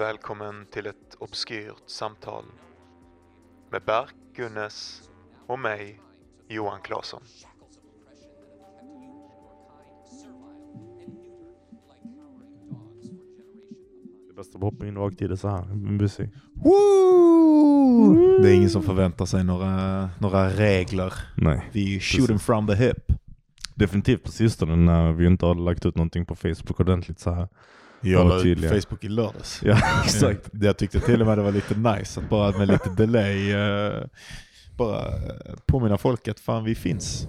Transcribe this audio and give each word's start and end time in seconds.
Välkommen 0.00 0.66
till 0.70 0.86
ett 0.86 1.14
obskyrt 1.18 1.82
samtal 1.86 2.44
med 3.70 3.82
Berk 3.86 4.14
Gunnes 4.36 5.02
och 5.46 5.58
mig, 5.58 6.00
Johan 6.48 6.80
Claesson. 6.82 7.22
Det 14.28 14.34
bästa 14.36 14.58
hoppa 14.58 14.86
in 14.86 14.96
rakt 14.96 15.22
i 15.22 15.26
det 15.26 15.36
så 15.36 15.48
här. 15.48 15.64
Busy. 15.98 16.28
Woo! 16.54 18.38
Det 18.42 18.50
är 18.50 18.54
ingen 18.54 18.70
som 18.70 18.82
förväntar 18.82 19.26
sig 19.26 19.44
några, 19.44 20.08
några 20.18 20.48
regler. 20.48 21.12
Nej. 21.36 21.70
Vi 21.72 22.00
shoot 22.00 22.26
them 22.26 22.38
from 22.38 22.66
the 22.66 22.74
hip. 22.74 23.06
Definitivt 23.74 24.22
på 24.22 24.30
sistone 24.30 24.76
när 24.76 25.12
vi 25.12 25.26
inte 25.26 25.46
har 25.46 25.54
lagt 25.54 25.86
ut 25.86 25.96
någonting 25.96 26.26
på 26.26 26.36
Facebook 26.36 26.80
ordentligt 26.80 27.20
så 27.20 27.30
här. 27.30 27.48
Jag 28.00 28.20
Ja, 28.20 28.24
la 28.24 28.42
ut 28.42 28.62
på 28.62 28.68
Facebook 28.68 29.04
i 29.04 29.08
lördags. 29.08 29.60
Ja, 29.64 29.78
exakt. 30.04 30.50
Jag 30.52 30.76
tyckte 30.76 31.00
till 31.00 31.20
och 31.20 31.26
med 31.26 31.38
det 31.38 31.42
var 31.42 31.52
lite 31.52 31.74
nice 31.74 32.20
att 32.20 32.28
bara 32.28 32.58
med 32.58 32.68
lite 32.68 32.90
delay 32.96 33.52
eh, 33.52 34.04
bara 34.76 35.06
eh, 35.06 35.54
påminna 35.66 35.98
folk 35.98 36.28
att 36.28 36.40
fan 36.40 36.64
vi 36.64 36.74
finns. 36.74 37.28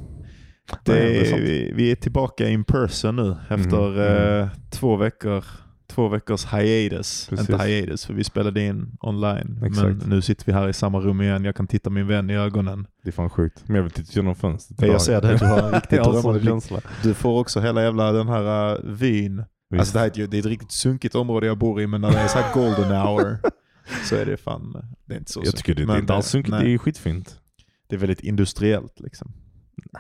Det 0.86 0.94
det 0.94 1.32
är 1.32 1.38
vi, 1.42 1.72
vi 1.76 1.92
är 1.92 1.96
tillbaka 1.96 2.50
in 2.50 2.64
person 2.64 3.16
nu 3.16 3.38
efter 3.50 3.90
Mhm, 3.90 4.42
eh, 4.42 4.50
två 4.70 4.96
veckor 4.96 5.46
två 5.92 6.08
veckors 6.08 6.46
hiatus. 6.46 7.28
Precis. 7.30 7.50
Inte 7.50 7.64
hiatus 7.64 8.06
för 8.06 8.14
vi 8.14 8.24
spelade 8.24 8.62
in 8.62 8.98
online. 9.00 9.64
Exakt. 9.66 9.88
Men 9.88 10.10
nu 10.10 10.22
sitter 10.22 10.46
vi 10.46 10.52
här 10.52 10.70
i 10.70 10.74
samma 10.74 11.00
rum 11.00 11.22
igen. 11.22 11.44
Jag 11.44 11.56
kan 11.56 11.68
titta 11.68 11.90
min 11.90 12.08
vän 12.08 12.30
i 12.30 12.36
ögonen. 12.38 12.88
Det 13.04 13.10
är 13.10 13.12
fan 13.12 13.30
sjukt. 13.30 13.64
Men 13.66 13.76
jag 13.76 13.84
vill 13.84 13.92
titta 13.92 14.12
genom 14.12 14.36
fönstret. 14.36 14.82
Ja, 14.82 14.88
jag 14.88 15.02
ser 15.02 15.22
det. 15.22 15.38
Du 15.38 15.46
har 15.46 15.72
riktigt 15.76 16.00
en 16.00 16.06
sån 16.06 16.14
drömmande 16.14 16.44
känsla. 16.44 16.80
Du 17.04 17.14
får 17.14 17.40
också 17.40 17.60
hela 17.60 17.84
jävla 17.84 18.12
den 18.12 18.28
här 18.28 18.74
uh, 18.74 18.92
vyn. 18.92 19.44
Alltså 19.80 19.94
det, 19.94 20.00
här 20.00 20.06
är, 20.06 20.10
ett, 20.24 20.32
det 20.32 20.38
är 20.38 20.40
ett 20.40 20.46
riktigt 20.46 20.72
sunkigt 20.72 21.16
område 21.16 21.48
jag 21.48 21.58
bor 21.58 21.82
i 21.82 21.88
men 21.88 22.02
när 22.02 22.12
det 22.12 22.18
är 22.20 22.28
så 22.28 22.40
här 22.40 22.54
golden 22.54 22.92
hour 22.92 23.38
så 24.10 24.16
är 24.16 24.26
det 24.26 24.38
fan, 24.38 24.86
det 25.06 25.14
är 25.14 25.18
inte 25.18 25.32
så 25.32 25.42
jag 25.46 25.56
tycker 25.56 25.76
det, 25.76 25.86
det 25.86 25.94
är 25.94 26.00
inte 26.00 26.14
alls 26.14 26.28
sunkigt. 26.28 26.58
Det 26.60 26.70
är 26.72 26.78
skitfint. 26.78 27.40
det 27.88 27.96
är 27.96 28.00
väldigt 28.00 28.22
industriellt 28.22 29.00
liksom. 29.00 29.32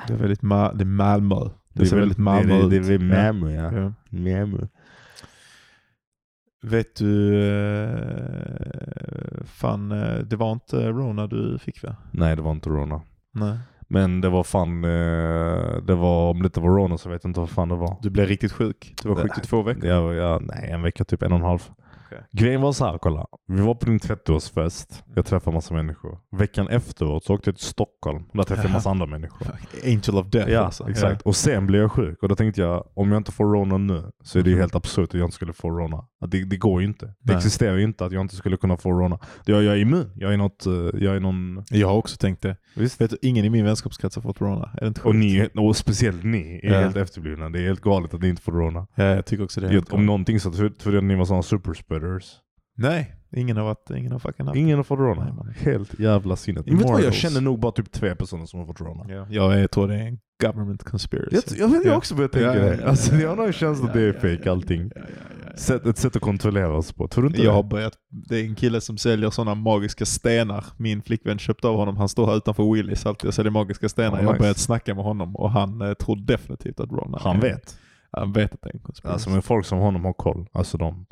Det 0.07 0.13
är 0.13 0.17
väldigt 0.17 0.41
ma- 0.41 0.75
det 0.75 0.83
är 0.83 0.85
Malmö. 0.85 1.49
Det, 1.73 1.85
ser 1.85 1.91
väl- 1.95 1.99
väldigt 1.99 2.17
Malmö 2.17 2.53
det, 2.57 2.63
ut. 2.63 2.69
det, 2.69 2.79
det 2.79 2.93
är 2.93 2.97
väl. 2.97 3.07
Malmö 3.07 3.51
ja. 3.51 3.73
Ja. 3.73 3.93
Malmö. 4.09 4.67
Vet 6.63 6.95
du, 6.95 7.33
uh, 7.33 9.43
fan 9.45 9.91
eh, 9.91 10.19
det 10.19 10.35
var 10.35 10.51
inte 10.51 10.89
Rona 10.89 11.27
du 11.27 11.57
fick 11.59 11.83
va? 11.83 11.95
Nej 12.11 12.35
det 12.35 12.41
var 12.41 12.51
inte 12.51 12.69
Rona. 12.69 13.01
Nej. 13.31 13.57
Men 13.93 14.21
det 14.21 14.29
var 14.29 14.43
fan, 14.43 14.83
eh, 14.83 15.81
det 15.83 15.95
var, 15.95 16.29
om 16.29 16.41
det 16.41 16.45
inte 16.45 16.59
var 16.59 16.69
Rona 16.69 16.97
så 16.97 17.09
vet 17.09 17.23
jag 17.23 17.29
inte 17.29 17.39
vad 17.39 17.49
fan 17.49 17.69
det 17.69 17.75
var. 17.75 17.97
Du 18.01 18.09
blev 18.09 18.27
riktigt 18.27 18.51
sjuk. 18.51 18.93
Du 19.03 19.09
var 19.09 19.15
sjuk 19.15 19.37
i 19.37 19.41
två 19.41 19.61
veckor. 19.61 19.85
Jag, 19.85 20.13
jag, 20.13 20.41
nej, 20.41 20.69
en 20.71 20.81
vecka, 20.81 21.03
typ 21.03 21.23
en 21.23 21.31
och 21.31 21.39
en 21.39 21.45
halv. 21.45 21.59
Okej. 22.11 22.25
Grejen 22.31 22.61
var 22.61 22.71
så 22.71 22.85
här, 22.85 22.97
kolla. 22.97 23.25
Vi 23.47 23.61
var 23.61 23.75
på 23.75 23.85
din 23.85 23.99
30-årsfest. 23.99 25.03
Jag 25.15 25.25
träffade 25.25 25.53
massa 25.53 25.73
människor. 25.73 26.17
Veckan 26.37 26.67
efteråt 26.67 27.23
så 27.25 27.33
åkte 27.33 27.49
jag 27.49 27.55
till 27.57 27.65
Stockholm. 27.65 28.23
Där 28.33 28.43
träffade 28.43 28.67
jag 28.67 28.73
massa 28.73 28.89
andra 28.89 29.05
människor. 29.05 29.47
Angel 29.85 30.17
of 30.17 30.27
death 30.27 30.51
Ja, 30.51 30.59
alltså. 30.59 30.89
exakt. 30.89 31.21
Och 31.21 31.35
sen 31.35 31.67
blev 31.67 31.81
jag 31.81 31.91
sjuk. 31.91 32.23
Och 32.23 32.29
då 32.29 32.35
tänkte 32.35 32.61
jag, 32.61 32.87
om 32.93 33.11
jag 33.11 33.19
inte 33.19 33.31
får 33.31 33.45
Rona 33.45 33.77
nu 33.77 34.03
så 34.23 34.39
är 34.39 34.43
det 34.43 34.49
ju 34.49 34.57
helt 34.57 34.75
absurt 34.75 35.09
att 35.09 35.13
jag 35.13 35.25
inte 35.27 35.35
skulle 35.35 35.53
få 35.53 35.69
Rona. 35.69 36.05
Det, 36.27 36.43
det 36.43 36.57
går 36.57 36.81
ju 36.81 36.87
inte. 36.87 37.05
Det 37.05 37.13
Nej. 37.21 37.35
existerar 37.35 37.77
ju 37.77 37.83
inte 37.83 38.05
att 38.05 38.11
jag 38.11 38.21
inte 38.21 38.35
skulle 38.35 38.57
kunna 38.57 38.77
få 38.77 38.91
Rona. 38.91 39.19
Jag, 39.45 39.63
jag 39.63 39.73
är 39.73 39.79
immun. 39.79 40.11
Jag 40.15 40.33
är 40.33 40.37
något, 40.37 40.65
eh, 40.65 40.73
jag 40.73 41.15
är 41.15 41.19
någon... 41.19 41.63
Jag 41.69 41.87
har 41.87 41.95
också 41.95 42.17
tänkt 42.17 42.41
det. 42.41 42.57
Visst? 42.75 43.01
Vet 43.01 43.11
du, 43.11 43.17
ingen 43.21 43.45
i 43.45 43.49
min 43.49 43.65
vänskapskrets 43.65 44.15
har 44.15 44.21
fått 44.23 44.41
Rona. 44.41 44.69
Är 44.77 44.81
det 44.81 44.87
inte 44.87 45.01
Och, 45.01 45.15
ni, 45.15 45.49
och 45.55 45.77
speciellt 45.77 46.23
ni 46.23 46.59
är 46.63 46.73
Ja. 46.73 46.79
helt 46.79 46.95
efterblivna. 46.95 47.49
Det 47.49 47.59
är 47.59 47.63
helt 47.63 47.81
galet 47.81 48.13
att 48.13 48.21
ni 48.21 48.29
inte 48.29 48.41
får 48.41 48.51
Rona. 48.51 48.87
Ja, 48.95 49.03
jag 49.03 49.25
tycker 49.25 49.43
också 49.43 49.61
det. 49.61 49.67
helt 49.69 49.93
om 49.93 50.05
någonting 50.05 50.39
så 50.39 50.51
trodde 50.51 50.73
jag 50.83 50.97
att 50.97 51.03
ni 51.03 51.15
var 51.15 51.25
sådana 51.25 51.43
superspreaders. 52.01 52.35
Nej, 52.77 53.15
ingen 53.35 53.57
har 53.57 53.63
varit, 53.63 53.89
ingen 53.89 54.11
har 54.11 54.19
fucking 54.19 54.45
haft 54.45 54.57
Ingen 54.57 54.77
har 54.77 54.83
fått 54.83 54.99
Rona. 54.99 55.23
Nej, 55.23 55.33
man. 55.33 55.53
Helt 55.57 55.99
jävla 55.99 56.35
sinnet. 56.35 56.67
Immortals. 56.67 56.89
Vet 56.89 56.93
vad, 56.97 57.03
jag 57.03 57.13
känner 57.13 57.41
nog 57.41 57.59
bara 57.59 57.71
typ 57.71 57.91
tre 57.91 58.15
personer 58.15 58.45
som 58.45 58.59
har 58.59 58.67
fått 58.67 58.81
Rona. 58.81 59.13
Ja. 59.13 59.27
Jag, 59.29 59.59
är, 59.59 59.67
tror 59.67 59.87
det 59.87 59.95
är 59.95 60.07
en 60.07 60.19
government 60.43 60.83
conspiracy. 60.83 61.35
Jag, 61.35 61.43
jag, 61.59 61.67
vet, 61.75 61.85
jag 61.85 61.93
Ja. 61.93 61.97
också 61.97 62.15
börjar 62.15 62.27
tänka 62.29 62.47
Ja, 62.55 62.63
det. 62.65 62.85
Alltså, 62.89 63.15
ja, 63.15 63.21
jag 63.21 63.35
har 63.35 63.47
en 63.47 63.53
känsla 63.53 63.87
att 63.87 63.93
det 63.93 64.01
är 64.01 64.13
fake 64.13 64.51
allting. 64.51 64.91
Sätt, 65.55 65.85
ett 65.85 65.97
sätt 65.97 66.15
att 66.15 66.21
kontrollera 66.21 66.77
oss 66.77 66.91
på. 66.93 67.07
Tror 67.07 67.23
du 67.23 67.27
inte 67.27 67.41
Jag 67.43 67.53
har 67.53 67.63
det? 67.63 67.69
börjat, 67.69 67.93
det 68.29 68.39
är 68.39 68.43
en 68.45 68.55
kille 68.55 68.81
som 68.81 68.97
säljer 68.97 69.29
sådana 69.29 69.55
magiska 69.55 70.05
stenar. 70.05 70.65
Min 70.77 71.01
flickvän 71.01 71.39
köpte 71.39 71.67
av 71.67 71.75
honom. 71.75 71.97
Han 71.97 72.09
står 72.09 72.25
här 72.27 72.37
utanför 72.37 72.73
Willys 72.73 73.05
alltid 73.05 73.27
och 73.27 73.33
säljer 73.33 73.51
magiska 73.51 73.89
stenar. 73.89 74.17
Oh, 74.17 74.19
jag 74.21 74.25
har 74.25 74.33
nice. 74.33 74.41
börjat 74.41 74.57
snacka 74.57 74.95
med 74.95 75.03
honom 75.03 75.35
och 75.35 75.51
han 75.51 75.81
eh, 75.81 75.93
tror 75.93 76.15
definitivt 76.15 76.79
att 76.79 76.89
Ron 76.91 77.13
är- 77.13 77.19
Han 77.19 77.39
vet. 77.39 77.77
Han 78.11 78.33
vet 78.33 78.53
att 78.53 78.61
det 78.61 78.69
är 78.69 78.73
en 78.73 78.79
conspiracy. 78.79 79.13
Alltså 79.13 79.29
men 79.29 79.41
folk 79.41 79.65
som 79.65 79.79
honom 79.79 80.05
har 80.05 80.13
koll. 80.13 80.47
Alltså 80.51 80.77
de, 80.77 81.05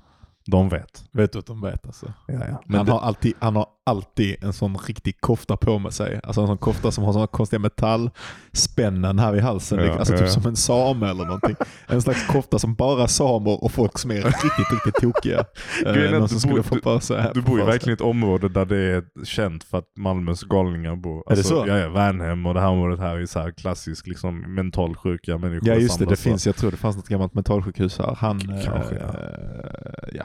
de 0.45 0.69
vet. 0.69 1.03
Vet 1.11 1.33
du 1.33 1.39
att 1.39 1.45
de 1.45 1.61
vet 1.61 1.85
alltså? 1.85 2.13
Ja, 2.27 2.33
ja. 2.33 2.61
Men 2.65 2.77
han, 2.77 2.85
det, 2.85 2.91
har 2.91 2.99
alltid, 2.99 3.33
han 3.39 3.55
har 3.55 3.67
alltid 3.89 4.43
en 4.43 4.53
sån 4.53 4.77
riktig 4.77 5.21
kofta 5.21 5.57
på 5.57 5.79
med 5.79 5.93
sig. 5.93 6.19
Alltså 6.23 6.41
en 6.41 6.47
sån 6.47 6.57
kofta 6.57 6.91
som 6.91 7.03
har 7.03 7.13
såna 7.13 7.27
konstiga 7.27 7.59
metallspännen 7.59 9.19
här 9.19 9.31
vid 9.31 9.41
halsen. 9.41 9.79
Ja, 9.79 9.99
alltså 9.99 10.13
ja, 10.13 10.19
typ 10.19 10.27
ja. 10.27 10.33
som 10.33 10.45
en 10.45 10.55
same 10.55 11.09
eller 11.09 11.25
någonting. 11.25 11.55
En 11.87 12.01
slags 12.01 12.27
kofta 12.27 12.59
som 12.59 12.75
bara 12.75 13.07
samer 13.07 13.63
och 13.63 13.71
folk 13.71 13.97
som 13.97 14.11
är 14.11 14.15
riktigt, 14.15 14.71
riktigt 14.71 14.95
tokiga. 15.01 15.45
Eh, 15.85 16.11
någon 16.11 16.21
du 16.21 16.27
som 16.27 16.39
skulle 16.39 16.55
bor- 16.55 16.63
få 16.63 16.75
för 16.83 16.99
sig 16.99 17.21
här 17.21 17.33
du 17.33 17.41
bor 17.41 17.59
ju 17.59 17.65
verkligen 17.65 17.93
i 17.93 17.93
ett 17.93 18.01
område 18.01 18.49
där 18.49 18.65
det 18.65 18.77
är 18.77 19.03
känt 19.23 19.63
för 19.63 19.77
att 19.77 19.85
Malmös 19.97 20.43
galningar 20.43 20.95
bor. 20.95 21.31
Är 21.31 21.35
det 21.35 21.43
så? 21.43 21.63
Ja, 21.67 21.77
ja, 21.77 21.89
Värnhem 21.89 22.45
och 22.45 22.53
det 22.53 22.59
här 22.59 22.67
området 22.67 22.99
här 22.99 23.17
är 23.17 23.25
så 23.25 23.39
här 23.39 23.51
klassiskt 23.51 24.07
liksom 24.07 24.55
mentalsjuka 24.55 25.37
människor 25.37 25.67
Ja 25.67 25.75
just 25.75 25.99
det, 25.99 26.05
det 26.05 26.15
finns, 26.15 26.45
jag 26.45 26.55
tror 26.55 26.71
det 26.71 26.77
fanns 26.77 26.95
något 26.95 27.07
gammalt 27.07 27.33
mentalsjukhus 27.33 27.97
här. 27.97 28.15
Han, 28.15 28.39
kanske, 28.39 28.95
eh, 28.95 30.09
ja. 30.13 30.23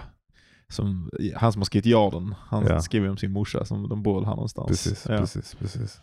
Som, 0.68 1.10
han 1.36 1.52
som 1.52 1.60
har 1.62 1.64
skrivit 1.66 1.86
Jarden, 1.86 2.34
han 2.38 2.66
Ja. 2.66 2.80
skriver 2.80 3.08
om 3.08 3.16
sin 3.16 3.32
morsa 3.32 3.64
som 3.64 3.88
de 3.88 4.02
bor 4.02 4.24
här 4.24 4.34
någonstans. 4.34 4.68
Precis, 4.68 5.06
ja. 5.08 5.18
precis, 5.18 5.54
precis. 5.54 6.00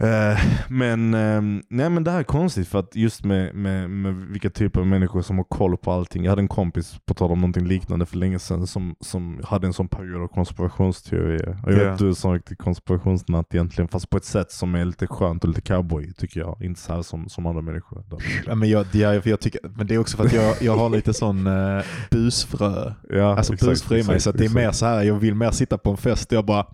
Eh, 0.00 0.38
men, 0.68 1.14
ehm, 1.14 1.62
nej 1.68 1.90
men 1.90 2.04
det 2.04 2.10
här 2.10 2.18
är 2.18 2.22
konstigt 2.24 2.68
för 2.68 2.78
att 2.78 2.96
just 2.96 3.24
med, 3.24 3.54
med, 3.54 3.90
med 3.90 4.14
vilka 4.14 4.50
typer 4.50 4.80
av 4.80 4.86
människor 4.86 5.22
som 5.22 5.36
har 5.36 5.44
koll 5.44 5.76
på 5.76 5.92
allting. 5.92 6.24
Jag 6.24 6.32
hade 6.32 6.42
en 6.42 6.48
kompis, 6.48 6.96
på 7.06 7.14
tal 7.14 7.30
om 7.32 7.38
någonting 7.40 7.66
liknande 7.66 8.06
för 8.06 8.16
länge 8.16 8.38
sedan, 8.38 8.66
som, 8.66 8.94
som 9.00 9.40
hade 9.44 9.66
en 9.66 9.72
sån 9.72 9.88
period 9.88 10.22
av 10.22 10.26
konspirationsteorier. 10.28 11.58
Och 11.66 11.72
jag 11.72 11.80
Ja. 11.82 11.90
vet 11.90 11.98
du 11.98 12.14
sån 12.14 12.32
riktig 12.34 12.58
konspirationsnatt 12.58 13.54
egentligen, 13.54 13.88
fast 13.88 14.10
på 14.10 14.16
ett 14.16 14.24
sätt 14.24 14.52
som 14.52 14.74
är 14.74 14.84
lite 14.84 15.06
skönt 15.06 15.42
och 15.44 15.48
lite 15.48 15.60
cowboy 15.60 16.12
tycker 16.12 16.40
jag. 16.40 16.56
Inte 16.62 16.80
så 16.80 16.94
här 16.94 17.02
som, 17.02 17.28
som 17.28 17.46
andra 17.46 17.62
människor. 17.62 18.04
Ja, 18.46 18.54
men, 18.54 18.68
jag, 18.68 18.86
det 18.92 19.02
är, 19.02 19.20
för 19.20 19.30
jag 19.30 19.40
tycker, 19.40 19.60
men 19.76 19.86
det 19.86 19.94
är 19.94 19.98
också 19.98 20.16
för 20.16 20.24
att 20.26 20.32
jag, 20.32 20.54
jag 20.62 20.76
har 20.76 20.90
lite 20.90 21.14
sån 21.14 21.46
uh, 21.46 21.82
busfrö. 22.10 22.92
Ja, 23.10 23.36
Alltså 23.36 23.52
exakt, 23.52 23.70
busfrö 23.70 23.98
i 23.98 24.02
mig. 24.04 24.20
Så 24.20 24.30
att 24.30 24.38
det 24.38 24.44
är 24.44 24.54
mer 24.54 24.72
så 24.72 24.86
här, 24.86 25.02
jag 25.02 25.14
vill 25.14 25.34
mer 25.34 25.50
sitta 25.50 25.78
på 25.78 25.90
en 25.90 25.96
fest 25.96 26.32
och 26.32 26.36
jag 26.36 26.44
bara 26.44 26.66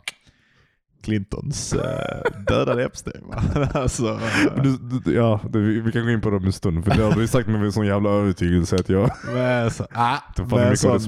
Clintons 1.04 1.74
dödade 2.48 2.84
Epstein 2.84 3.22
va? 3.28 3.42
alltså, 3.74 4.06
eh, 4.06 4.62
Du, 4.62 4.76
du, 4.78 5.14
ja, 5.14 5.40
du, 5.50 5.80
vi- 5.82 5.92
kan 5.92 6.04
gå 6.04 6.10
in 6.10 6.20
på 6.20 6.30
det 6.30 6.36
om 6.36 6.44
en 6.44 6.52
stund. 6.52 6.84
För 6.84 6.94
det 6.96 7.02
har 7.02 7.12
du 7.12 7.26
sagt 7.26 7.48
med 7.48 7.64
en 7.64 7.72
sån 7.72 7.86
jävla 7.86 8.10
övertygelse 8.10 8.76
att 8.76 8.88
jag 8.88 9.10
men, 9.34 9.70
så, 9.70 9.86
ah, 9.92 10.16
inte 10.28 10.50
fan 10.50 10.58
men 10.60 10.70
mycket 10.70 10.84
av 10.84 10.92
det 10.94 11.00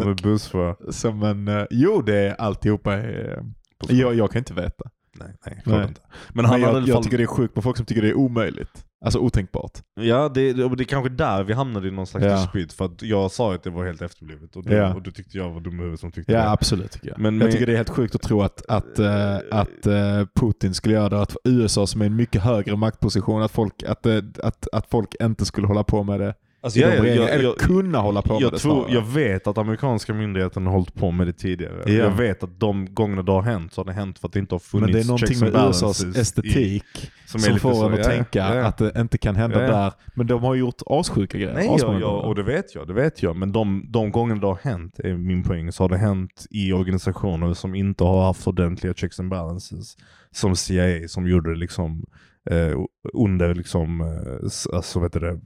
som, 0.93 1.23
en, 1.23 1.49
eh, 1.49 1.65
jo 1.71 2.03
det 2.03 2.17
är 2.17 2.35
alltihopa 2.41 2.95
är, 2.95 3.43
jag, 3.89 4.15
jag 4.15 4.31
kan 4.31 4.39
inte 4.39 4.55
veta. 4.55 4.85
Nej, 5.21 5.35
nej, 5.47 5.63
Nej. 5.67 5.89
inte. 5.89 6.01
Men 6.33 6.45
han 6.45 6.61
Men 6.61 6.71
jag, 6.73 6.89
fall... 6.89 7.05
tycker 7.05 7.17
det 7.19 7.25
är 7.25 7.27
sjukt 7.27 7.55
med 7.55 7.65
folk 7.65 7.77
som 7.77 7.87
tycker 7.87 8.03
det 8.03 8.09
är 8.09 8.15
omöjligt. 8.15 8.85
Alltså 9.05 9.19
otänkbart. 9.19 9.73
Ja, 10.01 10.29
det, 10.29 10.53
det, 10.53 10.63
är 10.63 10.85
kanske 10.85 11.09
där 11.11 11.43
vi 11.45 11.53
hamnade 11.53 11.89
i 11.89 11.91
någon 11.91 12.07
slags 12.07 12.27
Ja. 12.27 12.37
dispyt. 12.37 12.73
För 12.73 12.85
att 12.85 13.03
jag 13.03 13.31
sa 13.31 13.55
att 13.55 13.63
det 13.63 13.71
var 13.71 13.85
helt 13.87 14.03
efterblivet. 14.03 14.57
Och 14.57 14.65
du, 14.65 14.75
Ja. 14.75 14.95
och 14.95 15.03
du 15.03 15.11
tyckte 15.11 15.39
jag 15.39 15.51
var 15.51 15.61
dum 15.61 15.75
i 15.75 15.77
huvudet 15.79 16.01
som 16.01 16.13
tyckte 16.13 16.33
Ja 16.33 16.39
det. 16.39 16.51
absolut 16.51 16.91
tycker 16.91 17.09
jag. 17.09 17.19
Men 17.19 17.35
jag 17.35 17.45
med- 17.45 17.53
tycker 17.53 17.67
det 17.67 17.73
är 17.73 17.77
helt 17.77 17.91
sjukt 17.91 18.15
att 18.15 18.23
tro 18.23 18.43
att, 18.43 18.67
att, 18.69 18.99
eh, 18.99 19.37
att 19.51 19.87
eh, 19.87 20.27
Putin 20.41 20.75
skulle 20.75 20.95
göra 20.95 21.09
det, 21.09 21.21
att 21.21 21.37
USA 21.45 21.87
som 21.87 22.01
är 22.01 22.07
en 22.07 22.17
mycket 22.17 22.43
högre 22.43 22.77
maktposition, 22.77 23.43
att 23.43 23.51
folk, 23.53 23.83
att, 23.83 24.07
eh, 24.07 24.19
att, 24.43 24.69
att 24.73 24.87
folk 24.91 25.15
inte 25.21 25.45
skulle 25.45 25.67
hålla 25.67 25.85
på 25.85 26.03
med 26.03 26.21
det. 26.21 26.35
Alltså, 26.67 26.81
jag, 26.81 27.03
de 27.03 27.09
jag, 27.09 27.17
jag, 27.17 27.31
eller 27.31 27.45
jag, 27.45 27.59
kunna 27.59 27.99
hålla 27.99 28.23
på 28.23 28.33
med 28.33 28.43
jag, 28.43 28.53
det 28.53 28.59
tror, 28.59 28.73
snarare. 28.73 28.95
jag 28.95 29.07
vet 29.07 29.47
att 29.47 29.59
amerikanska 29.59 30.15
myndigheten 30.15 30.67
har 30.67 30.73
hållit 30.73 30.95
på 30.95 31.11
med 31.11 31.27
det 31.27 31.33
tidigare. 31.33 31.83
Ja. 31.87 31.93
Jag 31.93 32.11
vet 32.11 32.43
att 32.43 32.61
de 32.61 32.95
gångerna 32.95 33.23
det 33.23 33.33
har 33.33 33.43
hänt 33.43 33.73
så 33.73 33.81
har 33.81 33.87
det 33.87 33.93
hänt 33.93 34.19
för 34.19 34.29
att 34.29 34.33
det 34.33 34.39
inte 34.39 34.55
har 34.55 34.61
funnits 34.61 34.87
Men 34.87 34.93
det 34.93 35.01
är 35.01 35.07
någonting 35.07 35.41
med 35.41 35.69
USAs 35.69 36.05
estetik 36.05 36.57
i, 36.57 36.83
som, 37.27 37.41
lite 37.41 37.59
får 37.59 37.75
så, 37.75 37.87
en 37.87 37.93
att 37.93 37.99
ja, 37.99 38.05
tänka 38.05 38.39
ja, 38.39 38.55
ja. 38.55 38.67
att 38.67 38.79
det 38.79 39.01
inte 39.01 39.19
kan 39.19 39.37
hända 39.37 39.63
Ja, 39.63 39.67
ja. 39.67 39.73
där. 39.73 39.93
Men 40.15 40.27
de 40.27 40.43
har 40.43 40.55
gjort 40.55 40.83
assjuka 40.87 41.39
grejer. 41.39 41.55
Nej, 41.55 41.67
ja, 41.67 41.75
asmånga 41.75 42.01
ja, 42.01 42.11
gånger. 42.11 42.27
och 42.27 42.35
det 42.35 42.43
vet 42.43 42.75
jag, 42.75 42.87
det 42.87 42.95
vet 42.95 43.23
jag. 43.23 43.37
Men 43.37 43.53
de, 43.53 43.87
de 43.89 44.11
gånger 44.11 44.35
det 44.35 44.47
har 44.47 44.59
hänt, 44.63 44.99
är 44.99 45.15
min 45.15 45.43
poäng, 45.43 45.73
så 45.73 45.85
har 45.85 45.89
det 45.89 45.99
hänt 45.99 46.47
i 46.51 46.73
organisationer 46.73 47.55
som 47.55 47.75
inte 47.75 48.05
har 48.05 48.25
haft 48.25 48.47
ordentliga 48.47 48.95
checks 48.95 49.21
and 49.21 49.31
balances. 49.31 49.97
Som 50.31 50.57
CIA 50.57 51.09
som 51.09 51.29
gjorde 51.29 51.51
det 51.51 51.59
liksom 51.59 52.05
eh, 52.51 52.79
under 53.15 53.55
liksom, 53.55 54.01
eh, 54.01 54.77
alltså 54.77 55.01
vet 55.01 55.13
det, 55.13 55.41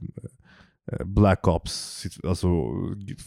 Black 1.05 1.47
Ops, 1.47 2.05
alltså, 2.27 2.47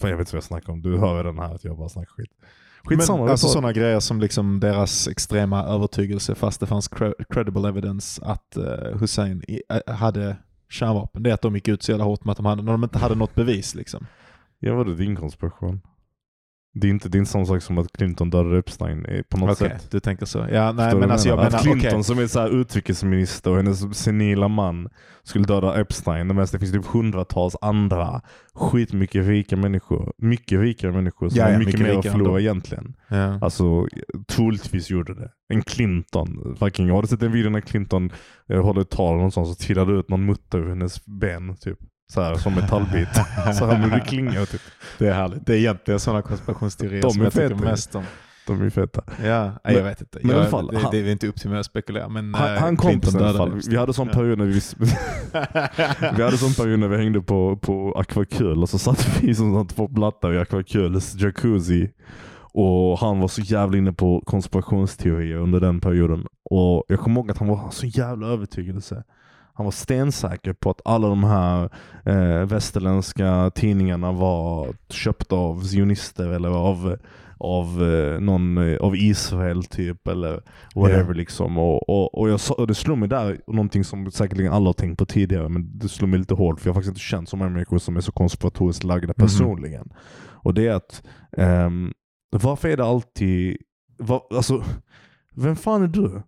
fan 0.01 0.11
jag 0.11 0.17
vet 0.17 0.21
inte 0.21 0.33
vad 0.33 0.37
jag 0.37 0.45
snackar 0.45 0.73
om. 0.73 0.83
Du 0.83 0.99
hör 0.99 1.25
den 1.25 1.39
här 1.39 1.55
att 1.55 1.65
jag 1.65 1.79
bara 1.79 1.89
snackar 1.89 2.11
skit. 2.13 2.31
Skitsamma. 2.85 3.23
Men 3.23 3.31
alltså 3.31 3.49
sådana 3.49 3.73
grejer 3.73 4.01
som 4.01 4.21
liksom 4.21 4.61
deras 4.61 5.09
extrema 5.09 5.65
övertygelse 5.65 6.35
fast 6.35 6.61
det 6.61 6.67
fanns 6.67 6.91
cre- 6.91 7.25
credible 7.31 7.69
evidence 7.69 8.25
att 8.25 8.57
eh, 8.57 8.99
Hussein 9.01 9.43
i, 9.49 9.63
eh, 9.69 9.95
hade 9.95 10.37
kärnvapen. 10.69 11.23
Det 11.23 11.31
är 11.31 11.35
att 11.35 11.43
de 11.43 11.55
gick 11.55 11.69
ut 11.69 11.83
så 11.83 11.91
jävla 11.91 12.05
hårt 12.05 12.25
med 12.25 12.31
att 12.33 12.37
de 12.37 12.47
hade, 12.47 12.63
när 12.63 12.73
de 12.73 12.85
inte 12.85 12.99
hade 12.99 13.15
något 13.15 13.35
bevis 13.35 13.75
liksom. 13.75 14.07
Ja, 14.59 14.75
var 14.75 14.85
det 14.85 14.95
din 14.95 15.17
konspiration? 15.17 15.81
Det 16.77 16.87
är 16.87 16.91
inte, 16.91 17.09
det 17.09 17.17
är 17.17 17.19
inte 17.19 17.31
samma 17.31 17.45
sak 17.47 17.63
som 17.63 17.79
att 17.79 17.93
Clinton 17.93 18.31
dödade 18.31 18.59
Epstein 18.59 19.05
eh, 19.05 19.23
på 19.23 19.37
något 19.37 19.51
Okej, 19.61 19.69
sätt. 19.69 19.91
du 19.91 20.01
tänker 20.01 20.27
så. 20.27 20.39
Ja, 20.39 20.73
nej, 20.73 20.85
Förstår 20.85 21.01
men 21.01 21.11
alltså 21.11 21.29
jag 21.29 21.37
menar? 21.37 21.57
Att 21.57 21.63
Clinton 21.63 21.89
okej. 21.89 22.05
som 22.05 22.19
är 22.19 22.27
så 22.27 22.49
utrikesminister 22.49 23.51
och 23.51 23.57
hennes 23.57 23.99
senila 23.99 24.49
man 24.49 24.89
skulle 25.23 25.45
döda 25.45 25.81
Epstein. 25.81 26.27
Medan 26.27 26.47
det 26.53 26.59
finns 26.59 26.73
typ 26.73 26.87
hundratals 26.87 27.57
andra 27.61 28.21
skitmycket 28.55 29.27
rika 29.27 29.57
människor. 29.57 30.13
Mycket 30.19 30.61
rikare 30.61 30.93
människor 30.93 31.29
som 31.29 31.39
Ja, 31.39 31.45
har 31.45 31.53
ja, 31.53 31.59
mycket, 31.59 31.75
mycket 31.75 31.87
mer 31.93 31.99
att 31.99 32.13
förlora 32.13 32.41
egentligen. 32.41 32.95
Ja. 33.09 33.39
Alltså 33.43 33.87
troligtvis 34.29 34.91
gjorde 34.91 35.15
det. 35.15 35.31
En 35.49 35.63
Clinton. 35.63 36.57
Fucking, 36.59 36.91
har 36.91 37.03
du 37.03 37.09
sett 37.09 37.23
en 37.23 37.33
video 37.33 37.51
när 37.51 37.61
Clinton 37.61 38.11
eh, 38.49 38.63
håller 38.63 38.81
ett 38.81 38.91
tal 38.91 39.17
någonstans 39.17 39.51
och 39.51 39.59
trillar 39.59 39.99
ut 39.99 40.09
någon 40.09 40.25
mutta 40.25 40.59
ur 40.59 40.69
hennes 40.69 41.07
ben 41.07 41.57
typ. 41.57 41.79
Så 42.13 42.21
här 42.21 42.35
som 42.35 42.55
metallbit. 42.55 43.09
så 43.59 43.67
här 43.67 43.79
med 43.79 43.91
det 43.91 44.01
klingar 44.01 44.45
typ. 44.45 44.61
Det 44.99 45.09
är 45.09 45.13
härligt. 45.13 45.47
Det 45.47 45.53
är 45.55 45.57
egentligen 45.59 46.01
sådana 46.01 46.23
konspirationsteorier 46.23 47.03
De 47.03 47.11
som 47.11 47.21
är 47.21 47.25
jag 47.25 47.33
tycker 47.33 47.55
mest 47.55 47.95
om. 47.95 48.05
De 48.47 48.63
är 48.63 48.71
feta. 48.71 49.03
Ja, 49.25 49.53
Men- 49.65 49.75
jag 49.75 49.83
vet 49.85 50.01
inte. 50.01 50.19
men 50.23 50.37
jag, 50.37 50.51
fall, 50.51 50.67
det, 50.67 50.79
han- 50.79 50.91
det 50.91 50.99
är 50.99 51.09
inte 51.13 51.27
upp 51.27 51.37
till 51.41 51.51
mig 51.51 51.59
att 51.61 51.67
spekulera. 51.67 52.09
Men, 52.09 52.35
Han, 52.35 52.55
eh, 52.55 52.61
han 52.61 52.77
kompisen 52.77 53.21
i 53.21 53.25
alla 53.25 53.39
fall. 53.39 53.61
Vi 53.69 53.77
hade 53.77 53.93
sån 53.93 54.09
period 54.09 54.39
när 54.39 54.45
vi, 54.47 54.61
vi 56.17 56.23
hade 56.23 56.39
sån 56.39 56.53
period 56.65 56.79
när 56.79 56.89
vi 56.89 56.97
hängde 56.97 57.21
på, 57.21 57.57
på 57.57 57.95
Aquacul 57.99 58.63
och 58.63 58.69
så 58.69 58.79
satt 58.79 59.23
vi 59.23 59.35
som 59.35 59.67
två 59.69 59.89
blattar 59.89 60.33
i 60.33 60.39
Aquaculs 60.39 61.15
jacuzzi. 61.15 61.91
Och 62.57 62.99
han 62.99 63.21
var 63.21 63.29
så 63.29 63.41
jävla 63.41 63.79
inne 63.79 63.93
på 63.93 64.21
konspirationsteorier 64.27 65.37
under 65.37 65.61
den 65.61 65.81
perioden. 65.81 66.27
Och 66.51 66.85
jag 66.89 67.01
kommer 67.01 67.21
ihåg 67.21 67.31
att 67.31 67.39
han 67.39 67.49
var 67.49 67.71
så 67.71 67.87
jävla 67.87 68.27
övertygelse. 68.27 69.05
Han 69.57 69.65
var 69.65 69.71
stensäker 69.71 70.53
på 70.53 70.71
att 70.71 70.81
alla 70.85 71.09
de 71.09 71.25
här 71.25 71.71
eh, 72.05 72.47
västerländska 72.47 73.51
tidningarna 73.55 74.13
var 74.13 74.69
köpta 74.89 75.37
av 75.37 75.61
zionister 75.63 76.29
eller 76.29 76.49
av, 76.49 76.97
av 77.39 77.83
eh, 77.83 78.21
någon 78.21 78.59
eh, 78.59 78.77
av 78.81 78.97
Israel 78.97 79.65
typ 79.65 80.09
eller 80.09 80.43
whatever 80.75 81.05
Ja. 81.09 81.13
liksom. 81.13 81.59
Och, 81.59 81.89
och, 81.89 82.19
och, 82.19 82.29
jag 82.31 82.41
och 82.59 82.67
det 82.67 82.75
slog 82.75 82.99
mig 82.99 83.09
där, 83.09 83.41
någonting 83.47 83.85
som 83.85 84.11
säkerligen 84.11 84.53
alla 84.53 84.67
har 84.69 84.73
tänkt 84.73 84.99
på 84.99 85.07
tidigare, 85.07 85.49
men 85.49 85.79
det 85.79 85.89
slog 85.89 86.11
mig 86.11 86.19
lite 86.19 86.35
hårt 86.35 86.61
för 86.61 86.69
jag 86.69 86.75
har 86.75 86.81
faktiskt 86.81 86.91
inte 86.91 87.01
känt 87.01 87.29
så 87.29 87.37
många 87.37 87.51
människor 87.51 87.79
som 87.79 87.97
är 87.97 88.01
så 88.01 88.13
konspiratoriskt 88.13 88.85
lagda 88.85 89.07
Mhm. 89.07 89.15
personligen. 89.15 89.93
Och 90.27 90.55
det 90.55 90.67
är 90.67 90.75
att, 90.75 91.03
ehm, 91.37 91.93
varför 92.31 92.69
är 92.69 92.77
det 92.77 92.85
alltid, 92.85 93.57
va, 93.99 94.23
alltså, 94.31 94.65
vem 95.35 95.57
fan 95.57 95.83
är 95.83 95.87
du? 95.89 96.23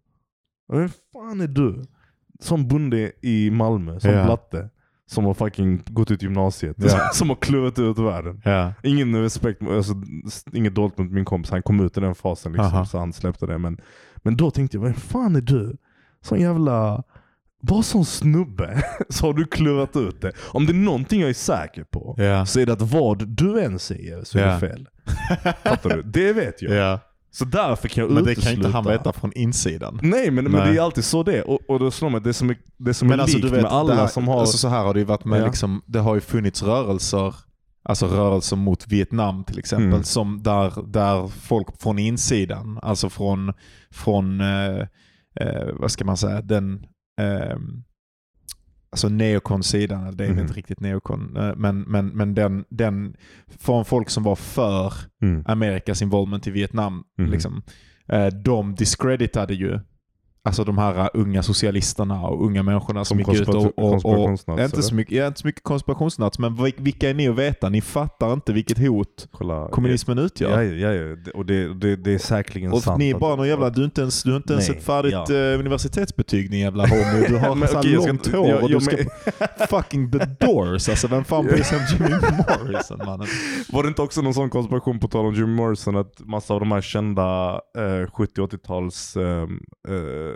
Vem 0.73 0.89
fan 1.13 1.41
är 1.41 1.49
du? 1.49 1.83
Som 2.41 2.69
bonde 2.69 3.13
i 3.23 3.51
Malmö, 3.51 4.01
som 4.01 4.11
Ja. 4.11 4.25
blatte. 4.25 4.71
Som 5.09 5.25
har 5.25 5.35
fucking 5.35 5.83
gått 5.87 6.11
ut 6.11 6.23
gymnasiet. 6.23 6.77
Ja. 6.79 7.09
Som 7.13 7.29
har 7.29 7.37
klurat 7.37 7.79
ut 7.79 7.99
världen. 7.99 8.41
Ja. 8.45 8.73
Ingen 8.83 9.21
respekt, 9.23 9.63
alltså, 9.63 9.95
inget 10.53 10.75
dåligt 10.75 10.99
mot 10.99 11.11
min 11.13 11.25
kompis, 11.25 11.51
han 11.51 11.63
kom 11.63 11.81
ut 11.81 11.97
i 11.99 12.01
den 12.01 12.15
fasen 12.15 12.53
liksom, 12.53 12.87
så 12.87 12.99
han 12.99 13.13
släppte 13.13 13.47
det. 13.47 13.59
Men, 13.59 13.79
men 14.17 14.37
då 14.37 14.51
tänkte 14.51 14.77
jag, 14.77 14.85
vem 14.85 14.95
fan 14.95 15.37
är 15.37 15.41
du? 15.41 15.77
Sån 16.23 16.41
jävla... 16.41 17.03
Bara 17.63 17.83
sån 17.83 18.05
snubbe 18.05 18.83
så 19.09 19.27
har 19.27 19.33
du 19.35 19.45
klurat 19.47 19.97
ut 19.97 20.21
det. 20.21 20.33
Om 20.39 20.67
det 20.67 20.73
är 20.73 20.75
någonting 20.75 21.21
jag 21.21 21.31
är 21.31 21.35
säker 21.35 21.85
på 21.85 22.15
Ja. 22.19 22.47
så 22.47 22.61
är 22.61 22.67
det 22.67 22.73
att 22.73 22.83
vad 22.93 23.29
du 23.29 23.61
än 23.61 23.79
säger 23.79 24.25
så 24.25 24.39
är 24.39 24.47
det 24.47 24.61
fel. 24.61 24.89
Fattar 25.65 25.91
du? 25.97 26.03
Det 26.03 26.33
vet 26.33 26.63
jag. 26.63 26.75
Så 27.39 27.45
därför 27.45 27.89
kan 27.89 28.05
jag 28.05 28.13
Men 28.13 28.25
det 28.25 28.33
utesluta. 28.33 28.51
kan 28.51 28.57
inte 28.67 28.69
han 28.77 28.85
veta 28.85 29.13
från 29.13 29.33
insidan. 29.33 29.99
Nej 30.03 30.31
men, 30.31 30.45
men 30.45 30.53
Nej. 30.53 30.73
det 30.73 30.79
är 30.79 30.83
alltid 30.83 31.05
så 31.05 31.23
det 31.23 31.37
är. 31.39 31.51
Och, 31.51 31.61
och 31.69 31.79
då 31.79 31.91
slår 31.91 32.11
mig 32.11 32.21
det 32.21 32.33
som 32.35 32.51
är, 32.51 32.57
det 32.77 32.95
som 32.95 33.09
är 33.09 33.11
Men 33.11 33.21
alltså 33.21 33.37
likt 33.39 33.53
vet, 33.53 33.63
med 33.63 33.73
alla 33.73 33.95
det 33.95 34.01
här, 34.01 34.07
som 34.07 34.29
har... 34.29 34.41
alltså 34.41 34.59
så 34.59 34.69
här 34.69 34.85
har 34.85 34.95
det 34.95 35.01
ju 35.01 35.07
varit 35.07 35.25
med 35.25 35.41
Ja. 35.41 35.47
liksom, 35.47 35.83
det 35.87 35.99
har 35.99 36.15
ju 36.15 36.21
funnits 36.21 36.63
rörelser, 36.63 37.35
alltså 37.85 38.07
rörelser 38.07 38.57
mot 38.57 38.89
Vietnam 38.89 39.45
till 39.45 39.59
exempel, 39.59 39.87
Mm. 39.87 40.05
som 40.05 40.43
där, 40.43 40.73
där 40.87 41.29
folk 41.29 41.81
från 41.83 41.99
insidan, 41.99 42.79
alltså 42.83 43.11
från, 43.11 43.53
från 43.91 44.41
eh, 44.41 44.81
eh, 45.41 45.67
vad 45.73 45.91
ska 45.91 46.05
man 46.05 46.17
säga, 46.17 46.43
den 46.43 46.87
eh, 47.21 47.57
Alltså 48.91 49.09
neokon-sidan, 49.09 50.17
det 50.17 50.25
är 50.25 50.31
Mhm. 50.31 50.39
inte 50.39 50.53
riktigt 50.53 50.81
neokon, 50.81 51.37
eh, 51.37 51.55
men, 51.57 51.81
men, 51.81 52.09
men 52.09 52.35
den, 52.35 52.65
den 52.69 53.17
från 53.59 53.85
folk 53.85 54.11
som 54.11 54.23
var 54.23 54.37
för 54.37 54.93
mm. 55.23 55.45
Amerikas 55.47 56.03
involvement 56.03 56.47
i 56.47 56.51
Vietnam. 56.51 57.05
Mhm. 57.19 57.31
Liksom. 57.31 57.63
Eh, 58.09 58.27
de 58.27 58.75
discreditade 58.75 59.55
ju 59.55 59.81
alltså 60.47 60.65
de 60.65 60.79
här 60.79 61.11
unga 61.15 61.43
socialisterna 61.43 62.23
och 62.23 62.45
unga 62.47 62.63
människorna 62.63 63.05
som, 63.05 63.25
Som 63.25 63.33
gick 63.33 63.43
ut 63.43 63.49
och... 63.49 63.79
och, 63.79 64.05
och 64.05 64.31
inte, 64.61 64.83
så 64.83 64.95
mycket, 64.95 65.15
ja, 65.17 65.27
inte 65.27 65.41
så 65.41 65.47
mycket 65.47 65.63
konspirationsnats, 65.63 66.39
men 66.39 66.57
vil- 66.57 66.75
vilka 66.83 67.11
är 67.11 67.15
ni 67.15 67.29
att 67.29 67.37
veta? 67.37 67.69
Ni 67.69 67.81
fattar 67.81 68.33
inte 68.33 68.53
vilket 68.53 68.79
hot 68.79 69.29
Kolla. 69.33 69.69
kommunismen 69.69 70.19
Ja, 70.19 70.25
utgör. 70.25 70.63
ja, 70.63 70.93
ja, 70.93 70.93
ja. 70.93 71.17
Och, 71.35 71.47
det, 71.47 71.75
det, 71.75 71.97
det 71.97 72.15
är 72.15 72.19
säkerligen 72.19 72.73
Och 72.73 72.83
sant. 72.83 72.99
ni 72.99 73.11
är 73.11 73.19
bara 73.19 73.37
någon 73.37 73.49
jävla, 73.49 73.71
du 73.71 73.81
har 73.81 73.85
inte 73.85 74.01
ens, 74.01 74.23
du 74.23 74.37
inte 74.37 74.53
ens 74.53 74.69
Nej, 74.69 74.79
ett 74.79 74.85
färdigt 74.85 75.13
ja. 75.13 75.35
eh, 75.35 75.59
universitetsbetyg 75.59 76.51
din 76.51 76.61
jävla 76.61 76.87
homo. 76.87 77.25
Du 77.29 77.37
har 77.37 77.55
Men 77.67 77.69
så 77.69 77.75
jag 77.75 78.03
ska 78.03 78.07
långt 78.13 78.27
hår 78.27 78.49
jag- 78.49 78.63
och 78.63 78.69
du 78.69 78.75
jag 78.75 78.83
ska 78.83 78.97
men- 78.97 79.69
fucking 79.69 80.11
the 80.13 80.19
doors. 80.47 80.89
Alltså 80.89 81.09
vem 81.09 81.25
fan 81.25 81.45
bryr 81.45 81.63
sig 81.63 81.79
om 81.79 81.85
Jimmy 81.91 82.11
Morrison 82.65 82.99
mannen? 83.07 83.27
Var 83.73 83.83
det 83.83 83.89
inte 83.89 84.03
också 84.03 84.23
någon 84.23 84.35
sån 84.35 84.51
konspiration 84.51 84.99
på 85.01 85.09
tal 85.09 85.27
om 85.27 85.35
Jim 85.35 85.51
Morrison 85.55 85.97
att 85.97 86.21
massa 86.21 86.55
av 86.55 86.61
de 86.61 86.73
här 86.73 86.81
kända 86.81 87.61
eh, 87.79 87.81
70-80-tals 88.11 89.17
eh, 89.17 89.23
eh, 89.89 90.36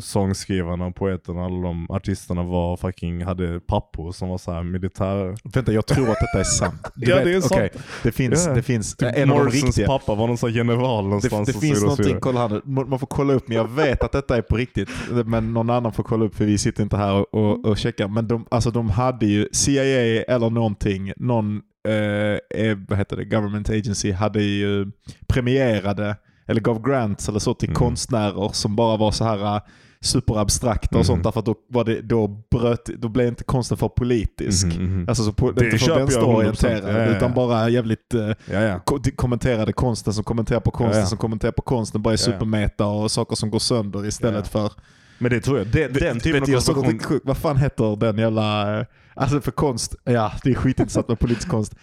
sångskrivarna 0.00 0.90
poeterna, 0.90 1.44
alla 1.44 1.62
de 1.62 1.90
artisterna 1.90 2.42
var 2.42 2.76
fucking, 2.76 3.24
hade 3.24 3.60
pappor 3.60 4.12
som 4.12 4.28
var 4.28 4.38
så 4.38 4.52
här 4.52 4.62
militär... 4.62 5.34
Vänta, 5.54 5.72
jag 5.72 5.86
tror 5.86 6.10
att 6.10 6.16
detta 6.20 6.40
är 6.40 6.44
sant. 6.44 6.90
Ja, 6.96 7.24
det 7.24 7.34
är 7.34 7.40
sant. 7.40 7.52
okej, 7.52 7.70
det 8.02 8.12
finns, 8.12 8.46
Ja. 8.46 8.54
det 8.54 8.62
finns 8.62 8.96
Typ 8.96 9.08
en 9.16 9.30
av 9.30 9.36
de 9.38 9.44
Morrisons 9.44 9.64
riktiga. 9.64 9.86
pappa 9.86 10.14
var 10.14 10.26
någon 10.26 10.38
sån 10.38 10.52
general 10.52 11.04
Det, 11.04 11.08
någonstans. 11.08 11.48
det 11.48 11.54
och 11.54 11.60
finns 11.60 11.82
någonting, 11.82 12.16
kolla 12.20 12.48
här 12.48 12.60
man 12.64 12.98
får 12.98 13.06
kolla 13.06 13.32
upp 13.32 13.48
men 13.48 13.56
jag 13.56 13.70
vet 13.70 14.02
att 14.04 14.12
detta 14.12 14.36
är 14.36 14.42
på 14.42 14.56
riktigt. 14.56 14.88
Men 15.26 15.52
någon 15.54 15.70
annan 15.70 15.92
får 15.92 16.02
kolla 16.02 16.24
upp 16.24 16.34
för 16.34 16.44
vi 16.44 16.58
sitter 16.58 16.82
inte 16.82 16.96
här 16.96 17.12
och, 17.14 17.34
och, 17.34 17.66
och 17.66 17.78
checkar. 17.78 18.08
Men 18.08 18.28
de, 18.28 18.46
alltså 18.50 18.70
de 18.70 18.90
hade 18.90 19.26
ju, 19.26 19.48
CIA 19.52 20.22
eller 20.22 20.50
någonting, 20.50 21.12
någon 21.16 21.60
eh, 21.88 22.64
eh, 22.66 22.78
vad 22.88 22.98
heter 22.98 23.16
det, 23.16 23.24
government 23.24 23.70
agency 23.70 24.12
hade 24.12 24.42
ju 24.42 24.90
premierade 25.28 26.16
eller 26.52 26.60
gav 26.60 26.82
grants 26.82 27.28
eller 27.28 27.38
så 27.38 27.54
till 27.54 27.68
Mm. 27.68 27.74
konstnärer 27.76 28.50
som 28.52 28.76
bara 28.76 28.96
var 28.96 29.10
så 29.10 29.24
här 29.24 29.56
eh, 29.56 29.60
superabstrakta 30.00 30.88
och 30.96 31.00
Mhm. 31.00 31.04
sånt 31.04 31.24
därför 31.24 31.40
att 31.40 31.46
då, 31.46 31.54
var 31.68 31.84
det, 31.84 32.00
då, 32.02 32.28
bröt, 32.50 32.84
då 32.84 33.08
blev 33.08 33.28
inte 33.28 33.44
konsten 33.44 33.76
för 33.78 33.88
politisk. 33.88 34.66
Mhm. 34.66 35.04
Alltså 35.08 35.24
så 35.24 35.32
på, 35.32 35.50
Det 35.52 35.64
inte 35.64 35.78
för 35.78 35.94
vänsterorienterad 35.98 36.82
100%. 36.84 36.88
Ja, 36.98 36.98
ja, 36.98 37.16
utan 37.16 37.34
bara 37.34 37.68
jävligt 37.68 38.14
eh, 38.14 38.60
Ja, 38.60 38.78
ko- 38.78 38.98
de 38.98 39.10
kommenterade 39.10 39.72
konsten 39.72 40.12
som 40.14 40.24
kommenterar 40.24 40.60
på 40.60 40.70
konsten 40.70 41.06
som 41.06 41.18
kommenterar 41.18 41.52
på 41.52 41.62
konsten. 41.62 42.02
Bara 42.02 42.12
är 42.14 42.16
supermeta 42.18 42.86
och 42.86 43.10
saker 43.10 43.36
som 43.36 43.50
går 43.50 43.58
sönder 43.58 44.06
istället 44.06 44.48
för... 44.48 44.72
Men 45.18 45.30
det 45.30 45.40
tror 45.40 45.58
jag, 45.58 45.66
det, 45.66 45.88
den 45.88 46.20
typen 46.20 46.44
vet, 46.44 46.68
av 46.68 46.98
sjukt. 46.98 47.26
Vad 47.26 47.36
fan 47.36 47.56
heter 47.56 47.96
den 47.96 48.18
jävla... 48.18 48.78
eh, 48.80 48.86
Alltså 49.14 49.40
för 49.40 49.50
konst, 49.50 49.94
ja 50.04 50.32
det 50.44 50.50
är 50.50 50.54
skitintressant 50.54 51.08
med 51.08 51.18
politisk 51.18 51.48
konst. 51.48 51.74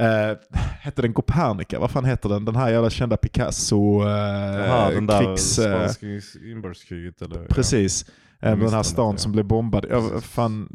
Uh, 0.00 0.36
hette 0.80 1.02
den 1.02 1.12
Copernica? 1.12 1.78
Vad 1.78 1.90
fan 1.90 2.04
heter 2.04 2.28
den? 2.28 2.44
Den 2.44 2.56
här 2.56 2.70
jävla 2.70 2.90
kända 2.90 3.16
Picasso 3.16 4.02
uh, 4.02 4.08
Jaha, 4.08 4.90
den 4.90 5.06
där 5.06 5.24
krigs... 5.24 5.58
eh, 5.58 5.76
spanska 5.78 6.06
inbördeskriget 6.50 7.22
eller? 7.22 7.46
precis. 7.46 8.06
Eh, 8.40 8.50
Jag 8.50 8.60
den 8.60 8.68
här 8.68 8.82
stan 8.82 9.10
ja. 9.10 9.16
som 9.18 9.32
blev 9.32 9.44
bombad. 9.44 9.86
Ja, 9.90 10.20
fan, 10.20 10.68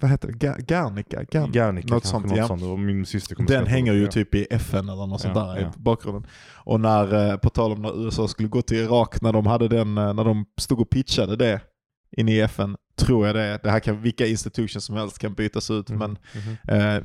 vad 0.00 0.10
heter 0.10 0.28
det? 0.28 0.46
Ja. 0.46 0.54
Gar- 0.54 1.50
Guernica 1.52 1.94
något 1.94 2.04
sånt, 2.04 2.26
något 2.26 2.36
ja. 2.36 2.46
sånt. 2.48 2.62
Och 2.62 2.78
min 2.78 3.06
syster 3.06 3.34
kommer 3.34 3.48
Den 3.48 3.66
hänger 3.66 3.92
ju 3.92 4.06
typ 4.06 4.34
i 4.34 4.46
FN 4.50 4.88
eller 4.88 5.06
något 5.06 5.20
sånt 5.20 5.36
Ja, 5.36 5.44
där 5.44 5.60
ja. 5.60 5.68
i 5.68 5.70
bakgrunden. 5.76 6.26
Och 6.54 6.80
när, 6.80 7.30
eh, 7.30 7.36
på 7.36 7.50
tal 7.50 7.72
om 7.72 7.82
när 7.82 8.04
USA 8.04 8.28
skulle 8.28 8.48
gå 8.48 8.62
till 8.62 8.76
Irak, 8.76 9.20
när 9.20 9.32
de 9.32 9.46
hade 9.46 9.68
den, 9.68 9.98
eh, 9.98 10.14
när 10.14 10.24
de 10.24 10.44
stod 10.60 10.80
och 10.80 10.90
pitchade 10.90 11.36
det 11.36 11.60
inne 12.16 12.32
i 12.32 12.40
FN, 12.40 12.76
tror 12.96 13.26
jag 13.26 13.36
det. 13.36 13.58
Det 13.62 13.70
här 13.70 13.80
kan, 13.80 14.02
vilka 14.02 14.26
institutions 14.26 14.84
som 14.84 14.96
helst 14.96 15.18
kan 15.18 15.34
bytas 15.34 15.70
ut, 15.70 15.88
Mhm, 15.90 15.98
men 15.98 16.10
mhm. 16.34 16.56
eh, 16.68 17.02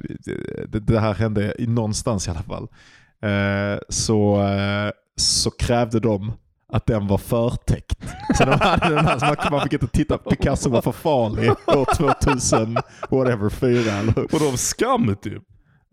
det, 0.68 0.80
det 0.80 1.00
här 1.00 1.14
hände 1.14 1.54
någonstans 1.60 2.28
i 2.28 2.32
alla 2.32 2.44
fall. 2.44 2.68
Eh, 3.22 3.80
så, 3.90 4.42
eh, 4.44 4.92
så 5.16 5.52
krävde 5.52 6.00
de 6.00 6.34
att 6.74 6.86
den 6.86 7.08
var 7.08 7.18
förtäckt. 7.18 8.00
Så 8.38 8.46
de 8.46 8.60
hade 8.60 8.96
den 8.96 9.06
här, 9.06 9.20
så 9.20 9.26
man, 9.26 9.36
man 9.52 9.62
fick 9.62 9.74
inte 9.74 9.88
titta, 9.88 10.18
Picasso 10.18 10.70
var 10.70 10.82
för 10.82 10.92
farlig 10.92 11.50
år 11.52 11.96
2000, 11.96 12.78
whatever, 13.10 13.50
fyra 13.50 13.92
eller? 13.92 14.20
Och 14.20 14.40
de 14.40 14.58
skam 14.58 15.16
typ. 15.22 15.44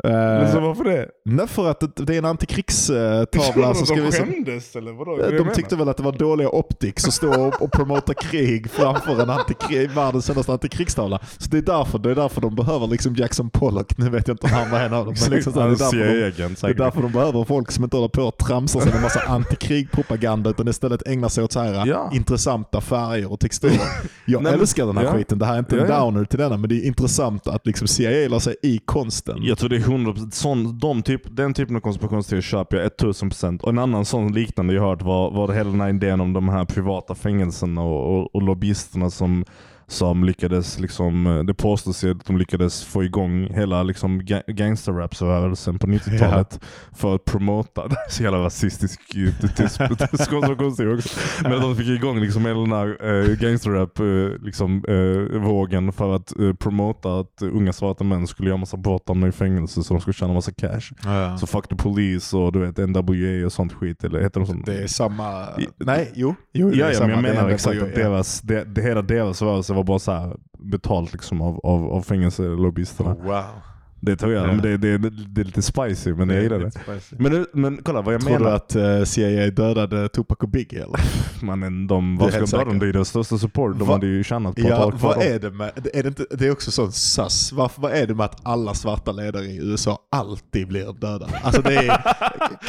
Eh, 0.04 0.10
Men 0.10 0.52
så 0.52 0.60
varför 0.60 0.84
det? 0.84 1.08
Nej, 1.24 1.46
för 1.46 1.70
att 1.70 1.80
det, 1.80 2.04
det 2.04 2.14
är 2.14 2.18
en 2.18 2.24
antikrigstavla. 2.24 3.74
så 3.74 3.86
ska 3.86 3.94
de 3.94 4.00
vi 4.00 4.12
se. 4.12 4.18
skämdes 4.24 4.76
eller 4.76 4.92
vadå? 4.92 5.16
Det 5.16 5.30
De 5.30 5.46
jag 5.46 5.54
tyckte 5.54 5.74
menar? 5.74 5.84
väl 5.84 5.90
att 5.90 5.96
det 5.96 6.02
var 6.02 6.12
dåliga 6.12 6.48
optics 6.48 7.08
att 7.08 7.14
stå 7.14 7.40
och, 7.46 7.62
och 7.62 7.72
promota 7.72 8.14
krig 8.14 8.70
framför 8.70 9.22
en 9.22 9.30
antikrig, 9.30 9.90
världens 9.90 10.26
kändaste 10.26 10.52
antikrigstavla. 10.52 11.20
Så 11.38 11.50
det 11.50 11.58
är, 11.58 11.62
därför, 11.62 11.98
det 11.98 12.10
är 12.10 12.14
därför 12.14 12.40
de 12.40 12.54
behöver 12.54 12.86
liksom 12.86 13.14
Jackson 13.16 13.50
Pollock. 13.50 13.98
Nu 13.98 14.10
vet 14.10 14.28
jag 14.28 14.34
inte 14.34 14.46
om 14.46 14.52
han 14.52 14.70
var 14.70 14.80
en 14.80 14.94
av 14.94 15.04
dem. 15.04 15.14
Men 15.22 15.30
liksom 15.34 15.52
så 15.52 15.58
det, 15.58 15.64
är 15.64 15.68
därför 15.68 15.96
de, 15.96 16.54
det 16.60 16.68
är 16.68 16.74
därför 16.74 17.02
de 17.02 17.12
behöver 17.12 17.44
folk 17.44 17.70
som 17.70 17.84
inte 17.84 17.96
håller 17.96 18.08
på 18.08 18.22
och 18.22 18.36
tramsar 18.38 18.80
sig 18.80 18.92
med 18.92 19.02
massa 19.02 19.20
antikrigpropaganda 19.20 20.50
utan 20.50 20.68
istället 20.68 21.08
ägnar 21.08 21.28
sig 21.28 21.44
åt 21.44 21.52
så 21.52 21.60
här 21.60 21.86
Ja. 21.86 22.10
intressanta 22.14 22.80
färger 22.80 23.32
och 23.32 23.40
texturer. 23.40 23.78
Jag 24.24 24.42
Nej, 24.42 24.52
älskar 24.52 24.86
den 24.86 24.96
här 24.96 25.04
ja. 25.04 25.12
skiten. 25.12 25.38
Det 25.38 25.46
här 25.46 25.54
är 25.54 25.58
inte 25.58 25.80
en 25.80 25.88
Ja, 25.88 26.00
downer 26.00 26.24
till 26.24 26.38
denna 26.38 26.56
men 26.56 26.68
det 26.68 26.74
är 26.76 26.86
intressant 26.86 27.48
att 27.48 27.66
liksom 27.66 27.88
CIA 27.88 28.28
la 28.28 28.40
sig 28.40 28.56
i 28.62 28.78
konsten. 28.84 29.38
Jag 29.42 29.58
tror 29.58 29.68
det 29.70 29.87
100%, 29.88 30.30
sån, 30.30 30.78
de 30.78 31.02
typ, 31.02 31.36
den 31.36 31.54
typen 31.54 31.76
av 31.76 31.80
konspirationsteorier 31.80 32.42
köper 32.42 32.76
jag 32.76 32.92
1000%. 32.92 33.60
Och 33.62 33.68
en 33.68 33.78
annan 33.78 34.04
sån 34.04 34.32
liknande 34.32 34.74
jag 34.74 34.82
hört 34.82 35.02
var, 35.02 35.30
var 35.30 35.52
hela 35.52 35.70
den 35.70 35.80
här 35.80 35.88
idén 35.88 36.20
om 36.20 36.32
de 36.32 36.48
här 36.48 36.64
privata 36.64 37.14
fängelserna 37.14 37.82
och, 37.82 38.18
och, 38.18 38.34
och 38.34 38.42
lobbyisterna 38.42 39.10
som 39.10 39.44
som 39.88 40.24
lyckades, 40.24 40.78
liksom, 40.78 41.26
eh, 41.26 41.44
det 41.44 41.54
påstås 41.54 42.04
att 42.04 42.24
de 42.24 42.38
lyckades 42.38 42.84
få 42.84 43.04
igång 43.04 43.48
hela 43.54 43.82
liksom, 43.82 44.24
ga 44.24 44.42
gangsterrapsrörelsen 44.46 45.78
på 45.78 45.86
90-talet 45.86 46.60
för 46.92 47.14
att 47.14 47.24
promota, 47.24 47.88
det 47.88 47.96
är 48.06 48.10
så 48.10 48.22
jävla 48.22 48.38
rasistisk 48.38 49.00
också, 50.94 51.20
men 51.42 51.52
att 51.52 51.62
de 51.62 51.76
fick 51.76 51.88
igång 51.88 52.20
liksom 52.20 52.46
hela 52.46 52.60
den 52.60 52.72
här 52.72 53.06
uh, 53.06 53.36
gangsterrap 53.36 54.00
uh, 54.00 54.30
liksom, 54.42 54.84
vågen 55.32 55.92
för 55.92 56.14
att 56.14 56.32
uh, 56.40 56.54
promota 56.54 57.20
att 57.20 57.42
unga 57.42 57.72
svarta 57.72 58.04
män 58.04 58.26
skulle 58.26 58.48
göra 58.48 58.58
massa 58.58 58.76
brott, 58.76 59.08
hamna 59.08 59.28
i 59.28 59.32
fängelse 59.32 59.82
så 59.82 59.94
de 59.94 60.00
skulle 60.00 60.14
tjäna 60.14 60.32
massa 60.32 60.52
cash. 60.52 60.92
Ja. 61.04 61.38
Så 61.38 61.46
fuck 61.46 61.68
the 61.68 61.76
police 61.76 62.36
och 62.36 62.52
du 62.52 62.58
vet 62.58 62.76
NWA 62.76 63.46
och 63.46 63.52
sånt 63.52 63.72
skit. 63.72 64.04
Eller 64.04 64.20
heter 64.20 64.40
de 64.40 64.46
sånt? 64.46 64.66
Det 64.66 64.82
är 64.82 64.86
samma... 64.86 65.42
I- 65.58 65.68
Nej, 65.76 66.12
jo. 66.14 66.34
jo 66.52 66.70
Ja, 66.74 66.92
ja 66.92 67.00
men 67.00 67.10
jag 67.10 67.22
menar 67.22 67.48
exakt 67.48 67.82
att 67.82 67.88
ja. 67.88 68.02
deras, 68.02 68.40
det, 68.40 68.64
det, 68.64 68.82
hela 68.82 69.02
deras 69.02 69.42
rörelse 69.42 69.74
var 69.78 69.84
bara 69.84 69.98
så 69.98 70.12
här 70.12 70.36
betalt 70.58 71.12
liksom 71.12 71.40
av, 71.42 71.60
av, 71.64 71.84
av 71.92 72.02
fängelselobbyisterna. 72.02 73.10
Oh, 73.12 73.22
wow. 73.24 73.42
Det 74.00 74.16
tror 74.16 74.32
jag, 74.32 74.42
Ja. 74.42 74.46
men 74.46 74.58
det, 74.62 74.76
det, 74.76 74.98
det 74.98 75.40
är 75.40 75.44
lite 75.44 75.62
spicy 75.62 76.14
men 76.14 76.28
jag 76.30 76.42
gillar 76.42 76.58
det. 76.58 76.70
Men, 77.18 77.32
det- 77.32 77.46
men 77.52 77.80
kolla 77.82 78.00
vad 78.02 78.14
jag 78.14 78.20
Tror 78.20 78.32
du 78.32 78.38
menar. 78.44 78.56
att 78.56 78.76
uh, 78.76 79.04
CIA 79.04 79.50
dödade 79.50 80.08
Tupac 80.08 80.36
och 80.40 80.48
Biggie 80.48 80.82
eller? 80.84 81.00
Mannen, 81.44 81.86
de, 81.86 82.16
Du 82.16 82.20
vad 82.24 82.32
ska 82.32 82.40
döda 82.58 82.64
dem? 82.64 82.78
Det 82.78 82.88
är 82.88 82.92
deras 82.92 83.08
största 83.08 83.38
support. 83.38 83.78
De 83.78 83.88
Va- 83.88 83.94
hade 83.94 84.06
ju 84.06 84.24
tjänat 84.24 84.54
på 84.56 84.60
att 84.62 84.68
Ja, 84.68 84.76
ha 84.76 84.90
kvar 84.90 85.08
vad 85.08 85.16
dem. 85.16 85.32
är 85.34 85.38
det 85.38 85.50
med, 85.50 85.70
är 85.94 86.02
det, 86.02 86.08
inte, 86.08 86.26
det 86.30 86.46
är 86.46 86.50
också 86.52 86.70
sån 86.70 86.92
sus. 86.92 87.52
Varför, 87.52 87.82
vad 87.82 87.92
är 87.92 88.06
det 88.06 88.14
med 88.14 88.24
att 88.24 88.40
alla 88.46 88.74
svarta 88.74 89.12
ledare 89.12 89.44
i 89.44 89.56
USA 89.62 89.98
alltid 90.10 90.68
blir 90.68 90.92
döda? 91.00 91.28
Alltså 91.42 91.62
det 91.62 91.74
är, 91.76 92.02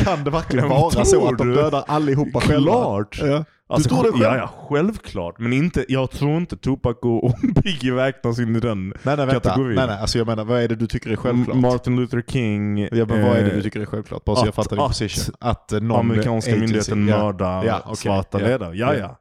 kan 0.06 0.24
det 0.24 0.32
verkligen 0.32 0.70
vara 0.70 0.92
så 0.92 1.04
tror 1.06 1.32
att 1.32 1.38
de 1.38 1.48
du? 1.48 1.56
dödar 1.56 1.84
allihopa 1.88 2.40
själva? 2.42 2.72
Klart! 2.72 3.20
Ja. 3.24 3.44
Alltså, 3.74 3.90
tror 3.90 4.04
det 4.04 4.12
själv? 4.12 4.24
Ja, 4.24 4.38
ja, 4.38 4.50
självklart. 4.70 5.40
Men 5.40 5.54
inte, 5.54 5.86
jag 5.88 6.12
tror 6.12 6.38
inte 6.38 6.58
Tupac 6.58 6.96
och, 7.02 7.34
Biggie 7.64 7.96
räknas 7.96 8.40
in 8.40 8.56
i 8.56 8.60
den 8.60 8.88
Nej 8.90 8.96
nej 9.04 9.16
vänta, 9.18 9.34
kategorin. 9.34 9.76
nej, 9.76 9.88
nej, 9.88 9.98
alltså 10.00 10.18
jag 10.18 10.28
menar 10.28 10.46
vad 10.46 10.62
är 10.62 10.68
det 10.68 10.76
du 10.76 10.88
tycker 10.88 11.10
är 11.10 11.16
självklart? 11.16 11.58
Martin 11.58 11.96
Luther 11.96 12.22
King, 12.28 12.80
ja, 12.80 12.88
men 12.92 13.08
vad 13.08 13.38
är 13.38 13.44
det 13.44 13.50
eh, 13.50 13.56
du 13.56 13.62
tycker 13.62 13.80
är 13.80 13.86
självklart? 13.86 14.26
Bara 14.26 14.36
så 14.36 14.42
jag 14.42 14.50
att- 14.50 14.56
fattar 14.56 14.76
din 14.76 14.86
att 14.86 14.88
position. 14.92 15.36
Att 15.40 15.72
eh, 15.72 15.80
någon 15.80 16.00
amerikanska 16.00 16.52
agency- 16.52 16.60
myndigheten 16.60 17.08
ja. 17.08 17.18
mördar 17.18 17.66
Ja, 17.66 17.80
okej. 17.86 17.96
svarta 17.96 18.42
Ja. 18.42 18.48
ledare. 18.48 18.76
Ja, 18.78 18.96
Ja. 18.96 19.20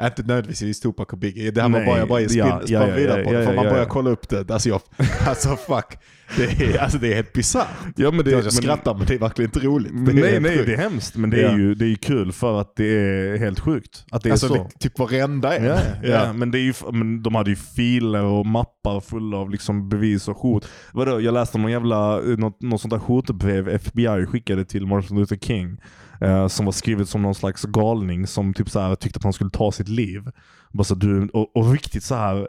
Inte 0.00 0.22
nödvändigtvis 0.22 0.80
Tupac 0.80 1.06
och 1.12 1.18
Biggie. 1.18 1.50
Det 1.50 1.62
här 1.62 1.68
var 1.68 1.86
bara, 1.86 1.98
jag 1.98 2.08
bara 2.08 2.28
spinn, 2.28 2.38
ja, 2.38 2.46
spann 2.46 2.62
ja, 2.66 2.88
ja, 2.88 2.94
vidare 2.94 3.24
på 3.24 3.32
det. 3.32 3.44
För 3.44 3.54
man 3.54 3.64
ja, 3.64 3.70
börjar 3.70 3.84
ja. 3.84 3.90
kolla 3.90 4.10
upp 4.10 4.28
det. 4.28 4.50
Alltså, 4.50 4.68
jag, 4.68 4.80
alltså 5.26 5.56
fuck. 5.56 5.98
Det 6.36 6.44
är, 6.44 6.78
alltså, 6.78 6.98
det 6.98 7.10
är 7.12 7.14
helt 7.14 7.32
bisarrt. 7.32 7.66
ja 7.96 8.10
men 8.10 8.24
det, 8.24 8.30
Jag 8.30 8.42
men, 8.42 8.52
skrattar 8.52 8.94
men 8.94 9.06
det 9.06 9.14
är 9.14 9.18
verkligen 9.18 9.48
inte 9.48 9.66
roligt. 9.66 9.92
Det 9.92 10.12
nej, 10.12 10.40
nej, 10.40 10.56
sjukt. 10.56 10.66
det 10.66 10.72
är 10.72 10.78
hemskt. 10.78 11.16
Men 11.16 11.30
det 11.30 11.42
är 11.42 11.56
ju 11.56 11.74
det 11.74 11.84
är 11.84 11.88
ju 11.88 11.96
kul 11.96 12.32
för 12.32 12.60
att 12.60 12.76
det 12.76 12.84
är 12.84 13.36
helt 13.38 13.60
sjukt. 13.60 14.04
Att 14.10 14.22
det 14.22 14.28
är 14.28 14.30
Alltså 14.30 14.48
så. 14.48 14.54
det, 14.54 14.78
typ 14.78 14.98
varenda 14.98 15.56
en. 15.56 15.64
Ja, 15.64 15.78
ja. 16.02 16.32
men, 16.32 16.50
det 16.50 16.58
är 16.58 16.62
ju, 16.62 16.74
men 16.92 17.22
de 17.22 17.34
hade 17.34 17.50
ju 17.50 17.56
filer 17.56 18.22
och 18.22 18.46
mappar 18.46 19.00
fulla 19.00 19.36
av 19.36 19.50
liksom 19.50 19.88
bevis 19.88 20.28
och 20.28 20.36
hot. 20.36 20.68
Vadå, 20.92 21.20
jag 21.20 21.34
läste 21.34 21.58
någon 21.58 21.70
jävla, 21.70 22.16
något, 22.20 22.62
något 22.62 22.80
sånt 22.80 22.90
där 22.90 22.98
hotbrev 22.98 23.68
FBI 23.68 24.26
skickade 24.26 24.64
till 24.64 24.86
Martin 24.86 25.18
Luther 25.18 25.36
King. 25.36 25.78
Eh, 26.20 26.48
som 26.48 26.64
var 26.64 26.72
skrivet 26.72 27.08
som 27.08 27.22
någon 27.22 27.34
slags 27.34 27.62
galning 27.62 28.26
som 28.26 28.54
typ 28.54 28.70
så 28.70 28.80
här, 28.80 28.94
tyckte 28.94 29.16
att 29.16 29.24
han 29.24 29.32
skulle 29.32 29.50
ta 29.50 29.72
sitt 29.72 29.88
liv. 29.88 30.30
Bara 30.72 30.84
så 30.84 30.94
du, 30.94 31.28
och, 31.28 31.56
och 31.56 31.72
riktigt 31.72 32.04
så 32.04 32.14
här 32.14 32.48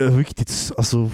eh, 0.00 0.16
riktigt 0.16 0.72
alltså 0.76 1.10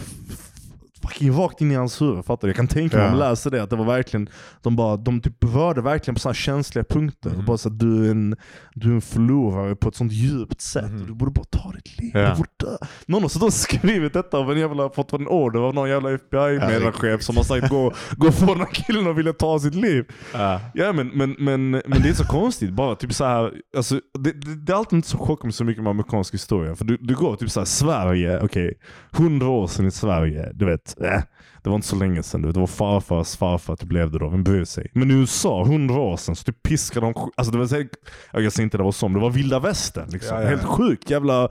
fucking 1.09 1.33
rakt 1.33 1.61
in 1.61 1.73
i 1.73 1.75
hans 1.75 2.00
huvud. 2.03 2.25
Fattar 2.25 2.49
du? 2.49 2.49
Jag 2.49 2.57
kan 2.57 2.69
tänka 2.69 2.97
mig 2.97 3.07
Ja. 3.07 3.12
om 3.12 3.19
man 3.19 3.29
läser 3.31 3.50
det 3.50 3.62
att 3.62 3.71
det 3.71 3.77
var 3.77 3.85
verkligen, 3.85 4.29
de 4.62 4.77
bara, 4.77 4.97
de 4.97 5.21
typ 5.21 5.41
berörde 5.41 5.81
verkligen 5.81 6.15
på 6.15 6.21
sådana 6.21 6.35
känsliga 6.35 6.85
punkter. 6.85 7.31
Mhm. 7.31 7.45
Bara 7.45 7.59
så 7.59 7.69
att 7.69 7.79
du 7.79 8.07
är, 8.07 8.11
en, 8.11 8.37
du 8.75 8.91
är 8.91 8.95
en 8.95 9.00
förlorare 9.00 9.77
på 9.77 9.88
ett 9.88 9.95
sånt 9.95 10.12
djupt 10.12 10.61
sätt. 10.61 10.85
Och 11.00 11.07
du 11.07 11.15
borde 11.15 11.31
bara 11.33 11.45
ta 11.45 11.73
ditt 11.73 11.99
liv. 12.00 12.11
Ja. 12.15 12.21
Du 12.31 12.37
borde 12.37 12.49
dö. 12.71 12.87
Någon 13.07 13.23
har 13.23 13.29
suttit 13.29 13.55
skrivit 13.55 14.12
detta 14.12 14.38
av 14.38 14.53
en 14.53 14.59
jävla, 14.59 14.91
fått 14.91 15.12
en 15.12 15.29
order 15.29 15.61
av 15.61 15.75
någon 15.75 15.88
jävla 15.88 16.11
FBI-medarchef 16.15 17.23
som 17.23 17.37
har 17.37 17.45
sagt 17.45 17.69
gå, 17.69 17.93
gå 18.17 18.33
på 18.33 18.45
den 18.47 18.59
här 18.59 18.73
killen 18.73 19.07
och 19.07 19.19
vilja 19.19 19.33
ta 19.33 19.59
sitt 19.59 19.75
liv. 19.75 20.05
Ja. 20.35 20.61
Ja 20.75 20.93
men, 20.93 21.09
men, 21.09 21.37
men, 21.38 21.71
men 21.71 22.03
det 22.03 22.09
är 22.09 22.12
så 22.15 22.25
konstigt 22.25 22.71
bara. 22.73 22.95
Typ 22.97 23.12
så 23.12 23.25
här, 23.25 23.53
alltså, 23.77 23.95
det, 24.19 24.33
det, 24.33 24.55
det 24.67 24.73
är 24.73 24.77
alltid 24.77 24.97
inte 24.97 25.09
så 25.09 25.19
chockar 25.19 25.45
mig 25.45 25.53
så 25.53 25.65
mycket 25.65 25.83
med 25.83 25.91
amerikansk 25.91 26.35
historia. 26.35 26.75
För 26.77 26.85
du, 26.85 26.97
du 27.00 27.15
går 27.15 27.37
typ 27.37 27.50
så 27.50 27.61
här, 27.61 27.65
Sverige, 27.65 28.41
okej, 28.41 28.75
hundra 29.12 29.49
år 29.49 29.67
sedan 29.67 29.87
i 29.87 29.91
Sverige, 29.91 30.50
du 30.55 30.67
vet, 30.67 30.95
äh, 31.00 31.21
det 31.62 31.71
var 31.71 31.75
inte 31.76 31.88
så 31.88 31.97
länge 31.97 32.23
sedan. 32.23 32.43
Det 32.43 32.61
var 32.61 32.67
farfars 32.67 33.37
farfar 33.37 33.76
typ 33.76 33.93
levde 33.93 34.19
då, 34.19 34.28
vem 34.28 34.45
bryr 34.45 34.64
sig? 34.64 34.90
Men 34.95 35.11
i 35.11 35.14
USA, 35.14 35.64
hundra 35.64 36.00
år 36.00 36.17
sedan, 36.17 36.37
så 36.37 36.45
typ 36.45 36.62
piskade 36.62 37.07
de, 37.07 37.31
alltså 37.37 37.52
det 37.52 37.59
var 37.59 37.67
så, 37.67 37.85
jag 38.33 38.52
säger 38.52 38.64
inte 38.64 38.76
det 38.76 38.83
var 38.85 38.93
som, 38.93 39.12
det 39.14 39.21
var 39.21 39.31
vilda 39.31 39.59
västern 39.59 40.09
liksom. 40.09 40.37
Ja, 40.37 40.43
ja, 40.43 40.49
Helt 40.49 40.64
sjukt 40.64 41.11
jävla, 41.11 41.45
eh, 41.45 41.50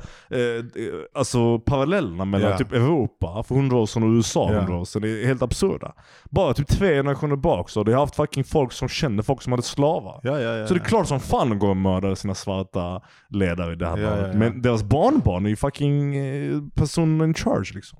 alltså 1.16 1.60
parallellerna 1.60 2.26
mellan 2.26 2.52
Ja. 2.52 2.58
typ 2.58 2.72
Europa 2.74 3.44
för 3.48 3.56
hundra 3.56 3.78
år 3.78 3.86
sedan 3.86 4.04
och 4.04 4.10
USA 4.10 4.52
Ja. 4.52 4.60
hundra 4.60 4.76
år 4.76 4.86
sedan. 4.86 5.02
Det 5.02 5.10
är 5.24 5.26
helt 5.28 5.42
absurda. 5.42 5.94
Bara 6.30 6.54
typ 6.54 6.68
tre 6.68 6.96
generationer 6.96 7.36
bak 7.36 7.70
så 7.70 7.80
har 7.80 7.86
det 7.86 7.96
haft 7.96 8.16
fucking 8.16 8.44
folk 8.44 8.72
som 8.72 8.88
kände 8.90 9.24
folk 9.24 9.42
som 9.42 9.54
hade 9.54 9.64
slavar. 9.64 10.20
Så 10.68 10.74
det 10.74 10.80
är 10.80 10.86
klart 10.86 11.08
som 11.08 11.20
fan 11.20 11.52
att 11.52 11.60
gå 11.60 11.70
och 11.70 11.78
mörda 11.78 12.16
sina 12.16 12.36
svarta 12.36 13.02
ledare 13.30 13.74
i 13.74 13.76
det 13.76 13.88
här 13.88 13.98
ja. 13.98 14.34
Men 14.34 14.62
deras 14.62 14.84
barnbarn 14.84 15.46
är 15.46 15.50
ju 15.50 15.56
fucking 15.56 16.16
eh, 16.16 16.62
personen 16.76 17.28
in 17.28 17.34
charge 17.34 17.72
liksom. 17.76 18.00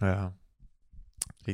ja. 0.00 0.32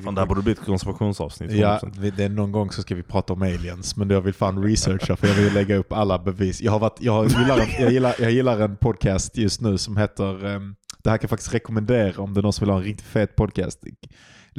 Fan, 0.01 0.15
det 0.15 0.21
här 0.21 0.27
borde 0.29 0.43
bli 0.43 0.53
ett 0.53 0.65
konspirationsavsnitt. 0.65 1.53
Ja, 1.53 1.79
100%. 1.83 1.97
vi- 1.99 2.11
det 2.11 2.25
är 2.25 2.29
någon 2.29 2.53
gång 2.53 2.71
så 2.71 2.83
ska 2.83 2.95
vi 2.95 3.03
prata 3.03 3.33
om 3.33 3.43
aliens, 3.43 3.97
men 3.97 4.11
jag 4.11 4.21
vill 4.21 4.35
fan 4.35 4.63
researcha 4.65 5.17
för 5.17 5.27
jag 5.27 5.35
vill 5.35 5.53
lägga 5.55 5.77
upp 5.77 5.93
alla 5.93 6.19
bevis. 6.19 6.61
Jag, 6.61 6.73
har 6.73 6.79
varit, 6.79 6.97
jag, 7.01 7.27
gillar, 7.29 7.59
en, 7.59 7.67
jag, 7.83 7.93
gillar, 7.93 8.15
jag 8.19 8.31
gillar 8.31 8.61
en 8.61 8.77
podcast 8.77 9.37
just 9.37 9.61
nu 9.61 9.79
som 9.79 9.97
heter, 9.97 10.47
ehm, 10.47 10.75
det 11.03 11.11
här 11.11 11.17
kan 11.19 11.23
jag 11.25 11.31
faktiskt 11.31 11.55
rekommendera 11.55 12.23
om 12.23 12.35
det 12.35 12.41
är 12.41 12.43
någon 12.43 12.53
som 12.53 12.65
vill 12.65 12.71
ha 12.73 12.79
en 12.79 12.85
riktigt 12.85 13.07
fet 13.07 13.37
podcast. 13.37 13.85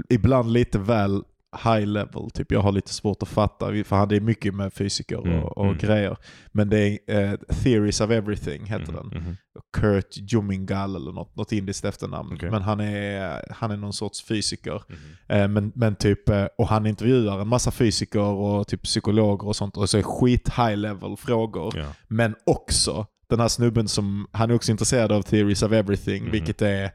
Ibland 0.10 0.52
lite 0.52 0.80
väl 0.80 1.24
high 1.64 1.86
level, 1.86 2.30
typ 2.34 2.52
jag 2.52 2.60
har 2.60 2.72
lite 2.72 2.94
svårt 2.94 3.24
att 3.24 3.30
fatta, 3.30 3.66
för 3.84 3.96
han 3.96 4.12
är 4.12 4.20
mycket 4.20 4.56
med 4.56 4.74
fysiker 4.74 5.18
och, 5.18 5.28
Mm, 5.28 5.44
och 5.44 5.66
mm. 5.66 5.78
grejer. 5.78 6.18
Men 6.52 6.70
det 6.70 7.00
är 7.08 7.32
eh, 7.32 7.34
Theories 7.64 8.02
of 8.02 8.10
Everything 8.12 8.66
heter 8.66 8.94
den. 8.94 9.08
Mhm, 9.08 9.18
mhm. 9.18 9.36
Kurt 9.78 10.18
Jumingal 10.32 10.96
eller 10.96 11.12
något, 11.12 11.36
något 11.36 11.52
indiskt 11.52 11.86
efternamn. 11.86 12.34
Okej. 12.34 12.52
Men 12.52 12.62
han 12.62 12.80
är, 12.80 13.46
han 13.52 13.72
är 13.72 13.78
någon 13.78 13.94
sorts 13.94 14.24
fysiker. 14.24 14.82
Eh, 15.28 15.48
Men, 15.48 15.72
men 15.76 15.96
typ, 15.96 16.30
eh, 16.30 16.46
och 16.58 16.68
han 16.68 16.86
intervjuar 16.86 17.40
en 17.40 17.48
massa 17.48 17.72
fysiker 17.72 18.20
och 18.20 18.68
typ 18.68 18.84
psykologer 18.84 19.48
och 19.48 19.56
sånt 19.56 19.78
och 19.78 19.90
så 19.90 19.98
är 19.98 20.02
skit 20.02 20.50
high 20.50 20.78
level 20.78 21.18
frågor. 21.18 21.74
Ja. 21.78 21.86
Men 22.08 22.36
också 22.46 23.06
den 23.28 23.40
här 23.40 23.48
snubben 23.48 23.88
som, 23.88 24.28
han 24.32 24.52
är 24.52 24.56
också 24.56 24.72
intresserad 24.72 25.12
av 25.12 25.22
theories 25.22 25.64
of 25.64 25.72
everything, 25.72 26.32
vilket 26.32 26.62
är 26.62 26.92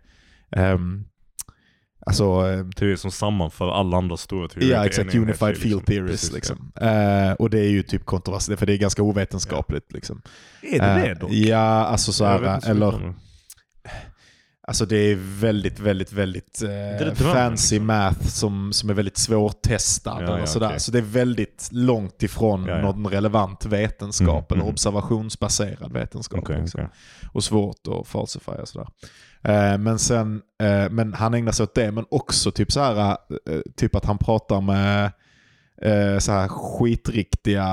ehm, 0.50 1.05
Alltså, 2.09 2.50
eh, 2.50 2.67
Teorier 2.77 2.97
som 2.97 3.11
sammanför 3.11 3.71
alla 3.71 3.97
andra 3.97 4.17
stora 4.17 4.49
teorier. 4.49 4.71
ja 4.77 4.87
exakt, 4.87 5.15
unified 5.15 5.49
enhet, 5.49 5.62
field 5.62 5.87
theories 5.87 6.33
liksom. 6.33 6.73
Eh, 6.81 7.33
och 7.33 7.50
det 7.50 7.59
är 7.61 7.69
ju 7.71 7.83
typ 7.83 8.05
kontroversiellt, 8.05 8.59
för 8.59 8.67
det 8.67 8.73
är 8.73 8.79
ganska 8.79 9.03
ovetenskapligt 9.03 9.93
liksom. 9.93 10.23
Ja. 10.62 10.69
Är 10.69 10.97
det 10.97 11.03
det 11.03 11.11
Eh, 11.11 11.19
dock? 11.19 11.31
Ja, 11.33 11.57
alltså 11.85 12.12
så 12.12 12.25
här, 12.25 12.69
eller 12.71 12.93
det. 12.93 13.15
Alltså 14.69 14.87
det 14.87 14.97
är 14.97 15.19
väldigt, 15.41 15.81
väldigt, 15.81 16.12
väldigt 16.12 16.62
eh, 16.62 16.69
det 16.69 16.99
drömmen, 16.99 17.35
fancy 17.35 17.75
liksom? 17.75 17.87
math 17.87 18.27
som, 18.27 18.73
som 18.73 18.91
är 18.91 18.95
väldigt 18.95 19.19
svårtestad. 19.19 20.23
Ja, 20.23 20.38
ja, 20.38 20.47
sådär. 20.47 20.67
okej. 20.67 20.81
Så 20.81 20.91
det 20.93 20.99
är 20.99 21.03
väldigt 21.03 21.69
långt 21.73 22.23
ifrån 22.23 22.65
Ja, 22.67 22.77
ja. 22.77 22.83
någon 22.83 23.07
relevant 23.07 23.67
vetenskap 23.67 24.29
Mm, 24.29 24.45
eller 24.50 24.62
mm. 24.62 24.73
observationsbaserad 24.73 25.93
vetenskap. 25.93 26.41
Okej, 26.41 26.61
liksom. 26.61 26.81
okej. 26.81 26.91
Och 27.33 27.45
svårt 27.45 27.77
att 28.00 28.09
falsifiera 28.09 28.67
sådär. 28.67 28.88
Eh, 29.42 29.78
men, 29.78 29.99
sen, 29.99 30.42
eh, 30.62 30.90
men 30.90 31.14
han 31.14 31.35
ägnar 31.35 31.52
sig 31.52 31.64
åt 31.64 31.75
det, 31.75 31.92
men 31.92 32.04
också 32.11 32.50
typ 32.50 32.73
så 32.73 32.80
här, 32.80 33.11
eh, 33.11 33.61
typ 33.76 33.95
att 33.95 34.04
han 34.04 34.18
pratar 34.18 34.61
med 34.61 35.12
så 36.18 36.33
här 36.33 36.49
skitriktiga 36.49 37.66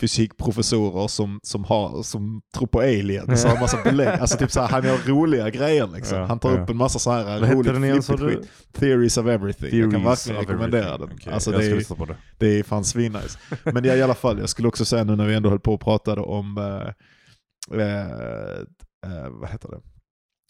fysikprofessorer 0.00 1.08
som, 1.08 1.40
som, 1.42 1.64
har, 1.64 2.02
som 2.02 2.42
tror 2.54 2.66
på 2.66 2.80
aliens 2.80 3.44
och 3.44 3.50
har 3.50 3.60
massa 3.60 3.82
belägg. 3.84 4.08
Alltså 4.20 4.38
typ 4.38 4.50
så 4.50 4.60
här, 4.60 4.68
han 4.68 4.84
gör 4.84 4.98
roliga 5.06 5.50
grejer 5.50 5.88
liksom. 5.94 6.18
Ja, 6.18 6.24
han 6.24 6.38
tar 6.38 6.56
ja. 6.56 6.62
upp 6.62 6.70
en 6.70 6.76
massa 6.76 6.98
så 6.98 7.10
här 7.10 7.40
Vad 7.40 7.50
roligt 7.50 7.76
flippigt 7.76 8.18
du? 8.18 8.28
skit. 8.28 8.48
Theories 8.72 9.16
of 9.18 9.26
everything. 9.26 9.80
jag 9.80 9.90
kan 9.90 10.00
Theories 10.00 10.26
verkligen 10.28 10.48
rekommendera 10.48 10.98
den. 10.98 11.08
Okej, 11.14 11.32
Alltså, 11.32 11.52
jag 11.52 11.60
det, 11.60 11.66
är, 11.66 12.06
det. 12.06 12.16
det 12.38 12.58
är 12.58 12.62
fan 12.62 12.84
svinnice. 12.84 13.38
Men 13.64 13.84
ja, 13.84 13.94
i 13.94 14.02
alla 14.02 14.14
fall, 14.14 14.38
jag 14.38 14.48
skulle 14.48 14.68
också 14.68 14.84
säga 14.84 15.04
nu 15.04 15.16
när 15.16 15.26
vi 15.26 15.34
ändå 15.34 15.50
höll 15.50 15.60
på 15.60 15.74
och 15.74 15.80
pratade 15.80 16.20
om, 16.20 16.58
eh, 16.58 17.80
eh, 17.80 19.28
vad 19.30 19.50
heter 19.50 19.68
det? 19.68 19.80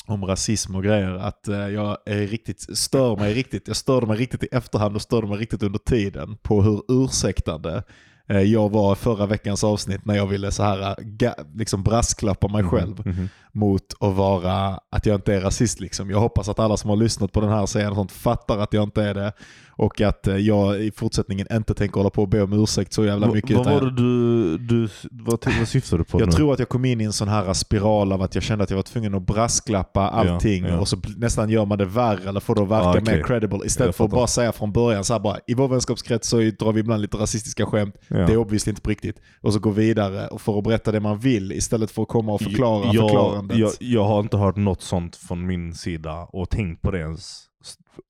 Om 0.08 0.24
rasism 0.24 0.74
och 0.74 0.82
grejer, 0.84 1.10
att 1.14 1.48
eh, 1.48 1.68
jag 1.68 1.96
är 2.06 2.26
riktigt, 2.26 2.78
stör 2.78 3.16
mig 3.16 3.34
riktigt, 3.34 3.68
jag 3.68 3.76
störde 3.76 4.06
mig 4.06 4.16
riktigt 4.16 4.42
i 4.44 4.48
efterhand 4.52 4.94
och 4.96 5.02
störde 5.02 5.26
mig 5.26 5.38
riktigt 5.38 5.62
under 5.62 5.78
tiden 5.78 6.36
på 6.42 6.62
hur 6.62 6.82
ursäktande 6.88 7.82
eh, 8.28 8.40
jag 8.42 8.70
var 8.70 8.94
förra 8.94 9.26
veckans 9.26 9.64
avsnitt 9.64 10.04
när 10.04 10.14
jag 10.16 10.26
ville 10.26 10.50
så 10.50 10.62
här, 10.62 10.96
eh, 11.22 11.32
liksom 11.54 11.82
brasklappa 11.82 12.48
mig 12.48 12.64
själv 12.64 13.06
Mhm. 13.06 13.28
mot 13.52 13.94
att 14.00 14.14
vara, 14.14 14.80
att 14.90 15.06
jag 15.06 15.14
inte 15.14 15.34
är 15.34 15.40
rasist. 15.40 15.80
Liksom. 15.80 16.10
Jag 16.10 16.20
hoppas 16.20 16.48
att 16.48 16.58
alla 16.58 16.76
som 16.76 16.90
har 16.90 16.96
lyssnat 16.96 17.32
på 17.32 17.40
den 17.40 17.50
här 17.50 17.66
serien 17.66 17.90
och 17.90 17.96
sånt 17.96 18.12
fattar 18.12 18.58
att 18.58 18.72
jag 18.72 18.82
inte 18.82 19.02
är 19.02 19.14
det. 19.14 19.32
Och 19.78 20.00
att 20.00 20.26
eh, 20.26 20.36
jag 20.36 20.80
i 20.80 20.90
fortsättningen 20.90 21.46
inte 21.52 21.74
tänker 21.74 22.00
hålla 22.00 22.10
på 22.10 22.22
och 22.22 22.28
be 22.28 22.42
om 22.42 22.52
ursäkt 22.52 22.92
så 22.92 23.04
jävla 23.04 23.32
mycket. 23.32 23.56
Vad 23.56 23.66
var 23.66 23.80
det 23.80 23.90
du, 23.90 24.58
du 24.58 24.88
vad, 25.10 25.44
vad 25.58 25.68
syftar 25.68 25.98
du 25.98 26.04
på 26.04 26.20
jag 26.20 26.26
nu? 26.26 26.32
tror 26.32 26.52
att 26.52 26.58
jag 26.58 26.68
kom 26.68 26.84
in 26.84 27.00
i 27.00 27.04
en 27.04 27.12
sån 27.12 27.28
här 27.28 27.52
spiral 27.52 28.12
av 28.12 28.22
att 28.22 28.34
jag 28.34 28.44
kände 28.44 28.64
att 28.64 28.70
jag 28.70 28.76
var 28.76 28.82
tvungen 28.82 29.14
att 29.14 29.22
brasklappa 29.22 30.08
allting 30.08 30.64
ja. 30.64 30.78
och 30.78 30.88
så 30.88 30.96
nästan 31.16 31.50
gör 31.50 31.64
man 31.64 31.78
det 31.78 31.84
värre 31.84 32.28
eller 32.28 32.40
får 32.40 32.54
det 32.54 32.62
att 32.62 32.68
verka 32.68 32.88
Ah, 32.88 32.90
okej. 32.90 33.16
mer 33.16 33.22
credible 33.22 33.60
istället 33.64 33.96
för 33.96 34.04
att 34.04 34.10
bara 34.10 34.26
säga 34.26 34.52
från 34.52 34.72
början 34.72 35.04
så 35.04 35.12
här 35.12 35.20
bara 35.20 35.38
i 35.46 35.54
vår 35.54 35.68
vänskapskrets 35.68 36.28
så 36.28 36.36
drar 36.36 36.72
vi 36.72 36.80
ibland 36.80 37.02
lite 37.02 37.16
rasistiska 37.16 37.66
skämt. 37.66 37.94
Ja. 38.08 38.16
Det 38.16 38.32
är 38.32 38.36
obviously 38.36 38.70
inte 38.70 38.82
på 38.82 38.90
riktigt. 38.90 39.16
Och 39.40 39.52
så 39.52 39.58
gå 39.58 39.70
vidare 39.70 40.28
och 40.28 40.40
för 40.40 40.58
att 40.58 40.64
berätta 40.64 40.92
det 40.92 41.00
man 41.00 41.18
vill 41.18 41.52
istället 41.52 41.90
för 41.90 42.02
att 42.02 42.08
komma 42.08 42.32
och 42.32 42.40
förklara 42.40 42.84
jag, 42.84 42.94
förklarandet. 42.94 43.58
jag, 43.58 43.72
jag 43.80 44.04
har 44.04 44.20
inte 44.20 44.36
hört 44.36 44.56
något 44.56 44.82
sånt 44.82 45.16
från 45.16 45.46
min 45.46 45.74
sida 45.74 46.28
och 46.32 46.50
tänkt 46.50 46.82
på 46.82 46.90
det 46.90 46.98
ens. 46.98 47.44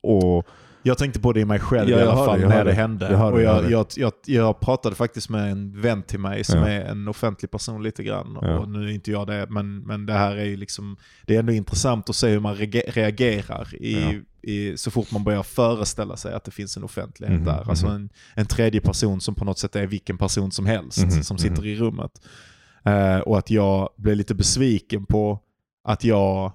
Och 0.03 0.47
Jag 0.83 0.99
tänkte 0.99 1.21
på 1.21 1.33
det 1.33 1.41
i 1.41 1.45
mig 1.45 1.59
själv 1.59 1.91
Ja, 1.91 1.99
i 1.99 2.03
alla 2.03 2.25
fall 2.25 2.41
det, 2.41 2.49
när 2.49 2.65
det 2.65 2.71
det. 2.71 2.75
hände. 2.75 3.11
Jag 3.13 3.33
och 3.33 3.43
jag 3.43 3.71
jag, 3.71 3.87
jag, 3.97 4.13
jag, 4.27 4.61
pratade 4.61 4.97
faktiskt 4.97 5.29
med 5.31 5.51
en 5.53 5.81
vän 5.81 6.03
till 6.03 6.19
mig 6.21 6.45
som 6.45 6.59
Ja. 6.59 6.69
är 6.69 6.81
en 6.85 7.09
offentlig 7.09 7.51
person 7.51 7.83
lite 7.83 8.03
grann. 8.05 8.39
Ja. 8.43 8.59
Och 8.59 8.69
nu 8.69 8.85
är 8.85 8.89
inte 8.93 9.11
jag 9.11 9.27
det, 9.27 9.47
men, 9.51 9.79
men 9.79 10.07
det 10.07 10.13
här 10.13 10.37
är 10.37 10.45
ju 10.45 10.57
liksom, 10.57 10.97
det 11.27 11.35
är 11.35 11.39
ändå 11.39 11.53
intressant 11.53 12.11
att 12.11 12.17
se 12.17 12.29
hur 12.29 12.41
man 12.41 12.55
reagerar 12.57 13.75
i, 13.75 14.23
i, 14.43 14.77
så 14.77 14.91
fort 14.91 15.11
man 15.13 15.25
börjar 15.25 15.43
föreställa 15.43 16.17
sig 16.17 16.35
att 16.35 16.45
det 16.45 16.51
finns 16.51 16.77
en 16.77 16.85
offentlighet 16.85 17.37
Mhm, 17.37 17.45
där. 17.45 17.69
Alltså 17.69 17.87
mhm. 17.87 17.95
en, 17.97 18.09
en 18.35 18.47
tredje 18.47 18.81
person 18.81 19.21
som 19.21 19.35
på 19.35 19.45
något 19.45 19.59
sätt 19.59 19.77
är 19.77 19.87
vilken 19.87 20.19
person 20.19 20.51
som 20.51 20.67
helst 20.67 20.99
Mhm, 20.99 21.11
som 21.23 21.39
sitter 21.39 21.67
i 21.67 21.77
rummet. 21.77 22.11
Eh, 22.85 23.19
och 23.19 23.39
att 23.39 23.51
jag 23.51 23.89
blev 23.97 24.17
lite 24.17 24.35
besviken 24.35 25.07
på 25.07 25.39
att 25.85 26.05
jag 26.05 26.53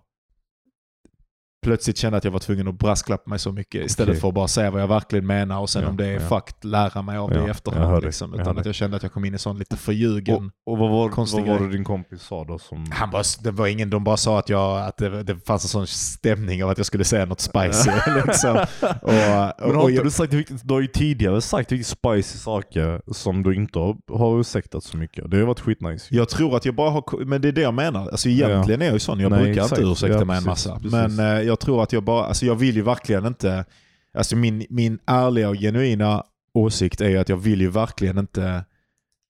plötsligt 1.63 1.97
kände 1.97 2.17
att 2.17 2.23
jag 2.23 2.31
var 2.31 2.39
tvungen 2.39 2.67
att 2.67 2.79
brasklappa 2.79 3.29
mig 3.29 3.39
så 3.39 3.51
mycket 3.51 3.85
istället 3.85 4.09
Okej. 4.09 4.21
för 4.21 4.27
att 4.27 4.33
bara 4.33 4.47
säga 4.47 4.71
vad 4.71 4.81
jag 4.81 4.87
verkligen 4.87 5.27
menar 5.27 5.59
och 5.59 5.69
sen 5.69 5.83
Ja, 5.83 5.89
om 5.89 5.97
det 5.97 6.05
är 6.07 6.13
ja. 6.13 6.19
fucked 6.19 6.65
lära 6.71 7.01
mig 7.01 7.17
av 7.17 7.29
det 7.29 7.35
Ja, 7.35 7.41
i 7.41 7.43
jag 7.43 7.49
efterhand. 7.49 8.01
det, 8.01 8.05
Liksom. 8.05 8.31
jag 8.31 8.41
Utan 8.41 8.53
hör 8.53 8.59
att 8.59 8.63
det. 8.63 8.67
jag 8.67 8.75
kände 8.75 8.97
att 8.97 9.03
jag 9.03 9.11
kom 9.13 9.25
in 9.25 9.33
i 9.35 9.37
sån 9.37 9.59
lite 9.59 9.77
förljugen... 9.77 10.35
Och, 10.65 10.73
och 10.73 10.77
vad, 10.77 10.89
var, 10.89 11.09
vad 11.33 11.47
var 11.47 11.59
det 11.67 11.71
din 11.71 11.83
kompis 11.83 12.21
sa 12.21 12.43
då? 12.43 12.59
Som... 12.59 12.85
Han 12.91 13.09
bara, 13.11 13.23
det 13.43 13.51
var 13.51 13.67
ingen, 13.67 13.89
de 13.89 14.03
bara 14.03 14.17
sa 14.17 14.39
att, 14.39 14.49
jag, 14.49 14.81
att 14.81 14.97
det, 14.97 15.23
det 15.23 15.35
fanns 15.45 15.63
en 15.63 15.69
sån 15.69 15.87
stämning 15.87 16.63
av 16.63 16.69
att 16.69 16.77
jag 16.77 16.85
skulle 16.85 17.03
säga 17.03 17.25
något 17.25 17.39
spicy. 17.41 17.91
liksom. 18.27 18.57
och, 19.01 19.13
Men 19.13 19.51
och, 19.61 19.73
har 19.73 19.81
inte 19.81 19.93
jag, 19.93 20.05
du, 20.05 20.11
sagt, 20.11 20.31
du 20.63 20.73
har 20.73 20.81
ju 20.81 20.87
tidigare 20.87 21.41
sagt 21.41 21.71
riktigt 21.71 21.87
spicy 21.87 22.37
saker 22.37 23.01
som 23.13 23.43
du 23.43 23.55
inte 23.55 23.79
har, 23.79 23.97
har 24.17 24.39
ursäktat 24.39 24.83
så 24.83 24.97
mycket. 24.97 25.31
Det 25.31 25.37
har 25.37 25.43
varit 25.45 25.59
skitnice. 25.59 26.07
jag 26.15 26.29
tror 26.29 26.55
att 26.57 26.65
jag 26.65 26.75
bara 26.75 26.89
har... 26.89 27.25
Men 27.25 27.41
det 27.41 27.47
är 27.47 27.51
det 27.51 27.61
jag 27.61 27.73
menar. 27.73 28.01
Alltså 28.09 28.29
egentligen 28.29 28.81
är 28.81 28.85
jag 28.85 28.93
ju 28.93 28.99
sån. 28.99 29.19
Jag 29.19 29.31
Nej, 29.31 29.43
brukar 29.43 29.63
exakt. 29.63 29.79
inte 29.81 29.91
ursäkta 29.91 30.25
mig 30.25 30.37
en 30.37 30.43
massa. 30.43 30.75
precis. 30.75 30.91
Men 30.91 31.19
eh, 31.19 31.41
jag 31.53 31.59
tror 31.59 31.83
att 31.83 31.93
jag 31.93 32.03
bara... 32.03 32.25
Alltså 32.25 32.45
jag 32.45 32.55
vill 32.55 32.75
ju 32.75 32.81
verkligen 32.81 33.25
inte... 33.25 33.65
Alltså 34.13 34.35
min, 34.35 34.65
min 34.69 34.99
ärliga 35.05 35.49
och 35.49 35.55
genuina 35.55 36.23
åsikt 36.53 37.01
är 37.01 37.09
ju 37.09 37.17
att 37.17 37.29
jag 37.29 37.37
vill 37.37 37.61
ju 37.61 37.69
verkligen 37.69 38.17
inte... 38.17 38.65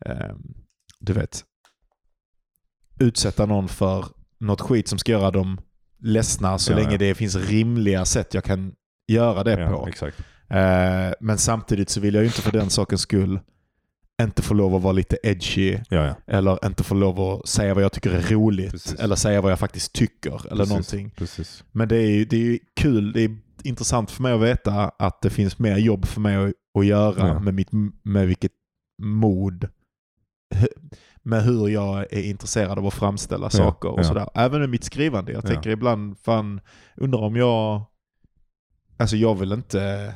ehm, 0.06 0.54
du 1.00 1.14
vet... 1.14 1.44
Utsätta 3.00 3.46
någon 3.46 3.68
för 3.68 4.06
något 4.40 4.62
skit 4.62 4.88
som 4.88 5.00
ska 5.00 5.12
göra 5.12 5.32
dem 5.32 5.62
ledsna 6.00 6.58
så 6.58 6.72
Ja, 6.72 6.76
länge 6.76 6.92
ja. 6.92 6.98
det 6.98 7.16
finns 7.16 7.36
rimliga 7.36 8.06
sätt 8.06 8.34
jag 8.34 8.44
kan 8.44 8.76
göra 9.08 9.44
det 9.44 9.60
ja, 9.60 9.90
på. 10.00 10.06
Eh, 10.56 11.14
men 11.20 11.38
samtidigt 11.38 11.90
så 11.90 12.00
vill 12.00 12.14
jag 12.14 12.22
ju 12.24 12.28
inte 12.28 12.42
för 12.42 12.52
den 12.52 12.70
sakens 12.70 13.02
skull 13.02 13.40
inte 14.24 14.42
få 14.42 14.54
lov 14.54 14.76
att 14.76 14.82
vara 14.82 14.94
lite 14.94 15.18
edgy 15.24 15.78
Ja, 15.90 16.06
ja. 16.06 16.16
eller 16.28 16.66
inte 16.66 16.84
få 16.84 16.96
lov 16.96 17.20
att 17.22 17.48
säga 17.48 17.74
vad 17.74 17.84
jag 17.84 17.92
tycker 17.92 18.12
är 18.12 18.22
roligt. 18.22 18.72
Precis. 18.72 18.94
Eller 19.00 19.16
säga 19.16 19.42
vad 19.42 19.52
jag 19.52 19.60
faktiskt 19.60 19.94
tycker. 19.94 20.32
Eller 20.48 20.50
Precis, 20.56 20.70
någonting. 20.70 21.10
Precis. 21.18 21.64
Men 21.72 21.88
det 21.88 21.98
är 21.98 22.10
ju 22.10 22.26
det 22.26 22.38
är 22.38 22.60
kul. 22.76 23.12
Det 23.14 23.22
är 23.22 23.38
intressant 23.64 24.12
för 24.12 24.24
mig 24.24 24.34
att 24.34 24.42
veta 24.42 24.92
att 25.00 25.22
det 25.22 25.30
finns 25.30 25.60
mer 25.60 25.78
jobb 25.78 26.06
för 26.06 26.22
mig 26.22 26.36
att, 26.36 26.54
att 26.80 26.86
göra 26.86 27.28
Ja. 27.28 27.40
med, 27.40 27.54
mitt, 27.54 27.70
med 28.04 28.28
vilket 28.28 28.52
mod. 29.02 29.70
Med 31.24 31.44
hur 31.44 31.68
jag 31.68 32.00
är 32.14 32.24
intresserad 32.24 32.78
av 32.80 32.88
att 32.88 32.94
framställa 32.94 33.50
saker 33.50 33.90
och 33.90 34.06
sådär. 34.06 34.30
Även 34.34 34.60
med 34.60 34.70
mitt 34.70 34.84
skrivande. 34.84 35.32
Jag 35.32 35.44
Ja. 35.44 35.48
tänker 35.48 35.70
ibland, 35.70 36.18
fan, 36.20 36.62
undrar 36.98 37.20
om 37.20 37.36
jag... 37.36 37.82
Alltså 38.98 39.16
jag 39.16 39.36
vill 39.36 39.52
inte 39.52 40.14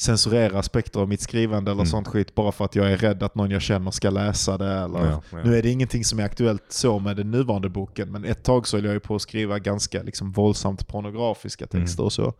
censurera 0.00 0.58
aspekter 0.58 1.00
av 1.00 1.08
mitt 1.08 1.20
skrivande 1.20 1.70
eller 1.70 1.80
Mm. 1.80 1.90
sånt 1.90 2.08
skit 2.08 2.34
bara 2.34 2.52
för 2.52 2.64
att 2.64 2.76
jag 2.76 2.92
är 2.92 2.96
rädd 2.96 3.22
att 3.22 3.34
någon 3.34 3.50
jag 3.50 3.62
känner 3.62 3.90
ska 3.90 4.10
läsa 4.10 4.58
det. 4.58 4.72
Eller 4.72 4.98
Ja, 5.10 5.22
ja. 5.32 5.38
nu 5.44 5.56
är 5.58 5.62
det 5.62 5.70
ingenting 5.70 6.04
som 6.04 6.18
är 6.18 6.24
aktuellt 6.24 6.64
så 6.68 6.98
med 6.98 7.16
den 7.16 7.30
nuvarande 7.30 7.68
boken, 7.68 8.12
men 8.12 8.24
ett 8.24 8.42
tag 8.44 8.66
så 8.66 8.76
höll 8.76 8.84
jag 8.84 8.94
ju 8.94 9.00
på 9.00 9.14
att 9.14 9.22
skriva 9.22 9.58
ganska 9.58 10.02
liksom 10.02 10.32
våldsamt 10.32 10.88
pornografiska 10.88 11.66
Mm. 11.72 11.84
texter 11.86 12.04
och 12.04 12.12
så. 12.12 12.34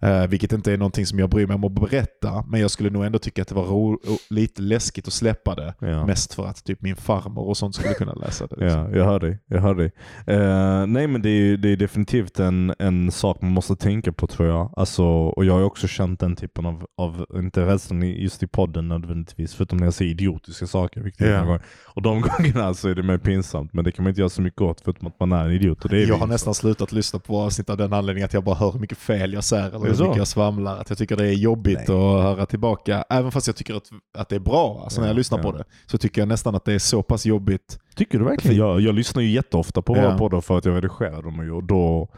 Eh, 0.00 0.26
vilket 0.26 0.52
inte 0.52 0.72
är 0.72 0.76
någonting 0.76 1.06
som 1.06 1.18
jag 1.18 1.30
bryr 1.30 1.46
mig 1.46 1.54
om 1.54 1.64
att 1.64 1.72
berätta, 1.72 2.44
men 2.48 2.60
jag 2.60 2.70
skulle 2.70 2.90
nog 2.90 3.04
ändå 3.04 3.18
tycka 3.18 3.42
att 3.42 3.48
det 3.48 3.54
var 3.54 3.98
lite 4.34 4.62
läskigt 4.62 5.06
att 5.06 5.12
släppa 5.12 5.54
det. 5.54 5.74
Ja. 5.78 6.06
Mest 6.06 6.34
för 6.34 6.46
att 6.46 6.64
typ 6.64 6.82
min 6.82 6.96
farmor 6.96 7.48
och 7.48 7.56
sånt 7.56 7.74
skulle 7.74 7.94
kunna 7.94 8.14
läsa 8.14 8.46
det. 8.46 8.56
Liksom. 8.56 8.80
Ja, 8.80 8.98
jag 8.98 9.04
hör 9.04 9.20
dig. 9.20 9.38
Jag 9.46 9.60
hör 9.60 9.74
dig. 9.74 9.92
Eh, 10.26 10.86
nej 10.86 11.06
men 11.06 11.22
det 11.22 11.30
är, 11.30 11.56
det 11.56 11.68
är 11.68 11.76
definitivt 11.76 12.40
en, 12.40 12.74
en 12.78 13.10
sak 13.10 13.42
man 13.42 13.50
måste 13.50 13.76
tänka 13.76 14.12
på 14.12 14.26
tror 14.26 14.48
jag. 14.48 14.72
Alltså, 14.76 15.04
och 15.04 15.44
jag 15.44 15.52
har 15.52 15.62
också 15.62 15.88
känt 15.88 16.20
den 16.20 16.36
typen 16.36 16.66
av, 16.66 16.86
av 16.98 17.26
inte 17.34 17.66
rädslan 17.66 18.02
just 18.02 18.42
i 18.42 18.46
podden 18.46 18.88
nödvändigtvis, 18.88 19.54
förutom 19.54 19.78
när 19.78 19.86
jag 19.86 19.94
säger 19.94 20.10
idiotiska 20.10 20.66
saker. 20.66 21.00
Vilket 21.00 21.26
gånger. 21.46 21.60
Och 21.84 22.02
de 22.02 22.20
gångerna 22.38 22.74
så 22.74 22.88
är 22.88 22.94
det 22.94 23.02
mer 23.02 23.18
pinsamt, 23.18 23.72
men 23.72 23.84
det 23.84 23.92
kan 23.92 24.02
man 24.02 24.10
inte 24.10 24.20
göra 24.20 24.28
så 24.28 24.42
mycket 24.42 24.60
åt 24.60 24.80
förutom 24.80 25.06
att 25.06 25.20
man 25.20 25.32
är 25.32 25.44
en 25.44 25.52
idiot. 25.52 25.84
Och 25.84 25.90
det 25.90 26.02
är 26.02 26.08
Jag 26.08 26.16
har 26.16 26.26
nästan 26.26 26.54
slutat 26.54 26.92
lyssna 26.92 27.18
på 27.18 27.40
avsnitt 27.40 27.70
av 27.70 27.76
den 27.76 27.92
anledningen 27.92 28.24
att 28.24 28.34
jag 28.34 28.44
bara 28.44 28.54
hör 28.54 28.72
hur 28.72 28.80
mycket 28.80 28.98
fel 28.98 29.32
jag 29.32 29.44
säger 29.44 29.85
det 29.90 29.96
hur 29.96 30.04
mycket 30.04 30.18
jag 30.18 30.28
svamlar. 30.28 30.76
Att 30.78 30.88
jag 30.90 30.98
tycker 30.98 31.16
det 31.16 31.28
är 31.28 31.32
jobbigt 31.32 31.80
att 31.80 32.22
höra 32.22 32.46
tillbaka. 32.46 33.04
Även 33.10 33.32
fast 33.32 33.46
jag 33.46 33.56
tycker 33.56 33.74
att, 33.74 33.90
att 34.18 34.28
det 34.28 34.36
är 34.36 34.40
bra, 34.40 34.80
alltså 34.84 35.00
när 35.00 35.08
Ja, 35.08 35.10
jag 35.10 35.16
lyssnar 35.16 35.42
på 35.42 35.48
ja. 35.48 35.52
det, 35.52 35.64
så 35.86 35.98
tycker 35.98 36.20
jag 36.20 36.28
nästan 36.28 36.54
att 36.54 36.64
det 36.64 36.72
är 36.72 36.78
så 36.78 37.02
pass 37.02 37.26
jobbigt. 37.26 37.78
Tycker 37.96 38.18
du 38.18 38.24
verkligen? 38.24 38.56
Jag, 38.56 38.80
jag 38.80 38.94
lyssnar 38.94 39.22
ju 39.22 39.28
jätteofta 39.30 39.82
på 39.82 39.94
våra 39.94 40.04
Ja. 40.04 40.18
poddar 40.18 40.40
för 40.40 40.58
att 40.58 40.64
jag 40.64 40.76
redigerar 40.76 41.22
dem 41.22 41.44
ju, 41.44 41.52
och 41.52 41.64
då 41.64 42.08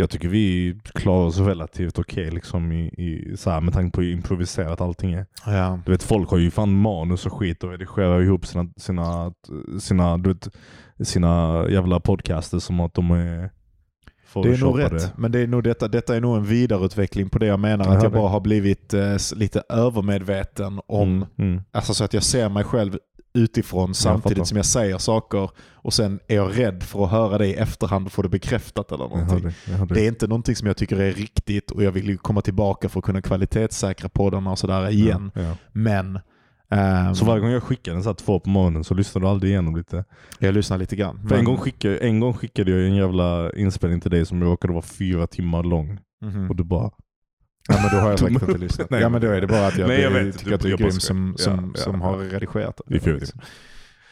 jag 0.00 0.10
tycker 0.10 0.28
vi 0.28 0.78
klarar 0.94 1.26
oss 1.26 1.38
relativt 1.38 1.98
okej 1.98 2.30
liksom 2.30 2.72
i, 2.72 2.86
i, 2.86 3.36
så 3.36 3.50
här, 3.50 3.60
med 3.60 3.74
tanke 3.74 3.96
på 3.96 4.00
hur 4.00 4.12
improviserat 4.12 4.80
allting 4.80 5.12
är. 5.12 5.26
Ja. 5.46 5.80
Du 5.86 5.92
vet 5.92 6.02
folk 6.02 6.30
har 6.30 6.38
ju 6.38 6.50
fan 6.50 6.80
manus 6.80 7.26
och 7.26 7.32
skit 7.32 7.64
och 7.64 7.70
redigerar 7.70 8.22
ihop 8.22 8.46
sina, 8.46 8.68
sina, 8.76 9.32
sina, 9.80 10.18
du 10.18 10.32
vet, 10.32 10.48
sina 11.02 11.64
jävla 11.70 12.00
podcaster 12.00 12.58
som 12.58 12.80
att 12.80 12.94
de 12.94 13.10
är 13.10 13.50
Det 14.34 14.40
är 14.54 14.58
nog 14.58 14.78
rätt, 14.80 15.12
men 15.16 15.32
det 15.32 15.38
är 15.40 15.46
nog 15.46 15.64
detta, 15.64 15.88
detta 15.88 16.16
är 16.16 16.20
nog 16.20 16.36
en 16.36 16.44
vidareutveckling 16.44 17.28
på 17.28 17.38
det 17.38 17.46
jag 17.46 17.60
menar. 17.60 17.84
Jag 17.84 17.96
att 17.96 18.02
jag 18.02 18.12
det. 18.12 18.16
bara 18.16 18.28
har 18.28 18.40
blivit 18.40 18.94
eh, 18.94 19.16
lite 19.36 19.62
övermedveten 19.68 20.80
om, 20.86 21.08
Mm, 21.08 21.24
mm. 21.52 21.62
alltså 21.72 21.94
så 21.94 22.04
att 22.04 22.14
jag 22.14 22.22
ser 22.22 22.48
mig 22.48 22.64
själv 22.64 22.98
utifrån 23.34 23.94
samtidigt 23.94 24.46
som 24.46 24.56
jag 24.56 24.66
säger 24.66 24.98
saker 24.98 25.50
och 25.72 25.92
sen 25.92 26.20
är 26.28 26.36
jag 26.36 26.58
rädd 26.58 26.82
för 26.82 27.04
att 27.04 27.10
höra 27.10 27.38
det 27.38 27.46
i 27.46 27.54
efterhand 27.54 28.06
och 28.06 28.12
få 28.12 28.22
det 28.22 28.28
bekräftat 28.28 28.92
eller 28.92 29.04
Jag 29.04 29.10
någonting. 29.10 29.42
det, 29.66 29.72
jag 29.72 29.88
det. 29.88 29.94
Det 29.94 30.00
är 30.04 30.08
inte 30.08 30.26
någonting 30.26 30.56
som 30.56 30.66
jag 30.66 30.76
tycker 30.76 31.00
är 31.00 31.12
riktigt 31.12 31.70
och 31.70 31.82
jag 31.82 31.92
vill 31.92 32.06
ju 32.08 32.16
komma 32.16 32.40
tillbaka 32.40 32.88
för 32.88 32.98
att 32.98 33.04
kunna 33.04 33.22
kvalitetssäkra 33.22 34.08
poddarna 34.08 34.50
och 34.50 34.58
sådär 34.58 34.88
igen. 34.90 35.30
Ja, 35.34 35.40
ja. 35.42 35.54
Men 35.72 36.18
ehm, 36.70 37.14
Så 37.14 37.24
varje 37.24 37.40
gång 37.40 37.50
jag 37.50 37.62
skickar 37.62 37.92
den 37.92 38.02
så 38.02 38.08
här 38.08 38.14
två 38.14 38.40
på 38.40 38.50
morgonen 38.50 38.84
så 38.84 38.94
lyssnar 38.94 39.22
du 39.22 39.28
aldrig 39.28 39.50
igenom 39.52 39.76
lite? 39.76 40.04
jag 40.38 40.54
lyssnar 40.54 40.78
lite 40.78 40.96
grann. 40.96 41.14
För 41.16 41.22
en, 41.22 41.36
Men- 41.36 41.44
gång 41.44 41.56
skickade, 41.56 41.98
en 41.98 42.20
gång 42.20 42.34
skickade 42.34 42.70
jag 42.70 42.80
en 42.88 42.94
jävla 42.96 43.52
inspelning 43.52 44.00
till 44.00 44.10
dig 44.10 44.26
som 44.26 44.42
råkade 44.44 44.72
vara 44.72 44.82
fyra 44.82 45.26
timmar 45.26 45.62
lång. 45.62 45.98
Mhm. 46.24 46.50
Och 46.50 46.56
du 46.56 46.64
bara 46.64 46.90
Ja 47.68 47.74
men 47.82 47.90
då 47.92 47.96
har 48.02 48.10
jag 48.10 48.18
faktiskt 48.20 48.42
inte 48.42 48.58
lyssnat. 48.58 48.90
Nej, 48.90 49.00
ja 49.00 49.08
men 49.08 49.20
då 49.20 49.26
är 49.26 49.40
det 49.40 49.46
bara 49.46 49.66
att 49.66 49.78
jag, 49.78 49.88
Nej, 49.88 50.00
jag 50.00 50.12
blir- 50.12 50.22
vet. 50.24 50.38
tycker 50.38 50.54
att 50.54 50.60
du 50.60 50.72
är 50.72 50.76
grym 50.76 50.90
som, 50.90 51.34
som, 51.38 51.72
Ja, 51.76 51.80
som 51.82 52.00
ja, 52.00 52.06
har 52.06 52.18
redigerat 52.18 52.80
det. 52.86 52.98
Det. 52.98 53.32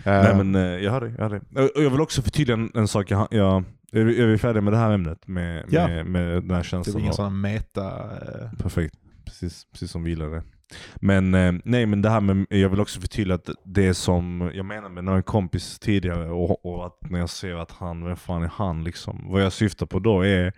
Eh, 0.05 0.23
Nej 0.23 0.37
men 0.45 0.55
eh, 0.55 0.61
jag 0.85 0.93
hör 0.93 1.01
dig. 1.01 1.15
Jag, 1.19 1.23
hör 1.23 1.31
dig. 1.31 1.41
Och- 1.75 1.83
jag 1.83 1.91
vill 1.91 2.01
också 2.01 2.23
förtydliga 2.23 2.55
en, 2.57 2.71
en 2.75 2.89
sak. 2.89 3.11
Jag, 3.11 3.29
jag, 3.31 3.65
är, 3.93 4.05
vi, 4.05 4.23
är 4.23 4.27
vi 4.27 4.39
färdiga 4.39 4.61
med 4.63 4.73
det 4.73 4.77
här 4.77 4.93
ämnet? 4.93 5.27
Med, 5.29 5.65
Ja. 5.69 5.89
med, 5.89 6.07
med 6.07 6.27
den 6.43 6.51
här 6.51 6.59
det 6.59 6.65
känslan? 6.65 6.93
var 6.95 7.01
ingen 7.01 7.11
av- 7.11 7.15
sån 7.17 7.41
meta... 7.41 7.87
eh, 7.87 8.59
Perfekt. 8.63 8.95
Precis, 9.25 9.67
precis 9.73 9.91
som 9.91 10.05
vi 10.05 10.11
gillade. 10.11 10.43
Men 10.97 11.35
eh, 11.35 11.55
nej 11.65 11.87
men 11.87 12.03
det 12.03 12.11
här 12.11 12.21
med, 12.21 12.47
jag 12.51 12.69
vill 12.69 12.81
också 12.81 13.01
förtydliga 13.01 13.35
att 13.35 13.51
det 13.65 13.95
som 13.95 14.51
jag 14.55 14.67
menar 14.67 14.89
med 14.89 15.05
när 15.05 15.15
en 15.15 15.23
kompis 15.23 15.79
tidigare 15.79 16.31
och, 16.31 16.67
och 16.67 16.87
att 16.87 17.11
när 17.11 17.19
jag 17.19 17.31
ser 17.31 17.55
att 17.55 17.71
han, 17.71 18.05
vem 18.05 18.17
fan 18.17 18.43
är 18.43 18.51
han 18.55 18.85
liksom? 18.85 19.27
Vad 19.29 19.43
jag 19.43 19.53
syftar 19.53 19.87
på 19.87 19.99
då 19.99 20.23
är 20.27 20.53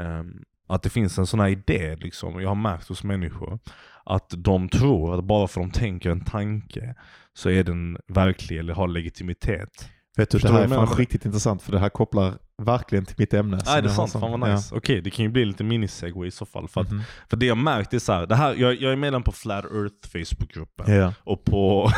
ehm, 0.00 0.42
att 0.68 0.82
det 0.82 0.90
finns 0.90 1.18
en 1.18 1.26
sån 1.26 1.40
här 1.40 1.48
idé 1.48 1.96
liksom, 1.96 2.40
jag 2.42 2.48
har 2.48 2.54
märkt 2.54 2.88
hos 2.88 3.04
människor, 3.04 3.58
att 4.04 4.34
de 4.36 4.68
tror 4.68 5.18
att 5.18 5.24
bara 5.24 5.48
för 5.48 5.60
att 5.60 5.72
de 5.72 5.78
tänker 5.78 6.10
en 6.10 6.24
tanke 6.24 6.94
så 7.34 7.50
är 7.50 7.64
den 7.64 7.98
verklig 8.08 8.58
eller 8.58 8.74
har 8.74 8.88
legitimitet. 8.88 9.90
Vet 10.16 10.30
du, 10.30 10.38
det 10.38 10.42
Förstår 10.42 10.48
här 10.52 10.58
du 10.58 10.64
är 10.64 10.68
fan 10.68 10.84
menar? 10.84 10.96
riktigt 10.96 11.24
intressant 11.24 11.62
för 11.62 11.72
det 11.72 11.78
här 11.78 11.88
kopplar 11.88 12.38
verkligen 12.62 13.04
till 13.04 13.14
mitt 13.18 13.34
ämne. 13.34 13.58
Nej 13.66 13.82
det 13.82 13.88
är 13.88 13.92
sant, 13.92 14.10
som- 14.10 14.20
fan 14.20 14.40
vad 14.40 14.50
nice. 14.54 14.74
Okej, 14.74 15.00
det 15.00 15.10
kan 15.10 15.24
ju 15.24 15.30
bli 15.30 15.44
lite 15.44 15.64
mini-segway 15.64 16.26
i 16.26 16.30
så 16.30 16.46
fall. 16.46 16.68
För, 16.68 16.80
att, 16.80 16.90
Mhm. 16.90 17.02
för 17.30 17.36
det 17.36 17.46
jag 17.46 17.58
märkt 17.58 17.94
är 17.94 17.98
så 17.98 18.12
här, 18.12 18.26
det 18.26 18.36
här 18.36 18.54
jag, 18.54 18.80
jag 18.82 18.92
är 18.92 18.96
medlem 18.96 19.22
på 19.22 19.32
Flat 19.32 19.64
Earth 19.64 20.08
Facebookgruppen. 20.12 20.94
Ja. 20.94 21.12
Och 21.24 21.44
på, 21.44 21.90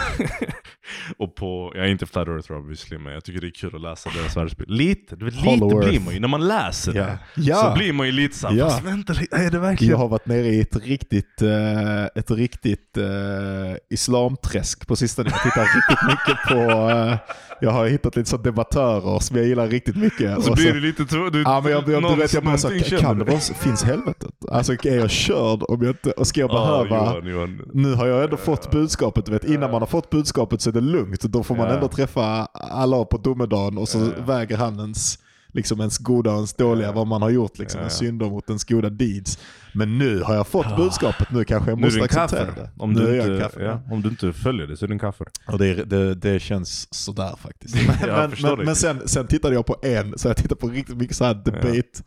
och 1.18 1.34
på, 1.34 1.72
jag 1.74 1.84
är 1.86 1.88
inte 1.90 2.06
Flat 2.06 2.28
Earth 2.28 2.52
obviously, 2.52 2.98
men 2.98 3.12
jag 3.12 3.24
tycker 3.24 3.40
det 3.40 3.46
är 3.46 3.50
kul 3.50 3.74
att 3.74 3.80
läsa 3.80 4.10
deras 4.10 4.36
världsbild. 4.36 4.70
Lite, 4.70 5.16
du 5.16 5.24
vet, 5.24 5.34
lite 5.34 5.48
Hollow 5.48 5.78
blir 5.88 6.00
man 6.00 6.14
ju, 6.14 6.20
när 6.20 6.28
man 6.28 6.48
läser 6.48 6.94
Ja. 6.94 7.02
det. 7.04 7.18
Ja. 7.36 7.56
Så 7.56 7.78
blir 7.78 7.92
man 7.92 8.06
ju 8.06 8.12
lite 8.12 8.36
såhär, 8.38 8.56
Ja. 8.56 8.68
fast 8.70 8.84
vänta 8.84 9.12
är 9.30 9.50
det 9.50 9.58
verkligen? 9.58 9.90
Jag 9.90 9.98
har 9.98 10.08
varit 10.08 10.26
nere 10.26 10.46
i 10.46 10.60
ett 10.60 10.76
riktigt, 10.86 11.42
eh, 11.42 12.04
ett 12.04 12.30
riktigt 12.30 12.96
eh, 12.96 13.76
islamträsk 13.90 14.86
på 14.86 14.96
sistone. 14.96 15.30
Jag 15.30 15.42
tittar 15.42 15.62
riktigt 15.62 16.06
mycket 16.06 16.42
på, 16.48 16.90
eh, 16.90 17.16
jag 17.60 17.70
har 17.70 17.86
hittat 17.86 18.16
lite 18.16 18.30
så 18.30 18.36
debattörer 18.36 19.18
som 19.18 19.36
jag 19.36 19.46
gillar 19.46 19.66
riktigt 19.68 19.96
mycket. 19.96 20.38
Så 20.56 20.62
blir 20.62 20.72
du 20.72 20.80
lite 20.80 21.04
du, 21.04 21.42
Ja 21.42 21.60
men 21.64 21.72
jag, 21.72 21.88
jag, 21.88 22.02
någon- 22.02 22.12
du 22.14 22.18
vet, 22.22 22.34
jag 22.34 22.44
bara 22.44 22.58
så, 22.58 22.68
kan 22.98 23.18
det 23.18 23.24
vara, 23.24 23.38
finns 23.40 23.82
helvetet? 23.84 24.30
Alltså 24.50 24.72
är 24.72 24.96
jag 24.98 25.10
körd 25.10 25.62
om 25.68 25.82
jag 25.82 25.90
inte, 25.90 26.10
och 26.10 26.26
ska 26.26 26.40
jag 26.40 26.50
Ja, 26.50 26.84
behöva 26.84 27.10
Johan, 27.12 27.26
Johan. 27.26 27.62
nu 27.72 27.94
har 27.94 28.06
jag 28.06 28.24
ändå 28.24 28.36
fått 28.36 28.70
budskapet, 28.70 29.28
vet, 29.28 29.44
innan 29.44 29.70
man 29.70 29.82
har 29.82 29.86
fått 29.86 30.10
budskapet 30.10 30.60
så 30.60 30.70
är 30.70 30.74
det 30.74 30.80
lugnt. 30.80 31.20
Då 31.20 31.42
får 31.42 31.56
man 31.56 31.68
ändå 31.70 31.88
träffa 31.88 32.22
Allah 32.54 33.04
på 33.04 33.16
domedagen 33.16 33.78
och 33.78 33.88
så 33.88 34.08
väger 34.26 34.56
han 34.56 34.80
ens, 34.80 35.18
liksom 35.52 35.80
ens 35.80 35.98
goda 35.98 36.30
och 36.30 36.36
ens 36.36 36.54
dåliga, 36.54 36.86
Ja. 36.86 36.92
vad 36.92 37.06
man 37.06 37.22
har 37.22 37.30
gjort, 37.30 37.58
liksom, 37.58 37.78
Ja, 37.80 37.84
ja. 37.86 37.90
synder 37.90 38.26
mot 38.30 38.48
ens 38.48 38.64
goda 38.64 38.90
deeds. 38.90 39.38
Men 39.74 39.98
nu 39.98 40.20
har 40.22 40.34
jag 40.34 40.46
fått 40.46 40.66
Ah. 40.66 40.76
budskapet, 40.76 41.30
nu 41.30 41.44
kanske 41.44 41.70
jag 41.70 41.78
Nu 41.78 41.84
måste 41.84 41.98
en 42.00 42.04
acceptera 42.04 42.50
det. 42.54 42.70
Om 42.76 42.92
nu 42.92 43.00
du, 43.06 43.16
inte, 43.16 43.42
kaffe. 43.44 43.62
ja, 43.64 43.82
om 43.90 44.02
du 44.02 44.08
inte 44.08 44.32
följer 44.32 44.66
det 44.66 44.76
så 44.76 44.84
är 44.84 44.88
det 44.88 44.94
en 44.94 44.98
kaffe. 44.98 45.24
Och 45.46 45.58
det, 45.58 45.74
det, 45.84 46.14
det 46.14 46.40
känns 46.40 46.94
sådär 46.94 47.34
faktiskt. 47.38 47.76
Men 48.06 48.30
men, 48.42 48.64
men 48.64 48.76
sen, 48.76 49.08
sen 49.08 49.26
tittade 49.26 49.54
jag 49.54 49.66
på 49.66 49.76
en, 49.82 50.18
så 50.18 50.28
jag 50.28 50.36
tittade 50.36 50.60
på 50.60 50.68
riktigt 50.68 50.96
mycket 50.96 51.16
så 51.16 51.24
här 51.24 51.34
debate, 51.34 52.02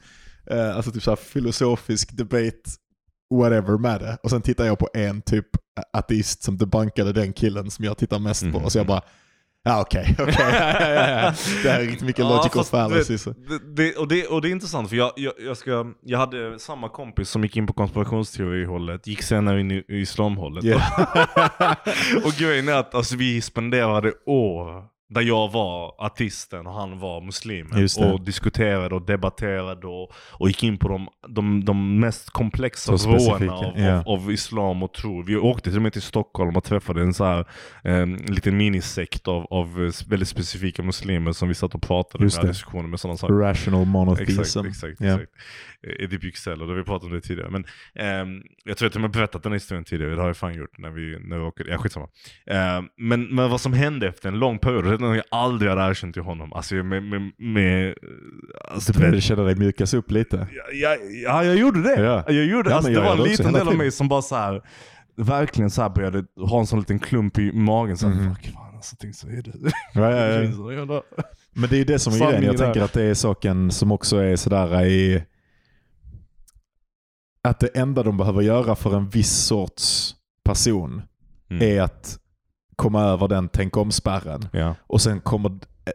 eh, 0.50 0.76
alltså 0.76 0.92
typ 0.92 1.04
så 1.04 1.12
här 1.12 1.16
filosofisk 1.16 2.18
debate, 2.18 2.60
whatever 3.34 3.78
med 3.78 4.00
det. 4.02 4.18
Och 4.24 4.30
sen 4.30 4.42
tittade 4.42 4.70
jag 4.70 4.80
på 4.80 4.90
en 4.94 5.22
typ 5.22 5.46
ateist 5.94 6.44
som 6.44 6.58
debankade 6.58 7.14
den 7.14 7.34
killen 7.34 7.72
som 7.72 7.86
jag 7.86 7.98
tittar 7.98 8.20
mest 8.20 8.42
på. 8.42 8.48
Mhm. 8.48 8.64
Och 8.66 8.72
så 8.72 8.78
jag 8.78 8.88
bara, 8.88 9.02
ja 9.63 9.82
okej, 9.82 10.15
ja, 10.17 10.26
ja, 10.28 11.10
ja. 11.10 11.34
Det 11.63 11.69
här 11.69 11.80
är 11.80 11.84
riktigt 11.84 12.02
mycket 12.02 12.26
logical 12.26 12.91
vet, 12.91 13.21
så. 13.21 13.30
det, 13.30 13.76
det, 13.76 13.95
och, 13.95 14.08
det, 14.08 14.28
och 14.28 14.41
det 14.41 14.49
är 14.49 14.52
intressant 14.52 14.89
för 14.89 14.95
jag, 14.95 15.12
jag, 15.15 15.34
jag, 15.39 15.58
ska, 15.58 15.93
jag 16.02 16.19
hade 16.19 16.60
samma 16.60 16.89
kompis 16.89 17.30
som 17.30 17.43
gick 17.43 17.58
in 17.58 17.67
på 17.67 17.73
konspirationsteori-hållet, 17.73 19.08
gick 19.08 19.21
senare 19.21 19.60
in 19.60 19.71
i, 19.71 19.84
i 19.88 19.95
islamhållet. 19.95 20.63
Ja. 20.63 20.82
och 22.26 22.32
grejen 22.32 22.69
är 22.69 22.73
att 22.73 22.95
alltså, 22.95 23.15
vi 23.15 23.41
spenderade 23.41 24.13
år 24.26 24.93
där 25.13 25.21
jag 25.21 25.52
var 25.52 26.06
artisten 26.06 26.67
och 26.67 26.73
han 26.73 26.99
var 26.99 27.21
muslimen. 27.21 27.88
Det. 27.97 28.12
Och 28.12 28.21
diskuterade 28.21 28.95
och 28.95 29.02
debatterade 29.02 29.88
och, 29.88 30.12
och 30.32 30.47
gick 30.47 30.63
in 30.63 30.78
på 30.78 30.88
de, 30.88 31.08
de, 31.28 31.65
de 31.65 31.99
mest 31.99 32.30
komplexa 32.30 32.97
specifika, 32.97 33.52
av, 33.52 33.80
ja. 33.80 33.99
av, 33.99 34.08
av 34.08 34.32
islam 34.32 34.84
och 34.84 34.93
tro. 34.93 35.21
Vi 35.21 35.36
åkte 35.36 35.69
till 35.69 35.78
och 35.78 35.84
med 35.84 35.93
till 35.93 36.02
Stockholm 36.02 36.58
och 36.58 36.63
träffade 36.63 37.02
en 37.02 37.13
så 37.13 37.26
här, 37.26 37.45
eh, 37.84 38.06
liten 38.06 38.58
minisekt 38.58 39.28
av, 39.28 39.47
av 39.49 39.91
väldigt 40.08 40.30
specifika 40.30 40.84
muslimer 40.84 41.32
som 41.32 41.47
vi 41.47 41.56
satt 41.56 41.76
och 41.76 41.82
pratade 41.82 42.23
Just 42.23 42.38
med 42.38 42.45
det. 42.45 42.52
diskussioner 42.52 42.89
med 42.89 42.99
sådana 42.99 43.17
saker. 43.17 43.34
Rational 43.34 43.86
monotheism. 43.86 44.65
Exakt, 44.65 44.84
exakt. 45.02 45.32
Eh, 45.88 46.04
Edip 46.04 46.23
Yüksel, 46.23 46.62
och 46.62 46.67
då 46.67 46.73
har 46.73 46.78
vi 46.78 46.84
pratat 46.84 47.04
om 47.04 47.13
det 47.13 47.21
tidigare. 47.21 47.49
Men 47.49 47.65
ehm, 47.95 48.41
jag 48.63 48.78
tror 48.78 48.88
att 48.88 48.95
jag 48.95 49.02
har 49.02 49.10
berättat 49.10 49.43
den 49.43 49.52
här 49.52 49.60
historien 49.60 49.84
tidigare, 49.84 50.15
det 50.15 50.21
har 50.21 50.28
jag 50.28 50.38
fan 50.38 50.54
gjort 50.54 50.78
när 50.78 50.89
vi, 50.89 51.19
när 51.19 51.38
vi 51.38 51.43
åkte, 51.43 51.63
ja 51.67 51.78
skitsamma. 51.78 52.08
Ehm, 52.45 52.88
men, 52.97 53.36
men 53.36 53.49
vad 53.49 53.62
som 53.62 53.73
hände 53.73 54.08
efter 54.08 54.30
en 54.30 54.39
lång 54.39 54.60
period, 54.60 55.02
något 55.08 55.16
jag 55.16 55.26
aldrig 55.39 55.72
erkänt 55.72 56.13
till 56.13 56.24
honom. 56.24 56.54
Alltså 56.54 56.76
med, 56.76 57.04
med, 57.04 57.32
med 57.38 57.88
eh, 57.88 57.94
alltså, 58.72 58.92
Du 58.94 59.00
började 59.00 59.22
känna 59.22 59.44
dig 59.44 59.56
mjukas 59.56 59.94
upp 59.94 60.12
lite. 60.12 60.48
ja, 60.52 60.63
ja, 60.74 60.96
ja, 61.24 61.44
jag 61.44 61.56
gjorde 61.56 61.82
det. 61.84 62.02
Ja. 62.02 62.24
Jag 62.28 62.46
gjorde, 62.46 62.70
Ja, 62.70 62.76
alltså, 62.76 62.92
det 62.92 62.96
jag 62.98 63.04
var 63.04 63.18
en 63.18 63.24
liten 63.24 63.54
del 63.54 63.68
av 63.68 63.76
mig 63.76 63.92
som 63.92 64.08
bara 64.08 64.22
så 64.22 64.36
här 64.36 64.62
verkligen 65.18 65.70
så 65.72 65.82
här 65.82 65.89
började 65.89 66.26
ha 66.36 66.60
en 66.60 66.68
sån 66.68 66.80
liten 66.80 67.00
klump 67.00 67.39
i 67.39 67.52
magen. 67.52 67.98
Så 67.98 68.08
här, 68.08 68.16
Mhm. 68.16 68.36
Fuck 68.36 68.54
fan 68.54 68.76
alltså, 68.76 68.96
tänk 69.00 69.16
så 69.16 69.28
är 69.28 69.42
det. 69.42 69.52
Ja, 69.94 70.12
ja, 70.12 70.74
ja. 70.74 71.04
Men 71.56 71.70
det 71.70 71.78
är 71.78 71.86
det 71.86 72.00
som 72.00 72.13
är 72.13 72.18
grejen. 72.18 72.44
Jag 72.44 72.58
tänker 72.58 72.82
att 72.82 72.94
det 72.94 73.04
är 73.04 73.13
saken 73.13 73.72
som 73.72 73.92
också 73.92 74.18
är 74.18 74.36
sådär 74.36 74.86
i... 74.86 75.24
Att 77.44 77.60
det 77.60 77.68
enda 77.68 78.04
de 78.04 78.18
behöver 78.18 78.42
göra 78.42 78.76
för 78.76 78.96
en 78.98 79.10
viss 79.10 79.32
sorts 79.46 80.16
person 80.46 81.02
Mm. 81.50 81.68
är 81.78 81.82
att 81.82 82.20
komma 82.76 83.02
över 83.04 83.28
den 83.28 83.50
tänk 83.50 83.78
om-spärren. 83.78 84.48
Ja. 84.52 84.76
Och 84.88 85.02
sen 85.02 85.20
kommer 85.22 85.52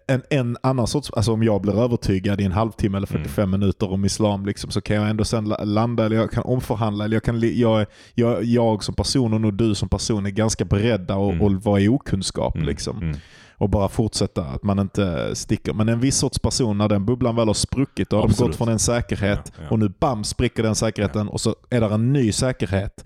en, 0.07 0.23
en 0.31 0.57
annan 0.63 0.87
sorts, 0.87 1.11
alltså 1.11 1.33
om 1.33 1.43
jag 1.43 1.61
blir 1.61 1.81
övertygad 1.81 2.41
i 2.41 2.45
en 2.45 2.53
halvtimme 2.53 2.97
eller 2.97 3.07
45 3.07 3.51
minuter 3.51 3.93
om 3.93 4.05
islam 4.05 4.47
liksom, 4.47 4.71
så 4.71 4.81
kan 4.81 4.97
jag 4.97 5.11
ändå 5.11 5.25
sen 5.25 5.45
la- 5.49 5.65
landa 5.65 6.05
eller 6.07 6.17
jag 6.17 6.31
kan 6.31 6.43
omförhandla. 6.45 7.05
Eller 7.05 7.17
jag, 7.17 7.23
kan, 7.23 7.41
jag, 7.59 7.87
jag, 8.15 8.45
jag 8.45 8.85
som 8.85 8.95
person 8.95 9.35
och 9.35 9.41
nog 9.41 9.55
du 9.55 9.75
som 9.75 9.89
person 9.89 10.27
är 10.27 10.31
ganska 10.31 10.65
beredda 10.65 11.15
att 11.15 11.33
Mm. 11.33 11.43
och 11.43 11.53
vara 11.53 11.81
i 11.81 11.89
okunskap. 11.89 12.55
Mm. 12.55 12.67
Liksom 12.67 13.03
Mm. 13.03 13.17
och 13.61 13.69
bara 13.71 13.89
fortsätta, 13.89 14.45
att 14.45 14.63
man 14.63 14.79
inte 14.79 15.35
sticker. 15.35 15.73
Men 15.73 15.89
en 15.89 16.01
viss 16.01 16.17
sorts 16.17 16.39
person, 16.39 16.79
när 16.79 16.89
den 16.89 17.07
bubblan 17.07 17.37
väl 17.37 17.47
har 17.47 17.55
spruckit, 17.55 18.11
då 18.11 18.17
har 18.17 18.23
de 18.23 18.31
Absolut. 18.31 18.51
gått 18.51 18.57
från 18.59 18.69
en 18.69 18.79
säkerhet 18.79 19.41
Ja, 19.57 19.63
ja. 19.63 19.69
och 19.71 19.79
nu 19.79 19.89
bam 20.01 20.25
spricker 20.25 20.63
den 20.63 20.75
säkerheten 20.75 21.29
och 21.29 21.41
så 21.41 21.55
är 21.71 21.81
det 21.81 21.87
en 21.87 22.13
ny 22.13 22.33
säkerhet. 22.33 23.05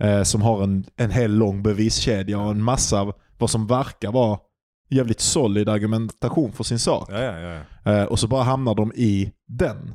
Eh, 0.00 0.22
som 0.22 0.42
har 0.42 0.62
en, 0.62 0.84
en 0.96 1.10
hel 1.10 1.34
lång 1.34 1.62
beviskedja 1.62 2.38
och 2.38 2.50
en 2.50 2.62
massa 2.62 3.00
av 3.00 3.14
vad 3.38 3.50
som 3.50 3.66
verkar 3.66 4.12
vara 4.12 4.38
jävligt 4.90 5.20
solid 5.20 5.68
argumentation 5.68 6.52
för 6.52 6.64
sin 6.64 6.78
sak. 6.78 7.08
Ja, 7.12 7.18
ja, 7.18 7.38
ja. 7.84 7.92
Eh, 7.92 8.04
och 8.04 8.18
så 8.18 8.28
bara 8.28 8.42
hamnar 8.42 8.74
de 8.74 8.92
i 8.92 9.32
den. 9.48 9.94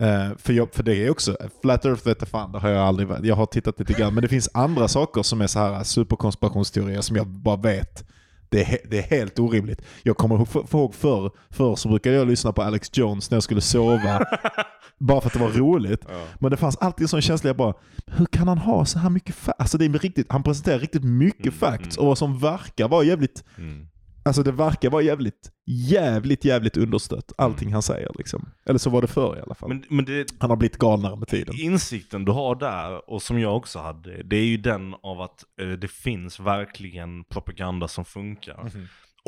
Eh, 0.00 0.36
för, 0.38 0.52
jag, 0.52 0.74
för 0.74 0.82
det 0.82 0.94
är 0.94 1.10
också, 1.10 1.36
Flat 1.62 1.84
Earth 1.84 2.06
vet 2.06 2.16
jag 2.20 2.28
fan, 2.28 2.52
det 2.52 2.58
har 2.58 2.68
jag 2.68 2.86
aldrig. 2.86 3.08
Jag 3.22 3.36
har 3.36 3.46
tittat 3.46 3.78
lite 3.78 3.92
grann, 3.92 4.14
men 4.14 4.22
det 4.22 4.28
finns 4.28 4.50
andra 4.54 4.88
saker 4.88 5.22
som 5.22 5.40
är 5.40 5.46
så 5.46 5.58
här 5.58 5.84
superkonspirationsteorier 5.84 7.00
som 7.00 7.16
jag 7.16 7.26
bara 7.26 7.56
vet. 7.56 8.04
Det 8.48 8.62
är, 8.62 8.78
det 8.90 8.98
är 8.98 9.18
helt 9.18 9.38
orimligt. 9.38 9.82
Jag 10.02 10.16
kommer 10.16 10.34
ihåg 10.34 10.48
för, 10.48 10.62
för, 10.62 10.78
ihåg 10.78 10.94
förr, 10.94 11.30
förr 11.50 11.76
så 11.76 11.88
brukade 11.88 12.16
jag 12.16 12.28
lyssna 12.28 12.52
på 12.52 12.62
Alex 12.62 12.90
Jones 12.92 13.30
när 13.30 13.36
jag 13.36 13.42
skulle 13.42 13.60
sova. 13.60 14.24
bara 14.98 15.20
för 15.20 15.26
att 15.26 15.32
det 15.32 15.38
var 15.38 15.50
roligt. 15.50 16.04
Ja. 16.08 16.24
Men 16.38 16.50
det 16.50 16.56
fanns 16.56 16.76
alltid 16.76 17.02
en 17.04 17.08
sån 17.08 17.20
känsla, 17.22 17.48
jag 17.48 17.56
bara, 17.56 17.74
hur 18.06 18.26
kan 18.26 18.48
han 18.48 18.58
ha 18.58 18.84
så 18.84 18.98
här 18.98 19.10
mycket 19.10 19.34
facts? 19.34 19.58
Alltså 19.60 19.78
det 19.78 19.84
är 19.84 19.88
riktigt, 19.98 20.26
han 20.32 20.42
presenterar 20.42 20.78
riktigt 20.78 21.04
mycket 21.04 21.46
Mm, 21.46 21.58
facts 21.58 21.96
mm. 21.96 22.00
och 22.02 22.06
vad 22.06 22.18
som 22.18 22.38
verkar 22.38 22.88
vara 22.88 23.04
jävligt, 23.04 23.44
Mm. 23.58 23.88
alltså 24.24 24.42
det 24.42 24.52
verkar 24.52 24.90
vara 24.90 25.02
jävligt, 25.02 25.50
jävligt, 25.66 26.44
jävligt 26.44 26.76
understött. 26.76 27.32
Allting 27.38 27.72
han 27.72 27.82
säger 27.82 28.10
liksom. 28.18 28.48
Eller 28.66 28.78
så 28.78 28.90
var 28.90 29.00
det 29.02 29.08
förr 29.08 29.36
i 29.38 29.40
alla 29.40 29.54
fall. 29.54 29.68
Men, 29.68 29.84
men 29.88 30.04
det, 30.04 30.26
Han 30.40 30.50
har 30.50 30.56
blivit 30.56 30.78
galnare 30.78 31.16
med 31.16 31.28
tiden. 31.28 31.54
insikten 31.58 32.24
du 32.24 32.32
har 32.32 32.54
där, 32.54 33.10
och 33.10 33.22
som 33.22 33.38
jag 33.40 33.56
också 33.56 33.78
hade, 33.78 34.22
det 34.22 34.36
är 34.36 34.44
ju 34.46 34.56
den 34.56 34.94
av 35.02 35.20
att 35.20 35.44
eh, 35.60 35.68
det 35.68 35.88
finns 35.90 36.40
verkligen 36.40 37.24
propaganda 37.24 37.88
som 37.88 38.04
funkar. 38.04 38.70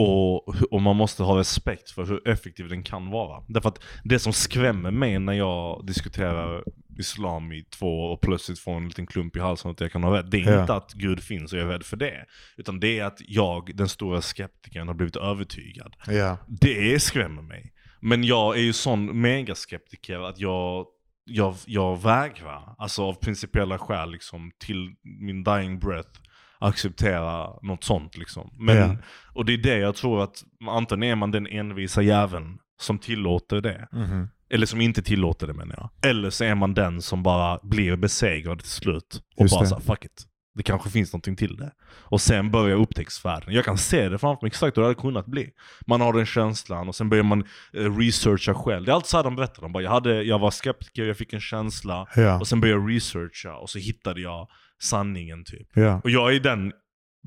Och, 0.00 0.54
och 0.72 0.82
man 0.82 0.96
måste 0.96 1.22
ha 1.22 1.38
respekt 1.38 1.90
för 1.90 2.06
hur 2.06 2.28
effektiv 2.28 2.68
den 2.68 2.82
kan 2.82 3.10
vara. 3.10 3.44
Därför 3.48 3.68
att 3.68 3.82
det 4.04 4.18
som 4.18 4.32
skrämmer 4.32 4.90
mig 4.90 5.18
när 5.18 5.32
jag 5.32 5.86
diskuterar 5.86 6.64
islam 6.98 7.52
i 7.52 7.62
två 7.64 8.00
år 8.04 8.12
och 8.12 8.20
plötsligt 8.20 8.58
får 8.58 8.72
en 8.76 8.88
liten 8.88 9.06
klump 9.06 9.36
i 9.36 9.40
halsen 9.40 9.70
att 9.70 9.80
jag 9.80 9.92
kan 9.92 10.02
ha 10.04 10.18
rätt. 10.18 10.30
Det 10.30 10.40
är 10.42 10.52
Ja. 10.52 10.60
inte 10.60 10.74
att 10.74 10.92
Gud 10.92 11.22
finns 11.22 11.52
och 11.52 11.58
jag 11.58 11.66
är 11.68 11.72
rädd 11.72 11.82
för 11.84 11.96
det. 11.96 12.24
Utan 12.56 12.80
det 12.80 12.98
är 12.98 13.04
att 13.04 13.18
jag, 13.28 13.70
den 13.76 13.88
stora 13.88 14.20
skeptikern, 14.22 14.88
har 14.88 14.94
blivit 14.94 15.16
övertygad. 15.16 15.96
Ja. 16.06 16.36
Det 16.48 17.02
skrämmer 17.02 17.42
mig. 17.42 17.72
Men 18.00 18.24
jag 18.24 18.56
är 18.56 18.60
ju 18.62 18.72
sån 18.72 19.20
megaskeptiker 19.20 20.18
att 20.20 20.38
jag, 20.38 20.86
jag, 21.24 21.54
jag 21.66 22.02
vägrar, 22.02 22.74
alltså 22.78 23.02
av 23.02 23.14
principiella 23.14 23.78
skäl 23.78 24.10
liksom, 24.10 24.50
till 24.58 24.94
min 25.02 25.44
dying 25.44 25.78
breath 25.78 26.20
acceptera 26.60 27.48
något 27.62 27.84
sånt 27.84 28.16
liksom. 28.16 28.50
Men, 28.58 28.76
Ja. 28.76 28.96
Och 29.32 29.44
det 29.44 29.52
är 29.52 29.58
det 29.58 29.78
jag 29.78 29.94
tror 29.94 30.22
att, 30.22 30.44
antingen 30.68 31.02
är 31.02 31.14
man 31.14 31.30
den 31.30 31.46
envisa 31.46 32.02
jäveln 32.02 32.58
som 32.80 32.98
tillåter 32.98 33.60
det. 33.60 33.88
Mhm. 33.92 34.28
Eller 34.52 34.66
som 34.66 34.80
inte 34.80 35.02
tillåter 35.02 35.46
det 35.46 35.52
menar 35.52 35.74
jag. 35.78 36.10
Eller 36.10 36.30
så 36.30 36.44
är 36.44 36.54
man 36.54 36.74
den 36.74 37.02
som 37.02 37.22
bara 37.22 37.58
blir 37.62 37.96
besegrad 37.96 38.58
till 38.58 38.68
slut. 38.70 39.22
Och 39.36 39.42
Just 39.42 39.54
bara 39.54 39.66
såhär, 39.66 39.82
fuck 39.82 40.04
it. 40.04 40.26
Det 40.54 40.62
kanske 40.62 40.90
finns 40.90 41.12
någonting 41.12 41.36
till 41.36 41.56
det. 41.56 41.72
Och 41.90 42.20
sen 42.20 42.50
börjar 42.50 42.76
upptäcktsfärden. 42.76 43.54
Jag 43.54 43.64
kan 43.64 43.78
se 43.78 44.08
det 44.08 44.18
framför 44.18 44.42
mig 44.42 44.48
exakt 44.48 44.76
hur 44.76 44.82
det 44.82 44.88
hade 44.88 45.00
kunnat 45.00 45.26
bli. 45.26 45.50
Man 45.86 46.00
har 46.00 46.12
den 46.12 46.26
känslan 46.26 46.88
och 46.88 46.94
sen 46.94 47.08
börjar 47.08 47.24
man 47.24 47.44
eh, 47.72 47.96
researcha 47.98 48.54
själv. 48.54 48.84
Det 48.84 48.92
är 48.92 48.94
alltid 48.94 49.08
så 49.08 49.16
här 49.16 49.24
de 49.24 49.36
berättar. 49.36 49.62
De 49.62 49.72
bara, 49.72 49.82
jag, 49.82 49.90
hade, 49.90 50.22
jag 50.22 50.38
var 50.38 50.50
skeptiker, 50.50 51.04
jag 51.04 51.16
fick 51.16 51.32
en 51.32 51.40
känsla. 51.40 52.06
Ja. 52.16 52.40
Och 52.40 52.48
sen 52.48 52.60
började 52.60 52.80
jag 52.80 52.90
researcha 52.90 53.56
och 53.56 53.70
så 53.70 53.78
hittade 53.78 54.20
jag 54.20 54.48
sanningen 54.82 55.44
typ. 55.44 55.68
Ja. 55.74 56.00
Och 56.04 56.10
jag 56.10 56.34
är 56.34 56.40
den, 56.40 56.72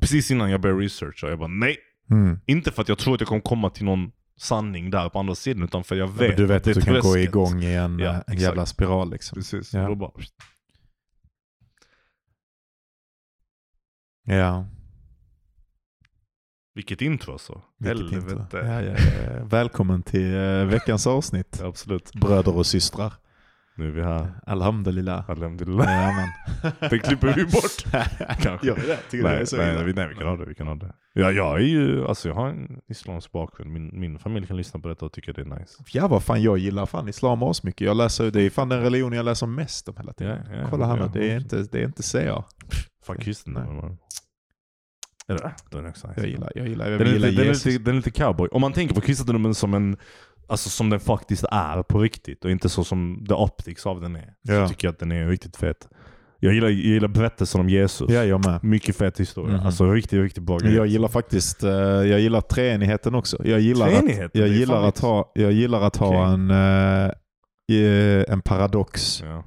precis 0.01 0.31
innan 0.31 0.51
jag 0.51 0.61
började 0.61 0.81
researcha, 0.81 1.27
jag 1.29 1.39
bara 1.39 1.47
nej. 1.47 1.77
Mm. 2.11 2.39
Inte 2.45 2.71
för 2.71 2.81
att 2.81 2.89
jag 2.89 2.97
tror 2.97 3.13
att 3.13 3.21
jag 3.21 3.27
kommer 3.27 3.41
komma 3.41 3.69
till 3.69 3.85
någon 3.85 4.11
sanning 4.37 4.89
där 4.89 5.09
på 5.09 5.19
andra 5.19 5.35
sidan, 5.35 5.63
utan 5.63 5.83
för 5.83 5.95
jag 5.95 6.07
vet 6.07 6.27
Men 6.29 6.37
du 6.37 6.45
vet 6.45 6.63
det 6.63 6.71
att 6.71 6.77
är 6.77 6.81
du 6.81 6.85
kan 6.85 6.99
gå 6.99 7.17
igång 7.17 7.63
i 7.63 7.73
en, 7.75 7.99
Ja, 7.99 8.11
eh, 8.13 8.21
en 8.27 8.37
jävla 8.37 8.65
spiral 8.65 9.09
liksom. 9.11 9.35
Precis, 9.35 9.73
Ja. 9.73 9.95
bara, 9.95 10.11
Ja. 14.25 14.67
Vilket 16.75 17.01
intro 17.01 17.31
alltså. 17.31 17.61
Vilket 17.77 18.11
Helvete. 18.11 18.35
intro. 18.41 18.59
Ja, 18.59 18.81
ja, 18.81 18.97
ja. 19.37 19.43
Välkommen 19.45 20.03
till 20.03 20.35
eh, 20.35 20.65
veckans 20.65 21.07
avsnitt. 21.07 21.57
Ja, 21.61 21.67
absolut. 21.67 22.11
Bröder 22.13 22.55
och 22.57 22.65
systrar. 22.65 23.13
Nu 23.75 23.87
är 23.87 23.91
vi 23.91 24.03
här. 24.03 24.31
Alhamdulillah. 24.45 25.29
Alhamdulillah. 25.29 25.87
Jajamän. 25.87 26.29
Det 26.89 26.99
klipper 26.99 27.33
vi 27.33 27.45
bort. 27.45 27.83
Kanske. 28.41 28.67
Gör 28.67 28.75
vi 28.75 28.87
det? 28.87 28.97
Tycker 29.09 29.17
du 29.17 29.23
det 29.23 29.29
Nej, 29.29 29.41
är 29.41 29.45
så 29.45 29.57
nej, 29.57 29.75
nej, 29.75 29.93
nej, 29.95 30.07
vi 30.07 30.15
kan 30.15 30.27
ha 30.27 30.37
det. 30.37 30.45
Vi 30.45 30.55
kan 30.55 30.67
ha 30.67 30.75
det. 30.75 30.93
Ja, 31.13 31.31
jag 31.31 31.55
är 31.55 31.65
ju, 31.65 32.07
alltså 32.07 32.27
jag 32.27 32.35
har 32.35 32.47
en 32.47 32.79
islamsk 32.87 33.31
bakgrund. 33.31 33.71
Min, 33.71 33.99
min 33.99 34.19
familj 34.19 34.47
kan 34.47 34.57
lyssna 34.57 34.79
på 34.79 34.87
detta 34.87 35.05
och 35.05 35.13
tycka 35.13 35.33
det 35.33 35.41
är 35.41 35.59
nice. 35.59 35.83
Ja 35.91 36.07
vad 36.07 36.23
fan 36.23 36.41
jag 36.41 36.57
gillar 36.57 36.85
fan 36.85 37.09
islam 37.09 37.43
asmycket. 37.43 37.87
Jag 37.87 37.97
läser, 37.97 38.31
det 38.31 38.41
är 38.41 38.49
fan 38.49 38.69
den 38.69 38.81
religion 38.81 39.13
jag 39.13 39.25
läser 39.25 39.47
mest 39.47 39.89
om 39.89 39.97
hela 39.97 40.13
tiden. 40.13 40.39
Ja, 40.51 40.57
ja, 40.57 40.67
Kolla 40.69 40.85
här 40.85 40.97
ja, 40.97 41.05
nu, 41.05 41.19
det 41.19 41.31
är 41.31 41.37
inte, 41.37 41.63
det 41.71 41.79
är 41.79 41.85
inte 41.85 42.03
CA. 42.03 42.43
Fan 43.05 43.17
man. 43.53 43.97
Är 45.27 45.33
det? 45.33 45.53
Den 45.71 45.85
är 45.85 45.89
också 45.89 46.07
nice. 46.07 46.21
Jag 46.21 46.29
gillar, 46.29 46.51
jag 46.55 46.67
gillar, 46.67 46.89
jag 46.89 46.99
Den 46.99 47.07
är, 47.07 47.11
gillar 47.11 47.27
lite, 47.29 47.41
den, 47.41 47.49
är 47.49 47.53
lite, 47.53 47.83
den 47.83 47.93
är 47.93 47.97
lite 47.97 48.11
cowboy. 48.11 48.47
Om 48.51 48.61
man 48.61 48.73
tänker 48.73 48.95
på 48.95 49.01
kristendomen 49.01 49.55
som 49.55 49.73
en 49.73 49.97
Alltså 50.47 50.69
som 50.69 50.89
den 50.89 50.99
faktiskt 50.99 51.43
är 51.51 51.83
på 51.83 51.99
riktigt 51.99 52.45
och 52.45 52.51
inte 52.51 52.69
så 52.69 52.83
som 52.83 53.25
the 53.27 53.33
optics 53.33 53.85
av 53.85 54.01
den 54.01 54.15
är. 54.15 54.33
Ja. 54.41 54.67
Så 54.67 54.69
tycker 54.73 54.87
jag 54.87 54.93
att 54.93 54.99
den 54.99 55.11
är 55.11 55.27
riktigt 55.27 55.57
fet. 55.57 55.87
Jag 56.39 56.53
gillar, 56.53 56.67
jag 56.67 56.77
gillar 56.77 57.07
berättelsen 57.07 57.61
om 57.61 57.69
Jesus. 57.69 58.11
Ja, 58.11 58.23
jag 58.23 58.45
med. 58.45 58.63
Mycket 58.63 58.95
fet 58.95 59.19
historia. 59.19 59.57
Mhm. 59.57 59.65
Alltså 59.65 59.91
riktigt, 59.91 60.19
riktigt 60.19 60.43
bra 60.43 60.57
grejer. 60.57 60.77
jag 60.77 60.87
gillar 60.87 61.07
faktiskt, 61.07 61.63
eh, 61.63 61.71
jag 61.71 62.19
gillar 62.19 62.41
treenigheten 62.41 63.15
också. 63.15 63.47
Jag 63.47 63.59
gillar 63.59 63.87
Treenigheten, 63.87 64.25
att, 64.25 64.35
jag 64.35 64.47
gillar 64.47 64.83
att 64.87 64.99
ha, 64.99 65.31
jag 65.35 65.51
gillar 65.51 65.81
att 65.81 65.95
ha 65.95 66.07
Okej. 66.07 66.33
en, 66.33 66.51
eh, 68.21 68.33
en 68.33 68.41
paradox. 68.41 69.23
Ja. 69.25 69.43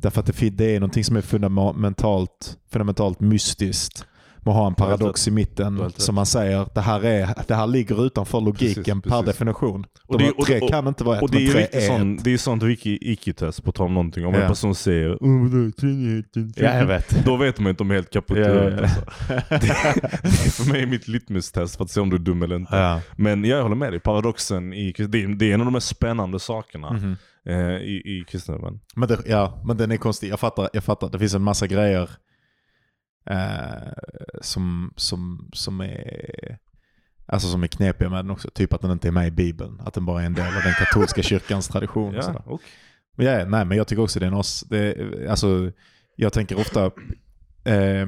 Därför 0.00 0.20
att 0.20 0.26
det, 0.26 0.50
det 0.50 0.76
är 0.76 0.80
någonting 0.80 1.04
som 1.04 1.16
är 1.16 1.20
fundamentalt, 1.20 2.58
fundamentalt 2.72 3.20
mystiskt. 3.20 4.06
Man 4.44 4.54
har 4.54 4.66
en 4.66 4.74
Du 4.76 4.82
har 4.82 4.88
helt 4.88 5.00
paradox 5.00 5.28
i 5.28 5.30
mitten 5.30 5.92
som 5.96 6.14
man 6.14 6.26
säger, 6.26 6.66
det 6.74 6.80
här, 6.80 7.04
är, 7.04 7.28
det 7.48 7.54
här 7.54 7.66
ligger 7.66 8.06
utanför 8.06 8.40
logiken 8.40 8.84
Precis, 8.84 9.02
per 9.02 9.10
precis. 9.22 9.26
definition. 9.26 9.86
Och 10.06 10.18
De 10.18 10.18
det- 10.18 10.24
här 10.24 10.38
och- 10.40 10.46
tre 10.46 10.60
och- 10.60 10.68
kan 10.70 10.86
inte 10.88 11.04
vara 11.04 11.16
ett, 11.16 11.22
Och 11.22 11.30
det 11.30 11.38
men 11.38 11.46
är 11.46 11.50
tre 11.52 11.60
riktigt 11.62 11.82
är 11.82 11.86
sån, 11.86 12.16
ett. 12.18 12.24
det 12.24 12.32
är 12.32 12.38
sånt 12.38 12.62
wiki 12.62 12.98
IQ-test 13.12 13.64
på 13.64 13.72
tal 13.72 13.86
om 13.86 13.94
någonting. 13.94 14.26
Om 14.26 14.34
Ja. 14.34 14.40
en 14.40 14.48
person 14.48 14.74
säger 14.74 15.18
Ja, 16.56 16.78
jag 16.78 16.86
vet. 16.86 17.24
Då 17.24 17.36
vet 17.36 17.58
man 17.60 17.70
inte 17.70 17.82
om 17.82 17.88
de 17.88 17.94
är 17.94 17.98
helt 17.98 18.16
i 18.16 18.20
Ja, 18.28 18.48
ja, 18.48 18.82
alltså. 18.82 19.00
det, 19.48 19.56
det 20.22 20.26
är 20.28 20.50
för 20.50 20.72
mig 20.72 20.86
mitt 20.86 21.08
litmus-test 21.08 21.76
för 21.76 21.84
att 21.84 21.90
se 21.90 22.00
om 22.00 22.10
du 22.10 22.16
är 22.16 22.20
dum 22.20 22.42
eller 22.42 22.56
inte. 22.56 22.76
Ja. 22.76 23.00
Men 23.16 23.44
jag 23.44 23.62
håller 23.62 23.76
med 23.76 23.92
dig, 23.92 24.00
paradoxen 24.00 24.72
i 24.72 24.92
det 24.98 25.22
är, 25.22 25.28
det 25.28 25.50
är 25.50 25.54
en 25.54 25.60
av 25.60 25.64
de 25.66 25.72
mest 25.72 25.88
spännande 25.88 26.38
sakerna 26.40 26.92
Mhm. 26.92 27.16
eh, 27.48 27.56
i, 27.76 28.02
i 28.04 28.24
kristendomen. 28.28 28.80
Men, 28.96 29.08
det, 29.08 29.18
ja, 29.26 29.62
men 29.64 29.76
den 29.76 29.90
är 29.90 29.96
konstig. 29.96 30.28
Jag 30.30 30.40
fattar, 30.40 30.68
jag 30.72 30.84
fattar. 30.84 31.08
Det 31.10 31.18
finns 31.18 31.34
en 31.34 31.42
massa 31.42 31.66
grejer 31.66 32.10
eh, 33.26 33.92
som, 34.40 34.92
som, 34.96 35.50
som 35.52 35.80
är 35.80 36.58
Alltså 37.32 37.48
som 37.48 37.62
är 37.62 37.66
knepiga 37.66 38.08
med 38.10 38.18
den 38.18 38.30
också. 38.30 38.50
Typ 38.50 38.72
att 38.72 38.80
den 38.80 38.90
inte 38.90 39.08
är 39.08 39.12
med 39.12 39.26
i 39.26 39.30
Bibeln. 39.30 39.80
Att 39.80 39.94
den 39.94 40.06
bara 40.06 40.22
är 40.22 40.26
en 40.26 40.34
del 40.34 40.46
av 40.56 40.62
den 40.62 40.74
katolska 40.74 41.22
kyrkans 41.22 41.68
tradition. 41.68 42.16
Och 42.16 42.24
sådär. 42.24 42.42
Men 43.16 43.26
ja, 43.26 43.44
nej, 43.44 43.64
men 43.64 43.76
jag 43.76 43.86
tycker 43.86 44.02
också 44.02 44.20
det 44.20 44.26
är 44.26 44.30
en 44.30 44.34
os, 44.34 44.60
det, 44.60 44.96
alltså, 45.30 45.72
Jag 46.16 46.32
tänker 46.32 46.60
ofta 46.60 46.84
eh, 47.64 48.06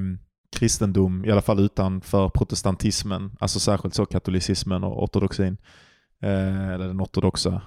kristendom, 0.57 1.25
i 1.25 1.31
alla 1.31 1.43
fall 1.43 1.61
utanför 1.61 2.29
protestantismen. 2.29 3.37
Alltså 3.41 3.61
särskilt 3.61 3.95
så 3.95 4.07
katolicismen 4.07 4.85
och 4.85 5.03
ortodoxin. 5.03 5.57
Eh, 6.23 6.69
eller 6.69 6.87
den 6.87 7.01
ortodoxa, 7.01 7.63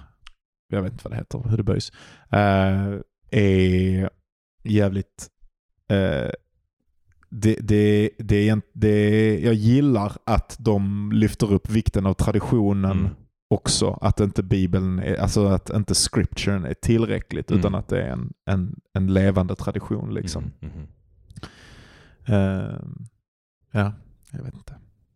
jag 0.68 0.82
vet 0.82 0.92
inte 0.92 1.04
vad 1.04 1.12
det 1.12 1.16
heter, 1.16 1.48
hur 1.48 1.56
det 1.56 1.62
böjs. 1.62 1.92
Eh, 2.30 3.00
är 3.30 4.10
jävligt... 4.64 5.30
Det, 7.38 7.54
det, 7.60 8.10
det, 8.18 8.60
det, 8.72 9.38
jag 9.40 9.54
gillar 9.54 10.12
att 10.24 10.56
de 10.60 11.10
lyfter 11.12 11.52
upp 11.52 11.70
vikten 11.70 12.06
av 12.06 12.14
traditionen 12.14 12.98
Mm. 12.98 13.14
också. 13.48 13.98
Att 14.00 14.20
inte 14.20 14.42
bibeln, 14.42 14.98
är, 14.98 15.14
alltså 15.16 15.46
att 15.46 15.70
inte 15.70 15.94
scripturen 15.94 16.64
är 16.64 16.74
tillräckligt 16.74 17.50
Mm. 17.50 17.60
utan 17.60 17.74
att 17.74 17.88
det 17.88 18.02
är 18.02 18.08
en, 18.10 18.32
en, 18.46 18.80
en 18.92 19.06
levande 19.14 19.54
tradition 19.56 20.14
liksom. 20.14 20.52
Mhm. 20.60 20.86
Ehm, 22.26 23.04
ja, 23.70 23.92
jag 24.30 24.42
vet 24.42 24.54
inte. 24.54 24.74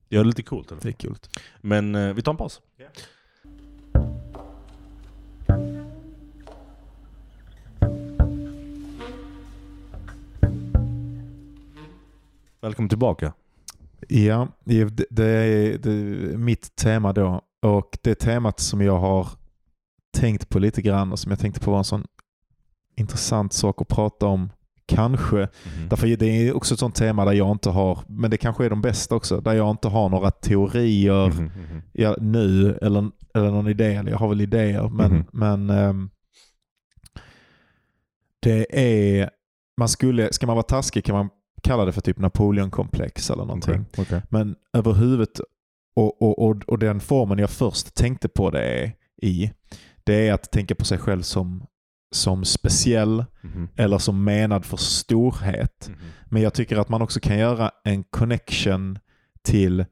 Ja, 0.09 0.19
det 0.19 0.23
är 0.23 0.25
lite 0.25 0.43
coolt. 0.43 0.71
Eller? 0.73 0.83
Det 0.83 0.89
är 0.89 0.93
kul. 0.93 1.17
Men 1.61 1.95
eh, 1.95 2.13
vi 2.15 2.23
tar 2.23 2.33
en 2.33 2.37
paus. 2.39 2.61
Välkommen 12.63 12.89
tillbaka. 12.89 13.33
Ja, 14.09 14.49
det, 14.65 14.85
det, 15.11 15.25
är, 15.27 15.79
det 15.79 15.91
är 15.93 16.37
mitt 16.37 16.77
tema 16.77 17.13
då. 17.13 17.41
Och 17.63 17.99
det 18.03 18.15
temat 18.15 18.61
som 18.61 18.81
jag 18.81 18.99
har 18.99 19.29
tänkt 20.19 20.49
på 20.49 20.59
lite 20.59 20.83
grann 20.83 21.13
och 21.13 21.19
som 21.19 21.31
jag 21.31 21.39
tänkte 21.39 21.61
på 21.61 21.71
var 21.71 21.79
en 21.79 21.85
sån 21.85 22.07
intressant 22.97 23.53
sak 23.53 23.83
att 23.83 23.89
prata 23.89 24.27
om. 24.27 24.51
Kanske. 24.87 25.37
Mhm. 25.37 25.89
Därför 25.89 26.17
det 26.17 26.27
är 26.27 26.57
också 26.57 26.75
ett 26.75 26.81
sånt 26.81 26.95
tema 26.95 27.25
där 27.25 27.33
jag 27.33 27.51
inte 27.51 27.71
har, 27.71 27.99
men 28.09 28.31
det 28.31 28.37
kanske 28.37 28.65
är 28.65 28.71
de 28.71 28.83
bästa 28.83 29.15
också, 29.15 29.41
där 29.41 29.53
jag 29.53 29.71
inte 29.71 29.89
har 29.89 30.09
några 30.09 30.31
teorier 30.31 31.27
Mhm, 31.29 31.45
mhm. 31.45 31.83
ja, 31.93 32.17
nu 32.21 32.79
eller, 32.83 33.11
eller 33.35 33.51
någon 33.51 33.69
idé. 33.69 33.95
Eller 33.95 34.11
jag 34.11 34.19
har 34.19 34.29
väl 34.29 34.41
idéer, 34.41 34.89
men, 34.89 35.13
Mhm. 35.13 35.25
men 35.33 35.71
ehm, 35.71 36.11
det 38.41 38.67
är, 39.19 39.31
man 39.77 39.89
skulle, 39.89 40.33
ska 40.33 40.47
man 40.47 40.57
vara 40.57 40.63
taskig 40.67 41.05
kan 41.05 41.17
man 41.17 41.29
kalla 41.63 41.85
det 41.85 41.93
för 41.93 42.01
typ 42.01 42.19
Napoleonkomplex 42.19 43.31
eller 43.31 43.45
någonting. 43.45 43.85
Okej, 43.93 44.05
okej. 44.05 44.23
Men 44.29 44.57
överhuvudet 44.73 45.41
och, 45.97 46.23
och, 46.23 46.39
och, 46.39 46.63
och 46.67 46.79
den 46.79 47.01
formen 47.01 47.39
jag 47.39 47.51
först 47.51 47.95
tänkte 47.95 48.29
på 48.29 48.51
det 48.51 48.63
är, 48.65 48.93
i, 49.23 49.51
det 50.05 50.29
är 50.29 50.33
att 50.33 50.51
tänka 50.53 50.75
på 50.75 50.85
sig 50.85 50.99
själv 50.99 51.23
som, 51.23 51.67
som 52.15 52.45
speciell 52.45 53.25
Mhm, 53.43 53.69
eller 53.77 53.99
som 53.99 54.25
menad 54.25 54.65
för 54.65 54.77
storhet. 54.77 55.89
mhm. 55.89 55.99
Men 56.25 56.43
jag 56.43 56.55
tycker 56.55 56.77
att 56.77 56.89
man 56.89 57.03
också 57.03 57.21
kan 57.21 57.39
göra 57.39 57.71
en 57.85 58.05
connection 58.05 58.99
till 59.43 59.85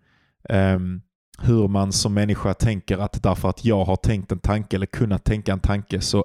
ehm, 0.48 1.00
hur 1.42 1.68
man 1.68 1.92
som 1.92 2.14
människa 2.14 2.54
tänker 2.54 2.98
att 2.98 3.22
därför 3.22 3.48
att 3.48 3.64
jag 3.64 3.84
har 3.84 3.96
tänkt 3.96 4.32
en 4.32 4.38
tanke 4.38 4.76
eller 4.76 4.86
kunnat 4.86 5.24
tänka 5.24 5.52
en 5.52 5.60
tanke 5.60 6.00
så, 6.00 6.24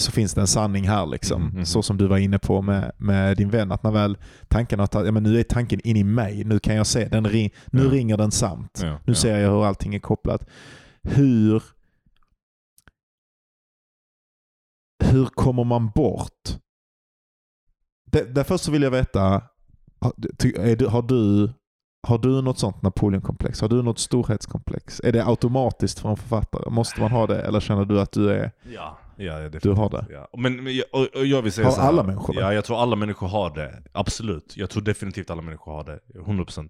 så 0.00 0.12
finns 0.12 0.34
det 0.34 0.40
en 0.40 0.46
sanning 0.46 0.88
här. 0.88 1.06
liksom. 1.06 1.42
Mhm, 1.42 1.54
mhm. 1.54 1.64
Så 1.64 1.82
som 1.82 1.96
du 1.96 2.06
var 2.06 2.18
inne 2.18 2.38
på 2.38 2.62
med, 2.62 2.92
med 2.96 3.36
din 3.36 3.50
vän. 3.50 3.72
Att 3.72 3.82
när 3.82 3.90
väl 3.90 4.18
tanken 4.48 4.80
har 4.80 4.86
tagit, 4.86 5.06
ja, 5.06 5.12
men 5.12 5.22
nu 5.22 5.38
är 5.38 5.42
tanken 5.42 5.80
in 5.84 5.96
i 5.96 6.04
mig, 6.04 6.44
nu 6.44 6.58
kan 6.58 6.74
jag 6.74 6.86
se, 6.86 7.08
den 7.08 7.26
ring, 7.28 7.50
nu 7.66 7.84
Ja. 7.84 7.90
ringer 7.90 8.16
den 8.16 8.30
sant. 8.30 8.80
Ja, 8.82 8.90
Nu 8.90 8.98
ja. 9.06 9.14
ser 9.14 9.38
jag 9.38 9.50
hur 9.50 9.64
allting 9.64 9.94
är 9.94 9.98
kopplat. 9.98 10.46
Hur 11.02 11.62
hur 15.04 15.26
kommer 15.26 15.64
man 15.64 15.90
bort? 15.90 16.58
Det, 18.12 18.34
där 18.34 18.44
först 18.44 18.64
så 18.64 18.70
vill 18.72 18.82
jag 18.82 18.90
veta, 18.90 19.42
har, 20.00 20.12
du, 20.16 20.86
har, 20.86 21.02
du, 21.02 21.52
har 22.08 22.18
du 22.18 22.42
något 22.42 22.58
sånt 22.58 22.82
Napoleonkomplex? 22.82 23.60
Har 23.60 23.68
du 23.68 23.82
något 23.82 23.98
storhetskomplex? 23.98 25.00
Är 25.04 25.12
det 25.12 25.24
automatiskt 25.26 25.98
för 25.98 26.08
en 26.08 26.16
författare? 26.16 26.70
Måste 26.70 27.00
man 27.00 27.10
ha 27.10 27.26
det? 27.26 27.42
Eller 27.42 27.60
känner 27.60 27.84
du 27.84 28.00
att 28.00 28.12
du 28.12 28.30
är... 28.30 28.52
Ja, 28.74 28.98
ja 29.24 29.34
definitivt. 29.34 29.62
Du 29.62 29.70
har 29.72 29.90
det? 29.90 30.06
Ja. 30.10 30.28
Men, 30.38 30.64
men 30.64 30.76
jag, 30.76 30.84
och, 30.92 31.06
och 31.16 31.26
jag 31.26 31.42
vill 31.42 31.52
säga 31.52 31.66
Har 31.66 31.72
så 31.72 31.80
här, 31.80 31.88
alla 31.88 32.02
människor 32.02 32.34
det? 32.34 32.40
Ja, 32.40 32.54
jag 32.54 32.64
tror 32.64 32.82
alla 32.82 32.96
människor 32.96 33.28
har 33.28 33.54
det. 33.54 33.82
Absolut. 33.92 34.56
Jag 34.56 34.70
tror 34.70 34.82
definitivt 34.82 35.30
alla 35.30 35.42
människor 35.42 35.72
har 35.72 35.84
det. 35.84 35.98
100%. 36.26 36.68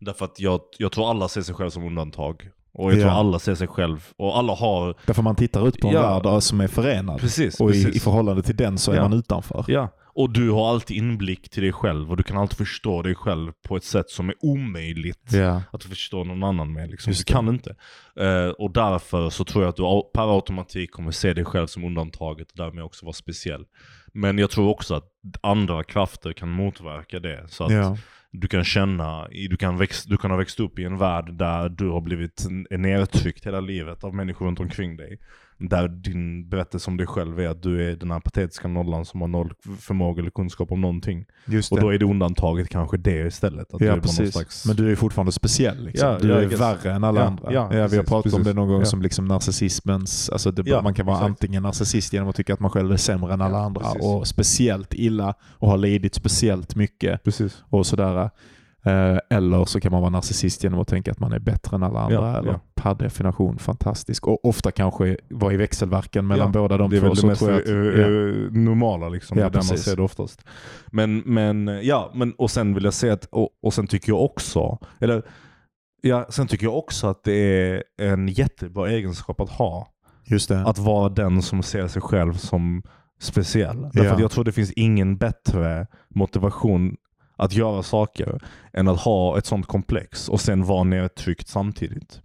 Därför 0.00 0.24
att 0.24 0.40
jag, 0.40 0.60
jag 0.78 0.92
tror 0.92 1.10
alla 1.10 1.28
ser 1.28 1.42
sig 1.42 1.54
själv 1.54 1.70
som 1.70 1.84
undantag. 1.84 2.50
Och 2.72 2.92
jag 2.92 2.98
Ja. 2.98 3.02
tror 3.02 3.12
alla 3.12 3.38
ser 3.38 3.54
sig 3.54 3.66
själv, 3.66 4.06
och 4.16 4.38
alla 4.38 4.54
har... 4.54 4.94
Därför 5.06 5.22
man 5.22 5.36
tittar 5.36 5.68
ut 5.68 5.80
på 5.80 5.88
en 5.88 5.94
Ja. 5.94 6.20
värld 6.20 6.42
som 6.42 6.60
är 6.60 6.66
förenad. 6.68 7.20
Precis, 7.20 7.60
och 7.60 7.70
i, 7.70 7.72
precis. 7.72 7.96
i 7.96 8.00
förhållande 8.00 8.42
till 8.42 8.56
den 8.56 8.78
så 8.78 8.92
är 8.92 8.96
Ja. 8.96 9.02
man 9.02 9.12
utanför. 9.12 9.64
Ja, 9.68 9.88
och 10.18 10.30
du 10.32 10.50
har 10.50 10.70
alltid 10.70 10.96
inblick 10.96 11.48
till 11.50 11.62
dig 11.62 11.72
själv 11.72 12.10
och 12.10 12.16
du 12.16 12.22
kan 12.22 12.36
alltid 12.36 12.56
förstå 12.58 13.02
dig 13.02 13.14
själv 13.14 13.52
på 13.68 13.76
ett 13.76 13.84
sätt 13.84 14.10
som 14.10 14.28
är 14.28 14.34
omöjligt 14.40 15.32
Ja. 15.32 15.62
att 15.72 15.84
förstå 15.84 16.24
någon 16.24 16.42
annan 16.42 16.72
med. 16.72 16.90
Liksom. 16.90 17.12
Du 17.12 17.24
kan 17.24 17.48
inte. 17.48 17.76
Eh, 18.20 18.48
och 18.48 18.72
därför 18.72 19.30
så 19.30 19.44
tror 19.44 19.64
jag 19.64 19.68
att 19.70 19.76
du 19.76 19.82
per 20.14 20.34
automatik 20.34 20.92
kommer 20.92 21.10
se 21.10 21.34
dig 21.34 21.44
själv 21.44 21.66
som 21.66 21.84
undantaget 21.84 22.50
och 22.50 22.56
därmed 22.56 22.84
också 22.84 23.06
vara 23.06 23.12
speciell. 23.12 23.64
Men 24.12 24.38
jag 24.38 24.50
tror 24.50 24.68
också 24.68 24.94
att 24.94 25.04
andra 25.40 25.84
krafter 25.84 26.32
kan 26.32 26.48
motverka 26.48 27.20
det. 27.20 27.44
Så 27.48 27.64
att 27.64 27.72
Ja. 27.72 27.96
du 28.32 28.48
kan 28.48 28.64
känna, 28.64 29.28
du 29.28 29.56
kan, 29.56 29.76
väx, 29.78 30.04
du 30.04 30.16
kan 30.16 30.30
ha 30.30 30.38
växt 30.38 30.60
upp 30.60 30.78
i 30.78 30.84
en 30.84 30.98
värld 30.98 31.32
där 31.34 31.68
du 31.68 31.88
har 31.88 32.00
blivit 32.00 32.46
nedtryckt 32.70 33.46
hela 33.46 33.60
livet 33.60 34.04
av 34.04 34.14
människor 34.14 34.46
runt 34.46 34.60
omkring 34.60 34.96
dig. 34.96 35.18
Där 35.60 35.88
din 35.88 36.48
berättelse 36.48 36.90
om 36.90 36.96
dig 36.96 37.06
själv 37.06 37.40
är 37.40 37.48
att 37.48 37.62
du 37.62 37.90
är 37.90 37.96
den 37.96 38.10
här 38.10 38.20
patetiska 38.20 38.68
nollan 38.68 39.04
som 39.04 39.20
har 39.20 39.28
noll 39.28 39.52
förmåga 39.80 40.20
eller 40.20 40.30
kunskap 40.30 40.72
om 40.72 40.80
någonting. 40.80 41.24
Och 41.70 41.80
då 41.80 41.88
är 41.94 41.98
det 41.98 42.04
undantaget 42.04 42.68
kanske 42.68 42.96
det 42.96 43.26
istället. 43.26 43.72
Att 43.74 43.78
du 43.78 43.84
är 43.84 43.88
Ja, 43.88 43.94
någon 43.94 44.02
precis. 44.02 44.32
slags... 44.32 44.66
Men 44.66 44.76
du 44.76 44.92
är 44.92 44.96
fortfarande 44.96 45.32
speciell. 45.32 45.84
Liksom. 45.84 46.08
Ja, 46.08 46.18
du 46.18 46.28
ja, 46.28 46.34
är 46.36 46.48
guess. 46.48 46.60
värre 46.60 46.92
än 46.92 47.04
alla 47.04 47.20
Ja, 47.20 47.26
andra. 47.26 47.52
ja, 47.52 47.68
vi 47.68 47.76
har 47.78 47.88
precis, 47.88 48.08
pratat 48.08 48.32
om 48.32 48.38
det 48.38 48.44
precis. 48.44 48.54
någon 48.56 48.68
gång 48.68 48.78
Ja. 48.80 48.84
som 48.86 49.02
liksom 49.02 49.24
narcissismens... 49.24 50.30
Alltså 50.30 50.50
det, 50.50 50.62
Ja, 50.66 50.82
man 50.82 50.94
kan 50.94 51.06
vara 51.06 51.16
exakt. 51.16 51.28
antingen 51.30 51.62
narcissist 51.62 52.12
genom 52.12 52.28
att 52.28 52.36
tycka 52.36 52.54
att 52.54 52.60
man 52.60 52.70
själv 52.70 52.92
är 52.92 52.96
sämre 52.96 53.32
än 53.32 53.40
alla 53.40 53.58
andra 53.58 53.80
precis. 53.80 54.02
och 54.02 54.26
speciellt 54.26 54.94
illa 54.94 55.34
och 55.50 55.68
har 55.70 55.76
lidit 55.78 56.14
speciellt 56.14 56.76
mycket 56.76 57.24
Precis. 57.24 57.62
och 57.68 57.86
sådär. 57.86 58.30
Eh, 58.88 59.18
eller 59.30 59.64
så 59.64 59.80
kan 59.80 59.92
man 59.92 60.00
vara 60.00 60.10
narcissist 60.10 60.64
genom 60.64 60.80
att 60.80 60.88
tänka 60.88 61.10
att 61.10 61.20
man 61.20 61.32
är 61.32 61.38
bättre 61.38 61.74
än 61.76 61.82
alla 61.82 62.00
andra. 62.00 62.14
Ja, 62.14 62.38
eller 62.38 62.52
ja. 62.52 62.60
per 62.74 62.94
definition 62.94 63.58
fantastisk. 63.58 64.26
Och 64.26 64.44
ofta 64.44 64.70
kanske 64.70 65.16
vara 65.30 65.52
i 65.52 65.56
växelverkan 65.56 66.26
mellan 66.26 66.46
Ja, 66.54 66.60
båda 66.60 66.76
de 66.76 66.90
det 66.90 66.96
är 66.96 67.00
två. 67.00 67.06
väl 67.08 67.16
det 67.16 67.26
mest 67.26 67.42
jag 67.42 67.56
att- 67.60 67.68
eh, 67.68 67.74
ja. 67.74 68.06
eh, 68.06 68.52
normala 68.52 69.08
liksom. 69.08 69.38
Ja, 69.38 69.44
det 69.44 69.48
är 69.48 69.50
där 69.50 69.68
man 69.70 69.78
ser 69.78 69.96
det 69.96 70.02
oftast. 70.02 70.44
Men, 70.86 71.18
men 71.18 71.68
eh, 71.68 71.80
ja, 71.80 72.10
men, 72.14 72.32
och 72.32 72.50
sen 72.50 72.74
vill 72.74 72.84
jag 72.84 72.94
säga 72.94 73.12
att, 73.12 73.24
och, 73.24 73.48
och 73.62 73.74
sen 73.74 73.86
tycker 73.86 74.12
jag 74.12 74.22
också, 74.22 74.78
eller 75.00 75.22
ja, 76.02 76.26
sen 76.30 76.46
tycker 76.46 76.66
jag 76.66 76.78
också 76.78 77.06
att 77.06 77.24
det 77.24 77.32
är 77.34 77.82
en 78.02 78.28
jättebra 78.28 78.90
egenskap 78.90 79.40
att 79.40 79.50
ha. 79.50 79.88
Just 80.26 80.48
det. 80.48 80.60
Att 80.60 80.78
vara 80.78 81.08
den 81.08 81.42
som 81.42 81.62
ser 81.62 81.88
sig 81.88 82.02
själv 82.02 82.32
som 82.34 82.82
speciell. 83.20 83.82
Därför 83.82 84.04
Ja. 84.04 84.12
att 84.14 84.20
jag 84.20 84.30
tror 84.30 84.44
det 84.44 84.52
finns 84.52 84.72
ingen 84.72 85.16
bättre 85.16 85.86
motivation 86.14 86.96
att 87.38 87.52
göra 87.52 87.82
saker 87.82 88.42
än 88.72 88.88
att 88.88 89.00
ha 89.00 89.38
ett 89.38 89.46
sånt 89.46 89.66
komplex 89.66 90.28
och 90.28 90.40
sen 90.40 90.64
vara 90.64 90.84
nedtryckt 90.84 91.48
samtidigt. 91.48 92.20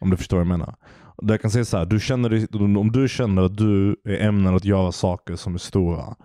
Om 0.00 0.10
du 0.10 0.16
förstår 0.16 0.36
vad 0.36 0.46
jag 0.46 0.58
menar. 0.58 0.74
Där 1.22 1.34
jag 1.34 1.40
kan 1.42 1.50
säga 1.50 1.64
så 1.64 1.76
här, 1.78 1.86
du 1.86 2.00
känner, 2.00 2.56
om 2.78 2.92
du 2.92 3.08
känner 3.08 3.42
att 3.42 3.56
du 3.56 3.96
är 4.04 4.26
ämnad 4.26 4.54
att 4.54 4.64
göra 4.64 4.92
saker 4.92 5.36
som 5.36 5.54
är 5.54 5.58
stora 5.58 6.16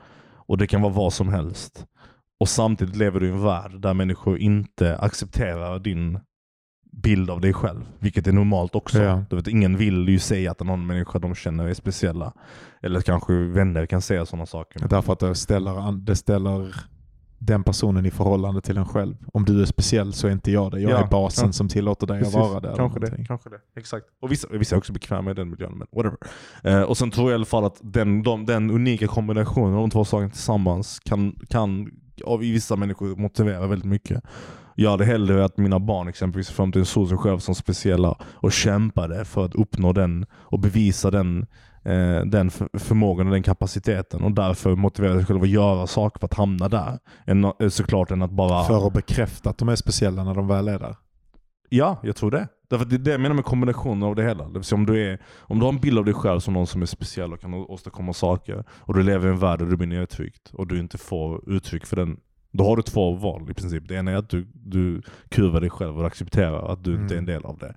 och 0.47 0.57
det 0.57 0.67
kan 0.67 0.81
vara 0.81 0.93
vad 0.93 1.13
som 1.13 1.29
helst 1.29 1.85
och 2.39 2.49
samtidigt 2.49 2.95
lever 2.95 3.19
du 3.19 3.27
i 3.27 3.31
en 3.31 3.43
värld 3.43 3.81
där 3.81 3.93
människor 3.93 4.37
inte 4.37 4.97
accepterar 4.97 5.79
din 5.79 6.19
bild 6.91 7.29
av 7.29 7.41
dig 7.41 7.53
själv. 7.53 7.85
Vilket 7.99 8.27
är 8.27 8.31
normalt 8.31 8.75
också. 8.75 9.01
Ja. 9.01 9.23
Du 9.29 9.35
vet, 9.35 9.47
ingen 9.47 9.77
vill 9.77 10.09
ju 10.09 10.19
säga 10.19 10.51
att 10.51 10.59
någon 10.59 10.87
människa 10.87 11.19
de 11.19 11.35
känner 11.35 11.67
är 11.67 11.73
speciella. 11.73 12.33
Eller 12.81 13.01
kanske 13.01 13.33
vänner 13.33 13.85
kan 13.85 14.01
säga 14.01 14.25
sådana 14.25 14.45
saker. 14.45 14.87
Därför 14.87 15.13
att 15.13 15.19
det 15.19 15.35
ställer, 15.35 15.91
det 15.91 16.15
ställer 16.15 16.75
den 17.45 17.63
personen 17.63 18.05
i 18.05 18.11
förhållande 18.11 18.61
till 18.61 18.77
en 18.77 18.85
själv. 18.85 19.15
Om 19.33 19.45
du 19.45 19.61
är 19.61 19.65
speciell 19.65 20.13
så 20.13 20.27
är 20.27 20.31
inte 20.31 20.51
jag 20.51 20.71
det. 20.71 20.79
Jag 20.79 20.91
Ja, 20.91 21.03
är 21.03 21.07
basen 21.07 21.45
ja. 21.45 21.51
som 21.51 21.69
tillåter 21.69 22.07
dig 22.07 22.19
Precis, 22.19 22.35
att 22.35 22.41
vara 22.41 22.57
eller 22.57 22.75
Kanske 22.75 22.99
det, 22.99 23.25
kanske 23.27 23.49
det. 23.49 23.59
Exakt. 23.79 24.05
Och 24.21 24.31
vissa, 24.31 24.47
vissa 24.51 24.75
är 24.75 24.77
också 24.77 24.93
bekväma 24.93 25.31
i 25.31 25.33
den 25.33 25.49
miljön, 25.49 25.73
men 25.77 25.87
whatever. 25.91 26.17
Eh, 26.63 26.81
och 26.81 26.97
sen 26.97 27.11
tror 27.11 27.31
jag 27.31 27.33
i 27.33 27.35
alla 27.35 27.45
fall 27.45 27.65
att 27.65 27.79
den, 27.81 28.23
de, 28.23 28.45
den 28.45 28.71
unika 28.71 29.07
kombinationen 29.07 29.73
av 29.73 29.79
de 29.79 29.89
två 29.89 30.05
sakerna 30.05 30.29
tillsammans 30.29 30.99
kan, 30.99 31.35
kan 31.49 31.91
av 32.25 32.39
vissa 32.39 32.75
människor 32.75 33.15
motivera 33.15 33.67
väldigt 33.67 33.89
mycket. 33.89 34.23
Jag 34.75 34.91
hade 34.91 35.05
hellre 35.05 35.45
att 35.45 35.57
mina 35.57 35.79
barn 35.79 36.07
exempelvis 36.07 36.49
fram 36.49 36.71
till 36.71 36.85
såg 36.85 37.09
sig 37.09 37.17
själv 37.17 37.39
som 37.39 37.55
speciella 37.55 38.17
och 38.21 38.51
kämpade 38.51 39.25
för 39.25 39.45
att 39.45 39.55
uppnå 39.55 39.93
den 39.93 40.25
och 40.31 40.59
bevisa 40.59 41.11
den, 41.11 41.45
eh, 41.85 42.25
den 42.25 42.49
för, 42.49 42.79
förmågan 42.79 43.27
och 43.27 43.33
den 43.33 43.43
kapaciteten 43.43 44.23
och 44.23 44.31
därför 44.31 44.75
motiverade 44.75 45.19
sig 45.19 45.25
själva 45.25 45.43
att 45.43 45.49
göra 45.49 45.87
saker 45.87 46.19
för 46.19 46.25
att 46.25 46.33
hamna 46.33 46.69
där. 46.69 46.99
Än, 47.25 47.43
eh, 47.43 47.69
såklart 47.69 48.11
än 48.11 48.21
att 48.21 48.31
bara... 48.31 48.63
För 48.63 48.87
att 48.87 48.93
bekräfta 48.93 49.49
att 49.49 49.57
de 49.57 49.69
är 49.69 49.75
speciella 49.75 50.23
när 50.23 50.35
de 50.35 50.47
väl 50.47 50.67
är 50.67 50.79
där. 50.79 50.95
Ja, 51.69 51.97
jag 52.03 52.15
tror 52.15 52.31
det. 52.31 52.47
Därför 52.69 52.85
det 52.85 52.95
är 52.95 52.99
det 52.99 53.11
jag 53.11 53.21
menar 53.21 53.35
med 53.35 53.45
kombinationen 53.45 54.03
av 54.03 54.15
det 54.15 54.23
hela. 54.23 54.47
Det 54.47 54.53
vill 54.53 54.63
säga 54.63 54.77
om 54.77 54.85
du, 54.85 55.03
är, 55.03 55.21
om 55.37 55.59
du 55.59 55.65
har 55.65 55.73
en 55.73 55.79
bild 55.79 55.97
av 55.97 56.05
dig 56.05 56.13
själv 56.13 56.39
som 56.39 56.53
någon 56.53 56.67
som 56.67 56.81
är 56.81 56.85
speciell 56.85 57.33
och 57.33 57.41
kan 57.41 57.53
åstadkomma 57.53 58.13
saker 58.13 58.63
och 58.69 58.93
du 58.93 59.03
lever 59.03 59.27
i 59.27 59.31
en 59.31 59.39
värld 59.39 59.59
där 59.59 59.65
du 59.65 59.77
blir 59.77 59.87
nedtryckt 59.87 60.49
och 60.53 60.67
du 60.67 60.79
inte 60.79 60.97
får 60.97 61.49
uttryck 61.49 61.85
för 61.85 61.95
den. 61.95 62.19
Då 62.51 62.63
har 62.63 62.75
du 62.75 62.81
två 62.81 63.15
val 63.15 63.51
i 63.51 63.53
princip. 63.53 63.87
Det 63.87 63.95
ena 63.95 64.11
är 64.11 64.15
att 64.15 64.29
du, 64.29 64.47
du 64.53 65.01
kurvar 65.29 65.61
dig 65.61 65.69
själv 65.69 65.99
och 65.99 66.07
accepterar 66.07 66.71
att 66.71 66.83
du 66.83 66.95
inte 66.95 67.13
är 67.13 67.17
en 67.17 67.25
del 67.25 67.45
av 67.45 67.57
det. 67.57 67.75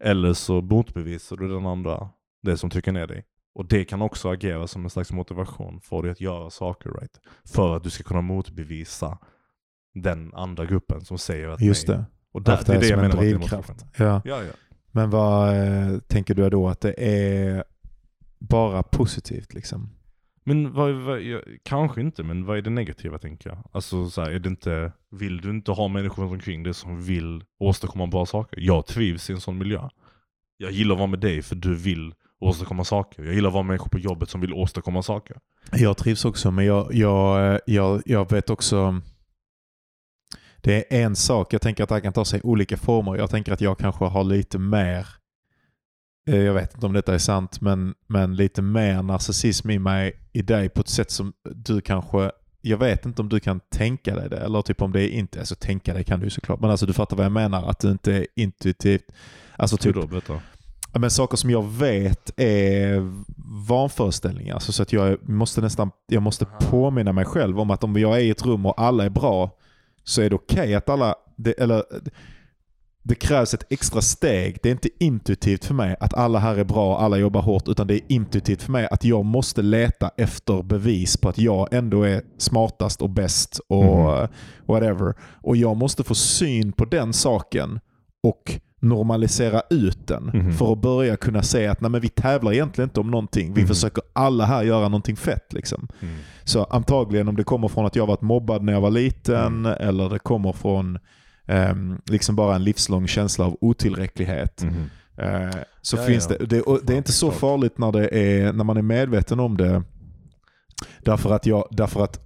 Eller 0.00 0.32
så 0.32 0.60
motbevisar 0.60 1.36
du 1.36 1.48
den 1.48 1.66
andra, 1.66 2.08
det 2.42 2.56
som 2.56 2.70
trycker 2.70 2.92
ner 2.92 3.06
dig. 3.06 3.24
Och 3.54 3.68
det 3.68 3.84
kan 3.84 4.02
också 4.02 4.28
agera 4.28 4.66
som 4.66 4.84
en 4.84 4.90
slags 4.90 5.12
motivation 5.12 5.80
för 5.80 6.02
dig 6.02 6.10
att 6.10 6.20
göra 6.20 6.50
saker 6.50 6.90
right. 6.90 7.20
För 7.44 7.76
att 7.76 7.84
du 7.84 7.90
ska 7.90 8.04
kunna 8.04 8.20
motbevisa 8.20 9.18
den 9.94 10.34
andra 10.34 10.66
gruppen 10.66 11.04
som 11.04 11.18
säger 11.18 11.48
att 11.48 11.60
Just 11.60 11.88
nej. 11.88 11.96
det. 11.96 12.04
Och 12.32 12.42
där, 12.42 12.60
det 12.66 12.74
är 12.74 12.80
det 12.80 12.88
jag 12.88 13.00
menar 13.00 13.16
drivkraft. 13.16 13.84
Ja. 13.96 14.22
Ja, 14.24 14.42
ja. 14.42 14.52
Men 14.90 15.10
vad 15.10 15.56
eh, 15.56 15.98
tänker 15.98 16.34
du 16.34 16.50
då 16.50 16.68
att 16.68 16.80
det 16.80 16.94
är 16.98 17.64
bara 18.38 18.82
positivt 18.82 19.54
liksom? 19.54 19.90
Men 20.44 20.72
vad, 20.72 20.94
vad, 20.94 21.20
kanske 21.62 22.00
inte, 22.00 22.22
men 22.22 22.44
vad 22.44 22.58
är 22.58 22.62
det 22.62 22.70
negativa 22.70 23.18
tänker 23.18 23.50
jag? 23.50 23.58
Alltså 23.72 24.10
så 24.10 24.20
här, 24.20 24.30
är 24.30 24.38
det 24.38 24.48
inte, 24.48 24.92
vill 25.10 25.40
du 25.40 25.50
inte 25.50 25.72
ha 25.72 25.88
människor 25.88 26.22
runt 26.22 26.32
omkring 26.32 26.62
dig 26.62 26.74
som 26.74 27.02
vill 27.02 27.44
åstadkomma 27.58 28.06
bra 28.06 28.26
saker? 28.26 28.60
Jag 28.60 28.86
trivs 28.86 29.30
i 29.30 29.32
en 29.32 29.40
sån 29.40 29.58
miljö. 29.58 29.88
Jag 30.56 30.72
gillar 30.72 30.94
att 30.94 30.98
vara 30.98 31.10
med 31.10 31.20
dig 31.20 31.42
för 31.42 31.56
du 31.56 31.74
vill 31.74 32.14
åstadkomma 32.42 32.84
saker. 32.84 33.22
Jag 33.22 33.34
gillar 33.34 33.48
att 33.48 33.54
vara 33.54 33.62
människor 33.62 33.88
på 33.88 33.98
jobbet 33.98 34.30
som 34.30 34.40
vill 34.40 34.52
åstadkomma 34.52 35.02
saker. 35.02 35.36
Jag 35.72 35.96
trivs 35.96 36.24
också, 36.24 36.50
men 36.50 36.64
jag, 36.64 36.94
jag, 36.94 37.60
jag, 37.66 38.02
jag 38.06 38.30
vet 38.30 38.50
också... 38.50 39.00
Det 40.64 40.94
är 40.94 41.04
en 41.04 41.16
sak, 41.16 41.52
jag 41.52 41.62
tänker 41.62 41.82
att 41.82 41.88
det 41.88 41.94
här 41.94 42.00
kan 42.00 42.12
ta 42.12 42.24
sig 42.24 42.40
olika 42.42 42.76
former. 42.76 43.16
Jag 43.16 43.30
tänker 43.30 43.52
att 43.52 43.60
jag 43.60 43.78
kanske 43.78 44.04
har 44.04 44.24
lite 44.24 44.58
mer, 44.58 45.06
eh, 46.28 46.42
jag 46.42 46.54
vet 46.54 46.74
inte 46.74 46.86
om 46.86 46.92
detta 46.92 47.14
är 47.14 47.18
sant, 47.18 47.60
men, 47.60 47.94
men 48.06 48.36
lite 48.36 48.62
mer 48.62 49.02
narcissism 49.02 49.70
i 49.70 49.78
mig 49.78 50.12
i 50.32 50.42
dig 50.42 50.68
på 50.68 50.80
ett 50.80 50.88
sätt 50.88 51.10
som 51.10 51.32
du 51.54 51.80
kanske, 51.80 52.30
jag 52.60 52.78
vet 52.78 53.06
inte 53.06 53.22
om 53.22 53.28
du 53.28 53.40
kan 53.40 53.60
tänka 53.60 54.14
dig 54.14 54.28
det, 54.28 54.38
eller 54.38 54.62
typ 54.62 54.82
om 54.82 54.92
det 54.92 55.02
är 55.02 55.08
inte, 55.08 55.38
alltså 55.38 55.54
tänka 55.54 55.94
dig 55.94 56.04
kan 56.04 56.20
du 56.20 56.30
såklart, 56.30 56.60
men 56.60 56.70
alltså 56.70 56.86
du 56.86 56.92
fattar 56.92 57.16
vad 57.16 57.24
jag 57.24 57.32
menar, 57.32 57.68
att 57.70 57.78
du 57.78 57.90
inte 57.90 58.12
är 58.12 58.26
intuitivt, 58.36 59.04
alltså 59.56 59.76
Typ, 59.76 59.94
då, 59.94 60.40
Men 60.94 61.10
saker 61.10 61.36
som 61.36 61.50
jag 61.50 61.62
vet 61.62 62.30
är 62.40 63.12
vanföreställningar. 63.68 64.58
Så, 64.58 64.72
så 64.72 64.82
att 64.82 64.92
jag 64.92 65.28
måste 65.28 65.60
nästan 65.60 65.90
jag 66.06 66.22
måste 66.22 66.44
påminna 66.60 67.12
mig 67.12 67.24
själv 67.24 67.60
om 67.60 67.70
att 67.70 67.84
om 67.84 67.96
jag 67.96 68.16
är 68.16 68.20
i 68.20 68.30
ett 68.30 68.46
rum 68.46 68.66
och 68.66 68.80
alla 68.80 69.04
är 69.04 69.10
bra 69.10 69.50
så 70.04 70.22
är 70.22 70.30
det 70.30 70.36
okej 70.36 70.74
att 70.74 70.88
alla... 70.88 71.14
Det, 71.36 71.52
eller, 71.52 71.82
det 73.04 73.14
krävs 73.14 73.54
ett 73.54 73.66
extra 73.72 74.00
steg. 74.00 74.58
Det 74.62 74.68
är 74.68 74.72
inte 74.72 74.88
intuitivt 75.00 75.64
för 75.64 75.74
mig 75.74 75.96
att 76.00 76.14
alla 76.14 76.38
här 76.38 76.56
är 76.56 76.64
bra, 76.64 76.98
alla 76.98 77.16
jobbar 77.16 77.42
hårt, 77.42 77.68
utan 77.68 77.86
det 77.86 77.94
är 77.94 78.00
intuitivt 78.08 78.62
för 78.62 78.72
mig 78.72 78.88
att 78.90 79.04
jag 79.04 79.24
måste 79.24 79.62
leta 79.62 80.10
efter 80.16 80.62
bevis 80.62 81.16
på 81.16 81.28
att 81.28 81.38
jag 81.38 81.68
ändå 81.74 82.02
är 82.02 82.22
smartast 82.38 83.02
och 83.02 83.10
bäst 83.10 83.60
och 83.68 83.84
Mhm. 83.84 84.28
whatever. 84.66 85.14
Och 85.42 85.56
jag 85.56 85.76
måste 85.76 86.04
få 86.04 86.14
syn 86.14 86.72
på 86.72 86.84
den 86.84 87.12
saken 87.12 87.80
och 88.22 88.60
normalisera 88.82 89.62
ut 89.70 90.06
den 90.06 90.24
Mhm. 90.34 90.52
för 90.52 90.72
att 90.72 90.78
börja 90.80 91.16
kunna 91.16 91.42
säga 91.42 91.72
att 91.72 91.80
nej, 91.80 91.90
men 91.90 92.00
vi 92.00 92.08
tävlar 92.08 92.52
egentligen 92.52 92.88
inte 92.90 93.00
om 93.00 93.10
någonting. 93.10 93.54
Vi 93.54 93.60
Mhm. 93.60 93.68
försöker 93.68 94.02
alla 94.12 94.44
här 94.44 94.62
göra 94.62 94.82
någonting 94.88 95.16
fett. 95.16 95.52
Liksom. 95.52 95.88
Mm. 96.00 96.14
Så 96.44 96.64
antagligen 96.64 97.28
om 97.28 97.36
det 97.36 97.44
kommer 97.44 97.68
från 97.68 97.86
att 97.86 97.96
jag 97.96 98.06
varit 98.06 98.20
mobbad 98.22 98.62
när 98.62 98.72
jag 98.72 98.80
var 98.80 98.90
liten 98.90 99.66
eller 99.66 100.08
det 100.08 100.18
kommer 100.18 100.52
från 100.52 100.98
ehm, 101.46 101.98
liksom 102.06 102.36
bara 102.36 102.54
en 102.54 102.64
livslång 102.64 103.06
känsla 103.06 103.44
av 103.44 103.56
otillräcklighet. 103.60 104.62
Mhm. 104.62 104.90
Eh, 105.16 105.50
så 105.82 105.96
Ja, 105.96 106.02
finns 106.02 106.26
ja. 106.30 106.36
det, 106.38 106.46
det, 106.46 106.62
det 106.82 106.92
är 106.92 106.96
inte 106.96 107.12
så 107.12 107.30
farligt 107.30 107.78
när, 107.78 107.92
det 107.92 108.08
är, 108.08 108.52
när 108.52 108.64
man 108.64 108.76
är 108.76 108.82
medveten 108.82 109.40
om 109.40 109.56
det. 109.56 109.82
Därför 111.04 111.32
att 111.34 111.46
jag, 111.46 111.68
därför 111.70 112.04
att 112.04 112.20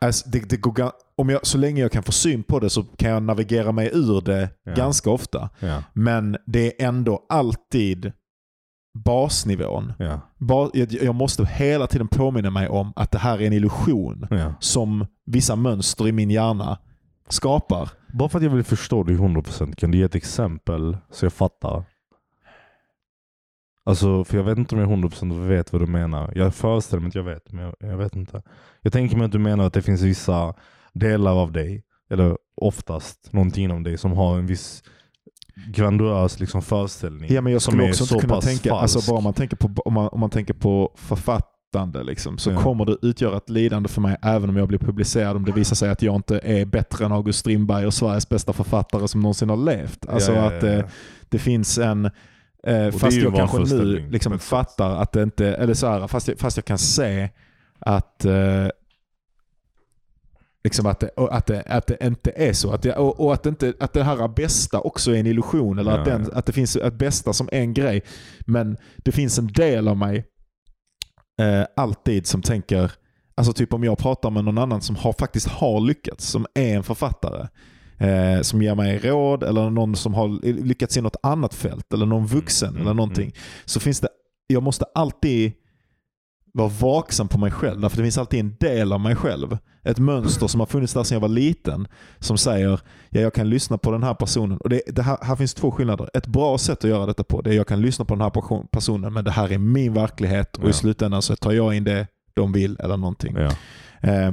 alltså, 0.00 0.28
det, 0.30 0.48
det 0.50 0.56
går, 0.56 0.92
om 1.16 1.28
jag, 1.28 1.46
så 1.46 1.58
länge 1.58 1.80
jag 1.80 1.92
kan 1.92 2.02
få 2.02 2.12
syn 2.12 2.42
på 2.42 2.58
det 2.60 2.70
så 2.70 2.82
kan 2.82 3.10
jag 3.10 3.22
navigera 3.22 3.72
mig 3.72 3.90
ur 3.92 4.20
det 4.20 4.48
Ja. 4.64 4.74
ganska 4.74 5.10
ofta. 5.10 5.50
Ja, 5.60 5.82
Men 5.92 6.36
det 6.46 6.82
är 6.82 6.86
ändå 6.88 7.26
alltid 7.28 8.12
basnivån. 9.04 9.92
ja, 9.98 10.20
jag, 10.74 10.92
jag 10.92 11.14
måste 11.14 11.44
hela 11.46 11.86
tiden 11.86 12.08
påminna 12.08 12.50
mig 12.50 12.68
om 12.68 12.92
att 12.96 13.10
det 13.10 13.18
här 13.18 13.38
är 13.42 13.46
en 13.46 13.52
illusion 13.52 14.26
som 14.60 15.06
vissa 15.26 15.56
mönster 15.56 16.08
i 16.08 16.12
min 16.12 16.30
hjärna 16.30 16.78
skapar. 17.28 17.88
Bara 18.12 18.28
för 18.28 18.38
att 18.38 18.44
jag 18.44 18.50
vill 18.50 18.64
förstå 18.64 19.02
dig 19.02 19.16
100% 19.16 19.74
kan 19.74 19.90
du 19.90 19.98
ge 19.98 20.04
ett 20.04 20.14
exempel 20.14 20.96
så 21.10 21.24
jag 21.24 21.32
fattar? 21.32 21.84
Alltså, 23.86 24.24
för 24.24 24.36
jag 24.36 24.44
vet 24.44 24.58
inte 24.58 24.74
om 24.74 24.80
jag 24.80 24.90
100% 24.90 25.48
vet 25.48 25.72
vad 25.72 25.82
du 25.82 25.86
menar. 25.86 26.32
Jag 26.34 26.54
föreställer 26.54 27.00
mig 27.00 27.08
att 27.08 27.14
jag 27.14 27.22
vet, 27.22 27.52
men 27.52 27.64
jag, 27.64 27.74
jag 27.90 27.96
vet 27.96 28.16
inte. 28.16 28.42
Jag 28.80 28.92
tänker 28.92 29.16
mig 29.16 29.24
att 29.24 29.32
du 29.32 29.38
menar 29.38 29.66
att 29.66 29.72
det 29.72 29.82
finns 29.82 30.02
vissa 30.02 30.54
delar 30.94 31.32
av 31.32 31.52
dig, 31.52 31.82
eller 32.10 32.38
oftast 32.56 33.32
någonting 33.32 33.64
inom 33.64 33.82
dig 33.82 33.98
som 33.98 34.12
har 34.12 34.38
en 34.38 34.46
viss 34.46 34.82
grandiös 35.68 36.40
liksom, 36.40 36.62
föreställning. 36.62 37.32
Ja, 37.32 37.40
men 37.40 37.52
jag 37.52 37.62
som 37.62 37.72
skulle 37.72 37.84
är 37.84 37.88
också 37.90 38.06
så 38.06 38.14
inte 38.14 38.26
kunna 38.26 38.40
tänka, 38.40 38.68
falsk. 38.70 38.82
alltså 38.96 39.10
bara 39.12 39.18
om 39.18 39.24
man 39.24 39.34
tänker 39.34 39.56
på, 39.56 39.82
om 39.84 39.92
man, 39.92 40.08
om 40.08 40.20
man 40.20 40.30
tänker 40.30 40.54
på 40.54 40.92
författande 40.96 42.02
liksom, 42.02 42.38
så 42.38 42.50
Ja. 42.50 42.62
kommer 42.62 42.84
det 42.84 42.96
utgöra 43.02 43.36
ett 43.36 43.50
lidande 43.50 43.88
för 43.88 44.00
mig 44.00 44.16
även 44.22 44.50
om 44.50 44.56
jag 44.56 44.68
blir 44.68 44.78
publicerad 44.78 45.36
om 45.36 45.44
det 45.44 45.52
visar 45.52 45.76
sig 45.76 45.90
att 45.90 46.02
jag 46.02 46.14
inte 46.16 46.38
är 46.38 46.64
bättre 46.64 47.04
än 47.04 47.12
August 47.12 47.38
Strindberg 47.38 47.86
och 47.86 47.94
Sveriges 47.94 48.28
bästa 48.28 48.52
författare 48.52 49.08
som 49.08 49.20
någonsin 49.20 49.48
har 49.48 49.56
levt. 49.56 50.06
Alltså 50.08 50.32
Ja, 50.32 50.38
ja, 50.52 50.56
att 50.56 50.62
eh, 50.62 50.84
det 51.28 51.38
finns 51.38 51.78
en 51.78 52.10
Eh, 52.66 52.90
fast 52.90 53.16
jag 53.16 53.34
kanske 53.34 53.58
nu 53.58 54.08
liksom 54.10 54.38
fattar 54.38 54.96
att 54.96 55.12
det 55.12 55.22
inte, 55.22 55.46
eller 55.46 55.74
så 55.74 55.86
här, 55.86 56.06
fast, 56.06 56.28
jag, 56.28 56.38
fast 56.38 56.56
jag 56.56 56.64
kan 56.64 56.78
se 56.78 57.28
att 57.78 58.24
eh, 58.24 58.66
Liksom 60.64 60.86
att 60.86 61.00
det, 61.00 61.10
att, 61.16 61.46
det, 61.46 61.62
att 61.62 61.86
det 61.86 61.96
inte 62.02 62.32
är 62.36 62.52
så. 62.52 62.72
Att 62.72 62.82
det, 62.82 62.92
och, 62.96 63.20
och 63.20 63.34
att, 63.34 63.42
det 63.42 63.48
inte, 63.48 63.74
att 63.80 63.92
det 63.92 64.04
här 64.04 64.28
bästa 64.28 64.80
också 64.80 65.10
är 65.14 65.20
en 65.20 65.26
illusion. 65.26 65.78
Eller 65.78 65.92
att, 65.92 66.06
Ja, 66.06 66.12
den, 66.12 66.28
ja. 66.32 66.38
att 66.38 66.46
det 66.46 66.52
finns 66.52 66.76
ett 66.76 66.94
bästa 66.94 67.32
som 67.32 67.48
en 67.52 67.74
grej. 67.74 68.02
Men 68.46 68.76
det 68.96 69.12
finns 69.12 69.38
en 69.38 69.46
del 69.46 69.88
av 69.88 69.96
mig 69.96 70.24
eh, 71.40 71.64
alltid 71.76 72.26
som 72.26 72.42
tänker, 72.42 72.92
alltså 73.34 73.52
typ 73.52 73.72
om 73.74 73.84
jag 73.84 73.98
pratar 73.98 74.30
med 74.30 74.44
någon 74.44 74.58
annan 74.58 74.80
som 74.80 74.96
har, 74.96 75.12
faktiskt 75.12 75.48
har 75.48 75.80
lyckats, 75.80 76.26
som 76.28 76.46
är 76.54 76.76
en 76.76 76.82
författare. 76.82 77.46
eh, 77.98 78.40
som 78.42 78.62
ger 78.62 78.74
mig 78.74 78.98
råd 78.98 79.42
eller 79.42 79.70
någon 79.70 79.96
som 79.96 80.14
har 80.14 80.28
lyckats 80.64 80.96
i 80.96 81.00
något 81.00 81.16
annat 81.22 81.54
fält 81.54 81.92
eller 81.94 82.06
någon 82.06 82.26
vuxen 82.26 82.68
Mm, 82.68 82.80
eller 82.80 82.90
mm, 82.90 82.96
någonting. 82.96 83.34
Så 83.64 83.80
finns 83.80 84.00
det, 84.00 84.08
jag 84.46 84.62
måste 84.62 84.84
alltid 84.94 85.52
vara 86.54 86.68
vaksam 86.68 87.28
på 87.28 87.38
mig 87.38 87.50
själv. 87.50 87.80
Därför 87.80 87.96
det 87.96 88.02
finns 88.02 88.18
alltid 88.18 88.40
en 88.40 88.56
del 88.60 88.92
av 88.92 89.00
mig 89.00 89.16
själv. 89.16 89.58
Ett 89.84 89.98
mönster 89.98 90.46
som 90.46 90.60
har 90.60 90.66
funnits 90.66 90.92
där 90.94 91.02
sedan 91.02 91.16
jag 91.16 91.20
var 91.20 91.28
liten. 91.28 91.88
Som 92.18 92.38
säger, 92.38 92.80
ja 93.10 93.20
jag 93.20 93.34
kan 93.34 93.50
lyssna 93.50 93.78
på 93.78 93.90
den 93.92 94.02
här 94.02 94.14
personen. 94.14 94.58
Och 94.58 94.68
det, 94.68 94.82
det 94.86 95.02
här, 95.02 95.18
här 95.22 95.36
finns 95.36 95.54
två 95.54 95.70
skillnader. 95.70 96.10
Ett 96.14 96.26
bra 96.26 96.58
sätt 96.58 96.84
att 96.84 96.90
göra 96.90 97.06
detta 97.06 97.24
på, 97.24 97.40
det 97.42 97.50
är 97.50 97.54
jag 97.54 97.66
kan 97.66 97.80
lyssna 97.82 98.04
på 98.04 98.14
den 98.14 98.20
här 98.20 98.30
person- 98.30 98.66
personen, 98.70 99.12
men 99.12 99.24
det 99.24 99.30
här 99.30 99.52
är 99.52 99.58
min 99.58 99.92
verklighet. 99.94 100.56
Och 100.56 100.64
Ja. 100.64 100.68
i 100.68 100.72
slutändan 100.72 101.22
så 101.22 101.36
tar 101.36 101.52
jag 101.52 101.74
in 101.74 101.84
det 101.84 102.06
de 102.34 102.52
vill 102.52 102.76
eller 102.80 102.96
någonting. 102.96 103.36
Ja. 103.36 103.50
Eh, 104.10 104.32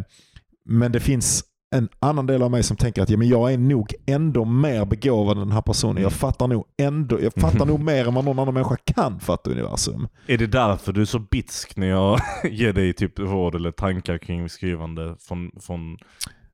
men 0.66 0.92
det 0.92 1.00
finns 1.00 1.44
en 1.76 1.90
annan 2.00 2.26
del 2.26 2.44
av 2.44 2.52
mig 2.52 2.64
som 2.64 2.78
tänker 2.78 3.02
att 3.02 3.10
ja, 3.10 3.18
men 3.18 3.28
jag 3.28 3.54
är 3.54 3.58
nog 3.58 3.94
ändå 4.06 4.46
mer 4.46 4.86
begåvad 4.86 5.38
än 5.38 5.44
den 5.44 5.52
här 5.52 5.62
personen. 5.62 5.92
Mm. 5.92 6.04
Jag 6.04 6.14
fattar 6.14 6.48
nog 6.48 6.66
ändå, 6.78 7.22
jag 7.22 7.34
fattar 7.34 7.66
nog 7.66 7.80
mer 7.84 8.08
än 8.08 8.14
vad 8.14 8.26
någon 8.26 8.40
annan 8.40 8.54
människa 8.54 8.76
kan 8.76 9.20
fatta 9.20 9.52
universum. 9.52 10.08
Är 10.28 10.38
det 10.38 10.48
därför 10.48 10.94
du 10.94 11.02
är 11.02 11.06
så 11.06 11.20
bitsk 11.20 11.76
när 11.76 11.88
jag 11.88 12.20
ger 12.52 12.74
dig 12.74 12.94
typ 12.94 13.20
råd 13.20 13.56
eller 13.56 13.72
tankar 13.72 14.18
kring 14.18 14.50
skrivande 14.50 15.16
från, 15.20 15.52
från 15.62 15.98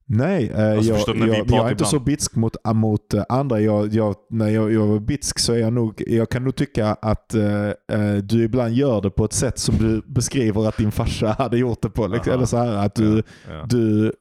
Nej, 0.10 0.52
eh, 0.56 0.72
Alltså, 0.72 0.92
jag, 0.92 1.18
jag, 1.18 1.38
jag 1.38 1.48
pratar 1.48 1.68
är 1.68 1.72
inte 1.72 1.86
så 1.86 2.00
bitsk 2.00 2.36
mot, 2.36 2.56
mot 2.74 3.14
eh, 3.14 3.24
andra. 3.30 3.60
Jag, 3.60 3.94
jag, 3.94 4.16
när 4.30 4.50
jag, 4.50 4.74
jag 4.74 4.96
är 4.96 5.00
bitsk 5.00 5.40
så 5.40 5.54
är 5.54 5.58
jag 5.58 5.74
nog, 5.74 6.04
jag 6.08 6.30
kan 6.30 6.44
nog 6.44 6.56
tycka 6.56 6.88
att 7.02 7.34
eh, 7.34 7.68
eh, 7.68 8.16
du 8.24 8.44
ibland 8.44 8.74
gör 8.74 9.02
det 9.02 9.10
på 9.10 9.26
ett 9.26 9.34
sätt 9.34 9.60
som 9.60 9.76
du 9.76 10.02
beskriver 10.06 10.68
att 10.68 10.78
din 10.78 10.92
farsa 10.92 11.36
hade 11.40 11.58
gjort 11.58 11.82
det 11.82 11.90
på. 11.90 12.08
Liksom. 12.08 12.34
Eller 12.34 12.46
så 12.46 12.58
här 12.58 12.86
att 12.86 12.96
du, 12.96 13.24
ja. 13.50 13.66
du 13.70 14.14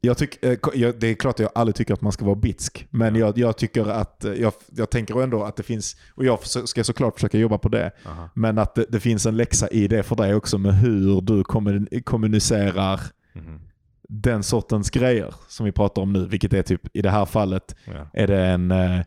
jag 0.00 0.18
tycker, 0.18 0.50
eh, 0.50 0.88
det 0.98 1.06
är 1.06 1.14
klart 1.14 1.34
att 1.34 1.40
jag 1.40 1.50
aldrig 1.54 1.74
tycker 1.74 1.94
att 1.94 2.00
man 2.00 2.12
ska 2.12 2.24
vara 2.24 2.34
bitsk. 2.36 2.86
Men 2.90 3.14
jag, 3.16 3.38
jag 3.38 3.56
tycker 3.56 3.90
att, 3.90 4.24
eh, 4.24 4.32
jag, 4.32 4.52
jag 4.76 4.90
tänker 4.90 5.22
ändå 5.22 5.44
att 5.44 5.56
det 5.56 5.62
finns, 5.62 5.96
och 6.14 6.24
jag 6.24 6.38
ska 6.46 6.84
såklart 6.84 7.14
försöka 7.14 7.38
jobba 7.38 7.58
på 7.58 7.68
det. 7.68 7.90
Aha. 8.06 8.28
Men 8.34 8.58
att 8.58 8.74
det, 8.74 8.86
det 8.88 9.00
finns 9.00 9.26
en 9.26 9.36
läxa 9.36 9.68
i 9.68 9.88
det 9.88 10.02
för 10.02 10.16
dig 10.16 10.34
också 10.34 10.58
med 10.58 10.74
hur 10.74 11.20
du 11.20 11.42
kommun- 11.42 12.02
kommunicerar 12.04 13.00
Mhm. 13.36 13.60
den 14.08 14.42
sortens 14.42 14.90
grejer 14.90 15.34
som 15.48 15.66
vi 15.66 15.72
pratar 15.72 16.02
om 16.02 16.12
nu. 16.12 16.26
Vilket 16.26 16.52
är 16.52 16.62
typ 16.62 16.96
i 16.96 17.02
det 17.02 17.10
här 17.10 17.24
fallet 17.24 17.76
Ja. 17.84 18.10
är 18.12 18.26
det 18.26 18.44
en, 18.44 18.70
eh, 18.70 19.00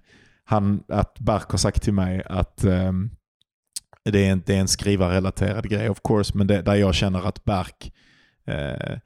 han, 0.43 0.83
att 0.87 1.19
Berk 1.19 1.49
har 1.51 1.57
sagt 1.57 1.83
till 1.83 1.93
mig 1.93 2.23
att 2.25 2.63
ehm, 2.63 3.09
det, 4.03 4.25
är 4.27 4.31
en, 4.31 4.43
det 4.45 4.55
är 4.55 4.59
en 4.59 4.67
skrivarrelaterad 4.67 5.69
grej 5.69 5.89
of 5.89 5.99
course, 6.03 6.37
men 6.37 6.47
det, 6.47 6.61
där 6.61 6.75
jag 6.75 6.95
känner 6.95 7.27
att 7.27 7.43
Berk 7.45 7.93
eh, 8.47 8.97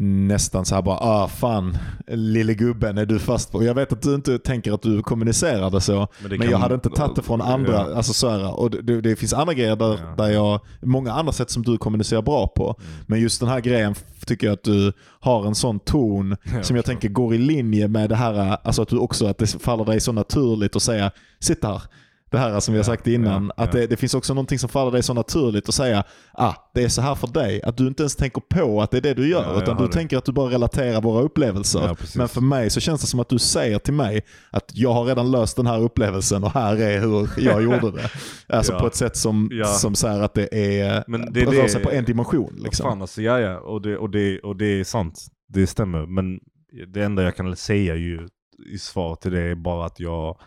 nästan 0.00 0.64
så 0.64 0.74
här 0.74 0.82
bara, 0.82 0.96
ah 0.96 1.28
fan, 1.28 1.78
lille 2.08 2.54
gubben 2.54 2.98
är 2.98 3.06
du 3.06 3.18
fast 3.18 3.52
på. 3.52 3.64
Jag 3.64 3.74
vet 3.74 3.92
att 3.92 4.02
du 4.02 4.14
inte 4.14 4.38
tänker 4.38 4.72
att 4.72 4.82
du 4.82 5.02
kommunicerar 5.02 5.70
det 5.70 5.80
så, 5.80 6.08
men 6.28 6.38
kan- 6.40 6.50
jag 6.50 6.58
hade 6.58 6.74
inte 6.74 6.90
tagit 6.90 7.16
det 7.16 7.22
från 7.22 7.40
andra. 7.42 7.72
Ja. 7.72 7.94
Alltså 7.96 8.12
så 8.12 8.28
här, 8.30 8.58
och 8.58 8.70
det, 8.70 9.00
det, 9.00 9.16
finns 9.16 9.32
andra 9.34 9.54
grejer 9.54 9.76
där, 9.76 9.98
Ja. 10.02 10.14
där 10.24 10.30
jag, 10.30 10.60
många 10.82 11.12
andra 11.12 11.32
sätt 11.32 11.50
som 11.50 11.62
du 11.62 11.78
kommunicerar 11.78 12.22
bra 12.22 12.46
på. 12.46 12.76
Mm. 12.78 12.92
Men 13.06 13.20
just 13.20 13.40
den 13.40 13.48
här 13.48 13.60
grejen 13.60 13.94
tycker 14.26 14.46
jag 14.46 14.54
att 14.54 14.64
du 14.64 14.92
har 15.20 15.46
en 15.46 15.54
sån 15.54 15.78
ton 15.80 16.36
som 16.62 16.76
jag 16.76 16.84
tänker 16.84 17.08
går 17.08 17.34
i 17.34 17.38
linje 17.38 17.88
med 17.88 18.08
det 18.08 18.16
här, 18.16 18.56
alltså 18.64 18.82
att 18.82 18.88
du 18.88 18.98
också, 18.98 19.26
att 19.26 19.38
det 19.38 19.46
faller 19.46 19.84
dig 19.84 20.00
så 20.00 20.12
naturligt 20.12 20.76
att 20.76 20.82
säga 20.82 21.10
sitt 21.40 21.64
här. 21.64 21.82
Det 22.30 22.38
här 22.38 22.60
som 22.60 22.74
vi 22.74 22.78
har 22.78 22.84
sagt 22.84 23.06
innan. 23.06 23.52
att. 23.56 23.72
Det, 23.72 23.86
det 23.86 23.96
finns 23.96 24.14
också 24.14 24.34
någonting 24.34 24.58
som 24.58 24.68
faller 24.68 24.92
dig 24.92 25.02
så 25.02 25.14
naturligt 25.14 25.68
att 25.68 25.74
säga 25.74 26.04
ah, 26.32 26.54
det 26.74 26.82
är 26.82 26.88
så 26.88 27.02
här 27.02 27.14
för 27.14 27.26
dig. 27.26 27.62
Att 27.62 27.76
du 27.76 27.86
inte 27.86 28.02
ens 28.02 28.16
tänker 28.16 28.40
på 28.40 28.82
att 28.82 28.90
det 28.90 28.96
är 28.96 29.00
det 29.00 29.14
du 29.14 29.28
gör. 29.28 29.62
Utan 29.62 29.76
du 29.76 29.86
det. 29.86 29.92
tänker 29.92 30.18
att 30.18 30.24
du 30.24 30.32
bara 30.32 30.50
relaterar 30.50 31.00
våra 31.00 31.22
upplevelser. 31.22 31.96
Men 32.16 32.28
för 32.28 32.40
mig 32.40 32.70
så 32.70 32.80
känns 32.80 33.00
det 33.00 33.06
som 33.06 33.20
att 33.20 33.28
du 33.28 33.38
säger 33.38 33.78
till 33.78 33.94
mig 33.94 34.22
att 34.50 34.70
jag 34.74 34.92
har 34.92 35.04
redan 35.04 35.30
löst 35.30 35.56
den 35.56 35.66
här 35.66 35.80
upplevelsen 35.80 36.44
och 36.44 36.52
här 36.52 36.80
är 36.80 37.00
hur 37.00 37.30
jag 37.36 37.62
gjorde 37.62 37.90
det. 37.90 38.10
Alltså 38.56 38.78
på 38.78 38.86
ett 38.86 38.94
sätt 38.94 39.16
som, 39.16 39.50
som 39.80 39.94
säger 39.94 40.22
att 40.22 40.34
det 40.34 40.80
är, 40.80 41.04
Men 41.06 41.32
det 41.32 41.44
rör 41.44 41.68
sig 41.68 41.82
på 41.82 41.90
en 41.90 42.04
dimension. 42.04 42.54
Liksom. 42.58 42.84
Fan 42.84 43.02
alltså, 43.02 43.22
ja, 43.22 43.40
ja. 43.40 43.58
Och, 43.58 43.82
det, 43.82 43.96
och, 43.96 44.10
det, 44.10 44.38
och 44.40 44.56
det 44.56 44.80
är 44.80 44.84
sant. 44.84 45.26
Det 45.48 45.66
stämmer. 45.66 46.06
Men 46.06 46.40
det 46.86 47.02
enda 47.02 47.22
jag 47.22 47.36
kan 47.36 47.56
säga 47.56 47.96
ju 47.96 48.28
i 48.72 48.78
svar 48.78 49.14
till 49.14 49.32
det 49.32 49.40
är 49.40 49.54
bara 49.54 49.86
att 49.86 50.00
jag 50.00 50.38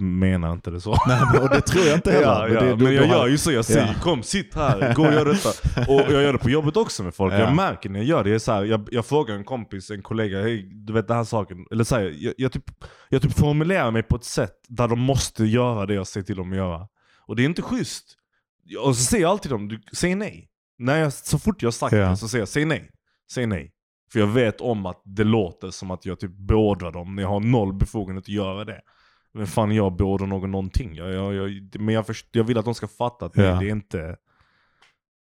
menar 0.00 0.52
inte 0.52 0.70
det 0.70 0.80
så. 0.80 0.90
Nej, 1.08 1.20
men, 1.32 1.42
och 1.42 1.48
det 1.50 1.60
tror 1.60 1.84
jag 1.84 1.94
inte 1.94 2.10
heller. 2.12 2.26
Ja, 2.26 2.48
ja, 2.48 2.60
det, 2.60 2.66
men, 2.66 2.78
du- 2.78 2.92
jag 2.92 3.04
du 3.04 3.08
har- 3.08 3.16
gör 3.16 3.26
ju 3.28 3.38
så. 3.38 3.52
Jag 3.52 3.64
säger 3.64 3.86
Ja. 3.86 3.94
kom 4.02 4.22
sitt 4.22 4.54
här, 4.54 4.94
gå 4.94 5.06
och 5.06 5.12
gör 5.12 5.24
detta. 5.24 5.48
Och 5.92 6.12
jag 6.12 6.22
gör 6.22 6.32
det 6.32 6.38
på 6.38 6.50
jobbet 6.50 6.76
också 6.76 7.02
med 7.02 7.14
folk. 7.14 7.34
Ja. 7.34 7.38
Jag 7.38 7.56
märker 7.56 7.88
när 7.90 7.98
jag 8.00 8.06
gör 8.08 8.24
det. 8.24 8.30
Jag, 8.30 8.40
så 8.42 8.52
här, 8.52 8.64
jag, 8.64 8.88
jag 8.90 9.06
frågar 9.06 9.34
en 9.34 9.44
kompis, 9.44 9.90
en 9.90 10.02
kollega, 10.02 10.42
hej 10.42 10.62
du 10.86 10.92
vet 10.92 11.08
den 11.08 11.16
här 11.16 11.24
saken. 11.24 11.66
Eller 11.72 11.84
så 11.84 11.94
här, 11.94 12.14
jag, 12.18 12.34
jag, 12.36 12.52
typ, 12.52 12.64
jag 13.08 13.22
typ 13.22 13.32
formulerar 13.38 13.90
mig 13.90 14.02
på 14.02 14.16
ett 14.16 14.24
sätt 14.24 14.54
där 14.68 14.88
de 14.88 15.00
måste 15.00 15.44
göra 15.44 15.86
det 15.86 15.94
jag 15.94 16.06
säger 16.06 16.24
till 16.24 16.36
dem 16.36 16.50
att 16.52 16.56
göra. 16.58 16.88
Och 17.26 17.36
det 17.36 17.42
är 17.42 17.46
inte 17.46 17.62
schysst. 17.62 18.04
Och 18.84 18.96
så 18.96 19.02
säger 19.04 19.22
jag 19.22 19.30
alltid 19.30 19.52
dem, 19.52 19.68
du, 19.68 19.80
säg 19.92 20.14
nej. 20.14 20.48
När 20.78 20.96
jag, 20.98 21.12
så 21.12 21.38
fort 21.38 21.62
jag 21.62 21.66
har 21.66 21.72
sagt 21.72 21.92
Ja. 21.92 22.08
det 22.10 22.16
så 22.16 22.28
säger 22.28 22.42
jag, 22.42 22.48
säg 22.48 22.64
nej. 22.64 22.90
Säg 23.32 23.46
nej. 23.46 23.70
För 24.12 24.20
jag 24.20 24.26
vet 24.26 24.60
om 24.60 24.86
att 24.86 25.02
det 25.04 25.24
låter 25.24 25.70
som 25.70 25.90
att 25.90 26.06
jag 26.06 26.20
typ 26.20 26.30
beordrar 26.38 26.92
dem 26.92 27.14
när 27.16 27.22
jag 27.22 27.30
har 27.30 27.40
noll 27.40 27.72
befogenhet 27.74 28.24
att 28.24 28.28
göra 28.28 28.64
det. 28.64 28.80
Men 29.34 29.46
fan 29.46 29.72
jag 29.72 29.96
beordrar 29.96 30.26
någon 30.26 30.50
någonting. 30.50 30.94
Jag, 30.94 31.12
jag, 31.12 31.34
jag, 31.34 31.50
men 31.80 31.94
jag, 31.94 32.06
först, 32.06 32.26
jag 32.32 32.44
vill 32.44 32.58
att 32.58 32.64
de 32.64 32.74
ska 32.74 32.88
fatta 32.88 33.26
att 33.26 33.36
Ja. 33.36 33.42
det 33.42 33.66
är 33.66 33.70
inte... 33.70 34.16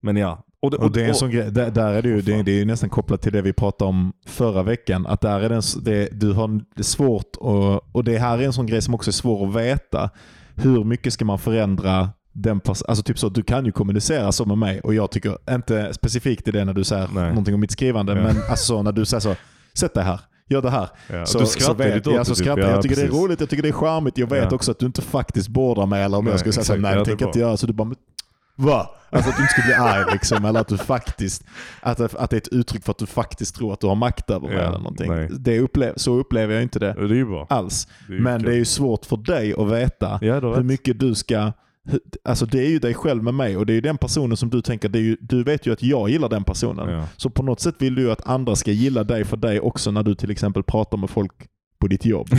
Men 0.02 0.16
ja. 0.16 0.44
Och 0.61 0.70
det, 0.70 0.76
Och 0.76 0.92
det 0.92 1.05
är 1.05 1.09
en 1.09 1.14
sån 1.14 1.30
grej, 1.30 1.50
där, 1.52 1.70
där 1.70 1.92
är 1.92 2.02
det 2.02 2.09
ju, 2.09 2.20
det, 2.22 2.42
det 2.42 2.52
är 2.52 2.57
ju 2.57 2.64
nästan 2.64 2.88
kopplat 2.90 3.22
till 3.22 3.32
det 3.32 3.42
vi 3.42 3.52
pratade 3.52 3.88
om 3.88 4.12
förra 4.26 4.62
veckan. 4.62 5.07
Att 5.07 5.20
där 5.20 5.40
är 5.40 5.48
det, 5.48 5.55
en 5.55 5.62
det, 5.84 6.09
du 6.20 6.32
har 6.32 6.48
det 6.48 6.62
är 6.80 6.82
svårt 6.82 7.36
och, 7.36 7.96
och 7.96 8.05
det 8.05 8.18
här 8.18 8.38
är 8.38 8.42
en 8.42 8.52
sån 8.52 8.66
grej 8.66 8.82
som 8.82 8.94
också 8.94 9.11
är 9.11 9.12
svår 9.12 9.48
att 9.48 9.57
veta. 9.57 10.11
Hur 10.55 10.84
mycket 10.84 11.12
ska 11.12 11.24
man 11.24 11.38
förändra 11.38 12.11
den 12.32 12.61
Alltså 12.66 13.02
typ 13.02 13.18
så, 13.18 13.28
du 13.28 13.42
kan 13.42 13.66
ju 13.66 13.72
kommunicera 13.72 14.32
så 14.32 14.44
med 14.44 14.59
mig 14.59 14.80
och 14.80 14.94
jag 14.94 15.11
tycker, 15.11 15.38
inte 15.50 15.94
specifikt 15.94 16.48
i 16.48 16.50
det 16.50 16.64
när 16.64 16.72
du 16.74 16.84
säger 16.84 17.09
Nej. 17.14 17.28
någonting 17.28 17.55
om 17.55 17.61
mitt 17.61 17.70
skrivande, 17.70 18.12
Ja. 18.12 18.22
men 18.22 18.36
alltså 18.36 18.57
så, 18.66 18.82
när 18.82 18.92
du 18.92 19.05
säger 19.05 19.20
så, 19.20 19.34
sätt 19.74 19.94
dig 19.94 20.05
här, 20.05 20.20
gör 20.49 20.62
det 20.62 20.70
här. 20.70 20.88
Ja, 21.12 21.26
Så, 21.26 21.38
du 21.38 21.47
så 21.47 21.51
skrattar 21.53 21.74
vet, 21.84 22.07
ja, 22.07 22.12
det, 22.18 22.24
så 22.24 22.34
typ. 22.34 22.45
skrattar 22.45 22.62
Ja, 22.62 22.68
jag. 22.68 22.76
Jag 22.76 22.82
tycker 22.82 22.97
det 22.97 23.03
precis. 23.03 23.18
är 23.18 23.22
roligt, 23.22 23.40
jag 23.40 23.49
tycker 23.51 23.62
det 23.62 23.68
är 23.68 23.72
charmigt. 23.72 24.18
Jag 24.18 24.26
vet 24.30 24.47
Ja. 24.51 24.55
också 24.55 24.70
att 24.70 24.78
du 24.78 24.86
inte 24.86 25.03
faktiskt 25.03 25.49
beordrar 25.49 25.86
mig 25.86 26.03
eller 26.03 26.18
om 26.18 26.24
Nej, 26.24 26.32
jag 26.32 26.40
skulle 26.40 26.53
säga 26.53 26.64
så, 26.64 26.72
exakt. 26.72 26.82
nej 26.82 26.90
Ja, 26.92 26.97
det 26.99 27.01
det 27.05 27.05
tänker 27.11 27.24
jag 27.24 27.28
inte 27.28 27.38
göra. 27.38 27.57
Så 27.57 27.66
du 27.66 27.72
bara, 27.72 27.84
"Men 27.84 27.97
Va? 28.57 28.90
Alltså 29.11 29.30
att 29.30 29.36
du 29.36 29.42
inte 29.42 29.53
ska 29.53 29.62
bli 29.62 29.74
arg 29.74 30.05
liksom, 30.12 30.45
eller 30.45 30.61
att 30.61 30.68
du 30.68 30.78
faktiskt, 30.78 31.45
att, 31.80 31.99
det- 31.99 32.14
att 32.18 32.30
det 32.30 32.36
är 32.36 32.40
ett 32.40 32.49
uttryck 32.49 32.84
för 32.84 32.90
att 32.90 32.99
du 32.99 33.07
faktiskt 33.07 33.55
tror 33.57 33.72
att 33.72 33.80
du 33.80 33.86
har 33.86 33.95
makt 33.95 34.30
över 34.30 34.49
mig 34.49 34.57
Ja, 34.57 34.62
eller 34.62 34.78
någonting. 34.78 35.11
nej. 35.14 35.28
Det 35.38 35.59
upplev, 35.61 35.92
så 35.97 36.14
upplever 36.14 36.55
jag 36.55 36.62
inte 36.62 36.78
det 36.78 36.95
Ja, 36.99 37.07
Det 37.07 37.47
alls. 37.55 37.88
Det 38.09 38.14
Men 38.20 38.40
kul. 38.40 38.49
det 38.51 38.55
är 38.55 38.59
ju 38.59 38.64
svårt 38.64 39.07
för 39.07 39.16
dig 39.16 39.55
att 39.59 39.68
veta 39.70 40.18
Ja, 40.22 40.34
hur 40.40 40.62
mycket 40.62 41.01
du 41.01 41.14
ska, 41.14 41.53
alltså 42.24 42.47
det 42.47 42.59
är 42.59 42.68
ju 42.68 42.78
dig 42.78 42.95
själv 42.95 43.22
med 43.22 43.35
mig 43.35 43.57
och 43.57 43.66
det 43.66 43.72
är 43.72 43.74
ju 43.74 43.80
den 43.80 43.99
personen 43.99 44.37
som 44.37 44.51
du 44.51 44.62
tänker, 44.62 44.89
det 44.89 44.99
är 44.99 45.03
ju, 45.03 45.16
du 45.20 45.45
vet 45.45 45.66
ju 45.66 45.72
att 45.72 45.82
jag 45.82 46.09
gillar 46.11 46.28
den 46.28 46.45
personen. 46.45 46.89
Ja. 46.89 47.09
Så 47.16 47.30
på 47.30 47.43
något 47.43 47.61
sätt 47.61 47.74
vill 47.78 47.95
du 47.95 48.12
att 48.12 48.26
andra 48.28 48.57
ska 48.57 48.70
gilla 48.70 49.05
dig 49.05 49.24
för 49.24 49.37
dig 49.37 49.61
också 49.61 49.91
när 49.91 50.03
du 50.03 50.14
till 50.14 50.30
exempel 50.30 50.62
pratar 50.62 50.99
med 50.99 51.11
folk 51.11 51.32
på 51.78 51.87
ditt 51.87 52.05
jobb. 52.05 52.28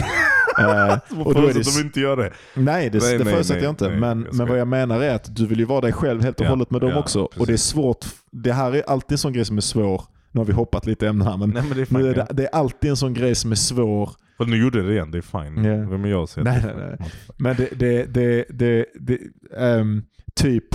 Eh, 0.59 0.97
och 1.25 1.33
då 1.33 1.47
är 1.47 1.53
det, 1.53 1.59
att 1.59 1.75
de 1.75 1.81
inte 1.81 1.99
gör 1.99 2.17
det. 2.17 2.33
Nej, 2.53 2.89
det, 2.89 2.99
Nej, 2.99 3.17
det 3.17 3.23
nej, 3.23 3.33
förutsätter 3.33 3.59
nej, 3.59 3.63
jag 3.63 3.71
inte. 3.71 3.89
nej, 3.89 3.99
men, 3.99 4.23
jag 4.25 4.35
men 4.35 4.47
vad 4.47 4.59
jag 4.59 4.67
menar 4.67 5.01
är 5.01 5.15
att 5.15 5.35
du 5.35 5.45
vill 5.45 5.59
ju 5.59 5.65
vara 5.65 5.81
dig 5.81 5.93
själv 5.93 6.21
helt 6.21 6.39
och 6.39 6.45
Ja, 6.45 6.49
hållet 6.49 6.71
med 6.71 6.81
dem 6.81 6.89
ja, 6.89 6.99
också. 6.99 7.25
precis. 7.25 7.41
Och 7.41 7.47
det 7.47 7.53
är 7.53 7.57
svårt. 7.57 8.05
Det 8.31 8.53
här 8.53 8.75
är 8.75 8.89
alltid 8.89 9.11
en 9.11 9.17
sån 9.17 9.33
grej 9.33 9.45
som 9.45 9.57
är 9.57 9.61
svår. 9.61 10.01
Nu 10.31 10.39
har 10.39 10.45
vi 10.45 10.53
hoppat 10.53 10.85
lite 10.85 11.05
i 11.05 11.07
ämnen 11.07 11.27
här, 11.27 11.37
men, 11.37 11.49
Nej 11.49 11.63
men 11.89 12.01
det 12.03 12.09
är 12.09 12.13
det, 12.13 12.27
det 12.31 12.43
är 12.43 12.55
alltid 12.55 12.89
en 12.89 12.97
sån 12.97 13.13
grej 13.13 13.35
som 13.35 13.51
är 13.51 13.55
svår. 13.55 14.09
För 14.37 14.45
nu 14.45 14.57
gjorde 14.57 14.81
det 14.81 14.93
igen, 14.93 15.11
det 15.11 15.17
är 15.17 15.21
fine. 15.21 15.63
Ja. 15.65 15.89
Vem 15.89 16.05
är 16.05 16.09
jag 16.09 16.23
att 16.23 16.29
säga 16.29 16.43
Nej, 16.43 16.61
nej, 16.63 16.97
fine? 16.97 17.07
Men 17.37 17.55
det, 17.55 17.69
det, 17.79 18.05
det, 18.13 18.45
det, 18.49 18.85
det 18.99 19.19
ehm, 19.57 20.03
typ, 20.35 20.65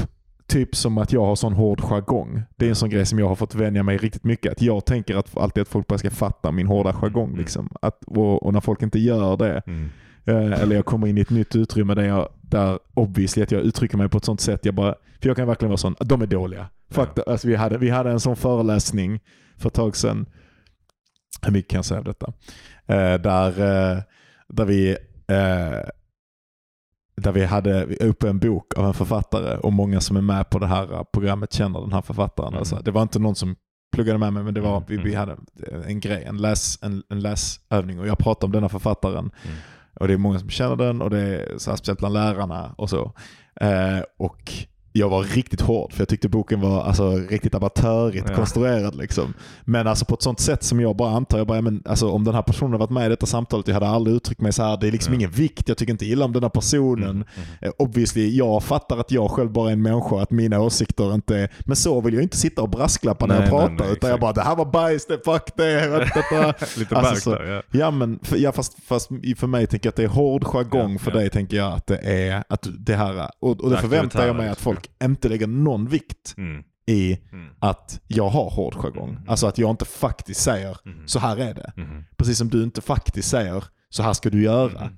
typ 0.47 0.77
som 0.77 0.99
att 0.99 1.13
jag 1.13 1.25
har 1.27 1.37
sån 1.37 1.53
hård 1.53 1.81
jargong. 1.81 2.43
Det 2.57 2.65
är 2.65 2.69
en 2.69 2.75
sån 2.75 2.91
grej 2.91 3.07
som 3.07 3.19
jag 3.19 3.29
har 3.29 3.35
fått 3.37 3.55
vänja 3.55 3.83
mig 3.83 3.97
riktigt 3.97 4.25
mycket. 4.25 4.53
Att 4.53 4.63
jag 4.63 4.85
tänker 4.85 5.17
att 5.17 5.37
alltid 5.37 5.63
att 5.63 5.69
folk 5.69 5.87
bara 5.87 5.99
ska 5.99 6.11
fatta 6.11 6.53
min 6.53 6.67
hårda 6.67 6.93
jargong. 6.93 7.29
Mm. 7.29 7.39
Liksom. 7.39 7.69
Att, 7.83 8.05
och, 8.07 8.43
och 8.43 8.53
när 8.53 8.61
folk 8.61 8.83
inte 8.83 8.99
gör 8.99 9.37
det, 9.37 9.63
Mm. 9.67 9.89
Eh, 10.25 10.61
eller 10.63 10.77
jag 10.77 10.85
kommer 10.85 11.07
in 11.07 11.19
i 11.19 11.21
ett 11.21 11.31
nytt 11.31 11.57
utrymme 11.57 11.95
där, 11.95 12.03
jag, 12.03 12.29
där 12.41 12.79
obviously 12.95 13.43
att 13.43 13.53
jag 13.53 13.63
uttrycker 13.63 13.97
mig 13.97 14.09
på 14.09 14.19
ett 14.19 14.25
sånt 14.25 14.41
sätt. 14.41 14.65
Jag 14.65 14.75
bara, 14.75 14.95
för 15.21 15.29
jag 15.29 15.37
kan 15.37 15.47
verkligen 15.47 15.71
vara 15.71 15.77
sån, 15.77 15.95
de 16.01 16.23
är 16.23 16.27
dåliga. 16.27 16.67
Fuck 16.91 17.09
Ja. 17.15 17.23
alltså 17.27 17.49
vi, 17.49 17.55
hade, 17.55 17.79
vi 17.79 17.91
hade 17.91 18.11
en 18.11 18.21
sån 18.21 18.37
föreläsning 18.37 19.21
för 19.57 19.69
ett 19.69 19.75
tag 19.75 19.97
sedan. 19.97 20.27
Hur 21.43 21.53
mycket 21.53 21.71
kan 21.71 21.79
jag 21.79 21.85
säga 21.85 22.01
om 22.01 22.05
detta? 22.05 22.33
Eh, 22.87 23.15
där, 23.15 23.49
eh, 23.49 24.03
där 24.49 24.65
vi 24.65 24.91
eh, 25.29 25.89
där 27.17 27.33
vi 27.33 27.45
hade 27.45 27.85
uppe 27.85 28.29
en 28.29 28.39
bok 28.39 28.79
av 28.79 28.87
en 28.87 28.95
författare 28.95 29.57
och 29.57 29.73
många 29.73 30.01
som 30.01 30.17
är 30.17 30.21
med 30.21 30.51
på 30.51 30.59
det 30.59 30.67
här 30.67 31.05
programmet 31.13 31.53
känner 31.53 31.81
den 31.81 31.93
här 31.93 32.03
författaren. 32.03 32.49
Mm. 32.49 32.59
Alltså, 32.59 32.77
det 32.77 32.91
var 32.91 33.03
inte 33.03 33.19
någon 33.19 33.35
som 33.35 33.57
pluggade 33.93 34.19
med 34.19 34.33
mig 34.33 34.43
men 34.43 34.55
det 34.55 34.61
var, 34.61 34.77
Mm, 34.77 34.85
vi, 34.89 34.97
vi 34.97 35.15
mm. 35.15 35.19
hade 35.19 35.37
en 35.87 36.01
grej, 36.01 36.25
en, 36.25 36.37
läs, 36.37 36.79
en, 36.83 37.03
en 37.09 37.21
läsövning 37.21 38.01
och 38.01 38.07
jag 38.07 38.19
pratade 38.19 38.47
om 38.47 38.53
denna 38.53 38.69
författaren. 38.69 39.19
Mm. 39.19 39.57
Och 40.01 40.09
det 40.09 40.15
är 40.15 40.19
många 40.19 40.39
som 40.39 40.51
känner 40.51 40.77
den 40.77 41.03
och 41.03 41.11
det 41.11 41.21
är 41.21 41.59
så 41.59 41.71
här, 41.71 41.77
speciellt 41.77 41.99
bland 41.99 42.15
lärarna 42.15 42.75
och 42.79 42.91
så. 42.91 43.13
Eh, 43.61 44.01
och 44.19 44.53
jag 44.93 45.09
var 45.09 45.23
riktigt 45.23 45.61
hård 45.61 45.93
för 45.93 46.01
jag 46.01 46.09
tyckte 46.09 46.29
boken 46.29 46.61
var 46.61 46.83
alltså, 46.83 47.11
riktigt 47.17 47.55
amatörigt 47.55 48.27
Ja. 48.29 48.35
konstruerad. 48.37 48.95
Liksom. 48.97 49.35
Men 49.65 49.87
alltså 49.87 50.05
på 50.05 50.15
ett 50.15 50.23
sånt 50.23 50.41
sätt 50.41 50.63
som 50.63 50.81
jag 50.81 50.97
bara 50.97 51.11
antar, 51.17 51.39
jag 51.39 51.47
bara, 51.47 51.61
men, 51.61 51.83
alltså, 51.87 52.11
om 52.11 52.25
den 52.25 52.35
här 52.35 52.43
personen 52.43 52.79
varit 52.79 52.91
med 52.91 53.07
i 53.07 53.09
detta 53.09 53.27
samtalet, 53.27 53.67
jag 53.69 53.75
hade 53.75 53.89
aldrig 53.89 54.17
uttryckt 54.17 54.41
mig 54.41 54.53
så 54.53 54.63
här. 54.63 54.77
det 54.77 54.87
är 54.89 54.93
liksom 54.93 55.15
Ja. 55.15 55.19
ingen 55.19 55.31
vikt, 55.31 55.69
jag 55.69 55.77
tycker 55.79 55.93
inte 55.93 56.07
illa 56.07 56.25
om 56.25 56.33
den 56.33 56.43
här 56.43 56.51
personen. 56.51 57.11
Mm. 57.11 57.25
Eh, 57.61 57.71
Obviously, 57.79 58.37
jag 58.37 58.63
fattar 58.63 58.99
att 58.99 59.11
jag 59.11 59.31
själv 59.31 59.51
bara 59.53 59.69
är 59.69 59.73
en 59.73 59.83
människa, 59.83 60.23
att 60.23 60.31
mina 60.31 60.61
åsikter 60.61 61.15
inte 61.15 61.37
är... 61.37 61.49
Men 61.61 61.77
så 61.77 62.01
vill 62.01 62.15
jag 62.15 62.23
inte 62.23 62.37
sitta 62.37 62.63
och 62.63 62.69
brasklappa 62.69 63.27
när 63.27 63.39
Nej, 63.41 63.49
jag 63.49 63.59
nej, 63.59 63.69
pratar. 63.69 63.85
nej, 63.85 63.93
utan 63.93 64.11
jag 64.11 64.17
exakt. 64.17 64.21
bara, 64.21 64.33
det 64.33 64.43
här 64.43 64.57
var 64.57 64.65
bajs, 64.65 65.07
det, 65.07 65.21
fuck 65.25 65.57
det. 65.57 65.89
vet 65.89 66.15
detta." 66.15 66.55
Lite 66.79 66.97
Alltså, 66.97 67.31
där, 67.31 67.45
ja. 67.45 67.79
Ja, 67.79 67.91
men 67.91 68.19
för, 68.23 68.37
ja, 68.37 68.53
fast, 68.53 68.77
fast 68.87 69.09
för 69.37 69.47
mig 69.47 69.67
tänker 69.67 69.87
jag 69.87 69.91
att 69.91 69.97
det 69.97 70.05
är 70.05 70.09
hård 70.09 70.45
jargong. 70.45 70.93
Ja, 70.93 70.99
för 70.99 71.11
dig 71.11 71.31
tänker 71.31 71.57
jag 71.57 71.73
att 71.73 71.87
det 71.87 71.99
är 71.99 72.45
att 72.49 72.67
det 72.79 72.95
här... 72.95 73.31
Och, 73.41 73.61
och 73.61 73.71
det 73.71 73.77
förväntar 73.77 74.27
jag 74.27 74.37
mig 74.37 74.49
att 74.49 74.61
folk 74.61 74.80
inte 75.05 75.29
lägger 75.29 75.47
någon 75.47 75.87
vikt 75.89 76.35
Mm. 76.37 76.63
i 76.87 77.19
Mm. 77.33 77.47
att 77.59 78.01
jag 78.07 78.29
har 78.29 78.51
hård 78.51 78.75
jargong. 78.75 79.11
Mm. 79.11 79.23
Alltså 79.29 79.47
att 79.47 79.59
jag 79.59 79.71
inte 79.71 79.85
faktiskt 79.85 80.41
säger 80.41 80.77
Mm. 80.87 81.09
så 81.09 81.19
här 81.19 81.37
är 81.37 81.55
det. 81.55 81.73
Precis 82.17 82.39
som 82.39 82.49
du 82.49 82.63
inte 82.63 82.81
faktiskt 82.81 83.29
säger 83.29 83.65
så 83.89 84.03
här 84.03 84.13
ska 84.13 84.31
du 84.31 84.43
göra. 84.43 84.91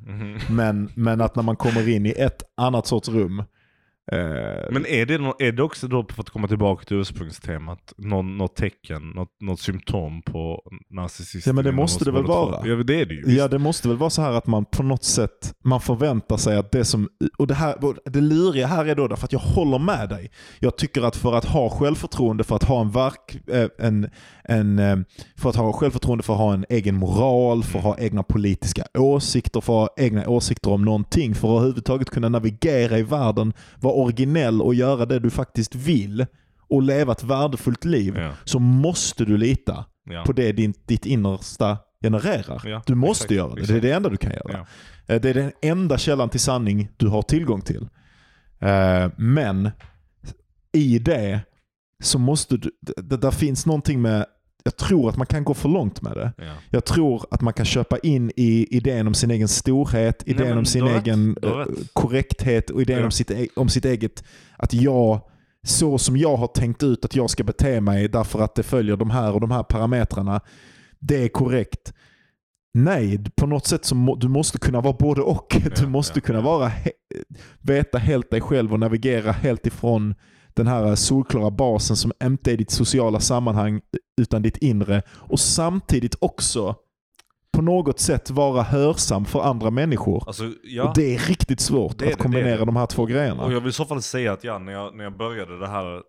Men, 0.51 0.91
men 0.95 1.21
att 1.21 1.37
när 1.37 1.43
man 1.43 1.57
kommer 1.57 1.89
in 1.89 2.07
i 2.07 2.11
ett 2.11 2.43
annat 2.57 2.87
sorts 2.87 3.09
rum. 3.09 3.43
Eh, 4.13 4.19
Men 4.71 4.87
är 4.87 5.07
det, 5.07 5.15
är 5.47 5.53
det 5.53 5.63
också 5.63 5.89
då, 5.89 6.07
för 6.11 6.21
att 6.21 6.31
komma 6.31 6.49
tillbaka 6.49 6.85
till 6.85 6.97
ursprungstemat, 6.97 7.93
någon, 7.99 8.39
något 8.39 8.57
tecken, 8.57 9.11
något, 9.11 9.29
något 9.41 9.61
symptom 9.61 10.23
på 10.23 10.63
narcissism? 10.91 11.49
Ja, 11.49 11.53
men 11.53 11.65
det 11.65 11.73
måste 11.73 12.05
det 12.05 12.11
väl 12.13 12.25
vara? 12.25 12.69
Ja 12.69 12.77
det 12.77 13.01
är 13.01 13.07
det 13.07 13.15
ju. 13.15 13.23
Ja, 13.37 13.49
det 13.49 13.59
måste 13.59 13.89
väl 13.89 13.97
vara 13.97 14.11
så 14.11 14.23
här 14.23 14.33
att 14.33 14.47
man 14.47 14.65
på 14.65 14.83
något 14.83 15.05
sätt 15.05 15.55
man 15.65 15.81
förväntar 15.81 16.37
sig 16.37 16.57
att 16.57 16.73
det 16.73 16.85
som... 16.85 17.09
Och 17.39 17.47
det, 17.47 17.55
här, 17.55 17.77
det 18.11 18.21
luriga 18.21 18.67
här 18.67 18.85
är 18.87 18.95
då 18.95 19.09
därför 19.09 19.25
att 19.25 19.33
jag 19.33 19.41
håller 19.41 19.79
med 19.79 20.09
dig. 20.09 20.31
Jag 20.61 20.77
tycker 20.77 21.03
att 21.03 21.17
för 21.17 21.35
att 21.35 21.45
ha 21.45 21.71
självförtroende, 21.71 22.45
för 22.45 22.57
att 22.57 22.65
ha 22.65 22.81
en 22.81 22.91
verk... 22.91 23.49
eh, 23.49 23.69
En, 23.79 24.11
en, 24.45 24.79
eh, 24.79 24.97
för 25.37 25.49
att 25.51 25.57
ha 25.57 25.73
självförtroende, 25.73 26.25
för 26.25 26.33
att 26.33 26.39
ha 26.39 26.55
en 26.55 26.65
egen 26.69 26.95
moral, 26.97 27.63
för 27.63 27.79
att 27.79 27.85
ha 27.85 27.99
egna 27.99 28.23
politiska 28.23 28.85
åsikter, 28.99 29.61
för 29.61 29.85
att 29.85 29.91
ha 29.97 30.05
egna 30.05 30.29
åsikter 30.29 30.71
om 30.71 30.85
någonting, 30.85 31.35
för 31.35 31.49
att 31.49 31.53
överhuvudtaget 31.61 32.11
kunna 32.11 32.29
navigera 32.29 32.99
i 32.99 33.03
världen, 33.03 33.53
vara 33.93 34.03
originell 34.05 34.63
och 34.63 34.75
göra 34.75 35.07
det 35.07 35.19
du 35.19 35.31
faktiskt 35.31 35.75
vill 35.75 36.27
och 36.69 36.83
leva 36.83 37.13
ett 37.13 37.25
värdefullt 37.25 37.85
liv, 37.85 38.17
Ja. 38.19 38.33
så 38.45 38.59
måste 38.59 39.25
du 39.25 39.37
lita 39.37 39.85
Ja. 40.11 40.23
på 40.27 40.33
det 40.33 40.53
din, 40.53 40.75
ditt 40.87 41.07
innersta 41.07 41.79
genererar. 42.03 42.63
Ja, 42.65 42.83
du 42.87 42.95
måste 42.95 43.25
exakt, 43.25 43.37
göra 43.37 43.55
det. 43.55 43.67
Det 43.67 43.75
är 43.77 43.81
det 43.81 43.93
enda 43.93 44.09
du 44.09 44.17
kan 44.17 44.33
göra. 44.33 44.67
Eh, 45.07 45.21
Det 45.21 45.31
är 45.31 45.35
den 45.35 45.53
enda 45.63 45.99
källan 45.99 46.29
till 46.29 46.41
sanning 46.41 46.89
du 46.97 47.09
har 47.09 47.23
tillgång 47.23 47.61
till. 47.61 47.89
Eh, 48.61 49.11
Men 49.17 49.71
i 50.73 50.99
det 50.99 51.41
så 52.03 52.19
måste 52.19 52.57
du, 52.57 52.71
det, 53.03 53.17
där 53.17 53.31
finns 53.31 53.67
någonting 53.67 54.03
med, 54.03 54.27
jag 54.65 54.77
tror 54.77 55.09
att 55.09 55.17
man 55.17 55.27
kan 55.27 55.45
gå 55.45 55.55
för 55.55 55.69
långt 55.69 56.03
med 56.03 56.13
det. 56.17 56.33
Ja. 56.39 56.53
Jag 56.71 56.85
tror 56.85 57.25
att 57.31 57.41
man 57.41 57.53
kan 57.53 57.67
köpa 57.67 57.99
in 57.99 58.33
i 58.37 58.77
idén 58.77 59.07
om 59.07 59.15
sin 59.15 59.31
egen 59.31 59.49
storhet, 59.49 60.23
idén 60.27 60.49
men 60.49 60.59
om 60.59 60.65
sin 60.65 60.87
egen 60.87 61.37
eh, 61.43 61.49
rätt. 61.51 61.69
korrekthet 61.93 62.71
och 62.71 62.83
idén 62.83 62.99
Ja. 62.99 63.05
om, 63.05 63.11
sitt, 63.11 63.31
e- 63.31 63.49
om 63.57 63.69
sitt 63.69 63.85
eget, 63.85 64.25
att 64.57 64.73
jag, 64.73 65.21
så 65.67 65.99
som 65.99 66.17
jag 66.17 66.37
har 66.37 66.47
tänkt 66.47 66.83
ut 66.83 67.05
att 67.05 67.17
jag 67.17 67.31
ska 67.31 67.45
bete 67.45 67.81
mig 67.81 68.09
därför 68.09 68.41
att 68.41 68.55
det 68.55 68.63
följer 68.63 68.97
de 68.97 69.11
här 69.11 69.33
och 69.33 69.41
de 69.41 69.51
här 69.51 69.63
parametrarna, 69.63 70.41
det 70.99 71.25
är 71.25 71.29
korrekt. 71.29 71.93
Nej, 72.75 73.25
på 73.37 73.47
något 73.47 73.67
sätt 73.67 73.85
så 73.85 73.95
må, 73.95 74.17
du 74.17 74.29
måste 74.29 74.59
kunna 74.59 74.81
vara 74.81 74.97
både 74.99 75.23
och. 75.23 75.57
Du 75.77 75.87
måste 75.87 76.21
kunna 76.21 76.41
vara 76.41 76.73
veta 77.61 77.99
helt 77.99 78.31
dig 78.31 78.41
själv 78.41 78.73
och 78.73 78.81
navigera 78.81 79.33
helt 79.33 79.67
ifrån 79.67 80.15
den 80.57 80.67
här 80.67 80.95
solklara 80.95 81.51
basen 81.51 81.97
som 81.97 82.13
inte 82.25 82.53
är 82.53 82.57
ditt 82.57 82.71
sociala 82.71 83.21
sammanhang 83.21 83.81
utan 84.21 84.43
ditt 84.43 84.57
inre. 84.57 85.03
Och 85.11 85.41
samtidigt 85.41 86.15
också 86.21 86.77
på 87.53 87.63
något 87.63 88.01
sätt 88.01 88.31
vara 88.31 88.63
hörsam 88.63 89.25
för 89.25 89.41
andra 89.41 89.71
människor. 89.71 90.25
Alltså, 90.27 90.53
ja. 90.65 90.89
Och 90.89 90.95
det 90.95 91.15
är 91.15 91.19
riktigt 91.29 91.61
svårt 91.61 91.99
Det 91.99 92.05
det, 92.05 92.13
att 92.13 92.19
det 92.19 92.23
kombinera 92.23 92.59
det. 92.59 92.65
de 92.65 92.77
här 92.77 92.87
två 92.87 93.07
grejerna. 93.07 93.45
Och 93.45 93.53
jag 93.53 93.61
vill 93.61 93.71
i 93.71 93.73
så 93.73 93.85
fall 93.85 94.03
säga 94.03 94.33
att 94.33 94.45
ja, 94.45 94.59
när 94.59 94.73
jag, 94.73 94.97
när 94.97 95.05
jag 95.05 95.17
började 95.17 95.59
det 95.59 95.69
här, 95.69 95.97
eh, 95.97 96.01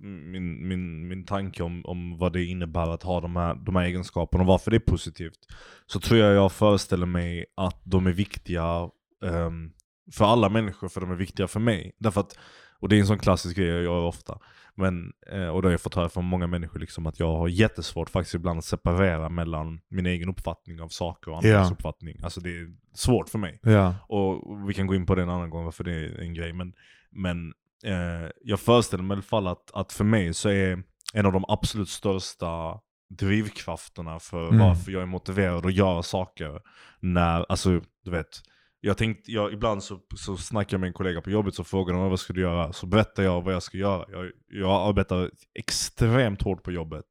min, 0.00 0.68
min, 0.68 1.08
min 1.08 1.24
tanke 1.24 1.62
om, 1.62 1.84
om 1.84 2.18
vad 2.18 2.32
det 2.32 2.44
innebär 2.44 2.88
att 2.88 3.02
ha 3.02 3.20
de 3.20 3.36
här, 3.36 3.54
de 3.54 3.76
här 3.76 3.84
egenskaperna 3.84 4.42
och 4.42 4.48
varför 4.48 4.70
det 4.70 4.76
är 4.76 4.92
positivt. 4.92 5.38
Så 5.86 6.00
tror 6.00 6.20
jag 6.20 6.34
jag 6.34 6.52
föreställer 6.52 7.06
mig 7.06 7.44
att 7.56 7.80
de 7.84 8.06
är 8.06 8.12
viktiga 8.12 8.88
ehm, 9.24 9.70
för 10.12 10.24
alla 10.24 10.48
människor, 10.48 10.88
för 10.88 11.00
de 11.00 11.10
är 11.10 11.16
viktiga 11.16 11.48
för 11.48 11.60
mig. 11.60 11.92
Därför 11.98 12.20
att, 12.20 12.38
och 12.82 12.88
det 12.88 12.96
är 12.96 13.00
en 13.00 13.06
sån 13.06 13.18
klassisk 13.18 13.56
grej 13.56 13.66
jag 13.68 13.82
gör 13.82 14.00
ofta. 14.04 14.38
Men, 14.74 15.12
eh, 15.32 15.46
och 15.48 15.62
det 15.62 15.68
har 15.68 15.72
jag 15.72 15.80
fått 15.80 15.94
höra 15.94 16.08
från 16.08 16.24
många 16.24 16.46
människor, 16.46 16.78
liksom, 16.80 17.06
att 17.06 17.20
jag 17.20 17.36
har 17.36 17.48
jättesvårt 17.48 18.10
faktiskt 18.10 18.34
ibland 18.34 18.58
att 18.58 18.64
separera 18.64 19.28
mellan 19.28 19.80
min 19.88 20.06
egen 20.06 20.28
uppfattning 20.28 20.80
av 20.80 20.88
saker 20.88 21.30
och 21.30 21.36
andras 21.36 21.68
Ja. 21.68 21.74
uppfattning. 21.74 22.20
Alltså 22.22 22.40
det 22.40 22.50
är 22.50 22.66
svårt 22.94 23.28
för 23.28 23.38
mig. 23.38 23.60
Ja. 23.62 23.94
Och 24.08 24.68
vi 24.68 24.74
kan 24.74 24.86
gå 24.86 24.94
in 24.94 25.06
på 25.06 25.14
det 25.14 25.22
en 25.22 25.28
annan 25.30 25.50
gång 25.50 25.64
varför 25.64 25.84
det 25.84 25.92
är 25.92 26.20
en 26.20 26.34
grej. 26.34 26.52
Men, 26.52 26.72
men 27.10 27.52
eh, 27.84 28.30
jag 28.44 28.60
föreställer 28.60 29.02
mig 29.04 29.14
i 29.14 29.16
alla 29.16 29.22
fall 29.22 29.46
att, 29.46 29.70
att 29.74 29.92
för 29.92 30.04
mig 30.04 30.34
så 30.34 30.48
är 30.48 30.82
en 31.14 31.26
av 31.26 31.32
de 31.32 31.44
absolut 31.48 31.88
största 31.88 32.80
drivkrafterna 33.18 34.18
för 34.18 34.48
Mm. 34.48 34.58
varför 34.58 34.92
jag 34.92 35.02
är 35.02 35.06
motiverad 35.06 35.66
att 35.66 35.74
göra 35.74 36.02
saker 36.02 36.60
när, 37.00 37.46
alltså 37.48 37.80
du 38.04 38.10
vet, 38.10 38.40
jag 38.84 38.98
tänkte, 38.98 39.32
jag, 39.32 39.52
ibland 39.52 39.82
så, 39.82 40.00
så 40.16 40.36
snackar 40.36 40.74
jag 40.74 40.80
med 40.80 40.86
en 40.88 40.92
kollega 40.92 41.20
på 41.20 41.30
jobbet 41.30 41.54
så 41.54 41.64
frågar 41.64 41.94
de 41.94 42.10
vad 42.10 42.20
ska 42.20 42.32
du 42.32 42.40
göra? 42.40 42.72
Så 42.72 42.86
berättar 42.86 43.22
jag 43.22 43.42
vad 43.42 43.54
jag 43.54 43.62
ska 43.62 43.78
göra. 43.78 44.06
Jag, 44.10 44.30
jag 44.48 44.88
arbetar 44.88 45.30
extremt 45.54 46.42
hårt 46.42 46.62
på 46.62 46.72
jobbet. 46.72 47.04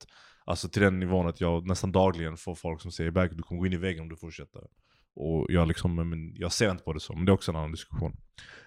Alltså 0.46 0.70
till 0.70 0.82
den 0.82 1.00
nivån 1.00 1.28
att 1.28 1.42
jag 1.42 1.68
nästan 1.68 1.92
dagligen 1.92 2.38
får 2.38 2.56
folk 2.56 2.82
som 2.82 2.92
säger 2.92 3.18
att 3.18 3.38
du 3.38 3.44
kommer 3.44 3.60
gå 3.60 3.66
in 3.66 3.74
i 3.74 3.78
väggen 3.78 4.02
om 4.02 4.10
du 4.10 4.16
fortsätter. 4.16 4.62
Och 5.16 5.46
jag, 5.50 5.68
liksom, 5.68 5.96
men 5.96 6.34
jag 6.36 6.52
ser 6.52 6.72
inte 6.72 6.84
på 6.84 6.94
det 6.94 7.00
så, 7.00 7.14
men 7.16 7.26
det 7.26 7.30
är 7.30 7.34
också 7.34 7.52
en 7.52 7.56
annan 7.56 7.72
diskussion. 7.72 8.16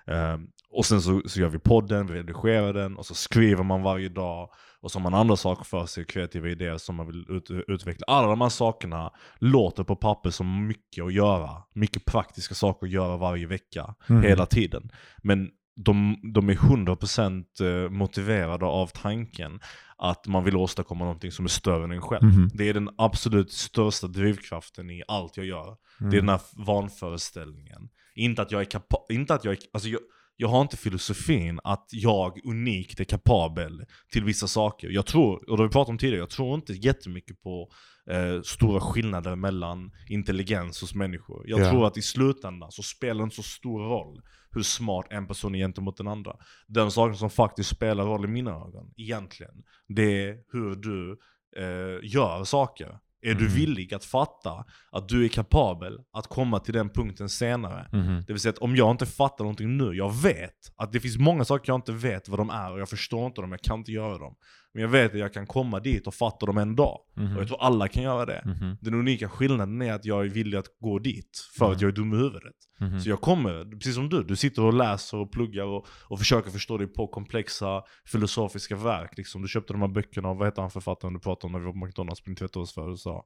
Ehm, 0.07 0.47
och 0.71 0.87
sen 0.87 1.03
så, 1.03 1.23
så 1.27 1.41
gör 1.41 1.49
vi 1.49 1.59
podden, 1.59 2.07
vi 2.07 2.15
redigerar 2.15 2.73
den, 2.73 2.97
och 2.97 3.07
så 3.07 3.15
skriver 3.15 3.65
man 3.65 3.83
varje 3.83 4.09
dag. 4.09 4.51
Och 4.81 4.91
så 4.91 4.99
har 4.99 5.03
man 5.11 5.15
andra 5.21 5.37
saker 5.37 5.65
för 5.65 5.87
sig, 5.87 6.05
kreativa 6.05 6.49
idéer 6.49 6.79
som 6.79 6.97
man 6.97 7.07
vill 7.07 7.27
ut, 7.29 7.51
utveckla. 7.51 8.05
Alla 8.07 8.29
de 8.29 8.41
här 8.41 8.49
sakerna 8.49 9.11
låter 9.39 9.85
på 9.85 9.97
papper 9.97 10.31
som 10.31 10.67
mycket 10.67 11.05
att 11.05 11.13
göra. 11.13 11.63
Mycket 11.73 12.05
praktiska 12.05 12.55
saker 12.55 12.87
att 12.87 12.93
göra 12.93 13.17
varje 13.17 13.47
vecka, 13.47 13.95
Mm. 14.09 14.23
hela 14.23 14.47
tiden. 14.47 14.91
Men 15.23 15.51
de, 15.77 16.17
de 16.35 16.49
är 16.49 16.55
100% 16.55 17.89
motiverade 17.89 18.65
av 18.67 18.87
tanken 18.87 19.61
att 19.99 20.27
man 20.27 20.45
vill 20.45 20.57
åstadkomma 20.57 21.05
någonting 21.05 21.33
som 21.33 21.45
är 21.45 21.49
större 21.49 21.85
än 21.85 21.91
en 21.93 22.01
själv. 22.03 22.25
Mhm. 22.25 22.51
Det 22.55 22.69
är 22.69 22.75
den 22.75 22.91
absolut 22.99 23.53
största 23.53 24.07
drivkraften 24.07 24.91
i 24.91 25.03
allt 25.09 25.37
jag 25.37 25.47
gör. 25.47 25.77
Mm. 26.01 26.11
Det 26.11 26.17
är 26.17 26.21
den 26.21 26.29
här 26.29 26.41
vanföreställningen. 26.57 27.89
Inte 28.15 28.43
att 28.43 28.53
jag 28.53 28.61
är 28.61 28.65
kapabel, 28.65 29.17
inte 29.17 29.35
att 29.35 29.45
jag 29.45 29.53
är, 29.53 29.59
alltså 29.73 29.89
jag, 29.89 30.01
jag 30.37 30.49
har 30.49 30.63
inte 30.63 30.77
filosofin 30.77 31.61
att 31.65 31.89
jag 31.91 32.47
unikt 32.47 33.01
är 33.01 33.05
kapabel 33.05 33.85
till 34.13 34.25
vissa 34.25 34.47
saker. 34.47 34.89
Jag 34.91 35.07
tror, 35.07 35.51
och 35.51 35.57
det 35.57 35.63
har 35.63 35.69
vi 35.69 35.73
pratat 35.73 35.89
om 35.89 35.99
tidigare, 35.99 36.19
jag 36.21 36.31
tror 36.31 36.55
inte 36.55 36.73
jättemycket 36.73 37.43
på 37.43 37.69
eh, 38.11 38.43
stora 38.43 38.81
skillnader 38.81 39.37
mellan 39.37 39.91
intelligens 40.09 40.81
hos 40.81 40.95
människor. 40.95 41.45
Jag 41.47 41.61
Ja. 41.61 41.71
tror 41.71 41.87
att 41.87 41.97
i 41.97 42.03
slutändan 42.03 42.73
så 42.73 42.83
spelar 42.83 43.15
det 43.21 43.25
inte 43.25 43.37
så 43.37 43.43
stor 43.43 43.81
roll 43.81 44.23
hur 44.55 44.63
smart 44.63 45.07
en 45.11 45.27
person 45.27 45.55
är 45.55 45.59
gentemot 45.59 45.97
den 45.97 46.09
andra. 46.09 46.37
Den 46.67 46.91
saken 46.91 47.17
som 47.17 47.31
faktiskt 47.31 47.71
spelar 47.71 48.05
roll 48.05 48.25
i 48.25 48.29
mina 48.29 48.51
ögon, 48.51 48.93
egentligen, 48.97 49.55
det 49.89 50.29
är 50.29 50.37
hur 50.53 50.77
du 50.77 51.19
eh, 51.57 52.11
gör 52.15 52.45
saker. 52.45 52.99
Är 53.27 53.35
du 53.35 53.45
Mhm. 53.45 53.55
villig 53.55 53.95
att 53.95 54.05
fatta 54.05 54.65
att 54.93 55.09
du 55.09 55.25
är 55.25 55.29
kapabel 55.29 55.99
att 56.13 56.27
komma 56.27 56.59
till 56.61 56.75
den 56.75 56.89
punkten 56.91 57.29
senare? 57.29 57.89
Mhm. 57.93 58.25
Det 58.27 58.33
vill 58.33 58.41
säga 58.41 58.53
att 58.53 58.59
om 58.59 58.77
jag 58.77 58.91
inte 58.91 59.07
fattar 59.07 59.45
någonting 59.45 59.77
nu, 59.77 59.93
jag 59.95 60.15
vet 60.23 60.73
att 60.77 60.93
det 60.93 61.01
finns 61.01 61.19
många 61.19 61.45
saker 61.45 61.71
jag 61.73 61.79
inte 61.79 61.93
vet 61.93 62.29
vad 62.29 62.39
de 62.39 62.51
är 62.51 62.73
och 62.73 62.81
jag 62.81 62.89
förstår 62.89 63.27
inte 63.27 63.41
dem, 63.41 63.51
jag 63.53 63.61
kan 63.63 63.79
inte 63.79 63.93
göra 63.93 64.19
dem. 64.19 64.35
Men 64.75 64.83
jag 64.83 64.89
vet 64.89 65.13
att 65.13 65.19
jag 65.19 65.33
kan 65.33 65.47
komma 65.47 65.81
dit 65.81 66.07
och 66.07 66.15
fatta 66.15 66.47
dem 66.47 66.59
en 66.59 66.77
dag. 66.77 67.01
Mhm. 67.17 67.37
Och 67.37 67.43
jag 67.43 67.49
tror 67.49 67.63
alla 67.63 67.89
kan 67.89 68.03
göra 68.03 68.27
det. 68.27 68.43
Mhm. 68.45 68.77
Den 68.81 68.95
unika 68.95 69.29
skillnaden 69.29 69.83
är 69.83 69.93
att 69.93 70.05
jag 70.05 70.25
är 70.25 70.29
villig 70.29 70.59
att 70.59 70.67
gå 70.81 70.99
dit 70.99 71.49
för 71.59 71.73
att 71.73 71.81
jag 71.81 71.89
är 71.89 71.93
dum 71.93 72.13
i 72.13 72.17
huvudet. 72.17 72.55
Mhm. 72.81 73.01
Så 73.01 73.09
jag 73.09 73.21
kommer, 73.21 73.65
precis 73.71 73.95
som 73.95 74.09
du, 74.09 74.23
du 74.23 74.37
sitter 74.37 74.63
och 74.63 74.75
läser 74.75 75.17
och 75.17 75.33
pluggar 75.33 75.65
och, 75.65 75.87
och 76.03 76.19
försöker 76.19 76.51
förstå 76.51 76.79
dig 76.79 76.87
på 76.87 77.07
komplexa 77.07 77.83
filosofiska 78.07 78.77
verk. 78.77 79.17
Liksom. 79.17 79.43
Du 79.43 79.49
köpte 79.49 79.73
de 79.73 79.81
här 79.83 79.89
böckerna 79.89 80.29
av, 80.29 80.37
vad 80.37 80.47
heter 80.47 80.63
han 80.63 80.71
författaren 80.71 81.15
du 81.15 81.21
pratade 81.21 81.47
om 81.47 81.53
när 81.53 81.59
vi 81.59 81.65
var 81.67 81.73
på 81.73 81.87
McDonalds 81.87 82.21
på 82.21 82.31
din 82.31 82.37
tvättårsfödelsedag? 82.37 83.25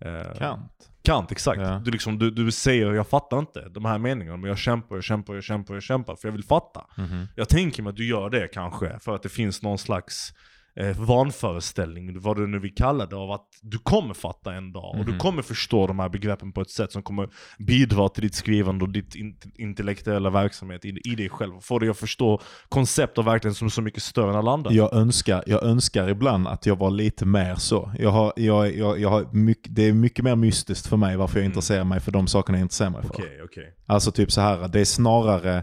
Eh, 0.00 0.38
Kant. 0.38 0.90
Kant, 1.02 1.32
exakt. 1.32 1.60
Ja. 1.60 1.82
Du, 1.84 1.90
liksom, 1.90 2.18
du, 2.18 2.30
du 2.30 2.52
säger 2.52 2.92
jag 2.92 3.08
fattar 3.08 3.38
inte 3.38 3.68
de 3.68 3.84
här 3.84 3.98
meningarna, 3.98 4.36
men 4.36 4.48
jag 4.48 4.58
kämpar, 4.58 4.96
jag 4.96 5.04
kämpar, 5.04 5.34
jag 5.34 5.44
kämpar, 5.44 5.74
jag 5.74 5.82
kämpar 5.82 6.16
för 6.16 6.28
jag 6.28 6.32
vill 6.32 6.44
fatta. 6.44 6.86
Mhm. 6.96 7.26
Jag 7.36 7.48
tänker 7.48 7.82
mig 7.82 7.90
att 7.90 7.96
du 7.96 8.06
gör 8.06 8.30
det 8.30 8.48
kanske, 8.48 8.98
för 9.00 9.14
att 9.14 9.22
det 9.22 9.28
finns 9.28 9.62
någon 9.62 9.78
slags 9.78 10.32
eh, 10.76 10.96
vanföreställning, 11.38 12.20
vad 12.20 12.36
du 12.36 12.46
nu 12.46 12.58
vill 12.58 12.74
kalla 12.74 13.06
det, 13.06 13.16
av 13.16 13.30
att 13.30 13.46
du 13.62 13.78
kommer 13.78 14.14
fatta 14.14 14.54
en 14.54 14.72
dag. 14.72 14.94
Och 14.98 15.04
du 15.04 15.10
Mhm. 15.12 15.18
kommer 15.20 15.42
förstå 15.42 15.86
de 15.86 15.98
här 15.98 16.08
begreppen 16.08 16.52
på 16.52 16.60
ett 16.60 16.70
sätt 16.70 16.92
som 16.92 17.02
kommer 17.02 17.28
bidra 17.58 18.08
till 18.08 18.22
ditt 18.22 18.34
skrivande 18.34 18.84
och 18.84 18.90
ditt 18.90 19.14
in 19.14 19.36
intellektuella 19.54 20.30
verksamhet 20.30 20.84
i, 20.84 20.88
i 21.04 21.14
dig 21.14 21.28
själv. 21.28 21.52
Få 21.60 21.78
dig 21.78 21.88
att 21.88 21.98
förstå 21.98 22.40
koncept 22.68 23.18
av 23.18 23.24
verkligheten 23.24 23.54
som 23.54 23.66
är 23.66 23.70
så 23.70 23.82
mycket 23.82 24.02
större 24.02 24.30
än 24.30 24.36
alla 24.36 24.50
andra. 24.50 24.72
Jag 24.72 24.92
önskar, 24.94 25.44
jag 25.46 25.62
önskar 25.62 26.08
ibland 26.08 26.48
att 26.48 26.66
jag 26.66 26.76
var 26.78 26.90
lite 26.90 27.26
mer 27.26 27.54
så. 27.54 27.92
Jag 27.98 28.10
har, 28.10 28.32
jag, 28.36 28.76
jag, 28.76 29.00
jag 29.00 29.08
har 29.10 29.26
mycket, 29.32 29.74
det 29.74 29.82
är 29.88 29.92
mycket 29.92 30.24
mer 30.24 30.36
mystiskt 30.36 30.86
för 30.86 30.96
mig 30.96 31.16
varför 31.16 31.36
jag 31.38 31.44
Mm. 31.44 31.50
intresserar 31.50 31.84
mig 31.84 32.00
för 32.00 32.12
de 32.12 32.26
sakerna 32.26 32.58
jag 32.58 32.64
intresserar 32.64 32.90
mig 32.90 33.02
för. 33.02 33.08
Okej, 33.10 33.40
okej. 33.44 33.74
Alltså 33.86 34.12
typ 34.12 34.32
så 34.32 34.40
här, 34.40 34.68
det 34.68 34.80
är 34.80 34.84
snarare... 34.84 35.62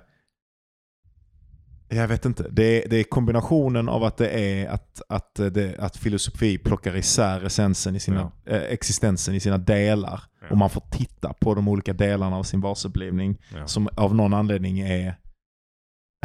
Jag 1.93 2.07
vet 2.07 2.25
inte. 2.25 2.47
Det 2.51 2.63
är, 2.85 2.89
det 2.89 2.97
är 2.97 3.03
kombinationen 3.03 3.89
av 3.89 4.03
att 4.03 4.17
det 4.17 4.29
är 4.29 4.67
att, 4.69 5.01
att, 5.09 5.35
det, 5.35 5.75
att 5.79 5.97
filosofi 5.97 6.57
plockar 6.57 6.95
isär 6.95 7.45
essensen 7.45 7.95
i 7.95 7.99
sina, 7.99 8.31
eh, 8.45 8.61
existensen 8.61 9.35
i 9.35 9.39
sina 9.39 9.57
delar. 9.57 10.23
Ja. 10.41 10.47
Och 10.49 10.57
man 10.57 10.69
får 10.69 10.83
titta 10.91 11.33
på 11.33 11.55
de 11.55 11.67
olika 11.67 11.93
delarna 11.93 12.35
av 12.37 12.43
sin 12.43 12.61
varseblivning 12.61 13.37
Ja. 13.55 13.67
som 13.67 13.89
av 13.95 14.15
någon 14.15 14.33
anledning 14.33 14.79
är 14.79 15.15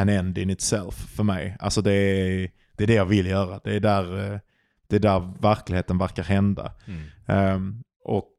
an 0.00 0.08
end 0.08 0.38
in 0.38 0.50
itself 0.50 0.94
för 0.94 1.22
mig. 1.24 1.56
Alltså 1.60 1.82
det 1.82 1.92
är 1.92 2.50
det, 2.76 2.84
är 2.84 2.86
det 2.86 2.94
jag 2.94 3.06
vill 3.06 3.26
göra. 3.26 3.60
Det 3.64 3.76
är 3.76 3.80
där, 3.80 4.32
eh, 4.32 4.40
det 4.86 4.96
är 4.96 5.00
där 5.00 5.32
verkligheten 5.42 5.98
verkar 5.98 6.22
hända. 6.22 6.72
Mm. 6.86 7.02
Ehm, 7.26 7.82
och 8.04 8.32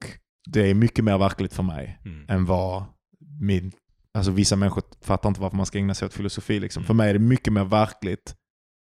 det 0.50 0.70
är 0.70 0.74
mycket 0.74 1.04
mer 1.06 1.18
verkligt 1.18 1.54
för 1.54 1.64
mig 1.64 2.00
Mm. 2.06 2.26
än 2.30 2.46
vad 2.46 2.84
min... 3.40 3.72
Alltså 4.18 4.32
vissa 4.32 4.56
människor 4.56 4.84
fattar 5.02 5.30
inte 5.30 5.42
varför 5.42 5.58
man 5.58 5.66
ska 5.66 5.78
ägna 5.78 5.94
sig 5.94 6.06
åt 6.06 6.14
filosofi. 6.14 6.60
Liksom. 6.60 6.82
Mm. 6.82 6.88
För 6.88 6.94
mig 6.94 7.10
är 7.10 7.14
det 7.14 7.20
mycket 7.20 7.54
mer 7.54 7.64
verkligt 7.64 8.36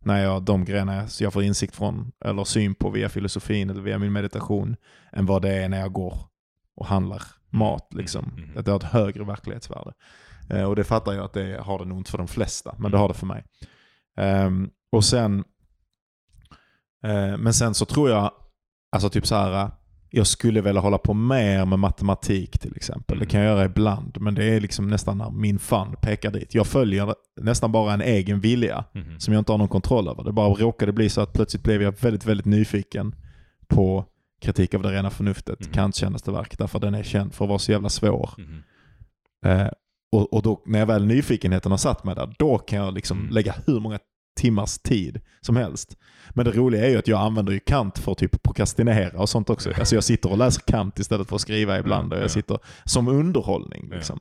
när 0.06 0.24
jag, 0.24 0.44
de 0.44 0.66
grejerna 0.66 1.08
jag- 1.20 1.34
får 1.34 1.44
insikt 1.44 1.76
från 1.76 2.12
eller 2.26 2.44
syn 2.44 2.76
på 2.76 2.90
via 2.90 3.10
filosofin 3.10 3.70
eller 3.70 3.82
via 3.82 4.00
min 4.00 4.14
meditation 4.14 4.76
än 5.12 5.26
vad 5.26 5.42
det 5.42 5.54
är 5.54 5.70
när 5.70 5.80
jag 5.80 5.94
går 5.94 6.18
och 6.76 6.86
handlar 6.86 7.22
mat. 7.50 7.88
Liksom. 7.94 8.26
Mm, 8.26 8.44
mm. 8.44 8.58
Att 8.58 8.66
det 8.66 8.72
har 8.72 8.78
ett 8.80 8.84
högre 8.84 9.24
verklighetsvärde. 9.24 9.94
Eh, 10.50 10.64
och 10.64 10.76
det 10.76 10.84
fattar 10.84 11.14
jag 11.14 11.26
att 11.26 11.34
det 11.34 11.62
har 11.62 11.80
det 11.80 11.86
nog 11.86 11.98
inte 11.98 12.12
för 12.12 12.18
de 12.18 12.28
flesta, 12.28 12.72
men 12.72 12.80
Mm. 12.82 12.92
det 12.92 12.98
har 12.98 13.08
det 13.08 13.14
för 13.14 13.26
mig. 13.26 13.44
Ehm, 14.18 14.70
och 14.92 15.06
sen, 15.06 15.44
eh, 17.04 17.38
men 17.38 17.54
sen 17.54 17.74
så 17.74 17.86
tror 17.86 18.10
jag, 18.10 18.32
alltså 18.92 19.10
typ 19.10 19.28
så 19.28 19.36
här, 19.36 19.72
jag 20.16 20.28
skulle 20.28 20.61
vilja 20.61 20.82
hålla 20.82 20.97
på 20.97 21.13
mer 21.13 21.66
med 21.66 21.80
matematik 21.80 22.59
till 22.59 22.76
exempel. 22.76 23.18
Det 23.20 23.24
Mm. 23.24 23.30
kan 23.30 23.41
jag 23.41 23.49
göra 23.49 23.66
ibland, 23.66 24.18
men 24.22 24.36
det 24.36 24.43
är 24.45 24.59
liksom 24.59 24.88
nästan 24.88 25.18
när 25.18 25.32
min 25.32 25.59
fan 25.59 25.95
pekar 26.01 26.32
dit. 26.32 26.55
Jag 26.55 26.68
följer 26.68 27.13
nästan 27.41 27.72
bara 27.72 27.93
en 27.93 28.01
egen 28.01 28.39
vilja 28.39 28.86
Mhm. 28.93 29.20
som 29.20 29.34
jag 29.34 29.41
inte 29.41 29.51
har 29.51 29.57
någon 29.57 29.68
kontroll 29.68 30.07
över. 30.07 30.24
Det 30.24 30.32
bara 30.32 30.49
råkade 30.53 30.91
bli 30.93 31.09
så 31.09 31.22
att 31.22 31.34
plötsligt 31.34 31.63
blev 31.63 31.82
jag 31.82 32.01
väldigt, 32.01 32.26
väldigt 32.26 32.45
nyfiken 32.45 33.16
på 33.68 34.05
kritik 34.41 34.74
av 34.74 34.82
det 34.82 34.91
rena 34.91 35.09
förnuftet, 35.09 35.61
Mm. 35.61 35.74
Kants 35.74 35.97
kändaste 35.97 36.32
verk, 36.32 36.57
därför 36.57 36.80
den 36.80 36.95
är 36.95 37.03
känd 37.03 37.34
för 37.34 37.45
att 37.45 37.49
vara 37.49 37.59
så 37.59 37.72
jävla 37.72 37.89
svår. 37.89 38.30
Mhm. 38.38 38.63
Eh, 39.45 39.68
och, 40.11 40.34
och 40.34 40.41
då, 40.41 40.61
när 40.66 40.80
jag 40.80 40.86
väl 40.86 41.05
nyfikenheten 41.05 41.72
har 41.72 41.78
satt 41.78 42.03
mig 42.03 42.16
där, 42.16 42.36
då 42.39 42.57
kan 42.57 42.80
jag 42.80 42.93
liksom 42.93 43.20
Mm. 43.20 43.34
lägga 43.34 43.55
hur 43.68 43.80
många 43.80 43.99
timmars 44.36 44.78
tid 44.78 45.22
som 45.42 45.56
helst. 45.56 45.98
Men 46.30 46.46
det 46.46 46.52
roliga 46.52 46.86
är 46.86 46.90
ju 46.90 46.98
att 46.98 47.08
jag 47.08 47.22
använder 47.22 47.54
ju 47.54 47.60
Kant 47.60 47.98
för 47.98 48.12
att 48.12 48.18
typ 48.18 48.44
prokrastinera 48.44 49.20
och 49.20 49.30
sånt 49.30 49.50
också. 49.50 49.72
Alltså 49.80 49.96
jag 49.96 50.04
sitter 50.04 50.32
och 50.32 50.38
läser 50.38 50.62
Kant 50.62 51.00
istället 51.00 51.28
för 51.28 51.36
att 51.36 51.42
skriva 51.42 51.80
ibland. 51.80 52.14
Och 52.14 52.20
jag 52.20 52.26
ja. 52.26 52.30
sitter 52.30 52.60
som 52.84 53.08
underhållning. 53.08 53.90
Liksom. 53.92 54.20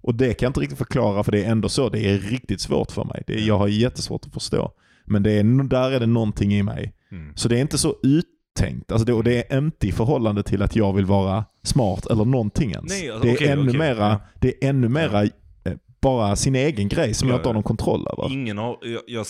Och 0.00 0.14
det 0.14 0.34
kan 0.34 0.46
jag 0.46 0.50
inte 0.50 0.60
riktigt 0.60 0.78
förklara 0.78 1.24
för 1.24 1.32
det 1.32 1.44
är 1.44 1.50
ändå 1.50 1.68
så. 1.68 1.88
Det 1.88 2.00
är 2.00 2.18
riktigt 2.18 2.60
svårt 2.60 2.92
för 2.92 3.04
mig. 3.04 3.22
Det 3.26 3.34
är, 3.34 3.46
jag 3.46 3.58
har 3.58 3.68
jättesvårt 3.68 4.26
att 4.26 4.32
förstå. 4.32 4.72
Men 5.04 5.22
det 5.22 5.32
är, 5.32 5.68
där 5.68 5.90
är 5.90 6.00
det 6.00 6.06
någonting 6.06 6.54
i 6.54 6.62
mig. 6.62 6.94
Mm. 7.12 7.32
Så 7.36 7.48
det 7.48 7.56
är 7.56 7.60
inte 7.60 7.78
så 7.78 7.96
uttänkt. 8.02 8.92
Alltså 8.92 9.04
det, 9.04 9.12
och 9.12 9.24
det 9.24 9.52
är 9.52 9.58
inte 9.58 9.88
i 9.88 9.92
förhållande 9.92 10.42
till 10.42 10.62
att 10.62 10.76
jag 10.76 10.92
vill 10.92 11.06
vara 11.06 11.44
smart 11.62 12.06
eller 12.06 12.24
någonting 12.24 12.70
ens. 12.70 12.92
Nej, 12.92 13.10
alltså, 13.10 13.28
det, 13.28 13.44
är 13.44 13.52
ännu 13.52 13.68
okej. 13.68 13.78
mera, 13.78 14.20
det 14.40 14.48
är 14.48 14.68
ännu 14.68 14.88
mera 14.88 15.24
bara 16.04 16.36
sin 16.36 16.54
egen 16.54 16.88
grej 16.88 17.14
som 17.14 17.28
Ja, 17.28 17.34
jag 17.34 17.38
inte 17.38 17.48
har 17.48 17.54
någon 17.54 17.62
kontroll 17.62 18.06
över. 18.12 18.32
Ingen 18.32 18.58
har, 18.58 18.78
jag, 19.06 19.26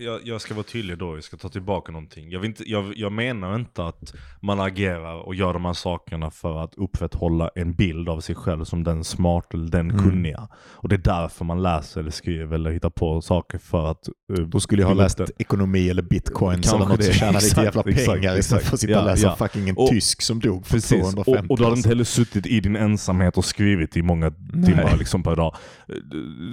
jag, 0.00 0.20
jag, 0.24 0.40
ska 0.40 0.54
vara 0.54 0.64
tydlig 0.64 0.98
då, 0.98 1.14
jag 1.16 1.24
ska 1.24 1.36
ta 1.36 1.48
tillbaka 1.48 1.92
någonting. 1.92 2.30
Jag, 2.30 2.44
inte, 2.44 2.62
jag, 2.96 3.12
menar 3.12 3.54
inte 3.54 3.84
att 3.86 4.14
man 4.40 4.60
agerar 4.60 5.26
och 5.26 5.34
gör 5.34 5.52
de 5.52 5.64
här 5.64 5.72
sakerna 5.72 6.30
för 6.30 6.62
att 6.64 6.74
upprätthålla 6.74 7.50
en 7.54 7.74
bild 7.74 8.08
av 8.08 8.20
sig 8.20 8.34
själv 8.34 8.64
som 8.64 8.84
den 8.84 9.04
smarta 9.04 9.56
eller 9.56 9.68
den 9.70 9.90
Mm. 9.90 10.04
kunniga. 10.04 10.48
Och 10.70 10.88
det 10.88 10.96
är 10.96 10.98
därför 10.98 11.44
man 11.44 11.62
läser 11.62 12.00
eller 12.00 12.10
skriver 12.10 12.54
eller 12.54 12.70
hittar 12.70 12.90
på 12.90 13.20
saker 13.22 13.58
för 13.58 13.90
att... 13.90 14.08
eh, 14.38 14.44
Då 14.44 14.60
skulle 14.60 14.82
jag 14.82 14.88
ha 14.88 14.94
läst 14.94 15.18
det. 15.18 15.26
ekonomi 15.38 15.88
eller 15.90 16.02
bitcoins 16.02 16.72
eller 16.72 16.86
något 16.86 16.98
det. 16.98 17.04
så 17.04 17.12
tjäna 17.12 17.38
lite 17.38 17.60
jävla 17.62 17.82
pengar 17.82 18.14
exakt, 18.14 18.38
istället 18.38 18.64
för 18.64 18.74
att 18.74 18.80
sitta 18.80 18.92
Ja, 18.92 19.00
och 19.00 19.06
läsa 19.06 19.26
ja. 19.26 19.36
fucking 19.36 19.68
en 19.68 19.76
Och- 19.76 19.88
tysk 19.88 20.22
som 20.22 20.40
dog 20.40 20.66
för 20.66 20.74
Precis, 20.74 21.00
250 21.00 21.30
och, 21.30 21.50
och 21.50 21.56
du 21.58 21.62
hade 21.64 21.72
år 21.72 21.76
inte 21.76 21.88
heller 21.88 22.04
suttit 22.04 22.46
i 22.46 22.60
din 22.60 22.76
ensamhet 22.76 23.38
och 23.38 23.44
skrivit 23.44 23.96
i 23.96 24.02
många 24.02 24.32
Nej. 24.52 24.64
timmar 24.66 24.96
liksom 24.98 25.22
per 25.22 25.36
dag. 25.36 25.56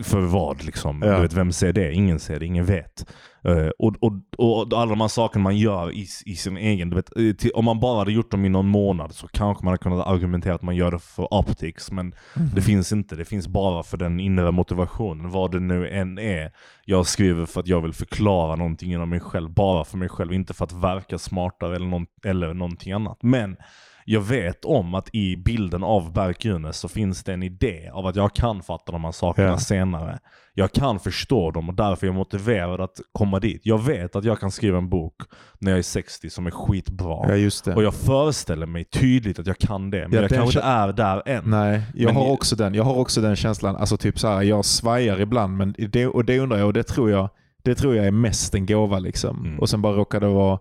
För 0.03 0.19
vad 0.21 0.63
liksom? 0.63 1.01
Ja. 1.05 1.15
Du 1.15 1.21
vet, 1.21 1.33
vem 1.33 1.51
ser 1.51 1.73
det? 1.73 1.93
Ingen 1.93 2.19
ser 2.19 2.39
det, 2.39 2.45
ingen 2.45 2.65
vet. 2.65 3.11
Eh, 3.43 3.67
och, 3.79 3.95
och, 4.01 4.13
och 4.37 4.79
alla 4.79 4.89
de 4.89 5.01
här 5.01 5.07
sakerna 5.07 5.43
man 5.43 5.57
gör 5.57 5.91
i, 5.91 6.07
i 6.25 6.35
sin 6.35 6.57
egen, 6.57 6.89
du 6.89 6.95
vet, 6.95 7.17
eh, 7.17 7.31
till, 7.35 7.51
om 7.51 7.65
man 7.65 7.79
bara 7.79 7.97
hade 7.99 8.11
gjort 8.11 8.31
dem 8.31 8.45
i 8.45 8.49
någon 8.49 8.67
månad 8.67 9.11
så 9.15 9.27
kanske 9.27 9.63
man 9.65 9.71
hade 9.71 9.83
kunnat 9.83 10.07
argumentera 10.07 10.55
att 10.55 10.61
man 10.61 10.75
gör 10.75 10.91
det 10.91 10.99
för 10.99 11.33
optics, 11.33 11.91
men 11.91 12.05
Mhm. 12.35 12.49
det 12.55 12.61
finns 12.61 12.91
inte. 12.91 13.15
Det 13.15 13.25
finns 13.25 13.47
bara 13.47 13.83
för 13.83 13.97
den 13.97 14.19
inre 14.19 14.51
motivationen, 14.51 15.29
vad 15.31 15.51
det 15.51 15.59
nu 15.59 15.89
än 15.89 16.19
är. 16.19 16.51
Jag 16.85 17.07
skriver 17.07 17.45
för 17.45 17.59
att 17.59 17.67
jag 17.67 17.81
vill 17.81 17.93
förklara 17.93 18.55
någonting 18.55 18.93
inom 18.93 19.09
mig 19.09 19.19
själv, 19.19 19.49
bara 19.53 19.83
för 19.85 19.97
mig 19.97 20.09
själv, 20.09 20.33
inte 20.33 20.53
för 20.53 20.65
att 20.65 20.71
verka 20.73 21.17
smartare 21.17 21.75
eller, 21.75 21.87
någon, 21.87 22.05
eller 22.25 22.53
någonting 22.53 22.91
annat. 22.91 23.17
Men 23.23 23.57
jag 24.07 24.21
vet 24.21 24.65
om 24.65 24.95
att 24.95 25.09
i 25.15 25.37
bilden 25.37 25.83
av 25.83 26.13
Bergkunes 26.13 26.77
så 26.77 26.87
finns 26.87 27.23
det 27.23 27.33
en 27.33 27.43
idé 27.43 27.89
av 27.93 28.05
att 28.05 28.15
jag 28.15 28.33
kan 28.33 28.63
fatta 28.63 28.91
de 28.91 29.03
här 29.03 29.11
sakerna 29.11 29.47
Ja. 29.47 29.57
senare. 29.57 30.19
Jag 30.53 30.71
kan 30.71 30.99
förstå 30.99 31.51
dem 31.51 31.69
och 31.69 31.75
därför 31.75 32.07
är 32.07 32.09
jag 32.09 32.15
motiverad 32.15 32.81
att 32.81 32.99
komma 33.11 33.39
dit. 33.39 33.61
Jag 33.63 33.83
vet 33.85 34.15
att 34.15 34.23
jag 34.23 34.39
kan 34.39 34.51
skriva 34.51 34.77
en 34.77 34.89
bok 34.89 35.15
när 35.59 35.71
jag 35.71 35.77
är 35.77 35.83
60 35.83 36.29
som 36.29 36.47
är 36.47 36.51
skitbra. 36.51 37.37
Ja. 37.37 37.73
Och 37.75 37.83
jag 37.83 37.93
föreställer 37.93 38.65
mig 38.65 38.83
tydligt 38.85 39.39
att 39.39 39.47
jag 39.47 39.57
kan 39.57 39.89
det, 39.89 39.97
men 40.07 40.11
Ja, 40.13 40.21
jag 40.21 40.29
kanske 40.29 40.59
inte 40.59 40.67
är 40.67 40.93
där 40.93 41.23
än. 41.25 41.43
Nej, 41.45 41.81
jag 41.93 42.05
Men 42.05 42.15
har, 42.15 42.31
också 42.31 42.55
den, 42.55 42.73
jag 42.73 42.83
har 42.83 42.95
också 42.95 43.21
den 43.21 43.35
känslan. 43.35 43.75
Alltså 43.75 43.97
typ 43.97 44.19
så 44.19 44.27
här, 44.27 44.41
jag 44.41 44.65
svajar 44.65 45.21
ibland, 45.21 45.57
men 45.57 45.75
det, 45.77 46.07
och 46.07 46.25
det 46.25 46.39
undrar 46.39 46.57
jag, 46.57 46.67
och 46.67 46.73
det 46.73 46.83
tror 46.83 47.11
jag, 47.11 47.29
det 47.63 47.75
tror 47.75 47.95
jag 47.95 48.05
är 48.05 48.11
mest 48.11 48.55
en 48.55 48.65
gåva. 48.65 48.99
Liksom. 48.99 49.45
Mm. 49.45 49.59
Och 49.59 49.69
sen 49.69 49.81
bara 49.81 49.93
råkar 49.95 50.19
det 50.19 50.27
vara... 50.27 50.59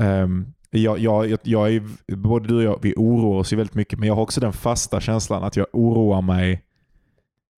ehm, 0.00 0.46
jag, 0.70 0.98
jag, 0.98 1.38
jag, 1.42 1.74
är, 1.74 1.82
både 2.16 2.48
du 2.48 2.56
och 2.56 2.62
jag, 2.62 2.78
vi 2.82 2.94
oroar 2.96 3.38
oss 3.38 3.52
ju 3.52 3.56
väldigt 3.56 3.74
mycket, 3.74 3.98
men 3.98 4.08
jag 4.08 4.14
har 4.14 4.22
också 4.22 4.40
den 4.40 4.52
fasta 4.52 5.00
känslan 5.00 5.44
att 5.44 5.56
jag 5.56 5.66
oroar 5.72 6.22
mig 6.22 6.64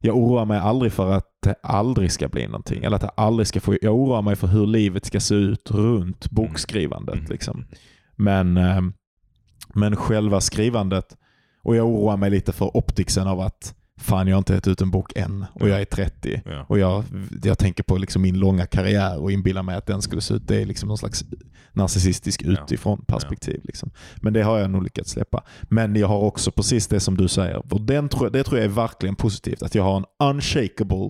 jag 0.03 0.17
oroar 0.17 0.45
mig 0.45 0.59
aldrig 0.59 0.93
för 0.93 1.13
att 1.13 1.27
det 1.43 1.55
aldrig 1.63 2.13
ska 2.13 2.29
bli 2.29 2.47
någonting. 2.47 2.85
Eller 2.85 2.97
att 2.97 3.03
det 3.03 3.09
aldrig 3.09 3.47
ska 3.47 3.61
få, 3.61 3.77
jag 3.83 3.95
oroar 3.95 4.23
mig 4.23 4.37
för 4.37 4.47
hur 4.47 4.67
livet 4.67 5.07
ska 5.07 5.21
se 5.21 5.35
ut 5.35 5.71
runt 5.71 6.31
bokskrivandet. 6.31 7.15
Mm. 7.15 7.31
Liksom. 7.31 7.65
Men, 8.17 8.57
ehm, 8.57 8.93
men 9.75 9.97
själva 9.97 10.41
skrivandet, 10.41 11.17
och 11.63 11.77
jag 11.77 11.87
oroar 11.87 12.17
mig 12.17 12.31
lite 12.31 12.53
för 12.53 12.77
optixen 12.77 13.27
av 13.27 13.41
att 13.41 13.75
fan 14.01 14.26
jag 14.28 14.34
har 14.36 14.38
inte 14.38 14.55
gett 14.55 14.68
ut 14.68 14.80
en 14.80 14.90
bok 14.90 15.12
än 15.16 15.46
och 15.55 15.68
jag 15.68 15.80
är 15.80 15.84
30. 15.84 16.42
Ja. 16.44 16.64
Och 16.68 16.78
jag, 16.78 17.05
jag 17.42 17.59
tänker 17.59 17.82
på 17.82 17.96
liksom 17.96 18.22
min 18.22 18.38
långa 18.38 18.66
karriär 18.66 19.20
och 19.20 19.32
inbillar 19.32 19.62
mig 19.62 19.76
att 19.76 19.86
den 19.86 20.03
skulle 20.03 20.20
se 20.22 20.34
ut. 20.34 20.48
Det 20.48 20.62
är 20.62 20.66
liksom 20.66 20.88
någon 20.88 20.98
slags 20.98 21.24
narcissistisk 21.72 22.42
Ja. 22.44 22.51
utifrån 22.51 23.05
perspektiv. 23.05 23.61
Liksom. 23.64 23.90
Men 24.16 24.32
det 24.32 24.42
har 24.42 24.59
jag 24.59 24.70
nog 24.70 24.82
lyckats 24.82 25.11
släppa. 25.11 25.44
Men 25.62 25.96
jag 25.96 26.09
har 26.09 26.18
också 26.18 26.51
precis 26.51 26.86
det 26.88 27.01
som 27.01 27.16
du 27.16 27.28
säger. 27.28 27.72
Och 27.74 27.80
den 27.80 28.09
det 28.32 28.44
tror 28.44 28.59
jag 28.59 28.64
är 28.64 28.68
verkligen 28.68 29.14
positivt. 29.16 29.62
Att 29.62 29.74
jag 29.74 29.82
har 29.82 29.96
en 29.96 30.28
unshakable 30.28 31.09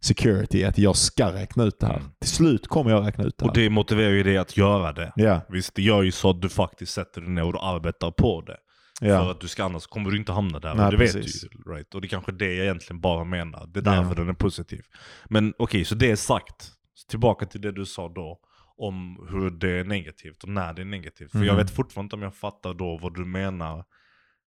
security. 0.00 0.64
Att 0.64 0.78
jag 0.78 0.96
ska 0.96 1.32
räkna 1.32 1.64
ut 1.64 1.80
det 1.80 1.86
här. 1.86 1.96
Mm. 1.96 2.08
Till 2.20 2.30
slut 2.30 2.66
kommer 2.66 2.90
jag 2.90 3.06
räkna 3.06 3.24
ut 3.24 3.38
det 3.38 3.44
här. 3.44 3.50
Och 3.50 3.56
det 3.56 3.70
motiverar 3.70 4.10
ju 4.10 4.22
dig 4.22 4.38
att 4.38 4.56
göra 4.56 4.92
det. 4.92 5.12
ja, 5.16 5.40
Visst, 5.48 5.74
det 5.74 5.82
gör 5.82 6.02
ju 6.02 6.12
så 6.12 6.30
att 6.30 6.42
du 6.42 6.48
faktiskt 6.48 6.92
sätter 6.92 7.20
dig 7.20 7.30
ner 7.30 7.54
och 7.54 7.66
arbetar 7.66 8.10
på 8.10 8.40
det. 8.40 8.56
För 8.98 9.06
ja. 9.06 9.30
att 9.30 9.40
du 9.40 9.48
ska 9.48 9.64
annars 9.64 9.86
kommer 9.86 10.10
du 10.10 10.16
inte 10.16 10.32
hamna 10.32 10.58
där. 10.58 10.74
Nej, 10.74 10.90
det 10.90 10.96
vet 10.96 11.12
precis. 11.12 11.40
du 11.40 11.48
ju. 11.48 11.74
Right? 11.74 11.94
Och 11.94 12.00
det 12.00 12.06
är 12.06 12.08
kanske 12.08 12.32
det 12.32 12.54
jag 12.54 12.64
egentligen 12.64 13.00
bara 13.00 13.24
menar. 13.24 13.66
Det 13.66 13.80
är 13.80 13.84
därför 13.84 14.08
Ja. 14.10 14.14
den 14.14 14.28
är 14.28 14.32
positiv. 14.32 14.80
Men 15.28 15.54
okej, 15.58 15.84
så 15.84 15.94
det 15.94 16.10
är 16.10 16.16
sagt. 16.16 16.70
Tillbaka 17.10 17.46
till 17.46 17.60
det 17.60 17.72
du 17.72 17.86
sa 17.86 18.08
då. 18.08 18.38
Om 18.76 19.26
hur 19.30 19.50
det 19.50 19.70
är 19.70 19.84
negativt 19.84 20.42
och 20.42 20.48
när 20.48 20.72
det 20.72 20.82
är 20.82 20.86
negativt. 20.86 21.32
För 21.32 21.38
jag 21.38 21.54
Mhm. 21.54 21.56
vet 21.56 21.70
fortfarande 21.74 22.06
inte 22.06 22.16
om 22.16 22.22
jag 22.22 22.34
fattar 22.34 22.74
då 22.74 22.98
vad 23.02 23.14
du 23.14 23.24
menar 23.24 23.84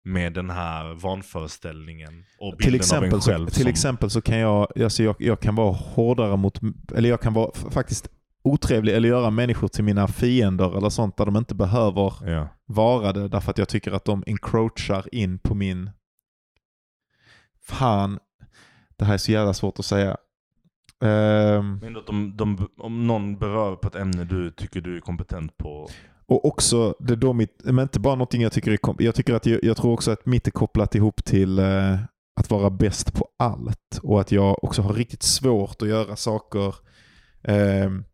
med 0.05 0.33
den 0.33 0.51
här 0.51 0.95
vanföreställningen 0.95 2.25
och 2.39 2.57
bilden 2.57 2.59
Till 2.59 2.75
av 2.75 3.05
exempel, 3.05 3.15
en 3.15 3.21
själv. 3.21 3.47
så, 3.47 3.55
till 3.55 3.63
som, 3.63 3.71
exempel 3.71 4.11
så 4.11 4.21
kan 4.23 4.39
jag, 4.39 4.81
alltså 4.83 5.03
jag, 5.03 5.17
jag 5.19 5.41
kan 5.41 5.55
vara 5.55 5.73
hårdare 5.73 6.37
mot, 6.37 6.59
eller 6.95 7.09
jag 7.09 7.21
kan 7.21 7.33
vara 7.33 7.51
faktiskt 7.71 8.09
otrevlig 8.45 8.95
eller 8.95 9.09
göra 9.09 9.31
människor 9.31 9.69
till 9.69 9.85
mina 9.85 10.09
fiender 10.09 10.77
eller 10.79 10.89
sånt 10.89 11.17
där 11.17 11.25
de 11.27 11.37
inte 11.37 11.55
behöver 11.55 12.13
Ja. 12.31 12.49
vara 12.67 13.13
det 13.13 13.29
därför 13.29 13.51
att 13.51 13.59
jag 13.59 13.69
tycker 13.69 13.93
att 13.93 14.05
de 14.05 14.25
encroachar 14.27 15.15
in 15.15 15.39
på 15.39 15.55
min... 15.55 15.91
Fan, 17.63 18.19
det 18.97 19.05
här 19.05 19.15
är 19.15 19.19
så 19.19 19.33
jävla 19.33 19.55
svårt 19.55 19.79
att 19.79 19.85
säga. 19.85 20.17
Ehm, 21.03 21.79
Men 21.83 21.97
att 21.97 22.07
de, 22.07 22.37
de, 22.37 22.69
om 22.79 23.07
någon 23.07 23.39
berör 23.39 23.77
på 23.77 23.89
ett 23.89 23.95
ämne 23.97 24.25
du 24.25 24.51
tycker 24.51 24.81
du 24.81 24.97
är 24.97 25.01
kompetent 25.01 25.57
på. 25.57 25.89
och 26.27 26.45
också, 26.45 26.95
det 26.99 27.17
då 27.17 27.33
mitt, 27.33 27.61
men 27.65 27.79
inte 27.83 28.01
bara 28.01 28.15
någonting 28.15 28.43
jag 28.43 28.53
tycker 28.53 28.71
är 28.73 29.03
jag 29.03 29.15
tycker 29.15 29.35
att 29.35 29.47
jag, 29.47 29.65
jag 29.65 29.77
tror 29.77 29.93
också 29.93 30.11
att 30.11 30.27
mitt 30.27 30.47
är 30.47 30.51
kopplat 30.51 30.95
ihop 30.95 31.25
till 31.25 31.59
eh, 31.59 31.99
att 32.41 32.51
vara 32.51 32.71
bäst 32.71 33.15
på 33.15 33.29
allt. 33.39 34.01
Och 34.03 34.21
att 34.21 34.33
jag 34.33 34.65
också 34.65 34.83
har 34.83 34.93
riktigt 34.93 35.23
svårt 35.23 35.83
att 35.83 35.89
göra 35.89 36.17
saker 36.17 36.75
ehm, 37.43 38.05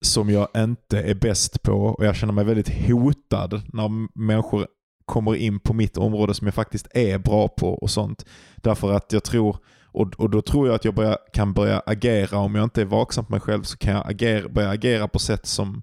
som 0.00 0.30
jag 0.30 0.48
inte 0.56 1.00
är 1.00 1.14
bäst 1.14 1.62
på. 1.62 1.72
Och 1.72 2.06
jag 2.06 2.16
känner 2.16 2.32
mig 2.32 2.44
väldigt 2.44 2.88
hotad 2.88 3.62
när 3.72 4.18
människor 4.18 4.66
kommer 5.04 5.36
in 5.36 5.60
på 5.60 5.74
mitt 5.74 5.96
område 5.96 6.34
som 6.34 6.46
jag 6.46 6.54
faktiskt 6.54 6.88
är 6.90 7.18
bra 7.18 7.48
på 7.48 7.68
och 7.68 7.90
sånt. 7.90 8.24
Därför 8.56 8.92
att 8.92 9.12
jag 9.12 9.24
tror, 9.24 9.56
och, 9.84 10.14
och 10.14 10.30
då 10.30 10.42
tror 10.42 10.66
jag 10.66 10.74
att 10.74 10.84
jag 10.84 10.94
börja, 10.94 11.18
kan 11.32 11.52
börja 11.52 11.82
agera, 11.86 12.38
om 12.38 12.54
jag 12.54 12.64
inte 12.64 12.80
är 12.80 12.84
vaksam 12.84 13.24
på 13.24 13.32
mig 13.32 13.40
själv 13.40 13.62
så 13.62 13.76
kan 13.76 13.94
jag 13.94 14.10
agera, 14.10 14.48
börja 14.48 14.70
agera 14.70 15.08
på 15.08 15.18
sätt 15.18 15.46
som 15.46 15.82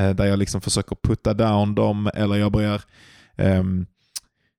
eh, 0.00 0.10
där 0.10 0.24
jag 0.24 0.38
liksom 0.38 0.60
försöker 0.60 0.96
putta 1.02 1.34
down 1.34 1.74
dem 1.74 2.10
eller 2.14 2.36
jag 2.36 2.52
börjar 2.52 2.82
ehm, 3.36 3.86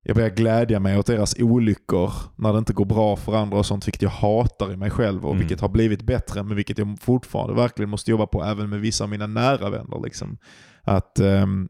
jag 0.08 0.16
börjar 0.16 0.30
glädja 0.30 0.80
mig 0.80 0.98
åt 0.98 1.06
deras 1.06 1.36
olyckor 1.40 2.12
när 2.36 2.54
det 2.54 2.60
inte 2.60 2.74
går 2.74 2.86
bra 2.86 3.16
för 3.16 3.36
andra 3.36 3.58
och 3.58 3.66
sånt, 3.66 3.88
vilket 3.88 4.02
jag 4.02 4.10
hatar 4.10 4.74
i 4.74 4.78
mig 4.78 4.90
själv 4.90 5.26
och 5.26 5.32
Mm. 5.32 5.40
vilket 5.40 5.62
har 5.62 5.70
blivit 5.70 6.02
bättre, 6.02 6.44
men 6.44 6.56
vilket 6.56 6.78
jag 6.78 6.98
fortfarande 7.02 7.56
verkligen 7.56 7.90
måste 7.90 8.12
jobba 8.12 8.28
på 8.28 8.44
även 8.44 8.70
med 8.70 8.80
vissa 8.82 9.04
av 9.04 9.10
mina 9.10 9.28
nära 9.28 9.70
vänner. 9.70 10.02
Liksom. 10.04 10.38
Att, 10.82 11.20
ehm, 11.20 11.70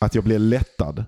att 0.00 0.14
jag 0.14 0.24
blir 0.24 0.38
lättad. 0.38 1.04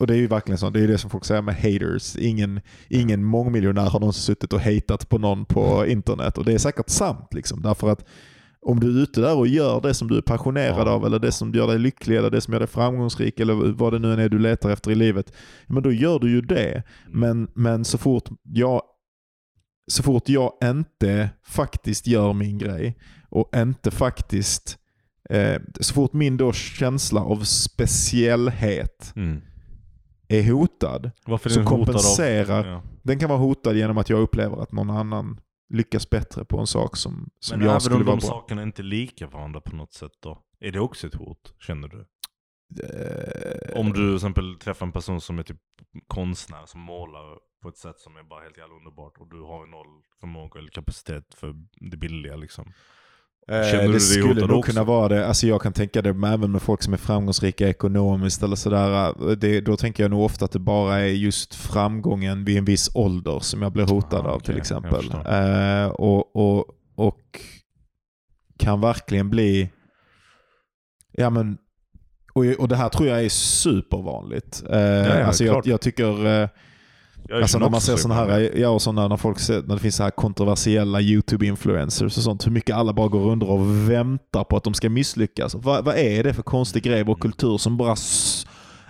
Och 0.00 0.06
det 0.06 0.14
är 0.14 0.18
ju 0.18 0.26
verkligen 0.26 0.58
så, 0.58 0.70
det 0.70 0.80
är 0.80 0.88
det 0.88 0.98
som 0.98 1.10
folk 1.10 1.24
säger 1.24 1.42
med 1.42 1.54
haters. 1.54 2.16
Ingen, 2.16 2.60
ingen 2.88 3.24
mångmiljonär 3.24 3.90
har 3.90 4.00
någonsin 4.00 4.22
suttit 4.22 4.52
och 4.52 4.60
hatat 4.60 5.08
på 5.08 5.18
någon 5.18 5.44
på 5.44 5.86
internet. 5.86 6.38
Och 6.38 6.44
det 6.44 6.52
är 6.52 6.58
säkert 6.58 6.88
sant. 6.88 7.28
Liksom, 7.34 7.62
därför 7.62 7.88
att 7.90 8.04
om 8.66 8.80
du 8.80 8.98
är 8.98 9.02
ute 9.02 9.20
där 9.20 9.36
och 9.36 9.46
gör 9.46 9.80
det 9.80 9.94
som 9.94 10.08
du 10.08 10.16
är 10.16 10.20
passionerad 10.22 10.88
Ja. 10.88 10.90
av, 10.92 11.06
eller 11.06 11.18
det 11.18 11.32
som 11.32 11.52
gör 11.54 11.66
dig 11.66 11.78
lycklig, 11.78 12.16
eller 12.16 12.30
det 12.30 12.40
som 12.40 12.52
gör 12.52 12.58
dig 12.60 12.68
framgångsrik, 12.68 13.40
eller 13.40 13.54
vad 13.72 13.92
det 13.92 13.98
nu 13.98 14.12
än 14.12 14.18
är 14.18 14.28
du 14.28 14.38
letar 14.38 14.70
efter 14.70 14.90
i 14.90 14.94
livet. 14.94 15.32
Men 15.66 15.82
då 15.82 15.92
gör 15.92 16.18
du 16.18 16.30
ju 16.30 16.40
det. 16.40 16.82
Men, 17.08 17.50
men 17.54 17.84
så, 17.84 17.98
fort 17.98 18.28
jag, 18.42 18.82
så 19.90 20.02
fort 20.02 20.28
jag 20.28 20.52
inte 20.64 21.30
faktiskt 21.46 22.06
gör 22.06 22.32
min 22.32 22.58
grej 22.58 22.98
och 23.30 23.56
inte 23.56 23.90
faktiskt 23.90 24.78
eh, 25.30 25.60
så 25.80 25.94
fort 25.94 26.12
min 26.12 26.36
då 26.36 26.52
känsla 26.52 27.20
av 27.20 27.44
speciellhet 27.44 29.12
Mm. 29.16 29.40
är 30.28 30.52
hotad, 30.52 31.10
Varför 31.26 31.50
så 31.50 31.58
den 31.58 31.66
hotad 31.68 31.86
kompenserar, 31.86 32.58
Av, 32.60 32.66
ja. 32.66 32.82
den 33.02 33.18
kan 33.18 33.28
vara 33.28 33.38
hotad 33.38 33.76
genom 33.76 33.98
att 33.98 34.10
jag 34.10 34.20
upplever 34.20 34.62
att 34.62 34.72
någon 34.72 34.90
annan 34.90 35.40
lyckas 35.72 36.10
bättre 36.10 36.44
på 36.44 36.58
en 36.58 36.66
sak 36.66 36.96
som, 36.96 37.30
som 37.40 37.58
Men 37.58 37.64
jag 37.66 37.70
även 37.72 37.80
skulle 37.80 37.96
om 37.96 38.04
vara 38.04 38.16
de 38.16 38.20
bra. 38.20 38.28
sakerna 38.28 38.62
inte 38.62 38.82
är 38.82 38.84
lika 38.84 39.26
varandra 39.26 39.60
på 39.60 39.76
något 39.76 39.92
sätt 39.92 40.12
då? 40.20 40.44
Är 40.60 40.72
det 40.72 40.80
också 40.80 41.06
ett 41.06 41.14
hot, 41.14 41.54
känner 41.58 41.88
du? 41.88 42.06
Eh, 42.84 43.80
Om 43.80 43.86
du 43.92 43.94
till 44.08 44.14
exempel 44.14 44.56
träffar 44.58 44.86
en 44.86 44.92
person 44.92 45.20
som 45.20 45.38
är 45.38 45.42
typ 45.42 45.60
konstnär 46.06 46.66
som 46.66 46.80
målar 46.80 47.38
på 47.62 47.68
ett 47.68 47.76
sätt 47.76 47.98
som 48.00 48.16
är 48.16 48.22
bara 48.22 48.42
helt 48.42 48.58
jävla 48.58 48.74
underbart 48.76 49.18
och 49.18 49.30
du 49.30 49.40
har 49.40 49.66
noll 49.66 50.02
förmåga 50.20 50.60
eller 50.60 50.70
kapacitet 50.70 51.34
för 51.34 51.54
det 51.90 51.96
billiga 51.96 52.36
liksom. 52.36 52.72
Eh, 53.48 53.62
Känner 53.70 53.86
du 53.86 53.92
det 53.92 54.00
skulle 54.00 54.28
hotad 54.34 54.48
nog 54.48 54.58
också? 54.58 54.72
kunna 54.72 54.84
vara 54.84 55.08
det. 55.08 55.26
Alltså 55.26 55.46
jag 55.46 55.62
kan 55.62 55.72
tänka 55.72 56.02
det 56.02 56.08
även 56.10 56.52
med 56.52 56.62
folk 56.62 56.82
som 56.82 56.92
är 56.92 56.96
framgångsrika 56.96 57.68
ekonomiskt 57.68 58.42
eller 58.42 58.56
sådär. 58.56 59.14
Det, 59.36 59.60
då 59.60 59.76
tänker 59.76 60.02
jag 60.04 60.10
nog 60.10 60.22
ofta 60.24 60.44
att 60.44 60.52
det 60.52 60.58
bara 60.58 60.98
är 61.00 61.06
just 61.06 61.54
framgången 61.54 62.44
vid 62.44 62.58
en 62.58 62.64
viss 62.64 62.90
ålder 62.94 63.38
som 63.40 63.62
jag 63.62 63.72
blir 63.72 63.84
hotad 63.86 64.26
Ah, 64.26 64.28
av 64.30 64.36
okej, 64.36 64.46
till 64.46 64.56
exempel. 64.56 65.10
Eh, 65.26 65.86
och, 65.86 66.36
och, 66.36 66.64
och 66.94 67.40
kan 68.58 68.80
verkligen 68.80 69.30
bli... 69.30 69.70
Ja 71.12 71.30
men... 71.30 71.58
Och, 72.34 72.44
och 72.58 72.68
det 72.68 72.76
här 72.76 72.88
tror 72.88 73.08
jag 73.08 73.24
är 73.24 73.28
supervanligt. 73.28 74.62
Eh, 74.70 74.78
ja, 74.80 75.24
alltså 75.24 75.44
jag, 75.44 75.66
jag 75.66 75.80
tycker... 75.80 76.26
eh, 76.42 76.48
Alltså 77.32 77.58
när 77.58 77.70
man 77.70 77.80
ser 77.80 77.92
så 77.92 77.98
sådana 77.98 78.20
här, 78.20 78.58
ja, 78.58 78.68
och 78.68 78.82
sådana 78.82 79.08
när 79.08 79.16
folk 79.16 79.38
ser, 79.38 79.62
när 79.62 79.74
det 79.74 79.80
finns 79.80 79.96
så 79.96 80.02
här 80.02 80.10
kontroversiella 80.10 81.00
YouTube-influencers 81.00 82.04
och 82.04 82.12
sånt, 82.12 82.46
hur 82.46 82.52
mycket 82.52 82.76
alla 82.76 82.92
bara 82.92 83.08
går 83.08 83.20
runt 83.20 83.42
och 83.42 83.90
väntar 83.90 84.44
på 84.44 84.56
att 84.56 84.64
de 84.64 84.74
ska 84.74 84.90
misslyckas. 84.90 85.54
Vad, 85.54 85.84
vad 85.84 85.96
är 85.96 86.24
det 86.24 86.34
för 86.34 86.42
konstig 86.42 86.82
grej 86.82 87.00
i 87.00 87.02
vår 87.02 87.14
kultur 87.14 87.58
som 87.58 87.76
bara... 87.76 87.96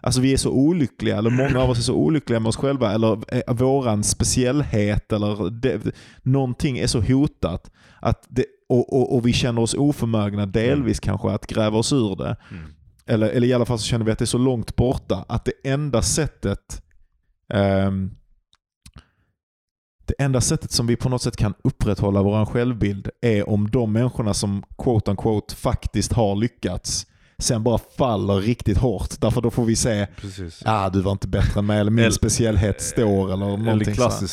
Alltså 0.04 0.20
vi 0.20 0.32
är 0.32 0.36
så 0.36 0.50
olyckliga, 0.50 1.18
eller 1.18 1.30
många 1.30 1.60
av 1.60 1.70
oss 1.70 1.78
är 1.78 1.82
så 1.82 1.94
olyckliga 1.94 2.40
med 2.40 2.48
oss 2.48 2.56
själva, 2.56 2.92
eller 2.92 3.18
eh, 3.28 3.54
våran 3.54 4.02
speciellhet, 4.04 5.12
eller 5.12 5.50
det, 5.50 5.80
någonting 6.22 6.78
är 6.78 6.86
så 6.86 7.00
hotat. 7.00 7.70
Att 8.00 8.26
det, 8.28 8.44
och, 8.68 8.92
och, 8.92 9.14
och 9.16 9.26
vi 9.26 9.32
känner 9.32 9.62
oss 9.62 9.74
oförmögna 9.74 10.46
delvis 10.46 11.00
kanske 11.00 11.30
att 11.30 11.46
gräva 11.46 11.78
oss 11.78 11.92
ur 11.92 12.16
det. 12.16 12.36
Mm. 12.50 12.62
Eller, 13.06 13.28
eller 13.28 13.48
i 13.48 13.52
alla 13.52 13.64
fall 13.64 13.78
så 13.78 13.84
känner 13.84 14.04
vi 14.04 14.12
att 14.12 14.18
det 14.18 14.24
är 14.24 14.26
så 14.26 14.38
långt 14.38 14.76
borta 14.76 15.24
att 15.28 15.44
det 15.44 15.52
enda 15.64 16.02
sättet 16.02 16.82
ehm, 17.52 18.10
det 20.06 20.14
enda 20.18 20.40
sättet 20.40 20.72
som 20.72 20.86
vi 20.86 20.96
på 20.96 21.08
något 21.08 21.22
sätt 21.22 21.36
kan 21.36 21.54
upprätthålla 21.64 22.22
vår 22.22 22.44
självbild 22.44 23.08
är 23.20 23.48
om 23.48 23.70
de 23.70 23.92
människorna 23.92 24.34
som 24.34 24.62
quote 24.78 25.10
unquote 25.10 25.56
faktiskt 25.56 26.12
har 26.12 26.36
lyckats 26.36 27.06
sen 27.42 27.62
bara 27.62 27.78
faller 27.98 28.34
riktigt 28.34 28.78
hårt. 28.78 29.20
Därför 29.20 29.40
då 29.40 29.50
får 29.50 29.64
vi 29.64 29.76
se, 29.76 30.06
Precis. 30.16 30.62
ah 30.64 30.90
du 30.90 31.00
var 31.00 31.12
inte 31.12 31.28
bättre 31.28 31.58
än 31.58 31.66
mig, 31.66 31.80
eller 31.80 31.90
min 31.90 32.12
speciellhet 32.12 32.82
står 32.82 33.32
eller 33.32 33.46
Eller 33.68 33.84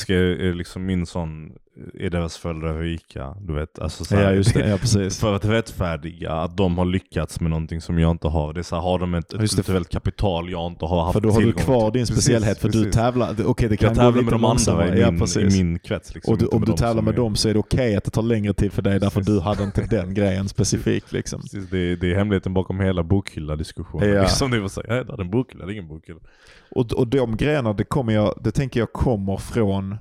är, 0.09 0.49
är 0.49 0.53
liksom 0.53 0.85
min 0.85 1.05
sån, 1.05 1.51
är 1.93 2.09
deras 2.09 2.37
föräldrar 2.37 2.79
rika? 2.79 3.35
Du 3.41 3.53
vet, 3.53 3.79
alltså 3.79 4.05
så 4.05 4.15
här, 4.15 4.23
Ja 4.23 4.31
just 4.31 4.53
det, 4.53 4.69
ja 4.69 4.77
precis. 4.81 5.19
För 5.19 5.35
att 5.35 5.45
rättfärdiga 5.45 6.31
att 6.31 6.57
de 6.57 6.77
har 6.77 6.85
lyckats 6.85 7.39
med 7.41 7.49
någonting 7.49 7.81
som 7.81 7.99
jag 7.99 8.11
inte 8.11 8.27
har. 8.27 8.53
Det 8.53 8.59
är 8.59 8.63
så 8.63 8.75
här, 8.75 8.81
har 8.83 8.99
de 8.99 9.13
ett, 9.13 9.33
ett 9.33 9.41
Just 9.41 9.55
kulturellt 9.55 9.89
kapital 9.89 10.49
jag 10.51 10.67
inte 10.71 10.85
har 10.85 11.01
haft 11.03 11.13
För 11.13 11.21
då 11.21 11.31
har 11.31 11.41
du 11.41 11.51
kvar 11.53 11.91
till. 11.91 11.99
din 11.99 12.07
Precis, 12.07 12.15
speciellhet 12.23 12.57
för 12.59 12.69
du 12.69 12.77
precis. 12.83 12.95
tävlar, 12.95 13.35
okej 13.45 13.69
det 13.69 13.77
kan 13.77 13.87
Jag 13.87 13.97
tävlar 13.97 14.21
med 14.23 14.33
de 14.33 14.45
andra 14.45 14.95
i 14.95 15.01
Ja, 15.01 15.11
min, 15.11 15.19
precis. 15.19 15.55
i 15.55 15.63
min 15.63 15.79
krets. 15.79 16.15
Liksom, 16.15 16.33
Och 16.33 16.39
du, 16.39 16.45
om 16.45 16.61
du 16.65 16.71
tävlar 16.73 16.93
som 16.95 17.05
med 17.05 17.13
är- 17.13 17.17
dem 17.17 17.35
så 17.35 17.49
är 17.49 17.53
det 17.53 17.59
okej 17.59 17.95
att 17.95 18.03
det 18.03 18.11
tar 18.11 18.21
längre 18.21 18.53
tid 18.53 18.73
för 18.73 18.81
dig 18.81 18.99
därför 18.99 19.19
Precis. 19.19 19.35
du 19.35 19.39
hade 19.41 19.63
inte 19.63 19.81
den 19.89 20.13
grejen 20.13 20.49
specifikt. 20.49 21.11
Liksom. 21.11 21.41
Precis, 21.41 21.69
det, 21.69 21.77
är, 21.79 21.95
det 21.95 22.11
är 22.11 22.15
hemligheten 22.15 22.53
bakom 22.53 22.79
hela 22.79 23.03
bokhylla-diskussionen. 23.03 24.09
Ja. 24.09 24.47
Det 24.51 24.59
var 24.59 24.67
så 24.67 24.81
här, 24.87 24.95
jag 24.97 25.05
hade 25.05 25.23
en 25.23 25.29
bokhylla, 25.31 25.65
det 25.65 25.71
är 25.71 25.73
ingen 25.73 25.87
bokhylla. 25.87 26.19
Och, 26.71 26.93
och 26.93 27.07
de 27.07 27.37
grejerna, 27.37 27.73
det, 27.73 27.83
kommer 27.83 28.13
jag, 28.13 28.39
det 28.43 28.51
tänker 28.51 28.79
jag 28.79 28.93
kommer 28.93 29.37
från 29.37 29.97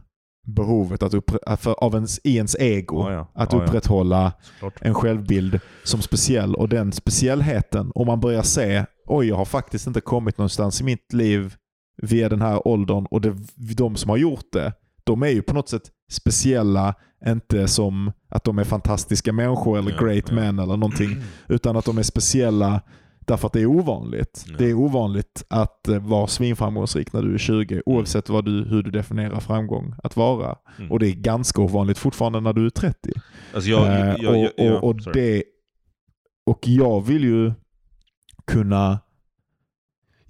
behovet 0.46 1.02
att 1.02 1.14
uppre- 1.14 1.56
för, 1.56 1.72
av 1.72 1.94
ens, 1.94 2.20
ens 2.26 2.56
ego. 2.58 3.00
Ja, 3.00 3.12
ja. 3.12 3.30
Att 3.34 3.52
Ja, 3.52 3.58
ja. 3.58 3.64
upprätthålla 3.64 4.32
Klart. 4.58 4.74
en 4.80 4.94
självbild 4.94 5.60
som 5.84 6.02
speciell. 6.02 6.54
Och 6.54 6.68
den 6.68 6.92
speciellheten, 6.92 7.92
om 7.94 8.06
man 8.06 8.20
börjar 8.20 8.42
se, 8.42 8.84
oj 9.06 9.26
jag 9.28 9.36
har 9.36 9.44
faktiskt 9.44 9.86
inte 9.86 10.00
kommit 10.00 10.38
någonstans 10.38 10.80
i 10.80 10.84
mitt 10.84 11.12
liv 11.12 11.54
via 12.02 12.28
den 12.28 12.42
här 12.42 12.68
åldern. 12.68 13.06
Och 13.10 13.20
det, 13.20 13.36
de 13.76 13.96
som 13.96 14.10
har 14.10 14.16
gjort 14.16 14.52
det, 14.52 14.72
de 15.04 15.22
är 15.22 15.28
ju 15.28 15.42
på 15.42 15.54
något 15.54 15.68
sätt 15.68 15.82
speciella, 16.10 16.94
inte 17.26 17.68
som 17.68 18.12
att 18.30 18.44
de 18.44 18.58
är 18.58 18.64
fantastiska 18.64 19.32
människor 19.32 19.78
eller 19.78 19.90
Ja, 19.92 19.98
great 20.06 20.24
ja. 20.28 20.34
men 20.34 20.58
eller 20.58 20.76
någonting. 20.76 21.16
Utan 21.48 21.76
att 21.76 21.84
de 21.84 21.98
är 21.98 22.02
speciella 22.02 22.80
därför 23.28 23.46
att 23.46 23.52
det 23.52 23.60
är 23.60 23.66
ovanligt. 23.66 24.44
Ja. 24.48 24.54
Det 24.58 24.70
är 24.70 24.74
ovanligt 24.74 25.44
att 25.48 25.88
eh, 25.88 25.98
vara 25.98 26.26
svinframgångsrik 26.26 27.12
när 27.12 27.22
du 27.22 27.34
är 27.34 27.38
20, 27.38 27.82
oavsett 27.86 28.28
vad 28.28 28.44
du, 28.44 28.64
hur 28.64 28.82
du 28.82 28.90
definierar 28.90 29.40
framgång 29.40 29.94
att 30.02 30.16
vara. 30.16 30.56
Mm. 30.78 30.92
Och 30.92 30.98
det 30.98 31.08
är 31.08 31.12
ganska 31.12 31.62
ovanligt 31.62 31.98
fortfarande 31.98 32.40
när 32.40 32.52
du 32.52 32.66
är 32.66 32.70
30. 32.70 33.12
Alltså 33.54 33.70
jag, 33.70 33.86
Eh, 33.86 33.98
jag, 33.98 34.18
jag, 34.18 34.32
och, 34.32 34.52
jag, 34.56 34.84
och, 34.84 34.90
och, 34.90 35.02
sorry. 35.02 35.20
det, 35.20 35.42
och 36.46 36.68
jag 36.68 37.06
vill 37.06 37.24
ju 37.24 37.52
kunna 38.46 38.98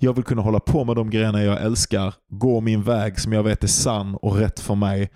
jag 0.00 0.12
vill 0.12 0.24
kunna 0.24 0.42
hålla 0.42 0.60
på 0.60 0.84
med 0.84 0.96
de 0.96 1.10
grejerna 1.10 1.42
jag 1.42 1.62
älskar, 1.62 2.14
gå 2.28 2.60
min 2.60 2.82
väg 2.82 3.20
som 3.20 3.32
jag 3.32 3.42
vet 3.42 3.64
är 3.64 3.68
sann 3.68 4.14
och 4.14 4.36
rätt 4.36 4.60
för 4.60 4.74
mig. 4.74 5.10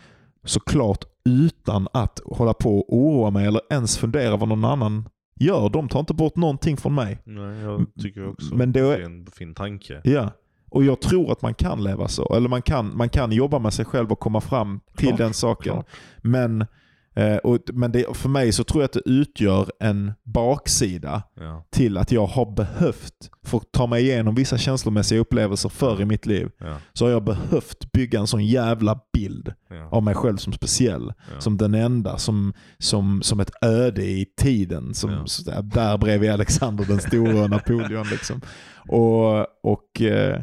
Såklart 0.44 1.04
utan 1.24 1.88
att 1.92 2.20
hålla 2.24 2.54
på 2.54 2.78
och 2.78 2.96
oroa 2.96 3.30
mig 3.30 3.46
eller 3.46 3.60
ens 3.70 3.98
fundera 3.98 4.36
vad 4.36 4.48
någon 4.48 4.64
annan 4.64 5.08
gör. 5.42 5.68
De 5.68 5.88
tar 5.88 6.00
inte 6.00 6.14
bort 6.14 6.36
någonting 6.36 6.76
från 6.76 6.94
mig. 6.94 7.18
Nej, 7.24 7.60
jag 7.60 7.86
tycker 8.02 8.28
också 8.28 8.54
Men 8.54 8.72
då 8.72 8.80
det 8.90 8.96
är 8.96 9.00
en 9.00 9.26
fin 9.26 9.54
tanke. 9.54 10.00
Ja. 10.04 10.30
Och 10.70 10.84
jag 10.84 11.00
tror 11.00 11.32
att 11.32 11.42
man 11.42 11.54
kan 11.54 11.84
leva 11.84 12.08
så. 12.08 12.34
Eller 12.34 12.48
man 12.48 12.62
kan, 12.62 12.96
man 12.96 13.08
kan 13.08 13.32
jobba 13.32 13.58
med 13.58 13.72
sig 13.72 13.84
själv 13.84 14.12
och 14.12 14.20
komma 14.20 14.40
fram 14.40 14.80
till 14.96 15.06
Klart, 15.08 15.18
den 15.18 15.34
saken. 15.34 15.72
klart. 15.72 15.86
Men, 16.22 16.66
eh, 17.14 17.36
och, 17.36 17.58
men 17.72 17.92
det, 17.92 18.16
för 18.16 18.28
mig 18.28 18.52
så 18.52 18.64
tror 18.64 18.82
jag 18.82 18.84
att 18.84 18.92
det 18.92 19.10
utgör 19.10 19.70
en 19.80 20.12
baksida 20.24 21.22
Ja, 21.34 21.66
till 21.70 21.98
att 21.98 22.12
jag 22.12 22.26
har 22.26 22.54
behövt, 22.54 23.30
för 23.42 23.58
att 23.58 23.72
ta 23.72 23.86
mig 23.86 24.02
igenom 24.02 24.34
vissa 24.34 24.58
känslomässiga 24.58 25.20
upplevelser 25.20 25.68
förr 25.68 26.00
i 26.00 26.04
mitt 26.04 26.26
liv, 26.26 26.50
ja, 26.58 26.76
så 26.92 27.04
har 27.04 27.12
jag 27.12 27.24
behövt 27.24 27.92
bygga 27.92 28.20
en 28.20 28.26
sån 28.26 28.46
jävla 28.46 29.00
bild 29.12 29.52
ja. 29.70 29.88
av 29.90 30.02
mig 30.02 30.14
själv 30.14 30.36
som 30.36 30.52
speciell. 30.52 31.12
Som 31.38 31.56
den 31.56 31.74
enda, 31.74 32.18
som, 32.18 32.54
som, 32.78 33.22
som 33.22 33.40
ett 33.40 33.50
öde 33.64 34.04
i 34.04 34.26
tiden. 34.36 34.94
Som, 34.94 35.10
där, 35.44 35.62
där 35.62 35.98
bredvid 35.98 36.30
Alexander 36.30 36.84
den 36.84 37.00
store 37.00 37.42
och 37.42 37.50
Napoleon. 37.50 38.06
Liksom. 38.10 38.40
Och, 38.88 39.46
och, 39.62 40.02
eh, 40.02 40.40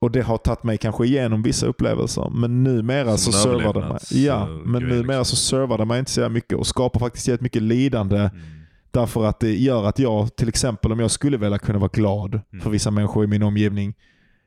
och 0.00 0.10
det 0.10 0.20
har 0.22 0.38
tagit 0.38 0.62
mig 0.62 0.78
kanske 0.78 1.04
igenom 1.06 1.42
vissa 1.42 1.66
upplevelser. 1.66 2.30
Men 2.30 2.62
numera 2.62 3.16
Som 3.16 3.32
så 3.32 3.38
servar 3.38 3.72
det 3.74 3.88
mig. 3.88 4.24
Ja, 4.24 4.46
men 4.46 4.82
numera 4.82 5.18
liksom. 5.18 5.24
så 5.24 5.36
servar 5.36 5.78
det 5.78 5.84
mig 5.84 5.98
inte 5.98 6.10
så 6.10 6.28
mycket 6.28 6.58
och 6.58 6.66
skapar 6.66 7.00
faktiskt 7.00 7.28
jävligt 7.28 7.40
mycket 7.42 7.62
lidande. 7.62 8.16
Mm. 8.18 8.30
Därför 8.90 9.24
att 9.24 9.40
det 9.40 9.54
gör 9.56 9.84
att 9.84 9.98
jag, 9.98 10.36
till 10.36 10.48
exempel 10.48 10.92
om 10.92 11.00
jag 11.00 11.10
skulle 11.10 11.36
vilja 11.36 11.58
kunna 11.58 11.78
vara 11.78 11.90
glad 11.92 12.40
Mm. 12.52 12.62
för 12.62 12.70
vissa 12.70 12.90
människor 12.90 13.24
i 13.24 13.26
min 13.26 13.42
omgivning, 13.42 13.94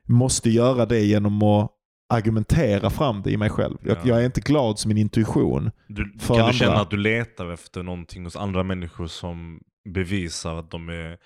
måste 0.08 0.50
göra 0.50 0.86
det 0.86 1.00
genom 1.00 1.42
att 1.42 1.70
argumentera 2.08 2.90
fram 2.90 3.22
det 3.22 3.30
i 3.30 3.36
mig 3.36 3.50
själv. 3.50 3.76
Jag, 3.82 3.96
Ja. 3.96 4.00
jag 4.04 4.20
är 4.20 4.26
inte 4.26 4.40
glad 4.40 4.78
som 4.78 4.88
min 4.88 4.98
intuition. 4.98 5.70
Du, 5.88 6.04
kan 6.18 6.36
andra. 6.36 6.46
du 6.52 6.58
känna 6.58 6.74
att 6.80 6.90
du 6.90 6.96
letar 6.96 7.52
efter 7.52 7.82
någonting 7.82 8.24
hos 8.24 8.36
andra 8.36 8.62
människor 8.62 9.06
som 9.06 9.60
bevisar 9.94 10.54
att 10.58 10.70
de 10.70 10.88
är 10.88 11.16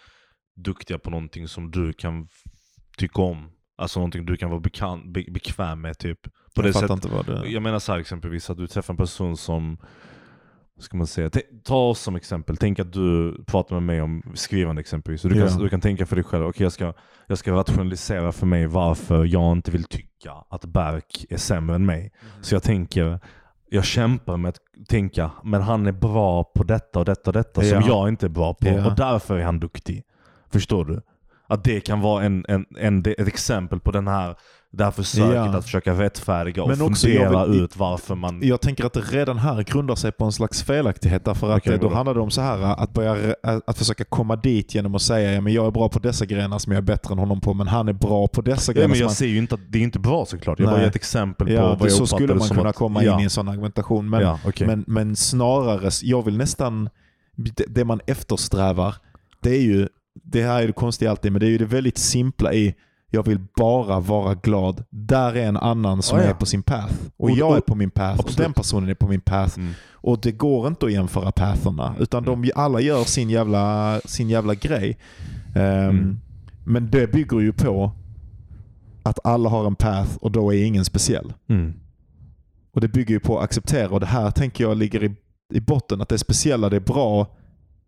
duktiga 0.56 0.98
på 0.98 1.10
någonting 1.10 1.48
som 1.48 1.70
du 1.70 1.92
kan 1.92 2.28
tycka 2.98 3.22
om? 3.22 3.50
Alltså 3.78 3.98
någonting 4.00 4.26
du 4.26 4.36
kan 4.36 4.50
vara 4.50 4.60
bekan, 4.60 5.12
be, 5.12 5.24
bekväm 5.30 5.80
med 5.80 5.98
typ. 5.98 6.22
På 6.22 6.30
jag 6.54 6.64
det 6.64 6.72
fattar 6.72 6.88
sättet. 6.88 7.04
inte 7.04 7.16
vad 7.16 7.26
det 7.42 7.48
Jag 7.48 7.62
menar 7.62 7.78
så 7.78 7.92
här 7.92 7.98
exempelvis 7.98 8.50
att 8.50 8.56
du 8.56 8.66
träffar 8.66 8.92
en 8.94 8.98
person 8.98 9.36
som, 9.36 9.78
ska 10.80 10.96
man 10.96 11.06
säga, 11.06 11.30
ta 11.64 11.76
oss 11.88 12.00
som 12.00 12.16
exempel. 12.16 12.56
Tänk 12.56 12.78
att 12.78 12.92
du 12.92 13.36
pratar 13.46 13.74
med 13.76 13.82
mig 13.82 14.02
om 14.02 14.22
skrivande 14.34 14.80
exempelvis. 14.80 15.22
Du, 15.22 15.28
kan, 15.28 15.38
Ja. 15.38 15.58
du 15.58 15.68
kan 15.68 15.80
tänka 15.80 16.06
för 16.06 16.16
dig 16.16 16.24
själv, 16.24 16.46
okej 16.46 16.62
jag, 16.62 16.72
ska, 16.72 16.92
jag 17.26 17.38
ska 17.38 17.52
rationalisera 17.52 18.32
för 18.32 18.46
mig 18.46 18.66
varför 18.66 19.24
jag 19.24 19.52
inte 19.52 19.70
vill 19.70 19.84
tycka 19.84 20.32
att 20.50 20.64
Berk 20.64 21.24
är 21.30 21.36
sämre 21.36 21.76
än 21.76 21.86
mig. 21.86 22.12
Så 22.40 22.54
jag 22.54 22.62
tänker, 22.62 23.20
jag 23.70 23.84
kämpar 23.84 24.36
med 24.36 24.48
att 24.48 24.58
tänka, 24.88 25.30
men 25.44 25.62
han 25.62 25.86
är 25.86 25.92
bra 25.92 26.44
på 26.44 26.64
detta 26.64 26.98
och 26.98 27.04
detta 27.04 27.30
och 27.30 27.34
detta 27.34 27.60
som 27.60 27.80
Ja. 27.80 27.86
jag 27.86 28.08
inte 28.08 28.26
är 28.26 28.30
bra 28.30 28.54
på. 28.54 28.66
Ja. 28.68 28.86
Och 28.90 28.96
därför 28.96 29.38
är 29.38 29.44
han 29.44 29.60
duktig. 29.60 30.02
Förstår 30.52 30.84
du? 30.84 31.00
Att 31.46 31.64
det 31.64 31.80
kan 31.80 32.00
vara 32.00 32.24
en, 32.24 32.44
en, 32.48 32.64
en, 32.78 32.98
ett 32.98 33.28
exempel 33.28 33.80
på 33.80 33.90
den 33.90 34.08
här, 34.08 34.36
det 34.72 34.84
här 34.84 34.90
försöket 34.90 35.34
Ja. 35.34 35.56
att 35.58 35.64
försöka 35.64 35.92
rättfärdiga 35.92 36.62
och 36.62 36.68
Men 36.68 36.82
också, 36.82 37.06
fundera 37.06 37.46
vill- 37.46 37.60
ut 37.62 37.76
varför 37.76 38.14
man... 38.14 38.40
Jag 38.42 38.60
tänker 38.60 38.84
att 38.86 38.92
det 38.92 39.00
redan 39.00 39.38
här 39.38 39.62
grundar 39.62 39.94
sig 39.94 40.12
på 40.12 40.24
en 40.24 40.32
slags 40.32 40.62
felaktighet. 40.62 41.24
Därför 41.24 41.50
att 41.50 41.66
eh, 41.66 41.74
då 41.80 41.94
handlar 41.94 42.14
det 42.14 42.20
om 42.20 42.30
så 42.30 42.40
här 42.40 42.82
att, 42.82 42.92
börja, 42.92 43.34
att, 43.66 43.78
försöka 43.78 44.04
komma 44.04 44.36
dit 44.36 44.74
genom 44.74 44.94
att 44.94 45.02
säga 45.02 45.32
ja, 45.32 45.40
men 45.40 45.52
jag 45.52 45.66
är 45.66 45.70
bra 45.70 45.88
på 45.88 45.98
dessa 45.98 46.26
grenar 46.26 46.58
som 46.58 46.72
jag 46.72 46.78
är 46.78 46.82
bättre 46.82 47.12
än 47.12 47.18
honom 47.18 47.40
på, 47.40 47.54
men 47.54 47.68
han 47.68 47.88
är 47.88 47.92
bra 47.92 48.28
på 48.28 48.42
dessa 48.42 48.72
Ja, 48.72 48.74
grenar 48.74 48.88
men 48.88 48.96
som 48.96 49.00
jag 49.00 49.08
han... 49.08 49.14
säger 49.14 49.32
ju 49.32 49.38
inte 49.38 49.54
att 49.54 49.60
det 49.72 49.78
är 49.78 49.82
inte 49.82 49.98
bra 49.98 50.24
såklart. 50.26 50.58
Jag 50.58 50.66
Nej. 50.66 50.74
bara 50.74 50.80
ger 50.80 50.88
ett 50.88 50.96
exempel 50.96 51.46
på 51.46 51.52
Ja, 51.52 51.68
vad 51.68 51.78
det, 51.78 51.84
jag 51.84 51.92
så 51.92 52.06
skulle 52.06 52.34
man 52.34 52.48
kunna 52.48 52.68
att, 52.68 52.76
komma 52.76 53.04
ja. 53.04 53.14
in 53.14 53.20
i 53.20 53.24
en 53.24 53.30
sån 53.30 53.48
argumentation. 53.48 54.10
Men, 54.10 54.20
ja, 54.20 54.38
okej. 54.46 54.66
men, 54.66 54.84
men 54.86 55.16
snarare, 55.16 55.90
jag 56.02 56.24
vill 56.24 56.36
nästan, 56.36 56.88
det, 57.36 57.64
det 57.68 57.84
man 57.84 58.00
eftersträvar, 58.06 58.94
det 59.42 59.50
är 59.50 59.62
ju, 59.62 59.88
det 60.22 60.42
här 60.42 60.62
är 60.62 60.66
det 60.66 60.72
konstiga 60.72 61.10
alltid, 61.10 61.32
men 61.32 61.40
det 61.40 61.46
är 61.46 61.50
ju 61.50 61.58
det 61.58 61.64
väldigt 61.64 61.98
simpla 61.98 62.54
i 62.54 62.74
jag 63.10 63.22
vill 63.26 63.38
bara 63.56 64.00
vara 64.00 64.34
glad. 64.34 64.84
Där 64.90 65.36
är 65.36 65.46
en 65.48 65.56
annan 65.56 66.02
som 66.02 66.18
Ja, 66.18 66.24
ja. 66.24 66.30
är 66.30 66.34
på 66.34 66.46
sin 66.46 66.62
path. 66.62 66.94
Och, 67.16 67.24
Och- 67.30 67.36
jag 67.36 67.52
är 67.52 67.58
och- 67.58 67.66
på 67.66 67.74
min 67.74 67.90
path. 67.90 68.14
Och 68.20 68.24
absolut. 68.24 68.36
den 68.38 68.52
personen 68.52 68.88
är 68.88 68.94
på 68.94 69.08
min 69.08 69.20
path. 69.20 69.58
Mm. 69.58 69.72
Och 69.92 70.20
det 70.20 70.32
går 70.32 70.66
inte 70.66 70.86
att 70.86 70.92
jämföra 70.92 71.32
patherna. 71.32 71.94
Utan 72.00 72.24
de 72.24 72.50
alla 72.54 72.80
gör 72.80 73.04
sin 73.04 73.30
jävla, 73.30 74.00
sin 74.04 74.28
jävla 74.28 74.54
grej. 74.54 74.98
Ehm, 75.56 75.88
Mm. 75.88 76.18
Men 76.64 76.90
det 76.90 77.12
bygger 77.12 77.40
ju 77.40 77.52
på 77.52 77.92
att 79.02 79.18
alla 79.26 79.48
har 79.48 79.66
en 79.66 79.74
path 79.74 80.16
och 80.20 80.30
då 80.32 80.54
är 80.54 80.64
ingen 80.64 80.84
speciell. 80.84 81.32
Mm. 81.48 81.72
Och 82.74 82.80
det 82.80 82.88
bygger 82.88 83.14
ju 83.14 83.20
på 83.20 83.38
att 83.38 83.44
acceptera 83.44 83.88
och 83.90 84.00
det 84.00 84.06
här 84.06 84.30
tänker 84.30 84.64
jag 84.64 84.76
ligger 84.76 85.04
i, 85.04 85.14
i 85.54 85.60
botten. 85.60 86.00
Att 86.00 86.08
det 86.08 86.18
speciella 86.18 86.68
det 86.68 86.76
är 86.76 86.80
bra 86.80 87.35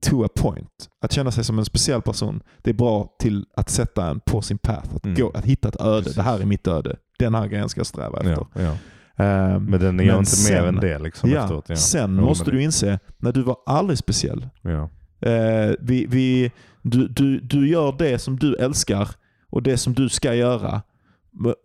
to 0.00 0.24
a 0.24 0.28
point. 0.36 0.88
Att 1.02 1.12
känna 1.12 1.30
sig 1.30 1.44
som 1.44 1.58
en 1.58 1.64
speciell 1.64 2.02
person. 2.02 2.42
Det 2.62 2.70
är 2.70 2.74
bra 2.74 3.16
till 3.18 3.46
att 3.56 3.70
sätta 3.70 4.10
en 4.10 4.20
på 4.20 4.42
sin 4.42 4.58
path. 4.58 4.94
Att, 4.96 5.04
Mm. 5.04 5.16
gå, 5.20 5.30
att 5.30 5.44
hitta 5.44 5.68
ett 5.68 5.80
öde. 5.80 5.98
Precis. 6.02 6.14
Det 6.16 6.22
här 6.22 6.40
är 6.40 6.44
mitt 6.44 6.66
öde. 6.66 6.96
Den 7.18 7.34
här 7.34 7.46
grejen 7.46 7.68
ska 7.68 7.78
jag 7.80 7.86
sträva 7.86 8.18
efter. 8.18 8.30
Ja, 8.30 8.46
ja. 8.62 8.76
Ehm, 9.24 9.64
Men 9.64 9.80
den 9.80 10.00
är 10.00 10.06
Men 10.06 10.18
inte 10.18 10.30
sen- 10.30 10.54
mer 10.62 10.68
än 10.68 10.76
det 10.76 10.98
liksom 10.98 11.30
ja, 11.30 11.42
efteråt. 11.42 11.64
Ja. 11.68 11.76
Sen 11.76 12.14
Jag 12.16 12.24
måste 12.24 12.50
du 12.50 12.62
inse, 12.62 12.98
när 13.18 13.32
du 13.32 13.42
var 13.42 13.56
aldrig 13.66 13.98
speciell. 13.98 14.48
Ja. 14.62 14.90
Eh, 15.28 15.72
vi, 15.80 16.06
vi, 16.06 16.52
du, 16.82 17.08
du, 17.08 17.40
du 17.40 17.68
gör 17.68 17.94
det 17.98 18.18
som 18.18 18.38
du 18.38 18.56
älskar 18.56 19.08
och 19.50 19.62
det 19.62 19.76
som 19.76 19.92
du 19.94 20.08
ska 20.08 20.34
göra. 20.34 20.82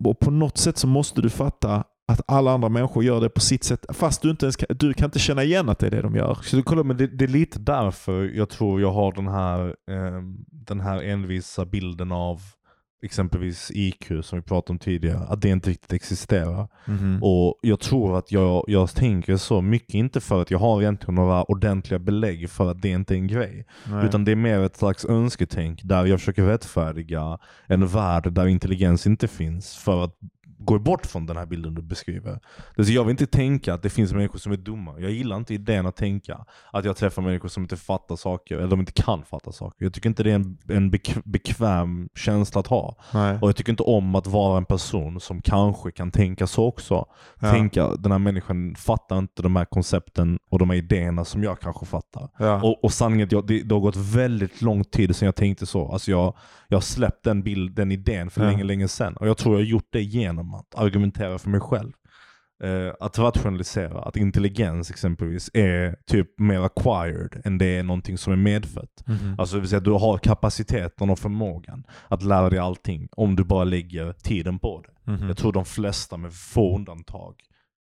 Och 0.05 0.19
på 0.19 0.31
något 0.31 0.57
sätt 0.57 0.77
så 0.77 0.87
måste 0.87 1.21
du 1.21 1.29
fatta 1.29 1.83
att 2.07 2.21
alla 2.27 2.51
andra 2.51 2.69
människor 2.69 3.03
gör 3.03 3.21
det 3.21 3.29
på 3.29 3.41
sitt 3.41 3.63
sätt. 3.63 3.85
Fast 3.89 4.21
du 4.21 4.29
inte 4.29 4.45
ens 4.45 4.55
kan, 4.55 4.67
du 4.77 4.93
kan 4.93 5.05
inte 5.05 5.19
känna 5.19 5.43
igen 5.43 5.69
att 5.69 5.79
det 5.79 5.87
är 5.87 5.91
det 5.91 6.01
de 6.01 6.15
gör. 6.15 6.37
Så 6.41 6.55
du 6.55 6.63
kollar, 6.63 6.83
men 6.83 6.97
det, 6.97 7.07
det 7.07 7.25
är 7.25 7.29
lite 7.29 7.59
därför 7.59 8.23
jag 8.23 8.49
tror 8.49 8.81
jag 8.81 8.91
har 8.91 9.11
den 9.11 9.27
här, 9.27 9.67
eh, 9.67 10.21
den 10.51 10.79
här 10.79 11.03
envisa 11.03 11.65
bilden 11.65 12.11
av 12.11 12.41
exempelvis 13.03 13.71
IQ 13.75 14.11
som 14.21 14.39
vi 14.39 14.43
pratade 14.43 14.73
om 14.73 14.79
tidigare, 14.79 15.19
att 15.27 15.41
det 15.41 15.49
inte 15.49 15.69
riktigt 15.69 15.93
existerar. 15.93 16.67
Och 17.21 17.59
jag 17.61 17.79
tror 17.79 18.17
att 18.17 18.31
jag, 18.31 18.63
jag 18.67 18.89
tänker 18.89 19.37
så 19.37 19.61
mycket, 19.61 19.93
inte 19.93 20.21
för 20.21 20.41
att 20.41 20.51
jag 20.51 20.59
har 20.59 20.81
egentligen 20.81 21.15
några 21.15 21.43
ordentliga 21.43 21.99
belägg 21.99 22.49
för 22.49 22.71
att 22.71 22.81
det 22.81 22.89
inte 22.89 23.13
är 23.13 23.17
en 23.17 23.27
grej. 23.27 23.65
Nej. 23.89 24.05
Utan 24.05 24.25
det 24.25 24.31
är 24.31 24.35
mer 24.35 24.59
ett 24.59 24.77
slags 24.77 25.05
önsketänk 25.05 25.81
där 25.83 26.05
jag 26.05 26.19
försöker 26.19 26.43
rättfärdiga 26.43 27.37
en 27.67 27.87
värld 27.87 28.33
där 28.33 28.47
intelligens 28.47 29.07
inte 29.07 29.27
finns 29.27 29.75
för 29.75 30.03
att 30.03 30.15
gå 30.65 30.79
bort 30.79 31.05
från 31.05 31.25
den 31.25 31.37
här 31.37 31.45
bilden 31.45 31.75
du 31.75 31.81
beskriver. 31.81 32.39
Det- 32.75 32.85
Så 32.85 32.91
jag 32.91 33.03
vill 33.03 33.11
inte 33.11 33.25
tänka 33.27 33.73
att 33.73 33.81
det 33.81 33.89
finns 33.89 34.13
människor 34.13 34.39
som 34.39 34.51
är 34.51 34.57
dumma. 34.57 34.99
Jag 34.99 35.11
gillar 35.11 35.37
inte 35.37 35.53
idén 35.53 35.85
att 35.85 35.95
tänka 35.95 36.45
att 36.71 36.85
jag 36.85 36.97
träffar 36.97 37.21
människor 37.21 37.49
som 37.49 37.63
inte 37.63 37.77
fattar 37.77 38.15
saker, 38.15 38.57
eller 38.57 38.67
de 38.67 38.79
inte 38.79 38.91
kan 38.91 39.23
fatta 39.25 39.51
saker. 39.51 39.85
Jag 39.85 39.93
tycker 39.93 40.09
inte 40.09 40.23
det 40.23 40.31
är 40.31 40.35
en, 40.35 40.57
en 40.69 40.91
bek- 40.91 41.21
bekväm 41.25 42.09
känsla 42.15 42.59
att 42.61 42.67
ha. 42.67 42.95
Nej. 43.13 43.37
Och 43.41 43.47
jag 43.47 43.55
tycker 43.55 43.71
inte 43.73 43.83
om 43.83 44.15
att 44.15 44.27
vara 44.27 44.57
en 44.57 44.65
person 44.65 45.19
som 45.19 45.41
kanske 45.41 45.91
kan 45.91 46.11
tänka 46.11 46.47
så 46.47 46.65
också. 46.65 47.05
Ja. 47.39 47.51
Tänka, 47.51 47.95
den 47.95 48.11
här 48.11 48.19
människan 48.19 48.75
fattar 48.75 49.17
inte 49.17 49.41
de 49.41 49.55
här 49.55 49.65
koncepten 49.65 50.39
och 50.51 50.59
de 50.59 50.69
här 50.69 50.77
idéerna 50.77 51.25
som 51.25 51.43
jag 51.43 51.59
kanske 51.59 51.85
fattar. 51.85 52.29
Ja. 52.39 52.61
Och, 52.63 52.83
och 52.83 52.91
sanningen 52.93 53.27
är 53.31 53.37
att 53.37 53.47
det, 53.47 53.63
det 53.63 53.75
har 53.75 53.79
gått 53.81 53.95
väldigt 53.95 54.61
lång 54.61 54.83
tid 54.83 55.15
sedan 55.15 55.25
jag 55.25 55.35
tänkte 55.35 55.65
så. 55.65 55.91
Alltså 55.91 56.11
jag, 56.11 56.33
jag 56.67 56.75
har 56.77 56.81
släppt 56.81 57.23
den, 57.23 57.43
bild, 57.43 57.75
den 57.75 57.91
idén 57.91 58.29
för 58.29 58.43
Ja. 58.43 58.49
länge, 58.49 58.63
länge 58.63 58.87
sedan. 58.87 59.17
Och 59.17 59.27
jag 59.27 59.37
tror 59.37 59.55
jag 59.55 59.59
har 59.61 59.65
gjort 59.69 59.87
det 59.91 60.01
genom 60.01 60.52
att 60.53 60.75
argumentera 60.75 61.37
för 61.37 61.49
mig 61.49 61.59
själv. 61.59 61.91
Eh, 62.63 62.93
att 62.99 63.19
rationalisera, 63.19 64.01
att 64.01 64.17
intelligens 64.17 64.89
exempelvis 64.89 65.49
är 65.53 65.95
typ 66.05 66.39
mer 66.39 66.61
acquired 66.61 67.41
än 67.45 67.57
det 67.57 67.65
är 67.65 67.83
någonting 67.83 68.17
som 68.17 68.33
är 68.33 68.37
medfött. 68.37 69.03
Mhm. 69.05 69.35
Alltså 69.37 69.55
det 69.55 69.59
vill 69.59 69.69
säga 69.69 69.79
du 69.79 69.91
har 69.91 70.17
kapaciteten 70.17 71.09
och 71.09 71.19
förmågan 71.19 71.83
att 72.07 72.23
lära 72.23 72.49
dig 72.49 72.59
allting 72.59 73.07
om 73.11 73.35
du 73.35 73.43
bara 73.43 73.63
lägger 73.63 74.13
tiden 74.13 74.59
på 74.59 74.81
det. 74.81 75.11
Mhm. 75.11 75.27
Jag 75.27 75.37
tror 75.37 75.53
de 75.53 75.65
flesta 75.65 76.17
med 76.17 76.33
få 76.33 76.75
undantag 76.75 77.35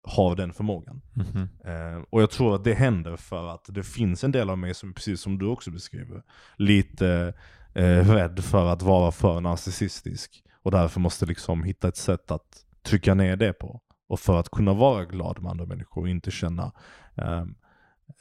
har 0.07 0.35
den 0.35 0.53
förmågan. 0.53 1.01
Mhm. 1.13 1.49
Eh, 1.65 2.03
och 2.09 2.21
jag 2.21 2.29
tror 2.29 2.55
att 2.55 2.63
det 2.63 2.73
händer 2.73 3.15
för 3.15 3.47
att 3.47 3.65
det 3.67 3.83
finns 3.83 4.23
en 4.23 4.31
del 4.31 4.49
av 4.49 4.57
mig 4.57 4.73
som, 4.73 4.93
precis 4.93 5.21
som 5.21 5.37
du 5.37 5.45
också 5.45 5.71
beskriver, 5.71 6.23
lite 6.57 7.33
eh, 7.73 8.13
rädd 8.13 8.43
för 8.43 8.65
att 8.65 8.81
vara 8.81 9.11
för 9.11 9.41
narcissistisk. 9.41 10.44
Och 10.65 10.71
därför 10.71 10.99
måste 10.99 11.25
liksom 11.25 11.63
hitta 11.63 11.87
ett 11.87 11.97
sätt 11.97 12.31
att 12.31 12.65
trycka 12.81 13.13
ner 13.13 13.35
det 13.35 13.53
på. 13.53 13.81
Och 14.07 14.19
för 14.19 14.39
att 14.39 14.49
kunna 14.49 14.73
vara 14.73 15.05
glad 15.05 15.41
med 15.41 15.51
andra 15.51 15.65
människor 15.65 16.01
och 16.01 16.09
inte 16.09 16.31
känna 16.31 16.71
ehm, 17.15 17.55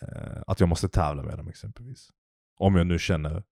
eh, 0.03 0.43
att 0.47 0.61
jag 0.61 0.69
måste 0.69 0.89
tävla 0.89 1.23
med 1.23 1.39
dem 1.39 1.49
exempelvis. 1.49 2.11
Om 2.57 2.77
jag 2.77 2.87
nu 2.87 2.99
känner 2.99 3.43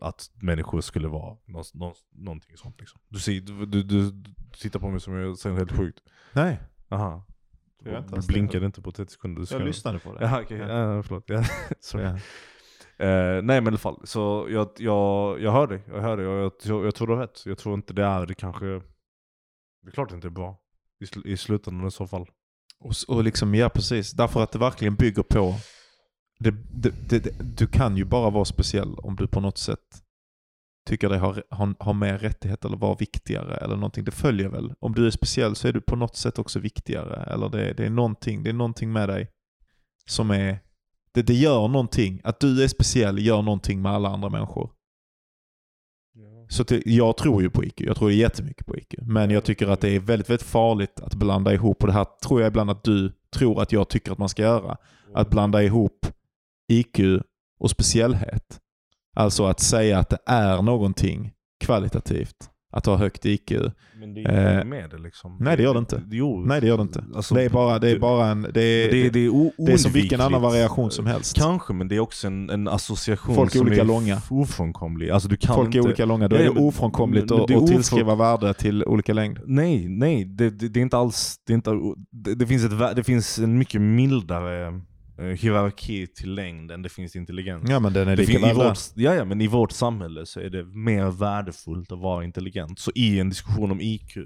att 0.00 0.30
människor 0.34 0.80
skulle 0.80 1.08
vara 1.08 1.36
nå, 1.46 1.62
nå, 1.74 1.94
någonting 2.10 2.56
sånt. 2.56 2.80
Liksom. 2.80 3.00
Du, 3.08 3.18
ser, 3.18 3.40
du, 3.40 3.66
du, 3.66 3.82
du, 3.82 4.24
tittar 4.60 4.80
på 4.80 4.90
mig 4.90 5.00
som 5.00 5.14
jag 5.14 5.38
säger 5.38 5.56
helt 5.56 5.76
sjukt. 5.76 6.02
Nej, 6.32 6.60
Aha. 6.88 7.26
Du 7.84 8.26
blinkade 8.28 8.66
inte 8.66 8.82
på 8.82 8.92
30 8.92 9.12
sekunder. 9.12 9.46
Jag 9.50 9.62
lyssnade 9.62 9.98
på 9.98 10.14
det. 10.14 10.20
Jaha. 10.24 10.44
Ja. 10.48 10.56
Ja, 10.56 11.02
förlåt. 11.02 11.24
Ja. 11.26 11.44
Sorry. 11.80 12.04
Ja. 12.04 12.18
Eh, 13.00 13.42
nej 13.42 13.60
men 13.60 13.64
i 13.64 13.68
alla 13.68 13.78
fall, 13.78 14.00
så 14.04 14.46
jag, 14.50 14.68
jag, 14.76 15.40
jag 15.40 15.52
hör 15.52 15.66
dig. 15.66 15.82
Jag 15.88 16.00
hör 16.00 16.16
dig 16.16 16.26
och 16.26 16.36
jag, 16.36 16.52
jag, 16.62 16.86
jag 16.86 16.94
tror 16.94 17.06
du 17.06 17.12
har 17.12 17.20
rätt. 17.20 17.46
Jag 17.46 17.58
tror 17.58 17.74
inte 17.74 17.92
det 17.92 18.04
är, 18.04 18.26
det 18.26 18.34
kanske... 18.34 18.66
Det 19.82 19.88
är 19.88 19.90
klart 19.90 20.08
det 20.08 20.14
inte 20.14 20.28
är 20.28 20.30
bra. 20.30 20.60
I, 21.00 21.06
sl, 21.06 21.20
i 21.24 21.36
slutändan 21.36 21.86
i 21.86 21.90
så 21.90 22.06
fall. 22.06 22.26
Och, 22.80 22.92
och 23.08 23.24
liksom, 23.24 23.54
ja 23.54 23.68
precis. 23.68 24.12
Därför 24.12 24.42
att 24.42 24.52
det 24.52 24.58
verkligen 24.58 24.94
bygger 24.94 25.22
på... 25.22 25.54
Det, 26.38 26.50
det, 26.50 27.08
det, 27.08 27.18
det, 27.18 27.56
du 27.56 27.66
kan 27.66 27.96
ju 27.96 28.04
bara 28.04 28.30
vara 28.30 28.44
speciell 28.44 28.94
om 28.94 29.16
du 29.16 29.26
på 29.26 29.40
något 29.40 29.58
sätt 29.58 30.02
tycker 30.86 31.08
dig 31.08 31.18
ha, 31.18 31.36
ha, 31.50 31.74
ha 31.78 31.92
mer 31.92 32.18
rättighet 32.18 32.64
eller 32.64 32.76
vara 32.76 32.94
viktigare 32.94 33.56
eller 33.56 33.74
någonting. 33.76 34.04
Det 34.04 34.10
följer 34.10 34.48
väl. 34.48 34.74
Om 34.80 34.94
du 34.94 35.06
är 35.06 35.10
speciell 35.10 35.56
så 35.56 35.68
är 35.68 35.72
du 35.72 35.80
på 35.80 35.96
något 35.96 36.16
sätt 36.16 36.38
också 36.38 36.58
viktigare. 36.58 37.32
Eller 37.32 37.48
det, 37.48 37.72
det, 37.72 37.86
är, 37.86 37.90
någonting, 37.90 38.42
det 38.42 38.50
är 38.50 38.54
någonting 38.54 38.92
med 38.92 39.08
dig 39.08 39.28
som 40.06 40.30
är... 40.30 40.60
Det, 41.14 41.22
det 41.22 41.34
gör 41.34 41.68
någonting. 41.68 42.20
Att 42.24 42.40
du 42.40 42.64
är 42.64 42.68
speciell 42.68 43.26
gör 43.26 43.42
någonting 43.42 43.82
med 43.82 43.92
alla 43.92 44.08
andra 44.08 44.28
människor. 44.28 44.70
Så 46.48 46.64
till, 46.64 46.82
jag 46.84 47.16
tror 47.16 47.42
ju 47.42 47.50
på 47.50 47.64
IQ. 47.64 47.80
Jag 47.80 47.96
tror 47.96 48.12
jättemycket 48.12 48.66
på 48.66 48.76
IQ. 48.76 48.94
Men 49.02 49.30
jag 49.30 49.44
tycker 49.44 49.68
att 49.68 49.80
det 49.80 49.88
är 49.88 50.00
väldigt, 50.00 50.30
väldigt 50.30 50.46
farligt 50.46 51.00
att 51.00 51.14
blanda 51.14 51.54
ihop. 51.54 51.82
Och 51.82 51.86
det 51.86 51.92
här 51.92 52.06
tror 52.22 52.40
jag 52.40 52.48
ibland 52.48 52.70
att 52.70 52.84
du 52.84 53.12
tror 53.34 53.62
att 53.62 53.72
jag 53.72 53.88
tycker 53.88 54.12
att 54.12 54.18
man 54.18 54.28
ska 54.28 54.42
göra. 54.42 54.76
Att 55.14 55.30
blanda 55.30 55.62
ihop 55.62 56.06
IQ 56.72 56.98
och 57.60 57.70
speciellhet. 57.70 58.60
Alltså 59.16 59.44
att 59.44 59.60
säga 59.60 59.98
att 59.98 60.10
det 60.10 60.18
är 60.26 60.62
någonting 60.62 61.32
kvalitativt 61.64 62.50
att 62.70 62.86
ha 62.86 62.96
högt 62.96 63.26
IQ. 63.26 63.52
Men 64.00 64.14
det 64.14 64.20
är 64.22 64.52
Eh, 64.52 64.58
ju 64.58 64.64
med 64.64 64.90
det 64.90 64.98
liksom. 64.98 65.36
nej, 65.40 65.56
det 65.56 65.62
gör 65.62 65.72
det 65.74 65.78
inte. 65.78 66.02
Jo. 66.10 66.44
Nej 66.46 66.60
det 66.60 66.66
gör 66.66 66.76
det 66.76 66.82
inte. 66.82 67.04
Alltså, 67.14 67.34
det 67.34 67.42
är 67.42 67.48
bara, 67.50 67.78
det 67.78 67.90
är 67.90 67.98
bara 67.98 68.26
en, 68.26 68.42
det 68.42 68.62
är, 68.62 68.90
det, 68.90 69.10
det 69.10 69.26
är 69.26 69.66
det 69.66 69.72
är 69.72 69.76
som 69.76 69.92
vilken 69.92 70.20
annan 70.20 70.42
variation 70.42 70.90
som 70.90 71.06
helst. 71.06 71.36
Kanske, 71.36 71.72
men 71.72 71.88
det 71.88 71.96
är 71.96 72.00
också 72.00 72.26
en, 72.26 72.50
en 72.50 72.68
association 72.68 73.34
Folk 73.34 73.54
är 73.54 73.60
olika 73.60 73.80
är 73.80 73.84
långa. 73.84 74.18
ofrånkomlig. 74.30 75.10
Alltså 75.10 75.28
du 75.28 75.36
kan 75.36 75.54
Folk 75.54 75.66
inte... 75.66 75.78
är 75.78 75.82
olika 75.84 76.04
långa, 76.04 76.28
då 76.28 76.36
är 76.36 76.42
det 76.44 76.50
ofrånkomligt 76.50 77.30
att 77.32 77.40
ofrån- 77.50 77.66
tillskriva 77.68 78.14
värde 78.14 78.54
till 78.54 78.84
olika 78.84 79.12
längd. 79.12 79.38
Nej, 79.46 79.88
nej. 79.88 80.24
Det, 80.24 80.44
är 80.76 80.78
inte 80.78 80.96
alls... 80.98 81.36
Det, 81.46 81.52
är 81.52 81.54
inte, 81.54 81.70
det, 82.36 82.46
finns 82.46 82.64
ett, 82.64 82.96
det 82.96 83.04
finns 83.04 83.38
en 83.38 83.58
mycket 83.58 83.80
mildare 83.80 84.66
eh, 84.66 84.72
hierarki 85.20 86.06
till 86.06 86.34
längd 86.34 86.70
än 86.70 86.82
det 86.82 86.88
finns 86.88 87.16
intelligens. 87.16 87.70
Ja 87.70 87.80
men 87.80 87.92
den 87.92 88.08
är 88.08 88.16
Det 88.16 88.22
lika 88.22 88.32
fin- 88.32 88.50
i, 88.50 88.54
värd 88.54 88.66
vårt, 88.66 88.78
ja, 88.94 89.14
ja, 89.14 89.24
men 89.24 89.40
I 89.40 89.46
vårt 89.46 89.72
samhälle 89.72 90.26
så 90.26 90.40
är 90.40 90.50
det 90.50 90.64
mer 90.64 91.10
värdefullt 91.10 91.92
att 91.92 91.98
vara 91.98 92.24
intelligent. 92.24 92.78
Så 92.78 92.90
i 92.94 93.20
en 93.20 93.28
diskussion 93.28 93.70
om 93.70 93.80
IQ, 93.80 94.16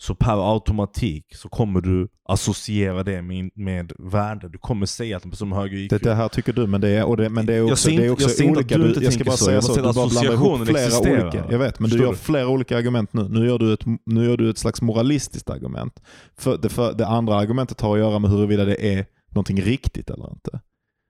så 0.00 0.14
per 0.14 0.54
automatik 0.54 1.24
så 1.36 1.48
kommer 1.48 1.80
du 1.80 2.08
associera 2.28 3.02
det 3.02 3.22
med, 3.22 3.50
med 3.54 3.92
värde. 3.98 4.48
Du 4.48 4.58
kommer 4.58 4.86
säga 4.86 5.16
att 5.16 5.24
en 5.24 5.30
person 5.30 5.48
med 5.48 5.58
högre 5.58 5.76
IQ... 5.78 5.90
Det, 5.90 5.98
det 5.98 6.14
här 6.14 6.28
tycker 6.28 6.52
du, 6.52 6.66
men 6.66 6.80
det 6.80 6.88
är, 6.88 7.04
och 7.04 7.16
det, 7.16 7.28
men 7.28 7.46
det 7.46 7.54
är 7.54 7.62
också, 7.62 7.76
säger 7.76 7.98
det 7.98 8.04
är 8.06 8.10
inte- 8.10 8.24
också 8.24 8.42
inte 8.42 8.52
att 8.52 8.64
olika. 8.64 8.76
du 8.78 8.82
Du, 8.82 8.88
inte 8.88 9.04
jag 9.04 9.12
ska 9.12 9.24
bara 9.24 9.36
så, 9.36 9.44
säga 9.44 9.62
så, 9.62 9.74
bara 9.74 9.88
du 9.92 9.94
bara 9.94 10.08
blandar 10.08 10.32
ihop 10.32 10.66
flera 10.66 10.84
existerar. 10.86 11.22
olika. 11.22 11.44
Jag 11.50 11.58
vet, 11.58 11.80
men 11.80 11.90
du 11.90 11.96
Förstår 11.96 12.06
gör 12.06 12.12
du? 12.12 12.18
flera 12.18 12.48
olika 12.48 12.76
argument 12.78 13.12
nu. 13.12 13.28
Nu 13.28 13.46
gör 13.46 13.58
du 13.58 13.72
ett, 13.72 13.84
nu 14.06 14.24
gör 14.24 14.36
du 14.36 14.50
ett 14.50 14.58
slags 14.58 14.82
moralistiskt 14.82 15.50
argument. 15.50 16.00
För 16.38 16.58
det, 16.58 16.68
för 16.68 16.92
det 16.92 17.06
andra 17.06 17.34
argumentet 17.36 17.80
har 17.80 17.92
att 17.94 17.98
göra 18.00 18.18
med 18.18 18.30
huruvida 18.30 18.64
det 18.64 18.94
är 18.98 19.06
någonting 19.30 19.60
riktigt 19.60 20.10
eller 20.10 20.32
inte. 20.32 20.60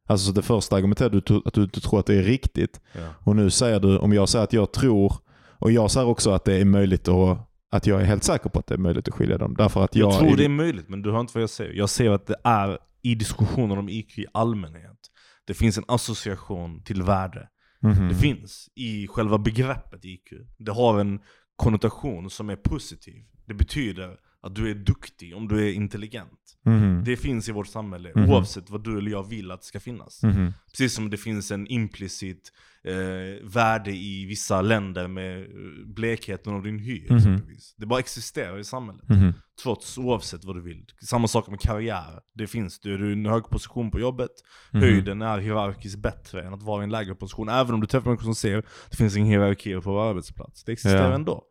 Alltså 0.09 0.27
så 0.27 0.33
det 0.33 0.43
första 0.43 0.77
argumentet 0.77 1.13
är 1.13 1.19
att 1.19 1.27
du, 1.27 1.43
att 1.45 1.55
du 1.55 1.63
inte 1.63 1.81
tror 1.81 2.01
att 2.01 2.07
det 2.07 2.15
är 2.15 2.23
riktigt. 2.23 2.81
Ja. 2.93 3.01
Och 3.21 3.37
nu 3.37 3.51
säger 3.51 3.81
du, 3.81 3.99
om 3.99 4.13
jag 4.13 4.29
säger 4.29 4.45
att 4.45 4.53
jag 4.53 4.73
tror, 4.73 5.13
och 5.59 5.73
jag 5.73 5.91
säger 5.91 6.07
också 6.07 6.31
att 6.31 6.45
det 6.45 6.55
är 6.55 6.65
möjligt 6.65 7.09
att, 7.09 7.39
att 7.71 7.87
jag 7.87 8.01
är 8.01 8.05
helt 8.05 8.25
säker 8.25 8.51
på 8.51 8.59
att 8.59 8.67
det 8.67 8.75
är 8.75 8.79
möjligt 8.79 9.09
att 9.09 9.15
skilja 9.15 9.39
dem. 9.39 9.55
Därför 9.59 9.85
att 9.85 9.97
jag, 9.97 10.13
Jag 10.13 10.19
tror 10.19 10.33
är- 10.33 10.37
det 10.37 10.45
är 10.45 10.49
möjligt, 10.49 10.89
men 10.89 11.03
du 11.03 11.13
hör 11.13 11.21
inte 11.21 11.33
vad 11.35 11.43
jag 11.43 11.51
säger. 11.51 11.73
Jag 11.75 11.91
säger 11.91 12.11
att 12.11 12.27
det 12.27 12.37
är 12.45 12.79
i 13.03 13.15
diskussioner 13.15 13.79
om 13.79 13.89
IQ 13.89 14.19
i 14.19 14.27
allmänhet, 14.33 14.99
det 15.47 15.55
finns 15.55 15.79
en 15.79 15.85
association 15.89 16.83
till 16.83 17.03
värde. 17.03 17.49
Mhm. 17.83 18.09
Det 18.09 18.15
finns 18.15 18.69
i 18.75 19.07
själva 19.09 19.39
begreppet 19.39 20.05
IQ. 20.05 20.33
Det 20.59 20.73
har 20.73 21.01
en 21.01 21.21
konnotation 21.57 22.31
som 22.31 22.51
är 22.51 22.57
positiv. 22.57 23.15
Det 23.47 23.55
betyder 23.55 24.17
att 24.43 24.55
du 24.55 24.71
är 24.71 24.75
duktig 24.75 25.37
om 25.37 25.49
du 25.49 25.69
är 25.69 25.73
intelligent. 25.73 26.57
Mhm. 26.65 27.03
Det 27.05 27.17
finns 27.17 27.49
i 27.49 27.53
vårt 27.53 27.67
samhälle, 27.67 28.13
Mhm. 28.15 28.31
oavsett 28.31 28.71
vad 28.71 28.85
du 28.85 28.99
eller 28.99 29.11
jag 29.11 29.29
vill 29.29 29.51
att 29.51 29.61
det 29.61 29.67
ska 29.67 29.81
finnas. 29.81 30.23
Mhm. 30.23 30.53
Precis 30.71 30.93
som 30.95 31.11
det 31.11 31.17
finns 31.17 31.51
en 31.51 31.67
implicit 31.67 32.53
eh, 32.85 33.49
värde 33.49 33.91
i 33.93 34.25
vissa 34.27 34.63
länder 34.63 35.09
med 35.09 35.41
eh, 35.41 35.47
blekheten 35.87 36.55
av 36.55 36.63
din 36.63 36.79
hy. 36.79 37.07
Mhm. 37.09 37.17
exempelvis. 37.17 37.75
Det 37.77 37.87
bara 37.87 37.99
existerar 38.01 38.59
i 38.59 38.65
samhället. 38.65 39.09
Mhm. 39.09 39.33
Trots 39.63 39.99
oavsett 39.99 40.45
vad 40.45 40.57
du 40.57 40.63
vill. 40.63 40.85
Samma 41.03 41.29
sak 41.29 41.49
med 41.49 41.61
karriär. 41.61 42.21
Det 42.35 42.47
finns 42.47 42.81
du. 42.81 42.95
Är 42.95 43.11
i 43.11 43.13
en 43.13 43.27
hög 43.27 43.45
position 43.45 43.91
på 43.91 44.01
jobbet, 44.01 44.31
Mhm. 44.73 44.83
höjden 44.83 45.23
är 45.23 45.39
hierarkiskt 45.39 45.99
bättre 45.99 46.43
än 46.43 46.55
att 46.55 46.63
vara 46.63 46.83
i 46.83 46.85
en 46.85 46.91
lägre 46.91 47.15
position. 47.15 47.49
Även 47.49 47.75
om 47.75 47.81
du 47.81 47.87
träffar 47.87 48.07
människor 48.11 48.25
som 48.25 48.35
ser 48.35 48.63
det 48.91 48.97
finns 48.97 49.17
ingen 49.17 49.29
hierarki 49.29 49.75
på 49.75 49.81
vår 49.93 50.11
arbetsplats. 50.11 50.65
Det 50.65 50.73
existerar 50.73 51.09
Ja. 51.09 51.15
ändå. 51.15 51.43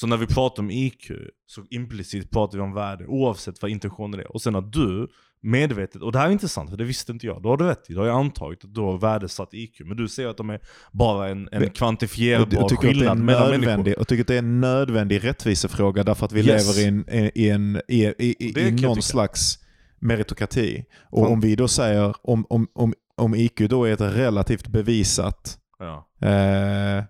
Så 0.00 0.06
när 0.06 0.16
vi 0.16 0.26
pratar 0.26 0.62
om 0.62 0.70
IQ, 0.70 1.10
så 1.46 1.64
implicit 1.70 2.30
pratar 2.30 2.58
vi 2.58 2.64
om 2.64 2.74
värde, 2.74 3.06
oavsett 3.06 3.62
vad 3.62 3.70
intentionen 3.70 4.20
är. 4.20 4.32
Och 4.32 4.42
sen 4.42 4.56
att 4.56 4.72
du 4.72 5.08
medvetet, 5.40 6.02
och 6.02 6.12
det 6.12 6.18
här 6.18 6.26
är 6.26 6.32
intressant 6.32 6.70
för 6.70 6.76
det 6.76 6.84
visste 6.84 7.12
inte 7.12 7.26
jag, 7.26 7.42
då 7.42 7.48
har 7.48 7.56
du 7.56 7.64
rätt 7.64 7.90
i, 7.90 7.94
då 7.94 8.00
har 8.00 8.06
jag 8.06 8.16
antagit 8.18 8.64
att 8.64 8.74
du 8.74 8.80
har 8.80 8.98
värdesatt 8.98 9.54
IQ. 9.54 9.80
Men 9.84 9.96
du 9.96 10.08
säger 10.08 10.28
att 10.28 10.36
de 10.36 10.50
är 10.50 10.60
bara 10.92 11.28
en, 11.28 11.48
en 11.52 11.70
kvantifierbar 11.70 12.76
skillnad 12.76 13.18
mellan 13.18 13.60
människor. 13.60 13.94
jag 13.98 14.08
tycker 14.08 14.20
att 14.20 14.26
det 14.26 14.34
är 14.34 14.38
en 14.38 14.60
nödvändig 14.60 15.24
rättvisefråga 15.24 16.02
därför 16.02 16.26
att 16.26 16.32
vi 16.32 16.40
Yes. 16.40 16.78
lever 16.78 16.80
i, 16.80 16.88
en, 16.88 17.30
i, 17.34 17.48
en, 17.48 17.80
i, 17.88 18.04
i, 18.18 18.58
i, 18.60 18.70
någon 18.70 19.02
slags 19.02 19.58
meritokrati. 19.98 20.84
Och 21.10 21.24
Fan. 21.24 21.32
om 21.32 21.40
vi 21.40 21.56
då 21.56 21.68
säger, 21.68 22.14
om, 22.22 22.46
om, 22.48 22.68
om, 22.74 22.94
om 23.16 23.34
IQ 23.34 23.58
då 23.58 23.84
är 23.84 23.92
ett 23.92 24.00
relativt 24.00 24.68
bevisat 24.68 25.58
Ja. 25.78 26.08
Eh, 26.28 27.04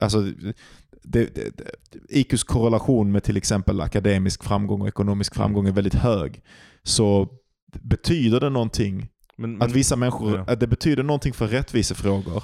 alltså, 0.00 0.24
det, 1.02 1.34
det, 1.34 1.52
IQs 2.08 2.44
korrelation 2.44 3.12
med 3.12 3.22
till 3.22 3.36
exempel 3.36 3.80
akademisk 3.80 4.44
framgång 4.44 4.80
och 4.80 4.88
ekonomisk 4.88 5.36
Mm. 5.36 5.42
framgång 5.44 5.66
är 5.68 5.72
väldigt 5.72 5.94
hög. 5.94 6.42
Så 6.82 7.28
betyder 7.82 8.40
det 8.40 8.50
någonting 8.50 9.08
Men, 9.36 9.52
men, 9.58 9.62
att 9.68 9.72
vissa 9.72 9.96
människor, 9.96 10.36
ja. 10.36 10.44
att 10.52 10.60
det 10.60 10.66
betyder 10.66 11.02
någonting 11.02 11.32
för 11.32 11.46
rättvisefrågor. 11.46 12.42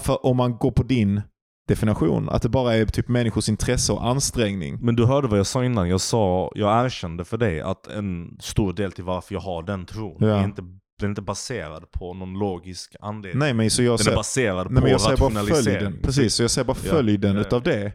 För 0.00 0.26
om 0.26 0.36
man 0.36 0.56
går 0.58 0.70
på 0.70 0.82
din 0.82 1.20
definition, 1.68 2.28
att 2.28 2.42
det 2.42 2.48
bara 2.48 2.74
är 2.74 2.86
typ 2.86 3.08
människors 3.08 3.48
intresse 3.48 3.92
och 3.92 4.06
ansträngning. 4.06 4.78
Men 4.80 4.96
du 4.96 5.04
hörde 5.06 5.28
vad 5.28 5.38
jag 5.38 5.46
sa 5.46 5.64
innan, 5.64 5.88
jag 5.88 6.00
sa, 6.00 6.52
jag 6.54 6.84
erkände 6.84 7.24
för 7.24 7.36
dig 7.36 7.60
att 7.60 7.86
en 7.86 8.36
stor 8.40 8.72
del 8.72 8.92
till 8.92 9.04
varför 9.04 9.34
jag 9.34 9.40
har 9.40 9.62
den 9.62 9.86
tron, 9.86 10.16
Ja. 10.20 10.26
är 10.26 10.44
inte, 10.44 10.62
den 10.98 11.06
är 11.06 11.10
inte 11.10 11.22
baserad 11.22 11.90
på 11.92 12.14
någon 12.14 12.38
logisk 12.38 12.96
anledning. 13.00 13.38
Nej 13.38 13.54
men 13.54 13.70
så 13.70 13.82
jag 13.82 13.90
den 13.90 14.00
är 14.00 14.04
säger, 14.04 14.16
baserad 14.16 14.66
nej, 14.66 14.72
men 14.74 14.82
på 14.82 14.88
jag 14.88 15.00
säger 15.00 15.16
bara 15.16 15.26
rationalisering. 15.28 15.78
följden. 15.80 16.02
Precis, 16.02 16.34
så 16.34 16.42
jag 16.42 16.50
säger 16.50 16.64
bara 16.66 16.74
följden 16.74 17.34
ja, 17.34 17.40
utav 17.40 17.62
det. 17.62 17.92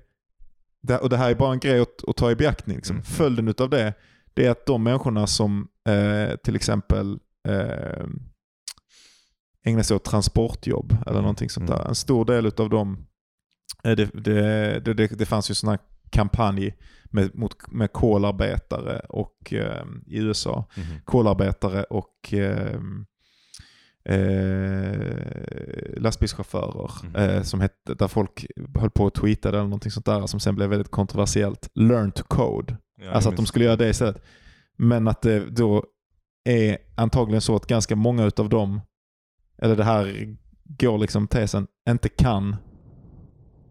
det. 0.82 0.98
Och 0.98 1.10
det 1.10 1.18
här 1.18 1.30
är 1.32 1.36
bara 1.36 1.54
en 1.54 1.60
grej 1.60 1.80
att, 1.80 2.10
att 2.10 2.18
ta 2.18 2.32
i 2.32 2.36
beaktning. 2.36 2.76
Liksom. 2.78 2.96
Mm. 2.96 3.04
Följden 3.06 3.48
utav 3.48 3.70
det, 3.70 3.94
det 4.34 4.46
är 4.46 4.52
att 4.52 4.66
de 4.66 4.84
människorna 4.84 5.28
som 5.28 5.68
eh, 5.90 6.36
till 6.44 6.56
exempel 6.56 7.20
eh, 7.48 8.06
ägnar 9.66 9.84
sig 9.84 9.96
åt 9.96 10.04
transportjobb 10.06 10.92
eller 10.92 11.12
Mm. 11.12 11.22
någonting 11.22 11.50
sånt 11.50 11.70
Mm. 11.70 11.80
där. 11.80 11.88
En 11.88 11.96
stor 11.96 12.26
del 12.26 12.46
utav 12.46 12.70
dem, 12.70 13.06
eh, 13.84 13.92
det, 13.96 14.06
det, 14.14 14.94
det, 14.94 15.08
det, 15.08 15.26
fanns 15.26 15.52
ju 15.52 15.56
sån 15.56 15.70
här 15.70 15.80
kampanj 16.10 16.74
med, 17.14 17.36
mot, 17.36 17.72
med 17.72 17.92
kolarbetare 17.94 19.00
och, 19.10 19.54
eh, 19.54 19.84
i 20.08 20.18
USA. 20.18 20.66
Mhm. 20.78 20.86
Kolarbetare 21.06 21.84
och 21.84 22.34
eh, 22.34 22.76
eh, 24.06 25.98
lastbilschaufförer 25.98 26.92
Mhm. 27.04 27.16
eh, 27.16 27.42
som 27.42 27.62
hette, 27.62 27.94
där 27.94 28.08
folk 28.08 28.46
höll 28.76 28.90
på 28.90 29.08
att 29.08 29.14
tweeta 29.14 29.50
eller 29.50 29.64
någonting 29.64 29.92
sånt 29.92 30.06
där 30.06 30.28
som 30.28 30.40
sen 30.40 30.56
blev 30.56 30.70
väldigt 30.70 30.92
kontroversiellt. 30.92 31.70
Learn 31.74 32.12
to 32.12 32.24
code. 32.28 32.78
Ja, 33.02 33.12
alltså 33.12 33.30
att 33.30 33.36
de 33.36 33.46
skulle 33.46 33.66
göra 33.66 33.76
det 33.76 33.90
istället. 33.90 34.22
Men 34.78 35.08
att 35.08 35.22
det 35.22 35.50
då 35.50 35.84
är 36.50 36.78
antagligen 36.96 37.42
så 37.42 37.56
att 37.56 37.68
ganska 37.68 37.96
många 37.96 38.26
utav 38.26 38.50
dem, 38.50 38.82
eller 39.62 39.76
det 39.76 39.84
här 39.84 40.36
går 40.66 40.98
liksom 40.98 41.28
tesen, 41.28 41.68
inte 41.90 42.10
kan 42.10 42.56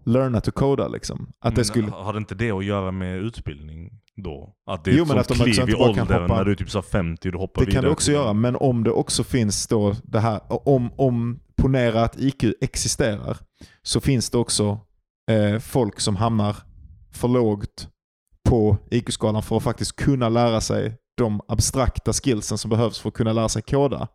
learna 0.04 0.40
to 0.40 0.50
coda 0.50 0.88
liksom. 0.88 1.32
Att 1.38 1.44
Men 1.44 1.54
det 1.54 1.64
skulle... 1.64 1.90
Har 1.90 2.12
det 2.12 2.18
inte 2.18 2.34
det 2.34 2.50
att 2.50 2.64
göra 2.64 2.90
med 2.90 3.18
utbildning 3.18 3.90
då? 4.16 4.54
Att 4.66 4.84
det 4.84 4.90
är 4.90 4.94
Jo, 4.96 5.02
ett 5.02 5.08
men 5.08 5.24
sånt 5.24 5.30
att 5.40 5.46
de 5.46 5.52
kliv 5.52 5.70
i 5.70 5.74
åldern 5.74 6.28
när 6.28 6.44
du 6.44 6.50
är 6.52 6.56
typ 6.56 6.70
så 6.70 6.78
här 6.78 6.82
50 6.82 7.28
och 7.28 7.32
du 7.32 7.38
hoppar 7.38 7.60
Det 7.60 7.66
vidare 7.66 7.74
kan 7.82 7.84
det 7.84 7.90
också 7.92 8.04
till- 8.06 8.14
göra, 8.14 8.32
men 8.32 8.56
om 8.56 8.84
det 8.84 8.90
också 8.90 9.24
finns 9.24 9.66
då 9.66 9.94
det 10.02 10.20
här, 10.20 10.40
om, 10.68 10.90
om 10.96 11.40
ponera 11.56 12.02
att 12.04 12.20
IQ 12.20 12.44
existerar, 12.60 13.36
så 13.82 14.00
finns 14.00 14.30
det 14.30 14.38
också 14.38 14.80
eh, 15.30 15.58
folk 15.58 16.00
som 16.00 16.16
hamnar 16.16 16.56
för 17.12 17.28
lågt 17.28 17.88
på 18.48 18.76
IQ-skalan 18.90 19.42
för 19.42 19.56
att 19.56 19.62
faktiskt 19.62 19.96
kunna 19.96 20.28
lära 20.28 20.60
sig 20.60 20.96
de 21.16 21.40
abstrakta 21.48 22.12
skillsen 22.12 22.58
som 22.58 22.70
behövs 22.70 23.00
för 23.00 23.08
att 23.08 23.14
kunna 23.14 23.32
lära 23.32 23.48
sig 23.48 23.62
koda. 23.62 24.08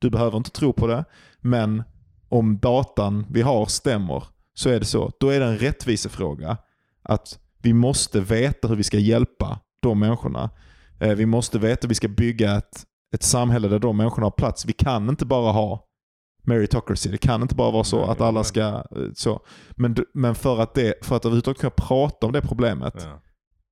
Du 0.00 0.10
behöver 0.10 0.36
inte 0.36 0.50
tro 0.50 0.72
på 0.72 0.86
det, 0.86 1.04
men 1.40 1.82
om 2.28 2.58
datan 2.58 3.26
vi 3.30 3.42
har 3.42 3.66
stämmer 3.66 4.24
så 4.60 4.70
är 4.70 4.78
det 4.80 4.84
så. 4.86 5.12
Då 5.20 5.28
är 5.28 5.40
det 5.40 5.46
en 5.46 5.58
rättvisefråga 5.58 6.56
att 7.02 7.38
vi 7.62 7.72
måste 7.72 8.20
veta 8.20 8.68
hur 8.68 8.76
vi 8.76 8.82
ska 8.82 8.98
hjälpa 8.98 9.60
de 9.82 9.98
människorna. 9.98 10.50
Eh, 11.00 11.14
Vi 11.14 11.26
måste 11.26 11.58
veta 11.58 11.84
hur 11.84 11.88
vi 11.88 11.94
ska 11.94 12.08
bygga 12.08 12.56
ett, 12.56 12.84
ett 13.14 13.22
samhälle 13.22 13.68
där 13.68 13.78
de 13.78 13.96
människorna 13.96 14.26
har 14.26 14.30
plats. 14.30 14.66
Vi 14.66 14.72
kan 14.72 15.08
inte 15.08 15.26
bara 15.26 15.52
ha 15.52 15.86
meritocracy. 16.42 17.10
Det 17.10 17.18
kan 17.18 17.42
inte 17.42 17.54
bara 17.54 17.70
vara 17.70 17.84
så 17.84 18.00
Nej, 18.00 18.08
att 18.10 18.20
alla 18.20 18.44
ska... 18.44 18.60
eh, 18.60 18.82
så. 19.14 19.40
Men, 19.76 19.96
men 20.14 20.34
för 20.34 20.60
att, 20.60 20.74
det, 20.74 20.94
för 21.04 21.16
att 21.16 21.24
överhuvudtaget 21.24 21.60
kunna 21.60 21.70
prata 21.70 22.26
om 22.26 22.32
det 22.32 22.40
problemet 22.42 22.94
Ja. 22.96 23.20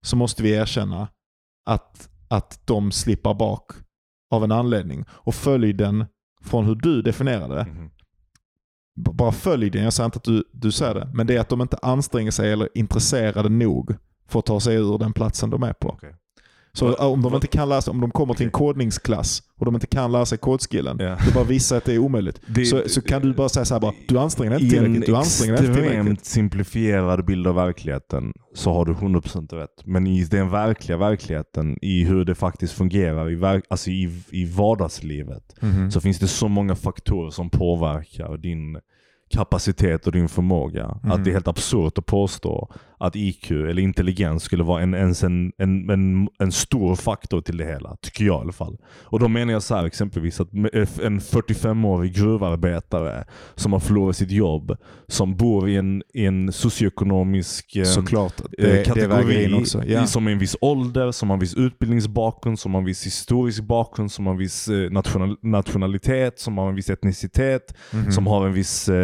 så 0.06 0.16
måste 0.16 0.42
vi 0.42 0.50
erkänna 0.50 1.08
att, 1.66 2.08
att 2.28 2.60
de 2.66 2.92
slipper 2.92 3.34
bak 3.34 3.70
av 4.30 4.44
en 4.44 4.52
anledning. 4.52 5.04
Och 5.10 5.34
följ 5.34 5.72
den 5.72 6.04
från 6.44 6.64
hur 6.66 6.74
du 6.74 7.02
definierar 7.02 7.48
det. 7.48 7.64
Mhm. 7.64 7.88
B- 7.88 7.97
bara 8.98 9.32
följ 9.32 9.70
den, 9.70 9.84
jag 9.84 9.92
säger 9.92 10.04
inte 10.04 10.16
att 10.16 10.24
du, 10.24 10.44
du 10.52 10.72
säger 10.72 10.94
det. 10.94 11.10
Men 11.14 11.26
det 11.26 11.36
är 11.36 11.40
att 11.40 11.48
de 11.48 11.60
inte 11.60 11.78
anstränger 11.82 12.30
sig 12.30 12.52
eller 12.52 12.64
är 12.64 12.78
intresserade 12.78 13.48
nog 13.48 13.94
för 14.28 14.38
att 14.38 14.46
ta 14.46 14.60
sig 14.60 14.76
ur 14.76 14.98
den 14.98 15.12
platsen 15.12 15.50
de 15.50 15.62
är 15.62 15.72
på. 15.72 15.88
Okay. 15.88 16.12
Så 16.78 16.94
om 16.94 17.22
de 17.22 17.34
inte 17.34 17.46
kan 17.46 17.82
sig, 17.82 17.90
om 17.90 18.00
de 18.00 18.10
kommer 18.10 18.34
till 18.34 18.46
en 18.46 18.52
kodningsklass 18.52 19.42
och 19.58 19.64
de 19.64 19.74
inte 19.74 19.86
kan 19.86 20.12
lära 20.12 20.26
sig 20.26 20.38
kodskillen, 20.38 20.96
Ja. 21.00 21.16
det 21.26 21.34
bara 21.34 21.44
visar 21.44 21.76
att 21.76 21.84
det 21.84 21.94
är 21.94 21.98
omöjligt. 21.98 22.40
Det- 22.46 22.64
så, 22.64 22.82
så 22.86 23.00
kan 23.02 23.22
du 23.22 23.34
bara 23.34 23.48
säga 23.48 23.64
så 23.64 23.74
här 23.74 23.80
bara, 23.80 23.92
du 24.08 24.18
anstränger 24.18 24.50
dig 24.50 24.62
inte 24.64 24.76
I 24.76 24.78
en 24.78 24.84
tillräckligt, 24.84 25.06
du 25.06 25.16
anstränger 25.16 25.52
dig 25.56 25.60
inte 25.66 25.74
tillräckligt. 25.74 26.00
extremt 26.00 26.24
simplifierad 26.24 27.24
bild 27.24 27.46
av 27.46 27.54
verkligheten 27.54 28.32
så 28.54 28.72
har 28.72 28.84
du 28.84 28.92
100% 28.92 29.52
rätt. 29.56 29.68
Men 29.84 30.06
i 30.06 30.24
den 30.24 30.50
verkliga 30.50 30.98
verkligheten, 30.98 31.78
i 31.82 32.04
hur 32.04 32.24
det 32.24 32.34
faktiskt 32.34 32.72
fungerar 32.72 33.30
i, 33.30 33.34
verk- 33.34 33.64
alltså 33.70 33.90
i, 33.90 34.22
i 34.30 34.44
vardagslivet, 34.44 35.54
Mhm. 35.60 35.90
så 35.90 36.00
finns 36.00 36.18
det 36.18 36.28
så 36.28 36.48
många 36.48 36.74
faktorer 36.74 37.30
som 37.30 37.50
påverkar 37.50 38.36
din 38.36 38.78
kapacitet 39.34 40.06
och 40.06 40.12
din 40.12 40.28
förmåga. 40.28 40.84
Mm. 40.84 41.12
Att 41.12 41.24
det 41.24 41.30
är 41.30 41.32
helt 41.32 41.48
absurt 41.48 41.98
att 41.98 42.06
påstå 42.06 42.70
att 42.98 43.16
IQ 43.16 43.50
eller 43.50 43.78
intelligens 43.82 44.42
skulle 44.42 44.62
vara 44.64 44.82
en, 44.82 44.94
ens 44.94 45.22
en, 45.22 45.52
en, 45.58 45.90
en, 45.90 46.28
en 46.38 46.52
stor 46.52 46.96
faktor 46.96 47.40
till 47.40 47.56
det 47.56 47.64
hela. 47.64 47.96
Tycker 48.02 48.24
jag 48.24 48.38
i 48.38 48.40
alla 48.42 48.52
fall. 48.52 48.76
Och 49.04 49.20
då 49.20 49.28
menar 49.28 49.52
jag 49.52 49.62
så 49.62 49.74
här 49.74 49.84
exempelvis 49.84 50.40
att 50.40 50.52
en 50.52 51.20
45-årig 51.20 52.14
gruvarbetare 52.14 53.24
som 53.54 53.72
har 53.72 53.80
förlorat 53.80 54.16
sitt 54.16 54.30
jobb, 54.30 54.76
som 55.08 55.36
bor 55.36 55.68
i 55.68 55.76
en, 55.76 56.02
i 56.14 56.24
en 56.26 56.52
socioekonomisk 56.52 57.76
eh, 57.76 57.84
Såklart. 57.84 58.40
eh, 58.40 58.46
Det, 58.58 58.72
det 58.72 58.84
kategori 58.84 59.54
också. 59.54 59.84
Ja. 59.86 60.06
som 60.06 60.26
är 60.26 60.30
en 60.32 60.38
viss 60.38 60.56
ålder, 60.60 61.12
som 61.12 61.28
har 61.30 61.34
en 61.36 61.40
viss 61.40 61.54
utbildningsbakgrund, 61.54 62.58
som 62.58 62.74
har 62.74 62.80
en 62.80 62.84
viss 62.86 63.06
historisk 63.06 63.62
bakgrund, 63.64 64.12
som 64.12 64.26
har 64.26 64.32
en 64.32 64.38
viss 64.38 64.68
eh, 64.68 64.90
national, 64.90 65.36
nationalitet, 65.42 66.38
som 66.40 66.58
har 66.58 66.68
en 66.68 66.74
viss 66.74 66.90
etnicitet, 66.90 67.74
Mhm. 67.92 68.12
som 68.12 68.26
har 68.26 68.46
en 68.46 68.52
viss 68.52 68.88
eh, 68.88 68.94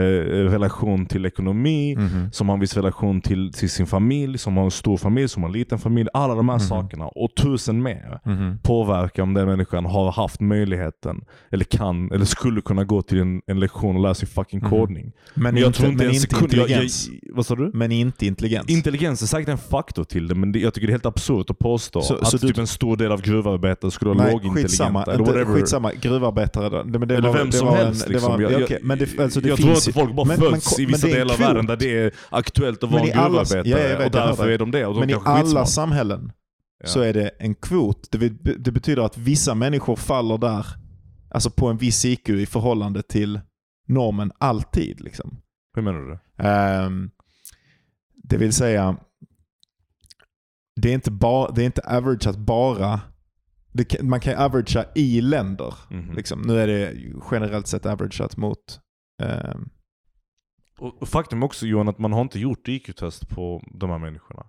relation 0.51 1.07
till 1.07 1.27
ekonomi, 1.27 1.97
Mhm. 1.97 2.33
som 2.33 2.49
har 2.49 2.55
en 2.55 2.61
viss 2.61 2.77
relation 2.77 3.21
till, 3.21 3.53
till 3.53 3.71
sin 3.71 3.84
familj, 3.87 4.39
som 4.39 4.57
har 4.57 4.65
en 4.65 4.71
stor 4.71 4.97
familj, 4.97 5.29
som 5.29 5.43
har 5.43 5.51
en 5.51 5.53
liten 5.53 5.79
familj. 5.79 6.09
Alla 6.15 6.35
de 6.35 6.49
här 6.49 6.57
Mhm. 6.57 6.67
sakerna 6.67 7.07
och 7.09 7.31
tusen 7.37 7.83
mer 7.83 8.21
Mhm. 8.25 8.59
påverkar 8.63 9.23
om 9.23 9.35
den 9.35 9.47
människan 9.47 9.85
har 9.87 10.13
haft 10.13 10.41
möjligheten, 10.41 11.25
eller 11.53 11.65
kan, 11.65 12.11
eller 12.13 12.25
skulle 12.25 12.61
kunna 12.61 12.85
gå 12.85 13.03
till 13.03 13.21
en, 13.21 13.43
en 13.47 13.61
lektion 13.61 13.97
och 13.97 14.03
lära 14.03 14.15
sig 14.15 14.29
fucking 14.29 14.61
Mhm. 14.61 14.71
kodning. 14.71 15.13
Men, 15.35 15.43
Men 15.55 15.57
jag 15.57 15.69
inte, 15.69 15.79
tror 15.79 15.91
inte 15.91 16.05
men 16.05 16.09
en 16.11 16.15
inte 16.15 16.35
sekund... 16.35 16.53
Jag, 16.53 16.59
jag, 16.59 16.69
intelligens. 16.69 17.09
vad 17.33 17.47
sa 17.47 17.55
du? 17.55 17.71
men 17.75 17.93
inte 17.93 18.27
intelligens. 18.27 18.69
Intelligens 18.69 19.23
är 19.23 19.27
säkert 19.27 19.49
en 19.49 19.59
faktor 19.59 20.05
till 20.05 20.29
det, 20.29 20.35
men 20.35 20.53
det, 20.53 20.59
jag 20.59 20.75
tycker 20.75 20.87
det 20.87 20.91
är 20.91 20.95
helt 20.95 21.07
absurt 21.07 21.51
att 21.51 21.59
påstå 21.59 22.03
Så- 22.03 22.15
att 22.17 22.29
så 22.29 22.37
du- 22.37 22.49
typ 22.49 22.59
en 22.59 22.67
stor 22.67 22.97
del 22.97 23.13
av 23.13 23.23
gruvarbetare 23.23 23.91
skulle 23.91 24.09
vara 24.09 24.19
lågintelligenta. 24.25 24.69
skitsamma. 24.69 25.03
eller 25.03 25.19
whatever. 25.25 25.45
skitsamma. 25.55 25.91
Gruvarbetare 26.01 26.69
då. 26.69 26.83
Det, 26.83 26.99
men 26.99 27.09
det 27.09 27.17
eller 27.17 27.29
var, 27.29 27.37
vem 27.39 27.47
det 27.51 27.53
som 27.57 27.67
var 27.69 27.77
helst. 27.77 28.03
En, 28.03 28.09
det 28.09 28.15
liksom. 28.15 28.33
var, 28.33 28.41
jag, 28.41 28.53
jag, 28.61 28.79
men 28.83 28.99
det, 28.99 29.19
alltså 29.19 29.41
det 29.41 29.49
jag 29.49 29.59
finns 29.59 29.85
tror 29.85 29.93
att 29.93 30.01
folk 30.07 30.17
bara 30.17 30.27
men- 30.27 30.37
föds 30.37 30.79
men- 30.79 30.83
i 30.89 30.93
vissa 30.93 31.07
delar 31.07 31.35
av 31.35 31.41
världen 31.41 31.67
där 31.67 31.77
det 31.77 31.99
är 31.99 32.11
aktuellt 32.31 32.85
att 32.85 32.91
vara 32.91 33.03
en 33.03 33.07
gruvarbetare. 33.07 33.63
Ja, 33.79 33.89
jag 33.89 33.99
vet, 33.99 34.07
och 34.07 34.13
därför 34.13 34.47
det. 34.47 34.55
är 34.55 34.59
de 34.59 34.71
det. 34.71 34.81
De 34.83 35.01
Men 35.01 35.11
i 35.11 35.15
alla 35.25 35.67
samhällen 35.67 36.33
Ja. 36.79 36.87
så 36.87 37.01
är 37.01 37.13
det 37.15 37.29
en 37.29 37.55
kvot. 37.55 38.09
Det, 38.11 38.29
det 38.59 38.73
betyder 38.73 39.03
att 39.03 39.19
vissa 39.19 39.55
människor 39.55 39.97
faller 39.97 40.39
där, 40.39 40.67
alltså 41.31 41.51
på 41.51 41.67
en 41.69 41.77
viss 41.77 42.05
IQ 42.05 42.29
i 42.29 42.47
förhållande 42.47 43.03
till 43.03 43.41
normen 43.89 44.33
alltid. 44.39 45.01
Liksom. 45.01 45.37
Hur 45.75 45.83
menar 45.83 46.01
du? 46.01 46.19
Ehm, 46.49 47.11
det 48.23 48.37
vill 48.37 48.53
säga, 48.53 48.97
det 50.81 50.91
är 50.91 50.95
inte, 50.95 51.11
ba, 51.11 51.51
det 51.51 51.63
är 51.63 51.67
inte 51.67 51.81
averageat 51.81 52.37
bara, 52.37 53.01
det 53.73 53.85
kan, 53.85 54.09
man 54.09 54.21
kan 54.21 54.35
averagea 54.39 54.85
i 54.95 55.21
länder. 55.21 55.75
Mhm. 55.91 56.15
Liksom. 56.15 56.43
Nu 56.43 56.59
är 56.61 56.67
det 56.67 56.95
generellt 57.31 57.67
sett 57.67 57.87
averageat 57.87 58.37
mot 58.37 58.81
ehm, 59.23 59.69
Och, 60.79 61.03
och 61.03 61.09
faktum 61.09 61.43
är 61.43 61.47
också 61.47 61.67
Johan 61.67 61.89
att 61.89 61.99
man 61.99 62.13
har 62.13 62.21
inte 62.21 62.39
gjort 62.39 62.69
IQ-test 62.69 63.29
på 63.29 63.63
de 63.75 63.91
här 63.91 63.99
människorna. 63.99 64.47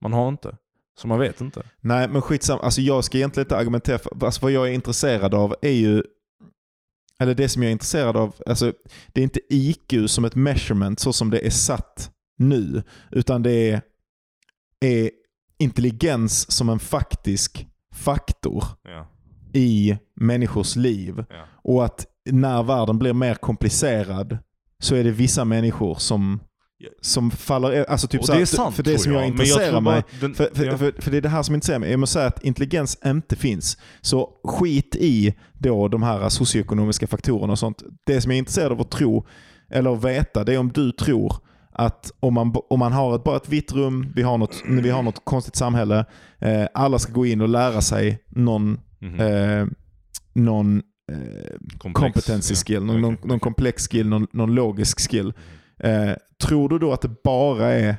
Man 0.00 0.12
har 0.12 0.28
inte. 0.28 0.56
Så 0.98 1.08
man 1.08 1.18
vet 1.18 1.40
inte. 1.40 1.62
Nej, 1.80 2.08
men 2.08 2.22
skitsamma. 2.22 2.62
Alltså 2.62 2.80
jag 2.80 3.04
ska 3.04 3.18
egentligen 3.18 3.44
inte 3.44 3.56
argumentera 3.56 3.98
för... 3.98 4.24
Alltså 4.24 4.42
vad 4.42 4.52
jag 4.52 4.68
är 4.68 4.72
intresserad 4.72 5.34
av 5.34 5.54
är 5.62 5.70
ju... 5.72 6.02
Eller 7.18 7.34
det 7.34 7.48
som 7.48 7.62
jag 7.62 7.68
är 7.68 7.72
intresserad 7.72 8.16
av, 8.16 8.34
alltså 8.46 8.72
det 9.12 9.20
är 9.20 9.22
inte 9.24 9.40
IQ 9.50 9.94
som 10.06 10.24
ett 10.24 10.34
measurement 10.34 11.00
så 11.00 11.12
som 11.12 11.30
det 11.30 11.46
är 11.46 11.50
satt 11.50 12.10
nu. 12.38 12.82
Utan 13.10 13.42
det 13.42 13.70
är, 13.70 13.82
är 14.80 15.10
intelligens 15.58 16.50
som 16.52 16.68
en 16.68 16.78
faktisk 16.78 17.66
faktor 17.94 18.64
Ja. 18.82 19.06
i 19.52 19.98
människors 20.14 20.76
liv. 20.76 21.24
Ja. 21.30 21.44
Och 21.62 21.84
att 21.84 22.06
när 22.30 22.62
världen 22.62 22.98
blir 22.98 23.12
mer 23.12 23.34
komplicerad 23.34 24.38
så 24.78 24.94
är 24.94 25.04
det 25.04 25.10
vissa 25.10 25.44
människor 25.44 25.94
som, 25.94 26.40
som 27.00 27.30
faller... 27.30 27.84
Alltså 27.84 28.06
typ 28.08 28.20
och 28.20 28.26
det 28.26 28.40
är 28.40 28.44
sant 28.46 28.76
För 28.76 28.82
det 28.82 28.98
som 28.98 29.12
jag, 29.12 29.20
Men 29.20 29.28
intresserar 29.30 29.80
bara 29.80 29.94
mig 29.94 30.02
den- 30.20 30.34
för, 30.34 30.50
för, 30.54 30.64
ja. 30.64 30.78
för, 30.78 30.94
för 30.98 31.10
det 31.10 31.16
är 31.16 31.20
det 31.20 31.28
här 31.28 31.42
som 31.42 31.54
intresserar 31.54 31.78
mig. 31.78 31.90
Jag 31.90 32.00
måste 32.00 32.12
säga 32.14 32.26
att 32.26 32.44
intelligens 32.44 32.98
inte 33.06 33.36
finns. 33.36 33.78
Så 34.00 34.30
skit 34.44 34.96
i 35.00 35.34
då 35.52 35.88
de 35.88 36.02
här 36.02 36.28
socioekonomiska 36.28 37.06
faktorerna 37.06 37.52
och 37.52 37.58
sånt. 37.58 37.82
Det 38.06 38.20
som 38.20 38.30
jag 38.30 38.36
är 38.36 38.38
intresserad 38.38 38.72
av 38.72 38.80
att 38.80 38.90
tro, 38.90 39.26
eller 39.70 39.94
veta, 39.96 40.44
det 40.44 40.54
är 40.54 40.58
om 40.58 40.72
du 40.72 40.92
tror 40.92 41.32
att 41.72 42.12
om 42.20 42.34
man, 42.34 42.54
om 42.70 42.78
man 42.78 42.92
har 42.92 43.16
ett, 43.16 43.24
bara 43.24 43.36
ett 43.36 43.48
vitt 43.48 43.72
rum, 43.72 44.12
vi 44.16 44.22
har 44.22 44.38
något, 44.38 44.62
vi 44.68 44.90
har 44.90 45.02
något 45.02 45.24
konstigt 45.24 45.56
samhälle, 45.56 46.04
eh, 46.38 46.66
alla 46.74 46.98
ska 46.98 47.12
gå 47.12 47.26
in 47.26 47.40
och 47.40 47.48
lära 47.48 47.80
sig 47.80 48.18
någon, 48.28 48.80
Mhm. 49.00 49.20
eh, 49.20 49.66
någon 50.32 50.82
eh, 51.12 51.92
competency 51.92 52.54
Ja. 52.54 52.56
skill, 52.56 52.84
någon, 52.84 53.00
någon, 53.00 53.16
någon 53.24 53.40
komplex 53.40 53.88
skill, 53.88 54.08
någon, 54.08 54.26
någon 54.32 54.54
logisk 54.54 55.10
skill. 55.10 55.32
Eh, 55.82 56.12
tror 56.42 56.68
du 56.68 56.78
då 56.78 56.92
att 56.92 57.00
det 57.02 57.22
bara 57.24 57.72
är 57.72 57.96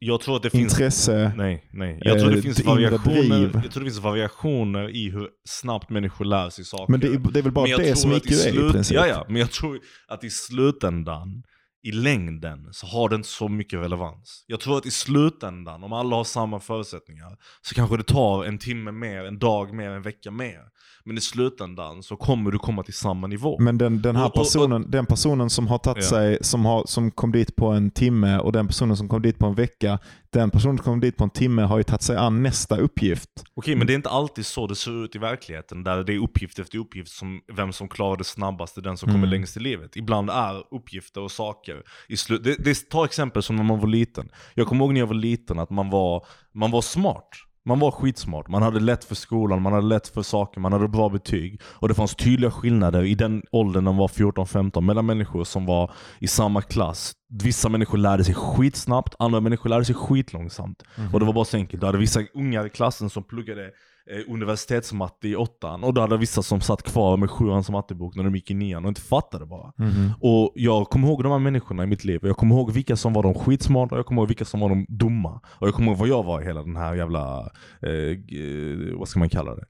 Jag 0.00 0.20
tror 0.20 0.36
att 0.36 0.42
det 0.42 0.50
finns... 0.50 0.72
intresse? 0.72 1.32
Nej, 1.36 1.68
nej. 1.72 1.98
Jag 2.02 2.18
tror 2.20 2.30
det 2.30 2.36
eh, 2.36 2.42
finns 2.42 2.64
variationer. 2.64 3.50
Jag 3.54 3.70
tror 3.72 3.84
det 3.84 3.90
finns 3.90 3.98
variationer 3.98 4.88
i 4.96 5.10
hur 5.10 5.28
snabbt 5.48 5.90
människor 5.90 6.24
lär 6.24 6.50
sig 6.50 6.64
saker. 6.64 6.90
Men 6.90 7.00
det, 7.00 7.06
är- 7.06 7.32
det 7.32 7.38
är 7.38 7.42
väl 7.42 7.52
bara 7.52 7.76
det 7.76 7.96
som 7.96 8.12
IQ 8.12 8.30
är 8.30 8.68
i 8.68 8.72
princip? 8.72 8.94
Ja, 8.96 9.06
ja, 9.06 9.26
men 9.28 9.36
jag 9.36 9.50
tror 9.50 9.80
att 10.08 10.24
i 10.24 10.30
slutändan, 10.30 11.42
i 11.82 11.92
längden, 11.92 12.68
så 12.72 12.86
har 12.86 13.08
det 13.08 13.16
inte 13.16 13.28
så 13.28 13.48
mycket 13.48 13.78
relevans. 13.78 14.44
Jag 14.46 14.60
tror 14.60 14.78
att 14.78 14.86
i 14.86 14.90
slutändan, 14.90 15.84
om 15.84 15.92
alla 15.92 16.16
har 16.16 16.24
samma 16.24 16.60
förutsättningar, 16.60 17.36
så 17.62 17.74
kanske 17.74 17.96
det 17.96 18.02
tar 18.02 18.44
en 18.44 18.58
timme 18.58 18.92
mer, 18.92 19.24
en 19.24 19.38
dag 19.38 19.74
mer, 19.74 19.90
en 19.90 20.02
vecka 20.02 20.30
mer. 20.30 20.60
Men 21.06 21.18
i 21.18 21.20
slutändan 21.20 22.02
så 22.02 22.16
kommer 22.16 22.50
du 22.50 22.58
komma 22.58 22.82
till 22.82 22.94
samma 22.94 23.26
nivå. 23.26 23.56
Men 23.60 23.78
den, 23.78 24.02
den 24.02 24.16
här 24.16 24.24
Och- 24.24 24.30
och- 24.30 24.36
och- 24.40 24.44
personen, 24.46 24.90
den 24.90 25.06
personen 25.06 25.50
som 25.50 25.66
har 25.66 25.78
tagit 25.78 26.04
Ja. 26.04 26.10
sig, 26.10 26.38
som, 26.40 26.64
har, 26.64 26.84
som 26.86 27.10
kom 27.10 27.32
dit 27.32 27.56
på 27.56 27.66
en 27.66 27.90
timme 27.90 28.38
och 28.38 28.52
den 28.52 28.66
personen 28.66 28.96
som 28.96 29.08
kom 29.08 29.22
dit 29.22 29.38
på 29.38 29.46
en 29.46 29.54
vecka, 29.54 29.98
den 30.30 30.50
personen 30.50 30.76
som 30.76 30.84
kom 30.84 31.00
dit 31.00 31.16
på 31.16 31.24
en 31.24 31.30
timme 31.30 31.62
har 31.62 31.76
ju 31.78 31.82
tagit 31.82 32.02
sig 32.02 32.16
an 32.16 32.42
nästa 32.42 32.76
uppgift. 32.78 33.30
Okej, 33.54 33.76
men 33.76 33.86
det 33.86 33.92
är 33.92 33.94
inte 33.94 34.08
alltid 34.08 34.46
så 34.46 34.66
det 34.66 34.74
ser 34.76 35.04
ut 35.04 35.14
i 35.16 35.18
verkligheten, 35.18 35.84
där 35.84 36.04
det 36.04 36.14
är 36.14 36.18
uppgift 36.18 36.58
efter 36.58 36.78
uppgift, 36.78 37.08
som 37.12 37.40
vem 37.56 37.72
som 37.72 37.88
klarar 37.88 38.16
det 38.16 38.24
snabbast 38.24 38.76
är 38.78 38.82
den 38.82 38.96
som 38.96 39.06
kommer 39.06 39.18
Mm. 39.26 39.30
längst 39.30 39.56
i 39.56 39.60
livet. 39.60 39.96
Ibland 39.96 40.30
är 40.30 40.74
uppgifter 40.74 41.20
och 41.20 41.30
saker 41.30 41.82
i 42.08 42.16
slut... 42.16 42.44
Det, 42.44 42.54
det, 42.64 42.88
ta 42.90 43.04
exempel 43.04 43.42
som 43.42 43.56
när 43.56 43.62
man 43.64 43.80
var 43.80 43.88
liten. 43.88 44.28
Jag 44.54 44.66
kommer 44.66 44.84
ihåg 44.84 44.92
när 44.92 45.00
jag 45.00 45.06
var 45.06 45.14
liten 45.14 45.58
att 45.58 45.70
man 45.70 45.90
var, 45.90 46.26
man 46.54 46.70
var 46.70 46.80
smart. 46.82 47.28
Man 47.66 47.78
var 47.78 47.90
skitsmart, 47.90 48.48
man 48.48 48.62
hade 48.62 48.80
lätt 48.80 49.04
för 49.04 49.14
skolan, 49.14 49.62
man 49.62 49.72
hade 49.72 49.86
lätt 49.86 50.08
för 50.08 50.22
saker, 50.22 50.60
man 50.60 50.72
hade 50.72 50.88
bra 50.88 51.08
betyg. 51.08 51.60
Och 51.64 51.88
det 51.88 51.94
fanns 51.94 52.14
tydliga 52.14 52.50
skillnader 52.50 53.02
i 53.02 53.14
den 53.14 53.42
åldern 53.52 53.84
när 53.84 53.92
man 53.92 53.98
var 53.98 54.08
14-15 54.08 54.80
mellan 54.80 55.06
människor 55.06 55.44
som 55.44 55.66
var 55.66 55.90
i 56.18 56.28
samma 56.28 56.62
klass. 56.62 57.12
Vissa 57.28 57.68
människor 57.68 57.98
lärde 57.98 58.24
sig 58.24 58.34
skitsnabbt, 58.34 59.14
andra 59.18 59.40
människor 59.40 59.70
lärde 59.70 59.84
sig 59.84 59.94
skitlångsamt. 59.94 60.82
Och 61.12 61.20
det 61.20 61.26
var 61.26 61.32
bara 61.32 61.44
så 61.44 61.56
enkelt. 61.56 61.80
Du 61.80 61.86
hade 61.86 61.98
vissa 61.98 62.20
ungar 62.34 62.66
i 62.66 62.70
klassen 62.70 63.10
som 63.10 63.24
pluggade 63.24 63.70
eh, 64.10 64.32
universitetsmatte 64.32 65.28
i 65.28 65.36
åttan 65.36 65.84
och 65.84 65.94
då 65.94 66.00
hade 66.00 66.16
vissa 66.16 66.42
som 66.42 66.60
satt 66.60 66.82
kvar 66.82 67.16
med 67.16 67.30
sjuan 67.30 67.64
som 67.64 67.72
mattebok 67.72 68.14
när 68.16 68.24
de 68.24 68.34
gick 68.34 68.50
i 68.50 68.54
nian 68.54 68.84
och 68.84 68.88
inte 68.88 69.00
fattade 69.00 69.46
bara. 69.46 69.72
Och 70.20 70.52
jag 70.54 70.86
kommer 70.90 71.08
ihåg 71.08 71.22
de 71.22 71.32
här 71.32 71.38
människorna 71.38 71.82
i 71.84 71.86
mitt 71.86 72.04
liv. 72.04 72.20
Och 72.22 72.28
Jag 72.28 72.36
kommer 72.36 72.54
ihåg 72.54 72.72
vilka 72.72 72.96
som 72.96 73.12
var 73.12 73.22
de 73.22 73.34
skitsmarta 73.34 73.94
och 73.94 73.98
jag 73.98 74.06
kommer 74.06 74.22
ihåg 74.22 74.28
vilka 74.28 74.44
som 74.44 74.60
var 74.60 74.68
de 74.68 74.86
dumma. 74.88 75.40
Och 75.46 75.66
jag 75.66 75.74
kommer 75.74 75.88
ihåg 75.88 75.98
vad 75.98 76.08
jag 76.08 76.22
var 76.22 76.42
i 76.42 76.44
hela 76.44 76.62
den 76.62 76.76
här 76.76 76.94
jävla, 76.94 77.40
eh, 77.82 78.12
g- 78.18 78.92
vad 78.98 79.08
ska 79.08 79.18
man 79.18 79.28
kalla 79.28 79.52
det? 79.54 79.66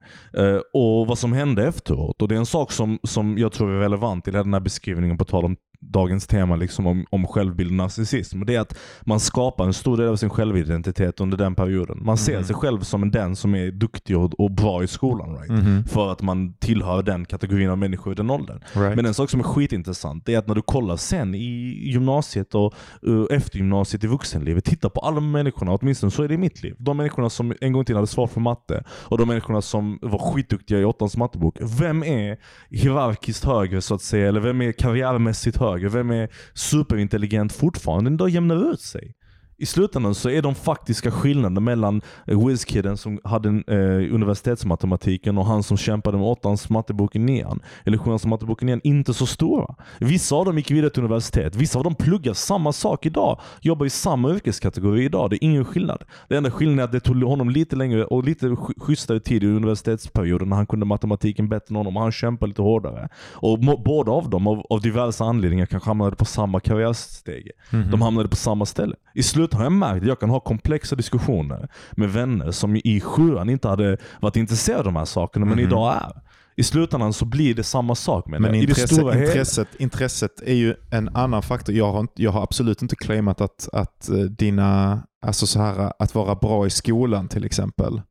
Eh, 0.54 0.60
och 0.72 1.06
vad 1.06 1.18
som 1.18 1.32
hände 1.32 1.66
efteråt. 1.66 2.22
Och 2.22 2.28
det 2.28 2.34
är 2.34 2.38
en 2.38 2.46
sak 2.46 2.72
som, 2.72 2.98
som 3.02 3.38
jag 3.38 3.52
tror 3.52 3.70
är 3.70 3.78
relevant 3.80 4.28
i 4.28 4.30
den 4.30 4.52
här 4.52 4.60
beskrivningen 4.60 5.18
på 5.18 5.24
tal 5.24 5.44
om 5.44 5.56
dagens 5.80 6.26
tema 6.26 6.56
liksom 6.56 6.86
om, 6.86 7.06
om 7.10 7.26
självbild 7.26 7.70
och 7.70 7.76
narcissism. 7.76 8.44
Det 8.46 8.54
är 8.54 8.60
att 8.60 8.78
man 9.02 9.20
skapar 9.20 9.64
en 9.64 9.74
stor 9.74 9.96
del 9.96 10.08
av 10.08 10.16
sin 10.16 10.30
självidentitet 10.30 11.20
under 11.20 11.36
den 11.36 11.54
perioden. 11.54 11.98
Man 12.04 12.18
ser 12.18 12.42
sig 12.42 12.56
själv 12.56 12.80
som 12.80 13.10
den 13.10 13.36
som 13.36 13.54
är 13.54 13.70
duktig 13.70 14.18
och, 14.18 14.40
och 14.40 14.50
bra 14.50 14.82
i 14.82 14.86
skolan. 14.86 15.38
Right? 15.38 15.90
För 15.90 16.12
att 16.12 16.22
man 16.22 16.54
tillhör 16.54 17.02
den 17.02 17.24
kategorin 17.24 17.70
av 17.70 17.78
människor 17.78 18.12
i 18.12 18.16
den 18.16 18.30
åldern. 18.30 18.60
Right. 18.72 18.96
Men 18.96 19.06
en 19.06 19.14
sak 19.14 19.30
som 19.30 19.40
är 19.40 19.44
skitintressant 19.44 20.28
är 20.28 20.38
att 20.38 20.46
när 20.46 20.54
du 20.54 20.62
kollar 20.62 20.96
sen 20.96 21.34
i 21.34 21.90
gymnasiet 21.92 22.54
och 22.54 22.74
uh, 23.08 23.26
efter 23.30 23.56
gymnasiet 23.56 24.04
i 24.04 24.06
vuxenlivet, 24.06 24.64
titta 24.64 24.90
på 24.90 25.00
alla 25.00 25.20
människorna, 25.20 25.72
åtminstone 25.72 26.10
så 26.10 26.22
är 26.22 26.28
det 26.28 26.34
i 26.34 26.38
mitt 26.38 26.62
liv. 26.62 26.74
De 26.78 26.96
människorna 26.96 27.30
som 27.30 27.54
en 27.60 27.72
gång 27.72 27.84
tiden 27.84 27.96
hade 27.96 28.06
svårt 28.06 28.30
för 28.30 28.40
matte 28.40 28.84
och 28.88 29.18
de 29.18 29.28
människorna 29.28 29.62
som 29.62 29.98
var 30.02 30.18
skitduktiga 30.18 30.78
i 30.78 30.84
åttans 30.84 31.16
mattebok. 31.16 31.58
Vem 31.60 32.04
är 32.04 32.36
hierarkiskt 32.70 33.44
högre 33.44 33.80
så 33.80 33.94
att 33.94 34.02
säga? 34.02 34.28
Eller 34.28 34.40
vem 34.40 34.62
är 34.62 34.72
karriärmässigt 34.72 35.56
högre? 35.56 35.65
Vem 35.88 36.10
är 36.10 36.28
superintelligent 36.54 37.52
fortfarande? 37.52 38.10
då 38.16 38.28
jämnar 38.28 38.72
ut 38.72 38.80
sig. 38.80 39.14
I 39.58 39.66
slutändan 39.66 40.14
så 40.14 40.30
är 40.30 40.42
de 40.42 40.54
faktiska 40.54 41.10
skillnaderna 41.10 41.60
mellan 41.60 42.02
eh, 42.26 42.46
Whiz-kidden 42.46 42.96
som 42.96 43.20
hade 43.24 43.48
en, 43.48 43.64
eh, 43.68 44.14
universitetsmatematiken 44.14 45.38
och 45.38 45.46
han 45.46 45.62
som 45.62 45.76
kämpade 45.76 46.18
med 46.18 46.26
åttans 46.26 46.68
mattebok 46.68 47.16
i 47.16 47.18
nian, 47.18 47.60
eller 47.84 47.98
sjuans 47.98 48.26
mattebok 48.26 48.62
i 48.62 48.64
nian, 48.64 48.80
inte 48.84 49.14
så 49.14 49.26
stora. 49.26 49.74
Vissa 50.00 50.36
av 50.36 50.44
dem 50.44 50.56
gick 50.56 50.70
vidare 50.70 50.90
till 50.90 51.02
universitet, 51.02 51.54
vissa 51.56 51.78
av 51.78 51.84
dem 51.84 51.94
pluggar 51.94 52.32
samma 52.32 52.72
sak 52.72 53.06
idag, 53.06 53.40
jobbar 53.60 53.86
i 53.86 53.90
samma 53.90 54.30
yrkeskategori 54.30 55.04
idag. 55.04 55.30
Det 55.30 55.36
är 55.36 55.44
ingen 55.44 55.64
skillnad. 55.64 56.02
Det 56.28 56.36
enda 56.36 56.50
skillnaden 56.50 56.78
är 56.78 56.84
att 56.84 56.92
det 56.92 57.00
tog 57.00 57.22
honom 57.22 57.50
lite 57.50 57.76
längre 57.76 58.04
och 58.04 58.24
lite 58.24 58.46
sch- 58.46 58.80
schysstare 58.80 59.20
tid 59.20 59.44
i 59.44 59.46
universitetsperioden 59.46 60.48
när 60.48 60.56
han 60.56 60.66
kunde 60.66 60.86
matematiken 60.86 61.48
bättre 61.48 61.72
än 61.72 61.76
honom 61.76 61.96
och 61.96 62.02
han 62.02 62.12
kämpade 62.12 62.48
lite 62.48 62.62
hårdare. 62.62 63.08
Och 63.32 63.58
båda 63.84 64.12
av 64.12 64.30
dem, 64.30 64.46
av, 64.46 64.66
av 64.70 64.80
diverse 64.80 65.24
anledningar, 65.24 65.66
kanske 65.66 65.90
hamnade 65.90 66.16
på 66.16 66.24
samma 66.24 66.60
karriärsteg. 66.60 67.50
De 67.90 68.02
hamnade 68.02 68.28
på 68.28 68.36
samma 68.36 68.66
ställe. 68.66 68.96
I 69.14 69.22
slutändan 69.22 69.45
slutändan 69.46 69.58
har 69.58 69.64
jag 69.64 69.72
märkt 69.72 70.02
att 70.02 70.08
jag 70.08 70.20
kan 70.20 70.30
ha 70.30 70.40
komplexa 70.40 70.96
diskussioner 70.96 71.68
med 71.92 72.12
vänner 72.12 72.50
som 72.50 72.76
i 72.76 73.00
sjuan 73.00 73.48
inte 73.50 73.68
hade 73.68 73.96
varit 74.20 74.36
intresserade 74.36 74.78
av 74.78 74.84
de 74.84 74.96
här 74.96 75.04
sakerna, 75.04 75.46
men 75.46 75.54
Mhm. 75.58 75.66
idag 75.66 75.94
är. 75.94 76.22
I 76.58 76.62
slutändan 76.62 77.12
så 77.12 77.24
blir 77.24 77.54
det 77.54 77.62
samma 77.62 77.94
sak 77.94 78.26
med 78.26 78.40
Men 78.40 78.52
det. 78.52 78.58
I 78.58 78.60
det 78.60 78.66
intresse, 78.68 78.94
stora 78.94 79.12
hela. 79.14 79.26
intresset, 79.26 79.68
intresset 79.78 80.40
är 80.46 80.54
ju 80.54 80.74
en 80.90 81.08
annan 81.16 81.42
faktor. 81.42 81.74
Jag 81.74 81.92
har, 81.92 82.08
jag 82.14 82.30
har 82.30 82.42
absolut 82.42 82.82
inte 82.82 82.96
claimat 82.96 83.40
att, 83.40 83.68
att 83.72 84.08
eh, 84.08 84.16
dina, 84.16 85.02
alltså 85.22 85.46
så 85.46 85.60
här, 85.60 85.92
att 85.98 86.14
vara 86.14 86.34
bra 86.34 86.66
i 86.66 86.70
skolan 86.70 87.28
till 87.28 87.44
exempel, 87.44 88.02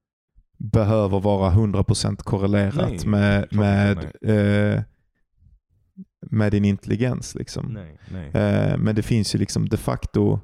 behöver 0.57 1.19
vara 1.19 1.51
100% 1.51 2.23
korrelerat 2.23 2.75
Nej, 3.05 3.07
med, 3.07 3.47
med, 3.51 3.97
eh, 4.75 4.81
med 6.31 6.51
din 6.51 6.65
intelligens. 6.65 7.35
Liksom. 7.35 7.65
Nej, 7.65 7.97
nej. 8.11 8.27
Eh, 8.43 8.77
men 8.77 8.95
det 8.95 9.01
finns 9.03 9.35
ju 9.35 9.39
liksom 9.39 9.69
de 9.69 9.77
facto... 9.77 10.39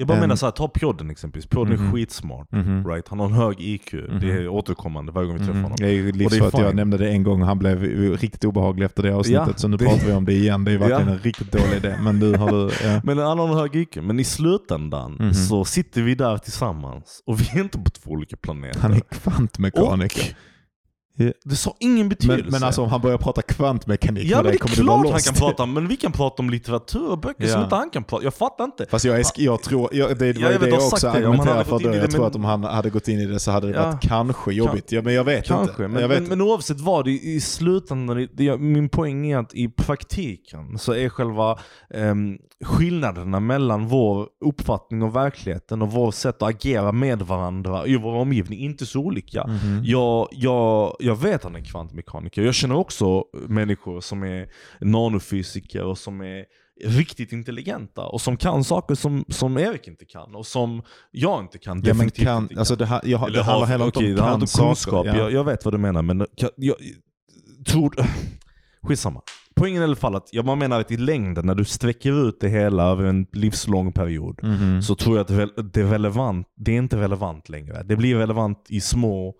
Jag 0.00 0.06
bara 0.08 0.14
en- 0.14 0.20
menar 0.20 0.36
såhär, 0.36 0.50
ta 0.50 0.68
Pjodden 0.68 1.10
exempelvis. 1.10 1.46
Pjodden 1.46 1.74
Mhm. 1.74 1.86
är 1.88 1.92
skitsmart. 1.92 2.52
Mhm. 2.52 2.86
Right? 2.88 3.08
Han 3.08 3.18
har 3.18 3.26
en 3.26 3.32
hög 3.32 3.60
IQ. 3.60 3.92
Mhm. 3.92 4.20
Det 4.20 4.32
är 4.32 4.48
återkommande 4.48 5.12
varje 5.12 5.26
gång 5.28 5.34
vi 5.38 5.40
träffar 5.40 5.52
Mhm. 5.54 5.62
honom. 5.62 5.76
Det 5.80 5.86
är 5.98 6.12
livsfarligt 6.12 6.58
jag 6.58 6.74
nämnde 6.74 6.98
det 6.98 7.10
en 7.10 7.22
gång 7.22 7.40
och 7.40 7.46
han 7.46 7.58
blev 7.58 7.80
riktigt 8.16 8.44
obehaglig 8.44 8.84
efter 8.86 9.02
det 9.02 9.14
avsnittet. 9.14 9.46
Ja, 9.46 9.52
så 9.56 9.68
nu 9.68 9.76
det- 9.76 9.84
pratar 9.84 10.06
vi 10.06 10.12
om 10.12 10.24
det 10.24 10.32
igen. 10.32 10.64
Det 10.64 10.72
är 10.72 10.78
verkligen 10.78 11.06
Ja. 11.08 11.12
en 11.12 11.18
riktigt 11.18 11.52
dålig 11.52 11.76
idé. 11.76 11.94
Men 12.02 12.18
nu 12.18 12.34
har 12.36 12.50
du... 12.52 12.70
Ja. 12.84 13.00
Men 13.04 13.18
han 13.18 13.38
har 13.38 13.48
en 13.48 13.54
hög 13.54 13.76
IQ. 13.76 13.96
Men 14.02 14.20
i 14.20 14.24
slutändan 14.24 15.12
Mhm. 15.20 15.34
så 15.34 15.64
sitter 15.64 16.02
vi 16.02 16.14
där 16.14 16.38
tillsammans 16.38 17.22
och 17.26 17.40
vi 17.40 17.48
är 17.58 17.60
inte 17.60 17.78
på 17.78 17.90
två 17.90 18.10
olika 18.10 18.36
planeter. 18.36 18.80
Han 18.80 18.92
är 18.92 19.00
kvantmekaniker. 19.00 20.22
Och 20.22 20.49
det 21.44 21.56
sa 21.56 21.76
ingen 21.80 22.08
betydelse. 22.08 22.42
Men, 22.42 22.50
men 22.52 22.62
alltså 22.62 22.82
om 22.82 22.88
han 22.90 23.00
börjar 23.00 23.18
prata 23.18 23.42
kvantmekanik 23.42 24.24
Ja 24.24 24.36
med 24.36 24.44
men 24.44 24.44
dig 24.44 24.52
det 24.52 24.56
är 24.56 24.58
kommer 24.58 24.76
du 24.76 24.82
vara 24.82 24.96
klart 24.96 25.06
han 25.06 25.12
lost. 25.12 25.26
kan 25.26 25.34
prata 25.34 25.66
men 25.66 25.88
vi 25.88 25.96
kan 25.96 26.12
prata 26.12 26.42
om 26.42 26.50
litteratur 26.50 27.10
och 27.10 27.18
böcker 27.20 27.46
som 27.46 27.58
Ja. 27.58 27.64
inte 27.64 27.76
han 27.76 27.90
kan 27.90 28.04
prata 28.04 28.24
Jag 28.24 28.34
fattar 28.34 28.64
inte. 28.64 28.86
Fast 28.90 29.04
jag, 29.04 29.20
är, 29.20 29.24
jag 29.36 29.62
tror, 29.62 29.88
jag, 29.92 30.18
det 30.18 30.26
Ja, 30.26 30.46
var 30.46 30.52
jag 30.52 30.58
vet, 30.58 30.60
det 30.60 30.68
jag 30.76 30.86
också 30.86 31.06
det, 31.06 31.12
argumenterade 31.12 31.64
för. 31.64 31.80
i 31.80 31.84
Jag 31.84 31.92
det, 31.94 32.06
tror 32.08 32.20
men- 32.20 32.28
att 32.28 32.36
om 32.36 32.44
han 32.44 32.64
hade 32.64 32.90
gått 32.90 33.08
in 33.08 33.18
i 33.18 33.26
det 33.26 33.38
så 33.40 33.50
hade 33.50 33.66
det 33.66 33.74
Ja. 33.74 33.86
varit 33.86 34.00
kanske 34.02 34.52
jobbigt. 34.52 34.92
Ja, 34.92 35.02
men 35.02 35.14
jag 35.14 35.24
vet 35.24 35.46
Kanske, 35.46 35.70
inte. 35.72 35.88
men, 35.88 36.02
jag 36.02 36.08
vet 36.08 36.20
men, 36.20 36.28
men 36.28 36.40
oavsett 36.40 36.80
vad, 36.80 37.08
i, 37.08 37.34
i 37.34 37.40
slutändan, 37.40 38.16
det- 38.16 38.28
det, 38.32 38.56
min 38.58 38.88
poäng 38.88 39.30
är 39.30 39.38
att 39.38 39.54
i 39.54 39.68
praktiken 39.68 40.78
så 40.78 40.92
är 40.94 41.08
själva 41.08 41.58
ehm, 41.94 42.38
skillnaderna 42.64 43.40
mellan 43.40 43.86
vår 43.88 44.28
uppfattning 44.44 45.02
av 45.02 45.12
verkligheten 45.12 45.82
och 45.82 45.92
vårt 45.92 46.14
sätt 46.14 46.42
att 46.42 46.48
agera 46.48 46.92
med 46.92 47.22
varandra 47.22 47.86
i 47.86 47.96
vår 47.96 48.12
omgivning 48.14 48.58
inte 48.58 48.86
så 48.86 49.00
olika. 49.00 49.46
Mhm. 49.46 49.82
Jag, 49.84 50.28
jag, 50.30 50.96
jag 50.98 51.16
vet 51.16 51.34
att 51.34 51.42
han 51.42 51.56
är 51.56 51.64
kvantmekaniker. 51.64 52.42
Jag 52.42 52.54
känner 52.54 52.76
också 52.76 53.24
människor 53.48 54.00
som 54.00 54.22
är 54.22 54.48
nanofysiker 54.80 55.84
och 55.84 55.98
som 55.98 56.20
är 56.20 56.44
riktigt 56.84 57.32
intelligenta 57.32 58.06
och 58.06 58.20
som 58.20 58.36
kan 58.36 58.64
saker 58.64 58.94
som, 58.94 59.24
som 59.28 59.58
Erik 59.58 59.88
inte 59.88 60.04
kan 60.04 60.34
och 60.34 60.46
som 60.46 60.82
jag 61.10 61.40
inte 61.42 61.58
kan. 61.58 61.82
Ja, 61.84 61.94
men 61.94 62.10
kan, 62.10 62.42
inte 62.42 62.58
alltså 62.58 62.76
det, 62.76 62.86
här, 62.86 63.00
jag, 63.04 63.22
Eller 63.22 63.36
det 63.38 63.42
handlar 63.44 63.60
har- 63.60 63.66
heller 63.66 63.84
inte 63.86 64.22
om 64.22 64.38
kan 64.38 64.40
kunskap. 64.66 65.06
Ja. 65.06 65.16
Jag, 65.16 65.32
jag 65.32 65.44
vet 65.44 65.64
vad 65.64 65.74
du 65.74 65.78
menar 65.78 66.02
men 66.02 66.26
jag, 66.36 66.50
jag 66.56 66.76
tror... 67.66 67.94
Skitsamma. 68.82 69.22
Poängen 69.60 69.82
i 69.82 69.84
alla 69.84 69.96
fall 69.96 70.14
att 70.16 70.28
jag 70.32 70.44
bara 70.44 70.56
menar 70.56 70.80
att 70.80 70.90
i 70.90 70.96
längden 70.96 71.46
när 71.46 71.54
du 71.54 71.64
sträcker 71.64 72.28
ut 72.28 72.40
det 72.40 72.48
hela 72.48 72.82
över 72.84 73.04
en 73.04 73.26
livslång 73.32 73.92
period 73.92 74.40
Mhm. 74.42 74.82
så 74.82 74.94
tror 74.94 75.16
jag 75.16 75.22
att 75.22 75.72
det, 75.72 75.80
är 75.80 75.84
relevant. 75.84 76.46
Det 76.56 76.72
är 76.72 76.76
inte 76.76 76.96
relevant 76.96 77.48
längre. 77.48 77.82
Det 77.82 77.96
blir 77.96 78.16
relevant 78.16 78.66
i 78.68 78.80
små 78.80 79.34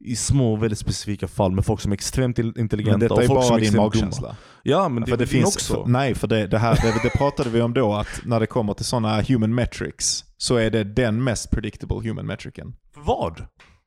i 0.00 0.16
små 0.16 0.56
väldigt 0.56 0.78
specifika 0.78 1.28
fall 1.28 1.52
med 1.52 1.64
folk 1.66 1.80
som 1.80 1.92
är 1.92 1.94
extremt 1.96 2.38
intelligenta 2.38 2.98
Men 2.98 3.10
och 3.10 3.24
folk 3.24 3.42
som 3.44 3.48
bara 3.48 3.58
är 3.58 3.60
din 3.60 3.72
dumma. 3.72 3.84
magkänsla. 3.84 4.36
Ja 4.62 4.88
men 4.88 5.02
det, 5.02 5.10
för 5.10 5.16
det 5.16 5.24
det 5.24 5.28
finns, 5.28 5.56
också. 5.56 5.74
för, 5.74 5.90
nej, 5.90 6.14
för 6.14 6.26
det, 6.26 6.46
det, 6.46 6.58
här, 6.58 6.74
det, 6.82 7.00
det 7.02 7.18
pratade 7.18 7.50
vi 7.50 7.60
om 7.60 7.74
då, 7.74 7.94
att 7.94 8.20
när 8.24 8.40
det 8.40 8.46
kommer 8.46 8.74
till 8.74 8.84
sådana 8.84 9.20
human 9.22 9.54
metrics 9.54 10.24
så 10.36 10.56
är 10.56 10.70
det 10.70 10.84
den 10.84 11.24
mest 11.24 11.50
predictable 11.50 12.08
human 12.08 12.26
metricen. 12.26 12.74
Vad? 12.96 13.44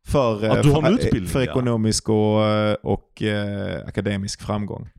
För, 0.08 0.44
eh, 0.44 0.52
en 0.52 0.64
för, 0.64 1.26
för 1.26 1.40
ja. 1.40 1.52
ekonomisk 1.52 2.10
och, 2.10 2.46
eh, 2.46 2.74
och 2.84 3.22
eh, 3.22 3.88
akademisk 3.88 4.42
framgång. 4.42 4.90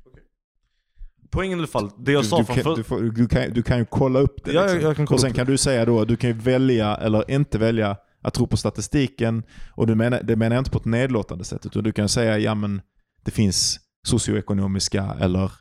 Poängen 1.33 1.59
i 1.59 1.61
alla 1.61 1.67
fall, 1.67 1.91
det 1.99 2.13
jag 2.13 2.23
Du, 2.23 2.27
sa 2.27 2.39
du, 2.39 2.45
från 2.45 2.55
kan, 2.57 2.65
för... 2.65 2.77
du, 2.77 2.83
får, 2.83 3.01
du, 3.01 3.29
kan, 3.29 3.51
du 3.53 3.63
kan 3.63 3.79
ju 3.79 3.85
kolla 3.85 4.19
upp 4.21 4.45
det. 4.45 4.53
Ja, 4.53 4.63
liksom. 4.63 4.81
jag 4.81 4.97
kan 4.97 5.07
kolla 5.07 5.15
och 5.17 5.21
sen 5.21 5.31
upp 5.31 5.37
kan 5.37 5.47
du 5.47 5.59
säga 5.59 5.85
då, 5.85 6.05
du 6.05 6.17
kan 6.17 6.31
ju 6.31 6.37
välja 6.37 6.95
eller 6.97 7.31
inte 7.31 7.59
välja 7.59 7.97
att 8.23 8.35
tro 8.35 8.47
på 8.47 8.57
statistiken. 8.57 9.43
Och 9.75 9.87
du 9.87 9.95
menar, 9.95 10.23
det 10.23 10.37
menar 10.37 10.57
jag 10.57 10.61
inte 10.61 10.71
på 10.71 10.79
ett 10.79 10.85
nedlåtande 10.85 11.45
sätt, 11.45 11.67
utan 11.67 11.83
du 11.85 11.93
kan 11.93 12.09
säga 12.09 12.39
ja 12.39 12.55
men 12.55 12.81
det 13.25 13.31
finns 13.31 13.81
socioekonomiska 14.07 15.17
eller 15.21 15.53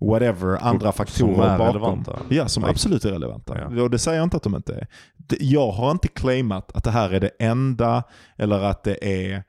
whatever, 0.00 0.58
andra 0.62 0.92
faktorer 0.92 1.32
är 1.54 1.58
bakom. 1.58 1.66
relevanta. 1.66 2.18
Ja, 2.28 2.48
som 2.48 2.64
absolut 2.64 3.04
är 3.04 3.10
relevanta. 3.10 3.58
Ja. 3.74 3.82
Och 3.82 3.90
det 3.90 3.98
säger 3.98 4.18
jag 4.18 4.26
inte 4.26 4.36
att 4.36 4.42
de 4.42 4.54
inte 4.56 4.74
är. 4.74 4.86
Det- 5.16 5.36
Jag 5.40 5.70
har 5.70 5.90
inte 5.90 6.08
claimat 6.08 6.72
att 6.76 6.84
det 6.84 6.90
här 6.90 7.10
är 7.10 7.20
det 7.20 7.30
enda 7.38 8.02
eller 8.38 8.60
att 8.60 8.84
det 8.84 9.24
är, 9.30 9.42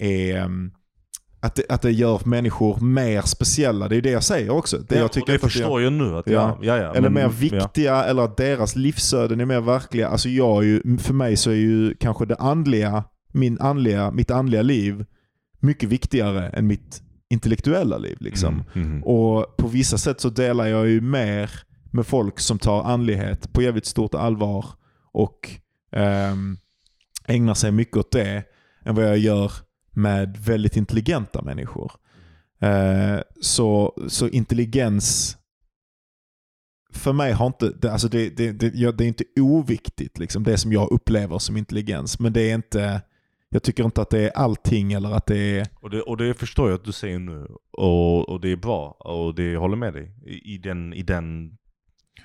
är 0.00 0.36
ehm, 0.36 0.70
att 1.42 1.54
det, 1.54 1.62
att 1.68 1.82
det 1.82 1.90
gör 1.92 2.20
människor 2.24 2.80
mer 2.80 3.22
speciella. 3.22 3.88
Det 3.88 3.94
är 3.94 3.96
ju 3.96 4.00
det 4.00 4.10
jag 4.10 4.22
säger 4.22 4.50
också. 4.50 4.78
Det 4.78 4.94
ja, 4.94 5.00
jag 5.00 5.12
tycker 5.12 5.32
det 5.32 5.38
förstår 5.38 5.82
jag 5.82 5.92
nu. 5.92 6.16
Att, 6.16 6.26
Ja. 6.26 6.58
ja. 6.62 6.76
Ja, 6.78 6.90
eller 6.94 7.00
men- 7.10 7.12
mer 7.12 7.28
viktiga, 7.28 8.04
eller 8.04 8.22
att 8.22 8.36
deras 8.36 8.76
livsöden 8.76 9.40
är 9.40 9.44
mer 9.44 9.60
verkliga. 9.60 10.08
Alltså 10.08 10.28
jag 10.28 10.64
ju, 10.64 10.98
för 10.98 11.14
mig 11.14 11.36
så 11.36 11.50
är 11.50 11.54
ju 11.54 11.94
kanske 11.94 12.26
det 12.26 12.36
andliga, 12.36 13.04
min 13.32 13.60
andliga, 13.60 14.10
mitt 14.10 14.30
andliga 14.30 14.62
liv 14.62 15.04
mycket 15.60 15.88
viktigare 15.88 16.48
än 16.48 16.66
mitt 16.66 17.02
intellektuella 17.30 17.98
liv. 17.98 18.16
Liksom. 18.20 18.62
Mm, 18.74 18.88
mhm. 18.90 19.02
Och 19.04 19.56
på 19.56 19.68
vissa 19.68 19.98
sätt 19.98 20.20
så 20.20 20.28
delar 20.28 20.66
jag 20.66 20.88
ju 20.88 21.00
mer 21.00 21.50
med 21.90 22.06
folk 22.06 22.40
som 22.40 22.58
tar 22.58 22.82
andlighet 22.84 23.52
på 23.52 23.62
jävligt 23.62 23.86
stort 23.86 24.14
allvar 24.14 24.64
och 25.12 25.50
ehm, 25.96 26.56
ägnar 27.26 27.54
sig 27.54 27.72
mycket 27.72 27.96
åt 27.96 28.10
det 28.12 28.42
än 28.84 28.94
vad 28.94 29.04
jag 29.04 29.18
gör 29.18 29.52
med 29.92 30.36
väldigt 30.36 30.76
intelligenta 30.76 31.42
människor. 31.42 31.92
Eh, 32.60 33.20
så, 33.40 33.94
så 34.08 34.28
intelligens 34.28 35.36
för 36.92 37.12
mig 37.12 37.32
har 37.32 37.46
inte, 37.46 37.68
det, 37.68 37.92
alltså 37.92 38.08
det, 38.08 38.36
det, 38.36 38.52
det, 38.52 38.92
det 38.92 39.04
är 39.04 39.08
inte 39.08 39.24
oviktigt, 39.40 40.18
liksom, 40.18 40.42
det 40.42 40.58
som 40.58 40.72
jag 40.72 40.92
upplever 40.92 41.38
som 41.38 41.56
intelligens. 41.56 42.20
Men 42.20 42.32
det 42.32 42.50
är 42.50 42.54
inte, 42.54 43.02
jag 43.48 43.62
tycker 43.62 43.84
inte 43.84 44.02
att 44.02 44.10
det 44.10 44.20
är 44.20 44.30
allting 44.36 44.92
eller 44.92 45.10
att 45.10 45.26
det 45.26 45.58
är... 45.58 45.66
Och, 45.80 45.90
det, 45.90 46.00
och 46.00 46.16
det 46.16 46.34
förstår 46.34 46.68
jag 46.68 46.74
att 46.74 46.84
du 46.84 46.92
säger 46.92 47.18
nu. 47.18 47.46
Och, 47.72 48.28
och 48.28 48.40
det 48.40 48.52
är 48.52 48.56
bra. 48.56 48.88
Och 48.88 49.34
det 49.34 49.50
jag 49.50 49.60
håller 49.60 49.76
med 49.76 49.92
dig. 49.92 50.12
I, 50.26 50.54
i, 50.54 50.58
den, 50.58 50.92
I 50.92 51.02
den 51.02 51.56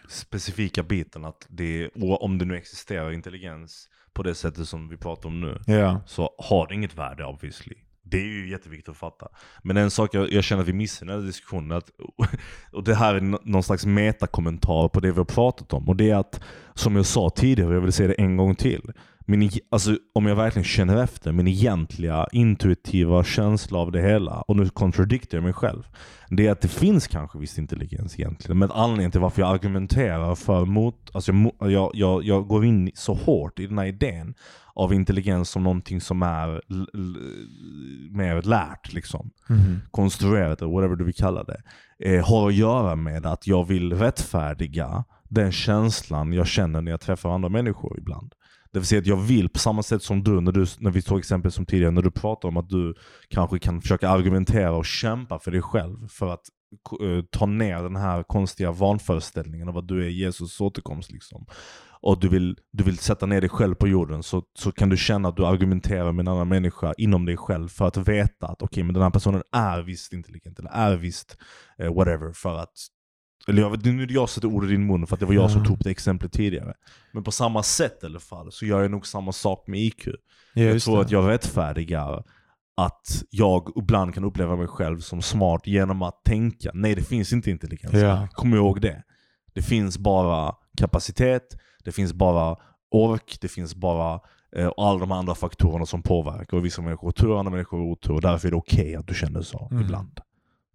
specifika 0.09 0.83
biten 0.83 1.25
att 1.25 1.45
det, 1.49 1.89
om 1.95 2.37
det 2.37 2.45
nu 2.45 2.55
existerar 2.55 3.11
intelligens 3.11 3.89
på 4.13 4.23
det 4.23 4.35
sättet 4.35 4.67
som 4.67 4.89
vi 4.89 4.97
pratar 4.97 5.29
om 5.29 5.41
nu. 5.41 5.59
Ja. 5.67 6.01
Så 6.05 6.29
har 6.37 6.67
det 6.67 6.73
inget 6.75 6.97
värde 6.97 7.25
obviously. 7.25 7.75
Det 8.03 8.17
är 8.17 8.25
ju 8.25 8.49
jätteviktigt 8.49 8.89
att 8.89 8.97
fatta. 8.97 9.27
Men 9.63 9.77
en 9.77 9.91
sak 9.91 10.13
jag, 10.13 10.31
jag 10.31 10.43
känner 10.43 10.61
att 10.61 10.67
vi 10.67 10.73
missar 10.73 11.05
i 11.05 11.09
den 11.09 11.19
här 11.19 11.27
diskussionen, 11.27 11.77
att, 11.77 11.91
och 12.71 12.83
det 12.83 12.95
här 12.95 13.15
är 13.15 13.21
nå- 13.21 13.41
någon 13.43 13.63
slags 13.63 13.85
metakommentar 13.85 14.87
på 14.89 14.99
det 14.99 15.11
vi 15.11 15.17
har 15.17 15.25
pratat 15.25 15.73
om. 15.73 15.89
Och 15.89 15.95
det 15.95 16.09
är 16.09 16.15
att, 16.15 16.41
som 16.73 16.95
jag 16.95 17.05
sa 17.05 17.29
tidigare, 17.29 17.69
och 17.69 17.75
jag 17.75 17.81
vill 17.81 17.93
säga 17.93 18.07
det 18.07 18.13
en 18.13 18.37
gång 18.37 18.55
till. 18.55 18.93
Min, 19.29 19.49
alltså, 19.69 19.97
om 20.13 20.25
jag 20.25 20.35
verkligen 20.35 20.63
känner 20.63 21.03
efter, 21.03 21.31
min 21.31 21.47
egentliga 21.47 22.27
intuitiva 22.31 23.23
känsla 23.23 23.79
av 23.79 23.91
det 23.91 24.01
hela, 24.01 24.41
och 24.41 24.55
nu 24.55 24.69
kontradiktar 24.69 25.37
jag 25.37 25.43
mig 25.43 25.53
själv. 25.53 25.83
Det 26.29 26.47
är 26.47 26.51
att 26.51 26.61
det 26.61 26.67
finns 26.67 27.07
kanske 27.07 27.39
viss 27.39 27.57
intelligens 27.57 28.19
egentligen. 28.19 28.57
Men 28.59 28.71
anledningen 28.71 29.11
till 29.11 29.21
varför 29.21 29.41
jag 29.41 29.51
argumenterar 29.51 30.35
för 30.35 30.65
mot, 30.65 31.09
alltså 31.13 31.31
jag, 31.59 31.71
jag, 31.71 31.91
jag, 31.93 32.23
jag 32.23 32.47
går 32.47 32.65
in 32.65 32.91
så 32.93 33.13
hårt 33.13 33.59
i 33.59 33.67
den 33.67 33.77
här 33.77 33.85
idén 33.85 34.33
av 34.73 34.93
intelligens 34.93 35.49
som 35.49 35.63
någonting 35.63 36.01
som 36.01 36.23
är 36.23 36.61
mer 38.17 38.41
lärt, 38.41 38.93
liksom. 38.93 39.31
konstruerat 39.91 40.61
eller 40.61 40.71
whatever 40.71 40.95
du 40.95 41.03
vill 41.03 41.15
kalla 41.15 41.43
det, 41.43 41.61
eh, 41.99 42.27
har 42.27 42.47
att 42.47 42.55
göra 42.55 42.95
med 42.95 43.25
att 43.25 43.47
jag 43.47 43.67
vill 43.67 43.93
rättfärdiga 43.93 45.03
den 45.29 45.51
känslan 45.51 46.33
jag 46.33 46.47
känner 46.47 46.81
när 46.81 46.91
jag 46.91 47.01
träffar 47.01 47.29
andra 47.29 47.49
människor 47.49 47.97
ibland. 47.97 48.33
Det 48.77 48.81
vill 48.81 48.87
säga 48.87 48.99
att 48.99 49.07
jag 49.07 49.17
vill, 49.17 49.49
på 49.49 49.59
samma 49.59 49.83
sätt 49.83 50.03
som 50.03 50.23
du, 50.23 50.41
när, 50.41 50.51
du, 50.51 50.65
när 50.79 50.91
vi 50.91 51.01
tog 51.01 51.19
exempel 51.19 51.51
som 51.51 51.65
tidigare, 51.65 51.91
när 51.91 52.01
du 52.01 52.11
pratar 52.11 52.49
om 52.49 52.57
att 52.57 52.69
du 52.69 52.95
kanske 53.27 53.59
kan 53.59 53.81
försöka 53.81 54.09
argumentera 54.09 54.75
och 54.75 54.85
kämpa 54.85 55.39
för 55.39 55.51
dig 55.51 55.61
själv 55.61 56.07
för 56.07 56.27
att 56.27 56.41
uh, 57.01 57.23
ta 57.31 57.45
ner 57.45 57.83
den 57.83 57.95
här 57.95 58.23
konstiga 58.23 58.71
vanföreställningen 58.71 59.69
av 59.69 59.77
att 59.77 59.87
du 59.87 60.05
är 60.05 60.09
Jesus 60.09 60.61
återkomst. 60.61 61.11
Liksom. 61.11 61.45
Och 62.01 62.19
du 62.19 62.29
vill, 62.29 62.57
du 62.71 62.83
vill 62.83 62.97
sätta 62.97 63.25
ner 63.25 63.41
dig 63.41 63.49
själv 63.49 63.75
på 63.75 63.87
jorden 63.87 64.23
så, 64.23 64.43
så 64.59 64.71
kan 64.71 64.89
du 64.89 64.97
känna 64.97 65.29
att 65.29 65.35
du 65.35 65.45
argumenterar 65.45 66.11
med 66.11 66.23
en 66.23 66.33
annan 66.33 66.47
människa 66.47 66.93
inom 66.97 67.25
dig 67.25 67.37
själv 67.37 67.67
för 67.67 67.87
att 67.87 67.97
veta 67.97 68.47
att 68.47 68.61
okej, 68.61 68.83
men 68.83 68.93
den 68.93 69.03
här 69.03 69.09
personen 69.09 69.43
är 69.51 69.81
visst 69.81 70.13
intelligent 70.13 70.59
eller 70.59 70.71
är 70.71 70.97
visst 70.97 71.37
uh, 71.83 71.95
whatever 71.95 72.31
för 72.33 72.57
att 72.57 72.73
eller 73.47 73.61
jag, 73.61 73.85
nu 73.85 74.03
är 74.03 74.07
det 74.07 74.13
jag 74.13 74.29
som 74.29 74.41
sätter 74.41 74.55
ord 74.55 74.65
i 74.65 74.67
din 74.67 74.87
mun 74.87 75.07
för 75.07 75.15
att 75.15 75.19
det 75.19 75.25
var 75.25 75.33
jag 75.33 75.51
som 75.51 75.65
tog 75.65 75.75
upp 75.75 75.83
det 75.83 75.89
exemplet 75.91 76.31
tidigare. 76.33 76.73
Men 77.13 77.23
på 77.23 77.31
samma 77.31 77.63
sätt 77.63 77.99
i 78.03 78.05
alla 78.05 78.19
fall 78.19 78.51
så 78.51 78.65
gör 78.65 78.81
jag 78.81 78.91
nog 78.91 79.07
samma 79.07 79.31
sak 79.31 79.67
med 79.67 79.79
IQ. 79.79 80.07
Ja, 80.53 80.63
jag 80.63 80.81
tror 80.81 80.95
det. 80.95 81.01
att 81.01 81.11
jag 81.11 81.29
rättfärdigar 81.29 82.23
att 82.77 83.23
jag 83.29 83.71
ibland 83.75 84.13
kan 84.13 84.23
uppleva 84.23 84.55
mig 84.55 84.67
själv 84.67 84.99
som 84.99 85.21
smart 85.21 85.67
genom 85.67 86.01
att 86.01 86.23
tänka 86.25 86.71
nej 86.73 86.95
det 86.95 87.03
finns 87.03 87.33
inte 87.33 87.51
intelligens. 87.51 87.93
Ja. 87.93 88.27
Kom 88.31 88.53
ihåg 88.53 88.81
det. 88.81 89.03
Det 89.53 89.61
finns 89.61 89.97
bara 89.97 90.53
kapacitet, 90.77 91.57
det 91.83 91.91
finns 91.91 92.13
bara 92.13 92.55
ork, 92.91 93.37
det 93.41 93.47
finns 93.47 93.75
bara 93.75 94.19
eh, 94.55 94.69
alla 94.77 94.99
de 94.99 95.11
andra 95.11 95.35
faktorerna 95.35 95.85
som 95.85 96.01
påverkar. 96.03 96.57
Och 96.57 96.65
vissa 96.65 96.81
människor 96.81 97.07
har 97.07 97.11
tur, 97.11 97.39
andra 97.39 97.51
människor 97.51 97.77
har 97.77 97.85
otur. 97.85 98.13
Och 98.13 98.21
därför 98.21 98.47
är 98.47 98.51
det 98.51 98.57
okej 98.57 98.95
att 98.95 99.07
du 99.07 99.13
känner 99.13 99.41
så 99.41 99.67
Mm. 99.71 99.83
ibland. 99.83 100.19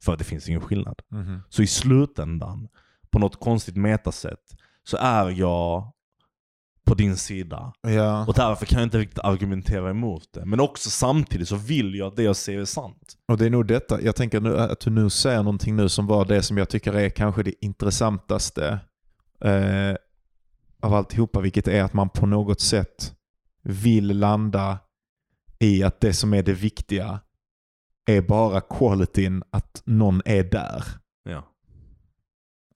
För 0.04 0.16
det 0.16 0.24
finns 0.24 0.48
ingen 0.48 0.60
skillnad. 0.60 1.02
Mhm. 1.08 1.42
Så 1.48 1.62
i 1.62 1.66
slutändan, 1.66 2.68
på 3.10 3.18
något 3.18 3.40
konstigt 3.40 3.76
metasätt, 3.76 4.56
så 4.84 4.96
är 4.96 5.30
jag 5.30 5.92
på 6.84 6.94
din 6.94 7.16
sida. 7.16 7.72
Ja. 7.80 8.26
Och 8.26 8.34
därför 8.34 8.66
kan 8.66 8.78
jag 8.78 8.86
inte 8.86 8.98
riktigt 8.98 9.18
argumentera 9.18 9.90
emot 9.90 10.28
det. 10.32 10.44
Men 10.44 10.60
också 10.60 10.90
samtidigt 10.90 11.48
så 11.48 11.56
vill 11.56 11.94
jag 11.94 12.08
att 12.08 12.16
det 12.16 12.22
jag 12.22 12.36
säger 12.36 12.60
är 12.60 12.64
sant. 12.64 13.16
Och 13.28 13.38
det 13.38 13.46
är 13.46 13.50
nog 13.50 13.66
detta, 13.66 14.02
jag 14.02 14.16
tänker 14.16 14.40
nu, 14.40 14.58
att 14.58 14.80
du 14.80 14.90
nu 14.90 15.10
säger 15.10 15.38
någonting 15.38 15.76
nu 15.76 15.88
som 15.88 16.06
var 16.06 16.24
det 16.24 16.42
som 16.42 16.58
jag 16.58 16.68
tycker 16.68 16.92
är 16.92 17.08
kanske 17.08 17.42
det 17.42 17.64
intressantaste 17.64 18.80
eh, 19.44 19.94
av 20.80 20.94
alltihopa, 20.94 21.40
vilket 21.40 21.68
är 21.68 21.82
att 21.82 21.92
man 21.92 22.08
på 22.08 22.26
något 22.26 22.60
sätt 22.60 23.14
vill 23.62 24.18
landa 24.18 24.78
i 25.58 25.82
att 25.82 26.00
det 26.00 26.12
som 26.12 26.34
är 26.34 26.42
det 26.42 26.52
viktiga 26.52 27.20
är 28.06 28.20
bara 28.20 28.60
qualityn 28.60 29.42
att 29.50 29.82
någon 29.84 30.22
är 30.24 30.44
där. 30.44 30.84
Ja. 31.24 31.44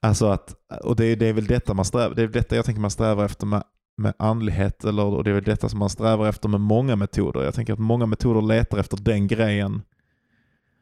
Alltså 0.02 0.26
att, 0.26 0.54
och 0.84 0.96
det 0.96 1.04
är, 1.04 1.16
det 1.16 1.26
är 1.26 1.32
väl 1.32 1.46
detta 1.46 1.74
man 1.74 1.84
strävar, 1.84 2.14
det 2.14 2.22
är 2.22 2.28
detta 2.28 2.56
jag 2.56 2.64
tänker 2.64 2.80
man 2.80 2.90
strävar 2.90 3.24
efter 3.24 3.46
med, 3.46 3.62
med 3.96 4.14
andlighet, 4.18 4.84
eller, 4.84 5.04
och 5.04 5.24
det 5.24 5.30
är 5.30 5.34
väl 5.34 5.44
detta 5.44 5.68
som 5.68 5.78
man 5.78 5.90
strävar 5.90 6.28
efter 6.28 6.48
med 6.48 6.60
många 6.60 6.96
metoder. 6.96 7.42
Jag 7.42 7.54
tänker 7.54 7.72
att 7.72 7.78
många 7.78 8.06
metoder 8.06 8.42
letar 8.42 8.78
efter 8.78 8.96
den 8.96 9.26
grejen. 9.26 9.82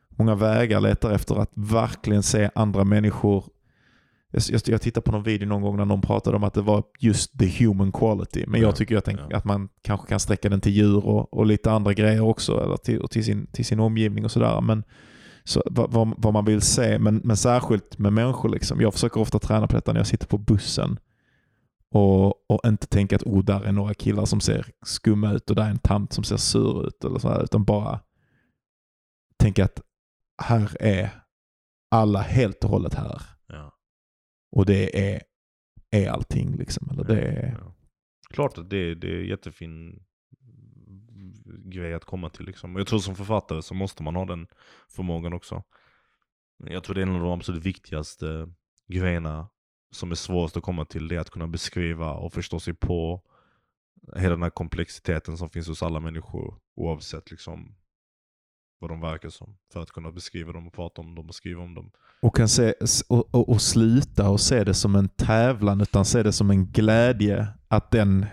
Många 0.08 0.34
vägar 0.34 0.80
letar 0.80 1.10
efter 1.10 1.34
att 1.34 1.50
verkligen 1.54 2.22
se 2.22 2.50
andra 2.54 2.84
människor. 2.84 3.44
Jag, 4.34 4.42
jag, 4.48 4.60
jag 4.66 4.82
tittade 4.82 5.04
på 5.04 5.12
någon 5.12 5.22
video 5.22 5.48
någon 5.48 5.62
gång 5.62 5.76
när 5.76 5.84
någon 5.84 6.00
pratade 6.00 6.36
om 6.36 6.44
att 6.44 6.54
det 6.54 6.62
var 6.62 6.84
just 7.00 7.38
the 7.38 7.64
human 7.64 7.92
quality. 7.92 8.44
Men 8.46 8.60
Ja, 8.60 8.66
jag 8.66 8.76
tycker 8.76 8.96
att, 8.96 9.04
den, 9.04 9.18
ja. 9.30 9.36
att 9.36 9.44
man 9.44 9.68
kanske 9.82 10.08
kan 10.08 10.20
sträcka 10.20 10.48
den 10.48 10.60
till 10.60 10.72
djur 10.72 11.06
och, 11.06 11.34
och 11.34 11.46
lite 11.46 11.70
andra 11.70 11.94
grejer 11.94 12.20
också. 12.20 12.64
Eller 12.64 12.76
till, 12.76 13.00
och 13.00 13.10
till, 13.10 13.24
sin, 13.24 13.46
till 13.46 13.64
sin 13.64 13.80
omgivning 13.80 14.24
och 14.24 14.30
sådär. 14.30 14.60
Men 14.60 14.84
så, 15.44 15.62
vad, 15.66 16.14
vad 16.18 16.32
man 16.32 16.44
vill 16.44 16.60
se, 16.60 16.98
men, 16.98 17.20
men 17.24 17.36
särskilt 17.36 17.98
med 17.98 18.12
människor. 18.12 18.48
Liksom. 18.48 18.80
Jag 18.80 18.92
försöker 18.92 19.20
ofta 19.20 19.38
träna 19.38 19.66
på 19.66 19.76
detta 19.76 19.92
när 19.92 20.00
jag 20.00 20.06
sitter 20.06 20.26
på 20.26 20.38
bussen. 20.38 20.98
Och, 21.90 22.50
och 22.50 22.60
inte 22.66 22.86
tänka 22.86 23.16
att 23.16 23.22
oh, 23.22 23.44
där 23.44 23.60
är 23.60 23.72
några 23.72 23.94
killar 23.94 24.24
som 24.24 24.40
ser 24.40 24.66
skumma 24.82 25.32
ut 25.32 25.50
och 25.50 25.56
där 25.56 25.64
är 25.64 25.70
en 25.70 25.78
tant 25.78 26.12
som 26.12 26.24
ser 26.24 26.36
sur 26.36 26.86
ut. 26.86 27.04
Eller 27.04 27.18
så 27.18 27.28
här, 27.28 27.42
utan 27.44 27.64
bara 27.64 28.00
tänka 29.38 29.64
att 29.64 29.80
här 30.42 30.76
är 30.80 31.10
alla 31.90 32.20
helt 32.20 32.64
och 32.64 32.70
hållet 32.70 32.94
här. 32.94 33.33
Och 34.54 34.66
det 34.66 35.12
är, 35.14 35.22
är 35.90 36.10
allting. 36.10 36.56
Liksom. 36.56 36.90
Eller 36.90 37.04
det 37.04 37.20
är, 37.20 37.58
Ja. 37.60 37.74
Klart 38.30 38.58
att 38.58 38.70
det, 38.70 38.94
det 38.94 39.06
är 39.06 39.22
jättefin 39.22 40.04
grej 41.64 41.94
att 41.94 42.04
komma 42.04 42.30
till. 42.30 42.46
Liksom. 42.46 42.76
Jag 42.76 42.86
tror 42.86 42.98
som 42.98 43.16
författare 43.16 43.62
så 43.62 43.74
måste 43.74 44.02
man 44.02 44.16
ha 44.16 44.24
den 44.24 44.46
förmågan 44.88 45.32
också. 45.32 45.62
Jag 46.64 46.84
tror 46.84 46.94
det 46.94 47.00
är 47.00 47.06
en 47.06 47.14
av 47.14 47.20
de 47.20 47.30
absolut 47.30 47.66
viktigaste 47.66 48.48
grejerna 48.88 49.48
som 49.90 50.10
är 50.10 50.14
svårast 50.14 50.56
att 50.56 50.62
komma 50.62 50.84
till. 50.84 51.08
Det 51.08 51.16
är 51.16 51.20
att 51.20 51.30
kunna 51.30 51.48
beskriva 51.48 52.12
och 52.12 52.32
förstå 52.32 52.60
sig 52.60 52.74
på 52.74 53.22
hela 54.16 54.30
den 54.30 54.42
här 54.42 54.50
komplexiteten 54.50 55.38
som 55.38 55.50
finns 55.50 55.68
hos 55.68 55.82
alla 55.82 56.00
människor. 56.00 56.60
Oavsett 56.74 57.30
liksom 57.30 57.76
vad 58.84 58.90
de 58.90 59.00
verkar 59.00 59.28
som. 59.28 59.56
För 59.72 59.82
att 59.82 59.90
kunna 59.90 60.10
beskriva 60.12 60.52
dem 60.52 60.66
och 60.66 60.72
prata 60.72 61.00
om 61.00 61.14
dem 61.14 61.28
och 61.28 61.34
skriva 61.34 61.62
om 61.62 61.74
dem. 61.74 61.90
och, 62.22 62.36
kan 62.36 62.48
se, 62.48 62.74
och, 63.08 63.34
och, 63.34 63.48
och 63.48 63.62
sluta 63.62 64.28
och 64.30 64.40
se 64.40 64.64
det 64.64 64.74
som 64.74 64.96
en 64.96 65.08
tävlan 65.08 65.80
utan 65.80 66.04
se 66.04 66.22
det 66.22 66.32
som 66.32 66.50
en 66.50 66.66
glädje 66.66 67.46
att 67.68 67.90
den 67.90 68.26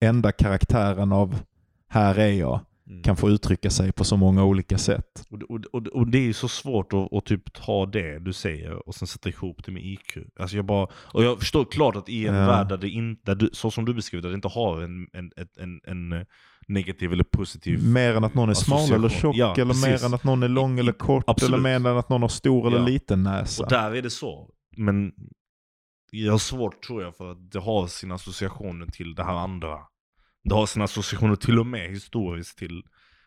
enda 0.00 0.32
karaktären 0.32 1.12
av 1.12 1.40
här 1.88 2.18
är 2.18 2.32
jag 2.32 2.60
kan 3.04 3.16
få 3.16 3.30
uttrycka 3.30 3.70
sig 3.70 3.92
på 3.92 4.04
så 4.04 4.16
många 4.16 4.44
olika 4.44 4.78
sätt. 4.78 5.26
Och, 5.30 5.64
och, 5.72 5.86
och, 5.86 6.06
det 6.10 6.18
är 6.18 6.22
ju 6.22 6.32
så 6.32 6.48
svårt 6.48 6.92
att, 6.92 7.12
att 7.12 7.24
typ 7.26 7.52
ta 7.52 7.86
det 7.86 8.18
du 8.18 8.32
säger 8.32 8.88
och 8.88 8.94
sen 8.94 9.08
sätta 9.08 9.28
ihop 9.28 9.64
det 9.64 9.72
med 9.72 9.82
IQ. 9.84 10.16
Alltså 10.40 10.56
jag 10.56 10.64
bara, 10.64 10.88
och 10.94 11.24
jag 11.24 11.38
förstår 11.38 11.64
klart 11.64 11.96
att 11.96 12.08
i 12.08 12.26
en 12.26 12.34
Ja. 12.34 12.46
värld 12.46 12.68
där 12.68 12.76
det 12.76 12.88
inte, 12.88 13.22
där 13.24 13.34
du, 13.34 13.50
så 13.52 13.70
som 13.70 13.84
du 13.84 13.94
beskriver 13.94 14.22
det, 14.22 14.28
där 14.28 14.30
det 14.32 14.34
inte 14.34 14.48
har 14.48 14.82
en, 14.82 15.06
en, 15.12 15.30
en, 15.36 15.80
en, 15.86 16.12
en 16.12 16.26
negativ 16.68 17.12
eller 17.12 17.24
positiv 17.24 17.84
Mer 17.84 18.14
än 18.16 18.24
att 18.24 18.34
någon 18.34 18.48
är 18.48 18.54
smal 18.54 18.92
eller 18.92 19.08
tjock, 19.08 19.36
Ja, 19.36 19.52
eller 19.54 19.64
precis. 19.66 19.86
mer 19.86 20.04
än 20.06 20.14
att 20.14 20.24
någon 20.24 20.42
är 20.42 20.48
lång 20.48 20.78
eller 20.78 20.92
kort, 20.92 21.24
Absolut. 21.26 21.52
eller 21.60 21.62
mer 21.80 21.90
än 21.90 21.98
att 21.98 22.08
någon 22.08 22.22
har 22.22 22.28
stor 22.28 22.66
eller 22.66 22.78
Ja. 22.78 22.84
liten 22.84 23.22
näsa. 23.22 23.62
Och 23.64 23.70
där 23.70 23.94
är 23.94 24.02
det 24.02 24.10
så. 24.10 24.50
Men 24.76 25.12
jag 26.10 26.32
har 26.32 26.38
svårt 26.38 26.82
tror 26.82 27.02
jag 27.02 27.16
för 27.16 27.32
att 27.32 27.50
det 27.50 27.58
har 27.60 27.86
sina 27.86 28.14
associationer 28.14 28.86
till 28.86 29.14
det 29.14 29.24
här 29.24 29.34
andra. 29.34 29.78
Det 30.44 30.54
har 30.54 30.66
sina 30.66 30.84
associationer 30.84 31.36
till 31.36 31.58
och 31.58 31.66
med 31.66 31.90
historiskt 31.90 32.58
till 32.58 32.82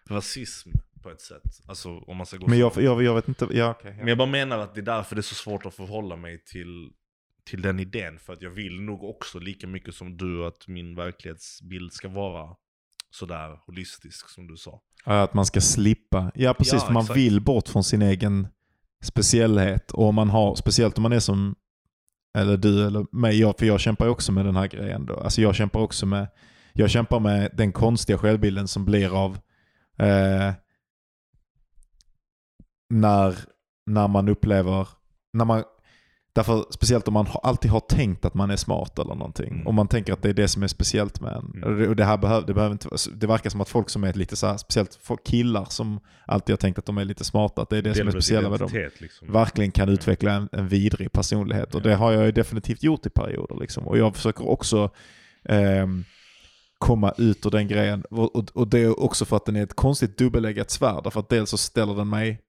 rasism 0.09 0.69
på 1.03 1.09
ett 1.09 1.21
sätt. 1.21 1.41
Alltså 1.67 1.97
om 1.97 2.17
man 2.17 2.25
ska 2.25 2.37
gå 2.37 2.47
Men 2.47 2.59
jag, 2.59 2.71
jag, 2.75 3.03
jag 3.03 3.15
vet 3.15 3.27
inte, 3.27 3.47
ja, 3.51 3.75
okej, 3.79 3.91
ja. 3.91 3.97
Men 3.97 4.07
jag 4.07 4.17
bara 4.17 4.27
menar 4.29 4.59
att 4.59 4.75
det 4.75 4.81
är 4.81 4.85
därför 4.85 5.15
det 5.15 5.19
är 5.19 5.23
så 5.23 5.35
svårt 5.35 5.65
att 5.65 5.73
förhålla 5.73 6.15
mig 6.15 6.43
till, 6.43 6.89
till 7.45 7.61
den 7.61 7.79
idén. 7.79 8.19
För 8.19 8.33
att 8.33 8.41
jag 8.41 8.49
vill 8.49 8.81
nog 8.81 9.03
också 9.03 9.39
lika 9.39 9.67
mycket 9.67 9.95
som 9.95 10.17
du 10.17 10.45
att 10.45 10.67
min 10.67 10.95
verklighetsbild 10.95 11.93
ska 11.93 12.09
vara 12.09 12.55
sådär 13.11 13.59
holistisk 13.65 14.29
som 14.29 14.47
du 14.47 14.57
sa. 14.57 14.81
Ja, 15.05 15.21
Att 15.21 15.33
man 15.33 15.45
ska 15.45 15.61
slippa. 15.61 16.31
Ja 16.35 16.53
precis, 16.53 16.73
Ja, 16.73 16.79
för 16.79 16.93
man 16.93 17.03
exakt. 17.03 17.17
vill 17.17 17.41
bort 17.41 17.67
från 17.67 17.83
sin 17.83 18.01
egen 18.01 18.47
speciellhet. 19.03 19.91
Och 19.91 20.13
man 20.13 20.29
har, 20.29 20.55
speciellt 20.55 20.97
om 20.97 21.03
man 21.03 21.13
är 21.13 21.19
som, 21.19 21.55
eller 22.37 22.57
du 22.57 22.87
eller 22.87 23.05
mig, 23.15 23.39
jag, 23.39 23.59
för 23.59 23.65
jag 23.65 23.79
kämpar 23.79 24.07
också 24.07 24.31
med 24.31 24.45
den 24.45 24.55
här 24.55 24.67
grejen 24.67 25.05
då. 25.05 25.19
Alltså 25.19 25.41
jag 25.41 25.55
kämpar 25.55 25.79
också 25.79 26.05
med, 26.05 26.27
jag 26.73 26.89
kämpar 26.89 27.19
med 27.19 27.49
den 27.53 27.71
konstiga 27.71 28.17
självbilden 28.17 28.67
som 28.67 28.85
blir 28.85 29.23
av 29.25 29.37
eh, 29.99 30.53
när, 32.89 33.35
när 33.85 34.07
man 34.07 34.29
upplever, 34.29 34.87
när 35.33 35.45
man, 35.45 35.63
därför 36.33 36.65
speciellt 36.71 37.07
om 37.07 37.13
man 37.13 37.27
alltid 37.43 37.71
har 37.71 37.79
tänkt 37.79 38.25
att 38.25 38.33
man 38.33 38.51
är 38.51 38.55
smart 38.55 38.99
eller 38.99 39.15
någonting. 39.15 39.53
Mm. 39.53 39.67
Och 39.67 39.73
man 39.73 39.87
tänker 39.87 40.13
att 40.13 40.21
det 40.21 40.29
är 40.29 40.33
det 40.33 40.47
som 40.47 40.63
är 40.63 40.67
speciellt 40.67 41.21
med 41.21 41.33
en. 41.33 41.51
Mm. 41.55 41.63
Och 41.63 41.75
det- 41.79 41.95
det, 41.95 42.03
här 42.05 42.17
behöver, 42.17 42.47
det, 42.47 42.53
behöver 42.53 42.71
inte, 42.73 42.89
det 43.15 43.27
verkar 43.27 43.49
som 43.49 43.61
att 43.61 43.69
folk 43.69 43.89
som 43.89 44.03
är 44.03 44.13
lite 44.13 44.35
så 44.35 44.47
här, 44.47 44.57
speciellt 44.57 44.99
killar 45.25 45.65
som 45.69 45.99
alltid 46.25 46.53
har 46.53 46.57
tänkt 46.57 46.79
att 46.79 46.85
de 46.85 46.97
är 46.97 47.05
lite 47.05 47.23
smarta, 47.23 47.61
att 47.61 47.69
det 47.69 47.77
är 47.77 47.81
det 47.81 47.93
som 47.95 48.07
är 48.07 48.11
Delar 48.41 48.49
med 48.49 48.59
dem. 48.59 48.69
Liksom. 48.99 49.31
Verkligen 49.31 49.71
kan 49.71 49.89
utveckla 49.89 50.31
en, 50.31 50.49
en 50.51 50.67
vidrig 50.67 51.11
personlighet. 51.11 51.75
Och 51.75 51.81
det 51.81 51.95
har 51.95 52.11
jag 52.11 52.25
ju 52.25 52.31
definitivt 52.31 52.83
gjort 52.83 53.05
i 53.05 53.09
perioder. 53.09 53.55
Liksom. 53.59 53.87
Och 53.87 53.97
jag 53.97 54.15
försöker 54.15 54.49
också 54.49 54.89
ehm, 55.45 56.03
komma 56.81 57.13
ut 57.17 57.45
ur 57.45 57.49
den 57.49 57.67
grejen. 57.67 58.03
Och, 58.09 58.57
och, 58.57 58.67
det 58.67 58.79
är 58.79 58.99
också 58.99 59.25
för 59.25 59.37
att 59.37 59.45
den 59.45 59.55
är 59.55 59.63
ett 59.63 59.75
konstigt 59.75 60.17
dubbeleggat 60.17 60.71
svärd. 60.71 61.03
Därför 61.03 61.19
att 61.19 61.29
dels 61.29 61.49
så 61.49 61.57
ställer 61.57 61.95
den 61.95 62.09
mig 62.09 62.41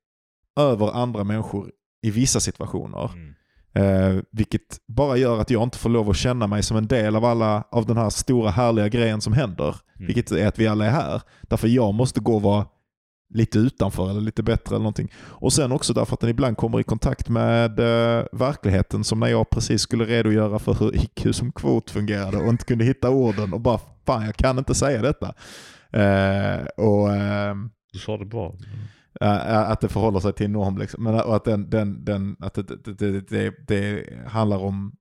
över 0.60 0.92
andra 0.92 1.24
människor 1.24 1.70
i 2.02 2.10
vissa 2.10 2.40
situationer. 2.40 3.10
Mm. 3.12 3.34
Eh, 3.74 4.22
vilket 4.30 4.80
bara 4.88 5.16
gör 5.16 5.40
att 5.40 5.50
jag 5.50 5.62
inte 5.62 5.78
får 5.78 5.90
lov 5.90 6.10
att 6.10 6.16
känna 6.16 6.46
mig 6.46 6.62
som 6.62 6.76
en 6.76 6.86
del 6.86 7.16
av 7.16 7.24
alla 7.24 7.64
av 7.70 7.86
den 7.86 7.96
här 7.96 8.10
stora 8.10 8.50
härliga 8.50 8.88
grejen 8.88 9.20
som 9.20 9.32
händer. 9.32 9.76
Mm. 9.96 10.06
Vilket 10.06 10.32
är 10.32 10.46
att 10.46 10.58
vi 10.58 10.66
alla 10.66 10.86
är 10.86 10.90
här. 10.90 11.22
Därför 11.42 11.68
jag 11.68 11.94
måste 11.94 12.20
gå 12.20 12.34
och 12.34 12.42
vara 12.42 12.66
lite 13.32 13.58
utanför 13.58 14.10
eller 14.10 14.20
lite 14.20 14.42
bättre 14.42 14.74
eller 14.74 14.82
någonting. 14.82 15.12
Och 15.16 15.52
sen 15.52 15.72
också 15.72 15.92
därför 15.92 16.14
att 16.14 16.20
den 16.20 16.30
ibland 16.30 16.56
kommer 16.56 16.80
i 16.80 16.84
kontakt 16.84 17.28
med 17.28 17.78
eh, 17.78 18.24
verkligheten. 18.32 19.04
Som 19.04 19.20
när 19.20 19.26
jag 19.26 19.50
precis 19.50 19.82
skulle 19.82 20.04
redogöra 20.04 20.58
för 20.58 20.74
hur 20.74 20.96
IQ 20.96 21.34
som 21.34 21.52
kvot 21.52 21.90
fungerade 21.90 22.36
och 22.36 22.48
inte 22.48 22.64
kunde 22.64 22.84
hitta 22.84 23.10
orden 23.10 23.52
och 23.52 23.60
bara 23.60 23.80
fan 24.06 24.24
jag 24.24 24.36
kan 24.36 24.58
inte 24.58 24.74
säga 24.74 25.02
detta. 25.02 25.34
Eh, 25.90 26.66
och 26.76 27.14
ehm, 27.14 27.70
Du 27.92 27.98
sa 27.98 28.16
det 28.16 28.26
bra. 28.26 28.56
Eh, 29.20 29.70
att 29.70 29.80
det 29.80 29.88
förhåller 29.88 30.20
sig 30.20 30.32
till 30.32 30.46
en 30.46 30.52
norm. 30.52 30.78
Liksom. 30.78 31.04
Men, 31.04 31.14
och 31.14 31.36
att, 31.36 31.44
den, 31.44 31.70
den, 31.70 32.04
den, 32.04 32.36
att 32.40 32.54
det, 32.54 32.62
det, 32.98 33.20
det, 33.28 33.54
det, 33.66 34.04
handlar 34.26 34.58
om 34.58 34.92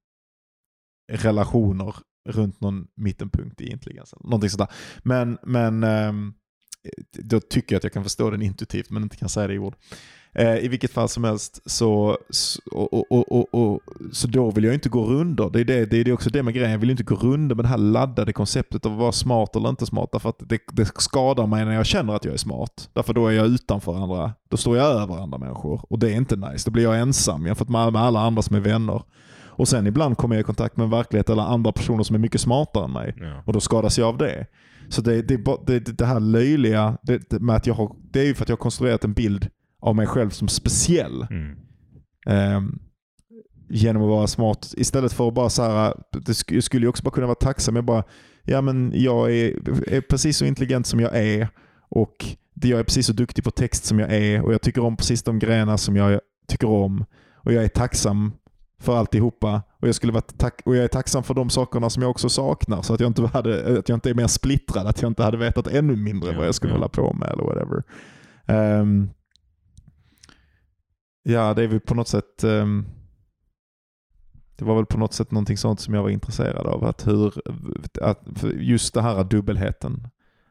relationer 1.11 1.95
runt 2.29 2.61
någon 2.61 2.87
mittenpunkt 2.95 3.61
intelligensen. 3.61 4.19
Någonting 4.23 4.49
sådär. 4.49 4.67
Men, 5.03 5.37
men 5.43 5.83
ehm, 5.83 6.33
då 7.11 7.39
tycker 7.39 7.75
jag 7.75 7.77
att 7.77 7.83
jag 7.83 7.93
kan 7.93 8.03
förstå 8.03 8.29
den 8.29 8.41
intuitivt 8.41 8.89
men 8.89 9.03
inte 9.03 9.17
kan 9.17 9.29
säga 9.29 9.47
det 9.47 9.53
i 9.53 9.59
ord. 9.59 9.75
Eh, 10.33 10.55
I 10.57 10.67
vilket 10.67 10.91
fall 10.91 11.09
som 11.09 11.23
helst 11.23 11.61
så, 11.65 12.17
så, 12.29 12.61
och, 12.71 13.11
och, 13.11 13.53
och, 13.53 13.81
så 14.11 14.27
då 14.27 14.51
vill 14.51 14.63
jag 14.63 14.73
inte 14.73 14.89
gå 14.89 15.03
runder. 15.03 15.49
Det 15.49 15.59
är, 15.59 15.65
det, 15.65 15.85
det 15.85 15.99
är 15.99 16.13
också 16.13 16.29
det 16.29 16.43
med 16.43 16.53
grejen. 16.53 16.71
Jag 16.71 16.79
vill 16.79 16.89
inte 16.89 17.03
gå 17.03 17.15
runder 17.15 17.55
med 17.55 17.65
det 17.65 17.69
här 17.69 17.77
laddade 17.77 18.33
konceptet 18.33 18.85
av 18.85 18.91
att 18.91 18.99
vara 18.99 19.11
smart 19.11 19.55
eller 19.55 19.69
inte 19.69 19.85
smart. 19.85 20.09
Därför 20.11 20.29
att 20.29 20.39
det, 20.39 20.59
det 20.71 21.01
skadar 21.01 21.47
mig 21.47 21.65
när 21.65 21.73
jag 21.73 21.85
känner 21.85 22.13
att 22.13 22.25
jag 22.25 22.33
är 22.33 22.37
smart. 22.37 22.89
Därför 22.93 23.13
då 23.13 23.27
är 23.27 23.31
jag 23.31 23.47
utanför 23.47 23.95
andra. 23.95 24.33
Då 24.49 24.57
står 24.57 24.77
jag 24.77 24.85
över 24.85 25.23
andra 25.23 25.37
människor. 25.37 25.81
Och 25.89 25.99
det 25.99 26.11
är 26.11 26.15
inte 26.15 26.35
nice. 26.35 26.69
Då 26.69 26.71
blir 26.71 26.83
jag 26.83 26.99
ensam 26.99 27.45
jämfört 27.45 27.69
med 27.69 27.93
med 27.93 28.01
alla 28.01 28.19
andra 28.19 28.41
som 28.41 28.55
är 28.55 28.59
vänner. 28.59 29.01
Och 29.61 29.67
sen 29.67 29.87
ibland 29.87 30.17
kommer 30.17 30.35
jag 30.35 30.41
i 30.41 30.43
kontakt 30.43 30.77
med 30.77 30.83
en 30.83 30.89
verklighet 30.89 31.29
eller 31.29 31.43
andra 31.43 31.71
personer 31.71 32.03
som 32.03 32.15
är 32.15 32.19
mycket 32.19 32.41
smartare 32.41 32.85
än 32.85 32.91
mig. 32.91 33.15
Ja. 33.17 33.43
Och 33.45 33.53
då 33.53 33.59
skadas 33.59 33.97
jag 33.97 34.07
av 34.07 34.17
det. 34.17 34.45
Så 34.89 35.01
det, 35.01 35.21
det, 35.21 35.37
det, 35.65 35.79
det 35.79 36.05
här 36.05 36.19
löjliga, 36.19 36.97
det, 37.03 37.31
med 37.41 37.55
att 37.55 37.67
jag 37.67 37.73
har, 37.73 37.95
det 38.11 38.19
är 38.19 38.25
ju 38.25 38.33
för 38.33 38.43
att 38.43 38.49
jag 38.49 38.57
har 38.57 38.61
konstruerat 38.61 39.03
en 39.03 39.13
bild 39.13 39.47
av 39.81 39.95
mig 39.95 40.07
själv 40.07 40.29
som 40.29 40.47
speciell. 40.47 41.27
Mm. 41.29 41.57
Ehm, 42.27 42.79
genom 43.69 44.01
att 44.01 44.09
vara 44.09 44.27
smart. 44.27 44.73
Istället 44.77 45.13
för 45.13 45.27
att 45.27 45.33
bara 45.33 45.49
så 45.49 45.63
här, 45.63 45.93
det 46.25 46.61
skulle 46.61 46.85
ju 46.85 46.89
också 46.89 47.03
bara 47.03 47.11
kunna 47.11 47.27
vara 47.27 47.35
tacksam. 47.35 47.75
Jag 47.75 47.85
bara, 47.85 48.03
ja 48.43 48.61
men 48.61 48.91
jag 48.95 49.31
är, 49.35 49.47
är 49.93 50.01
precis 50.01 50.37
så 50.37 50.45
intelligent 50.45 50.87
som 50.87 50.99
jag 50.99 51.17
är 51.17 51.49
och 51.89 52.25
jag 52.53 52.79
är 52.79 52.83
precis 52.83 53.07
så 53.07 53.13
duktig 53.13 53.43
på 53.43 53.51
text 53.51 53.85
som 53.85 53.99
jag 53.99 54.13
är 54.13 54.41
och 54.41 54.53
jag 54.53 54.61
tycker 54.61 54.83
om 54.83 54.97
precis 54.97 55.23
de 55.23 55.39
grejerna 55.39 55.77
som 55.77 55.95
jag 55.95 56.19
tycker 56.47 56.67
om 56.67 57.05
och 57.35 57.53
jag 57.53 57.63
är 57.63 57.67
tacksam 57.67 58.31
för 58.81 58.97
alltihopa 58.97 59.61
och 59.79 59.87
jag, 59.87 59.95
skulle 59.95 60.13
vara 60.13 60.21
tack- 60.21 60.61
och 60.65 60.75
jag 60.75 60.83
är 60.83 60.87
tacksam 60.87 61.23
för 61.23 61.33
de 61.33 61.49
sakerna 61.49 61.89
som 61.89 62.01
jag 62.03 62.09
också 62.11 62.29
saknar 62.29 62.81
så 62.81 62.93
att 62.93 62.99
jag 62.99 63.07
inte, 63.07 63.27
hade, 63.27 63.79
att 63.79 63.89
jag 63.89 63.95
inte 63.95 64.09
är 64.09 64.13
mer 64.13 64.27
splittrad, 64.27 64.87
att 64.87 65.01
jag 65.01 65.09
inte 65.09 65.23
hade 65.23 65.37
vetat 65.37 65.67
ännu 65.67 65.95
mindre 65.95 66.31
Ja, 66.31 66.37
vad 66.37 66.47
jag 66.47 66.55
skulle 66.55 66.73
ja. 66.73 66.77
hålla 66.77 66.89
på 66.89 67.13
med 67.13 67.29
eller 67.29 67.43
whatever. 67.43 67.83
Ehm, 68.45 69.09
ja, 71.23 71.53
det 71.53 71.63
är 71.63 71.67
väl 71.67 71.79
på 71.79 71.95
något 71.95 72.07
sätt 72.07 72.43
ehm, 72.43 72.85
det 74.61 74.65
var 74.65 74.75
väl 74.75 74.85
på 74.85 74.97
något 74.97 75.13
sätt 75.13 75.31
någonting 75.31 75.57
sånt 75.57 75.79
som 75.79 75.93
jag 75.93 76.03
var 76.03 76.09
intresserad 76.09 76.67
av. 76.67 76.83
Att 76.85 77.07
hur, 77.07 77.33
att 78.01 78.43
just 78.53 78.93
det 78.93 79.01
här 79.01 79.23
dubbelheten. 79.23 80.07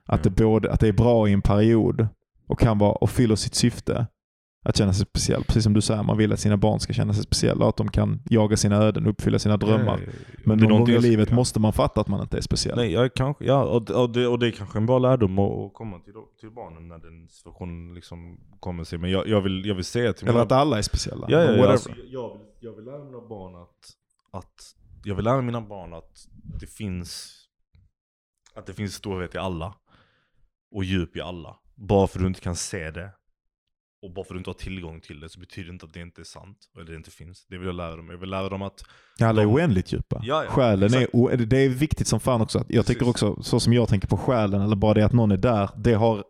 Att, 0.07 0.23
det 0.23 0.31
både, 0.31 0.73
att 0.73 0.81
det 0.81 0.89
är 0.89 0.93
bra 0.93 1.29
i 1.29 1.33
en 1.33 1.43
period 1.43 2.09
och 2.47 2.59
kan 2.59 2.79
vara 2.79 2.93
och 2.93 3.11
fyller 3.11 3.37
sitt 3.37 3.55
syfte. 3.55 4.07
Att 4.63 4.77
känna 4.77 4.93
sig 4.93 5.07
speciell. 5.07 5.45
Precis 5.45 5.65
som 5.65 5.73
du 5.73 5.81
säger, 5.81 6.03
man 6.03 6.17
vill 6.17 6.33
att 6.33 6.41
sina 6.41 6.57
barn 6.57 6.81
ska 6.81 6.93
känna 6.93 7.15
sig 7.15 7.23
speciella. 7.23 7.69
Att 7.69 7.77
de 7.77 7.91
kan 7.91 8.23
jaga 8.31 8.57
sina 8.57 8.77
öden, 8.77 9.07
uppfylla 9.07 9.39
sina 9.39 9.57
drömmar. 9.57 9.99
Eh, 10.03 10.09
Men 10.45 10.59
någon 10.59 10.69
gång 10.79 10.89
i 10.89 10.93
jag- 10.93 11.03
livet 11.03 11.29
ja. 11.31 11.35
måste 11.37 11.61
man 11.61 11.73
fatta 11.73 12.01
att 12.01 12.09
man 12.09 12.21
inte 12.23 12.37
är 12.37 12.41
speciell. 12.41 12.77
Nej, 12.77 12.93
jag 12.93 13.15
kanske, 13.15 13.45
ja, 13.45 13.65
och, 13.65 13.91
och, 13.91 14.11
det, 14.11 14.27
och 14.27 14.39
det 14.39 14.47
är 14.47 14.51
kanske 14.51 14.79
en 14.79 14.87
bra 14.87 14.99
lärdom 14.99 15.39
att, 15.39 15.75
komma 15.75 15.99
till, 15.99 16.13
till 16.41 16.51
barnen 16.51 16.89
när 16.89 16.99
den 16.99 17.29
situationen 17.29 17.95
liksom 17.95 18.41
kommer 18.61 18.85
sig. 18.85 18.99
Men 18.99 19.11
jag, 19.11 19.29
jag, 19.29 19.41
vill, 19.41 19.67
jag 19.67 19.75
vill 19.75 19.85
säga 19.85 20.13
till 20.13 20.25
Eller 20.25 20.33
mina 20.33 20.43
att 20.45 20.53
alla 20.53 20.79
är 20.79 20.83
speciella. 20.83 21.27
Ja, 21.29 21.39
ja, 21.45 21.53
ja, 21.53 21.69
alltså, 21.73 21.91
jag, 22.11 22.39
vill, 22.39 22.47
jag 22.61 22.77
vill 22.77 22.85
lära 22.85 23.05
mina 23.05 23.21
barn 23.29 23.55
att, 23.55 23.79
att 24.43 24.55
jag 25.05 25.15
vill 25.15 25.25
lära 25.25 25.41
mina 25.43 25.61
barn 25.61 25.95
att 25.95 26.27
det 26.61 26.67
finns 26.67 27.37
att 28.55 28.67
det 28.67 28.73
finns 28.75 28.95
storhet 28.95 29.35
i 29.35 29.39
alla 29.39 29.75
och 30.75 30.85
djup 30.85 31.17
i 31.17 31.21
alla. 31.21 31.57
Bara 31.75 32.07
för 32.07 32.19
att 32.19 32.23
du 32.23 32.27
inte 32.29 32.41
kan 32.41 32.57
se 32.57 32.91
det 32.91 33.11
och 34.03 34.11
bara 34.15 34.25
för 34.25 34.35
att 34.35 34.37
du 34.37 34.39
inte 34.39 34.51
har 34.51 34.55
tillgång 34.55 35.01
till 35.01 35.21
det 35.21 35.29
så 35.29 35.41
betyder 35.41 35.67
det 35.69 35.73
inte 35.73 35.87
att 35.87 35.93
det 35.95 36.01
inte 36.01 36.23
är 36.23 36.25
sant 36.25 36.57
eller 36.77 36.85
det 36.87 36.97
inte 36.97 37.11
finns. 37.11 37.47
Det 37.47 37.59
vill 37.59 37.67
jag 37.67 37.75
lära 37.77 37.97
dem. 37.97 38.09
Jag 38.11 38.19
vill 38.19 38.31
lära 38.31 38.49
dem 38.49 38.63
att 38.63 38.85
Alla 39.21 39.43
är 39.43 39.47
de- 39.47 39.53
oändligt 39.53 39.93
djupa. 39.93 40.21
Ja, 40.25 40.45
ja, 40.45 40.51
själen 40.51 40.95
är, 40.95 40.99
exakt. 40.99 41.15
o- 41.15 41.31
det 41.37 41.57
är 41.59 41.69
viktigt 41.69 42.07
som 42.07 42.21
fan 42.21 42.41
också. 42.41 42.65
Jag 42.69 42.87
tycker 42.87 43.09
också, 43.09 43.43
så 43.43 43.61
som 43.61 43.73
jag 43.73 43.89
tänker 43.89 44.09
på 44.09 44.17
själen, 44.17 44.63
eller 44.63 44.77
bara 44.77 44.95
det 44.95 45.05
att 45.05 45.13
någon 45.13 45.31
är 45.31 45.37
där, 45.37 45.71
det 45.77 45.95
har 45.95 46.25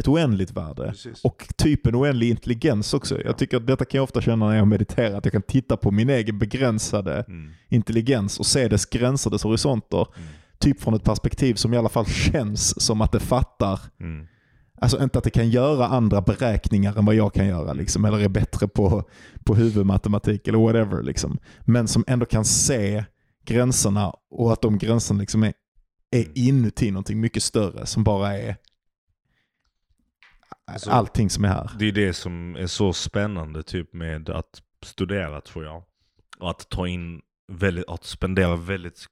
ett 0.00 0.08
oändligt 0.08 0.50
värde. 0.50 0.82
Precis. 0.88 1.24
Och 1.24 1.44
typ 1.56 1.86
en 1.86 1.94
oändlig 1.96 2.30
intelligens 2.30 2.94
också. 2.94 3.22
Jag 3.22 3.38
tycker 3.38 3.56
att 3.56 3.66
detta 3.66 3.84
kan 3.84 3.98
jag 3.98 4.02
ofta 4.04 4.20
känna 4.20 4.48
när 4.48 4.56
jag 4.56 4.68
mediterar, 4.68 5.18
att 5.18 5.24
jag 5.24 5.32
kan 5.32 5.42
titta 5.42 5.76
på 5.76 5.90
min 5.90 6.10
egen 6.10 6.38
begränsade 6.38 7.24
Mm, 7.28 7.52
intelligens 7.68 8.38
och 8.38 8.46
se 8.46 8.68
dess 8.68 8.86
gränser, 8.86 9.30
dess 9.30 9.42
horisonter. 9.42 10.06
mm, 10.16 10.28
Typ 10.58 10.80
från 10.80 10.94
ett 10.94 11.04
perspektiv 11.04 11.54
som 11.54 11.74
i 11.74 11.76
alla 11.76 11.88
fall 11.88 12.06
känns 12.06 12.82
som 12.84 13.00
att 13.00 13.12
det 13.12 13.20
fattar. 13.20 13.80
mm. 14.00 14.26
Alltså 14.80 15.02
inte 15.02 15.18
att 15.18 15.24
det 15.24 15.30
kan 15.30 15.50
göra 15.50 15.86
andra 15.86 16.20
beräkningar 16.20 16.98
än 16.98 17.04
vad 17.04 17.14
jag 17.14 17.34
kan 17.34 17.46
göra, 17.46 17.72
liksom, 17.72 18.04
eller 18.04 18.18
är 18.18 18.28
bättre 18.28 18.68
på, 18.68 19.08
på 19.44 19.54
huvudmatematik 19.54 20.48
eller 20.48 20.58
whatever. 20.58 21.02
Liksom. 21.02 21.38
Men 21.60 21.88
som 21.88 22.04
ändå 22.06 22.26
kan 22.26 22.44
se 22.44 23.04
gränserna 23.44 24.12
och 24.30 24.52
att 24.52 24.62
de 24.62 24.78
gränserna 24.78 25.20
liksom 25.20 25.42
är, 25.42 25.52
är 26.10 26.20
Mm. 26.24 26.32
inuti 26.34 26.90
någonting 26.90 27.20
mycket 27.20 27.42
större 27.42 27.86
som 27.86 28.04
bara 28.04 28.38
är 28.38 28.56
Alltså- 30.72 30.90
allting 30.90 31.30
som 31.30 31.44
är 31.44 31.48
här. 31.48 31.70
Det 31.78 31.84
är 31.88 31.92
det 31.92 32.12
som 32.12 32.56
är 32.56 32.66
så 32.66 32.92
spännande 32.92 33.62
typ 33.62 33.94
med 33.94 34.30
att 34.30 34.62
studera 34.82 35.40
tror 35.40 35.64
jag. 35.64 35.82
Och 36.38 36.50
att 36.50 36.68
ta 36.68 36.88
in 36.88 37.20
väldigt, 37.52 37.88
att 37.88 38.04
spendera 38.04 38.56
väldigt 38.56 39.04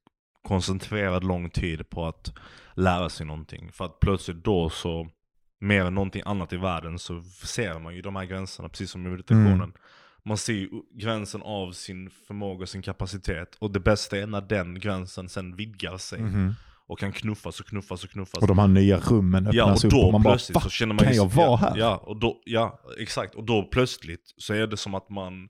koncentrerad 0.42 1.24
lång 1.24 1.50
tid 1.50 1.90
på 1.90 2.06
att 2.06 2.32
lära 2.74 3.08
sig 3.08 3.26
någonting. 3.26 3.72
För 3.72 3.84
att 3.84 4.00
plötsligt 4.00 4.44
då 4.44 4.70
så, 4.70 5.08
mer 5.60 5.84
än 5.84 5.94
någonting 5.94 6.22
annat 6.24 6.52
i 6.52 6.56
världen 6.56 6.98
så 6.98 7.22
ser 7.22 7.78
man 7.78 7.94
ju 7.94 8.02
de 8.02 8.16
här 8.16 8.24
gränserna, 8.24 8.68
precis 8.68 8.90
som 8.90 9.06
i 9.06 9.10
meditationen. 9.10 9.52
Mm. 9.54 9.72
Man 10.24 10.36
ser 10.36 10.52
ju 10.52 10.68
gränsen 10.94 11.42
av 11.42 11.72
sin 11.72 12.10
förmåga 12.10 12.62
och 12.62 12.68
sin 12.68 12.82
kapacitet. 12.82 13.56
Och 13.58 13.72
det 13.72 13.80
bästa 13.80 14.18
är 14.18 14.26
när 14.26 14.40
den 14.40 14.80
gränsen 14.80 15.28
sen 15.28 15.56
vidgar 15.56 15.96
sig. 15.96 16.20
Mhm. 16.20 16.54
Och 16.88 16.98
kan 16.98 17.12
knuffas 17.12 17.60
och 17.60 17.66
knuffas 17.66 18.04
och 18.04 18.10
knuffas. 18.10 18.42
Och 18.42 18.48
de 18.48 18.58
här 18.58 18.68
nya 18.68 18.98
rummen 18.98 19.48
Ja, 19.52 19.64
öppnas 19.64 19.84
och 19.84 19.88
upp 19.88 19.92
då 19.92 20.06
och 20.06 20.12
man 20.12 20.22
bara 20.22 20.34
plötsligt 20.34 20.56
"Fuck, 20.56 20.62
så 20.62 20.70
känner 20.70 20.94
man 20.94 21.04
kan 21.04 21.14
jag 21.14 21.32
vara 21.32 21.46
ja, 21.46 21.56
här? 21.56 21.76
Ja, 21.76 21.96
och 21.96 22.20
då, 22.20 22.42
ja, 22.44 22.80
exakt. 22.98 23.34
Och 23.34 23.44
då 23.44 23.62
plötsligt 23.62 24.34
så 24.36 24.54
är 24.54 24.66
det 24.66 24.76
som 24.76 24.94
att 24.94 25.10
man 25.10 25.48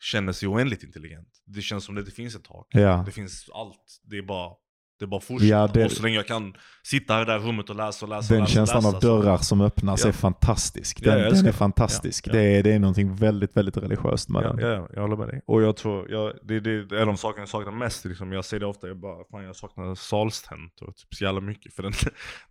känner 0.00 0.32
sig 0.32 0.48
oändligt 0.48 0.82
intelligent. 0.82 1.28
Det 1.46 1.62
känns 1.62 1.84
som 1.84 1.98
att 1.98 2.04
det 2.04 2.10
finns 2.10 2.36
ett 2.36 2.44
tak. 2.44 2.66
Ja. 2.70 3.02
Det 3.06 3.12
finns 3.12 3.50
allt. 3.54 4.00
Det 4.04 4.18
är 4.18 4.22
bara, 4.22 4.50
det 4.98 5.04
är 5.04 5.06
bara 5.06 5.20
fortsätta. 5.20 5.48
Ja, 5.50 5.66
det- 5.74 5.84
Och 5.84 5.90
så 5.92 6.02
länge 6.02 6.16
jag 6.16 6.26
kan 6.26 6.54
sitta 6.82 7.16
i 7.22 7.24
det 7.24 7.32
där 7.32 7.38
rummet 7.38 7.70
och 7.70 7.76
läsa 7.76 8.04
och 8.06 8.10
läsa 8.10 8.34
Den 8.34 8.42
läsa, 8.42 8.52
känslan 8.54 8.82
läsa, 8.82 8.96
av 8.96 9.00
dörrar 9.02 9.36
som 9.38 9.60
öppnas 9.60 10.02
Ja. 10.02 10.08
är 10.08 10.12
fantastisk. 10.12 10.98
Ja, 11.02 11.10
Den, 11.14 11.20
jag 11.24 11.32
den 11.34 11.46
är 11.46 11.52
fantastisk. 11.52 12.26
Ja, 12.28 12.32
ja. 12.34 12.38
Det, 12.40 12.46
är, 12.56 12.62
det 12.62 12.72
är 12.72 12.78
någonting 12.78 13.14
väldigt, 13.14 13.56
väldigt 13.56 13.76
religiöst 13.76 14.28
med 14.28 14.42
Ja, 14.44 14.48
den. 14.52 14.58
ja, 14.58 14.68
ja, 14.74 14.88
jag 14.94 15.02
håller 15.02 15.16
med 15.16 15.28
dig. 15.28 15.40
Och 15.46 15.62
jag 15.62 15.76
tror, 15.76 16.10
jag, 16.10 16.32
det, 16.42 16.60
det, 16.60 16.84
det 16.86 17.00
är 17.00 17.06
de 17.06 17.16
sakerna 17.16 17.40
jag 17.42 17.48
saknar 17.48 17.72
mest. 17.72 18.04
Liksom. 18.04 18.32
Jag 18.32 18.44
säger 18.44 18.60
det 18.60 18.66
ofta, 18.66 18.88
jag 18.88 19.00
bara, 19.00 19.24
fan 19.30 19.44
jag 19.44 19.56
saknar 19.56 19.94
salstentor 19.94 20.86
typ 20.86 21.14
så 21.14 21.24
jävla 21.24 21.40
mycket. 21.40 21.74
För 21.74 21.82
den, 21.82 21.92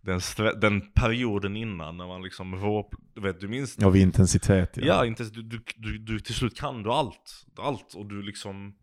den, 0.00 0.20
den 0.60 0.80
perioden 0.92 1.56
innan 1.56 1.96
när 1.96 2.06
man 2.06 2.22
liksom 2.22 2.54
rå, 2.54 2.90
du 3.14 3.20
vet, 3.20 3.40
du 3.40 3.48
minns 3.48 3.78
Av 3.78 3.96
intensitet. 3.96 4.70
Ja, 4.74 5.06
inte, 5.06 5.24
du, 5.24 5.42
du, 5.42 5.60
du, 5.76 5.98
du, 5.98 6.20
till 6.20 6.34
slut 6.34 6.56
kan 6.60 6.82
du 6.82 6.90
allt. 6.90 7.44
Allt 7.58 7.94
och 7.94 8.06
du 8.06 8.22
liksom 8.22 8.74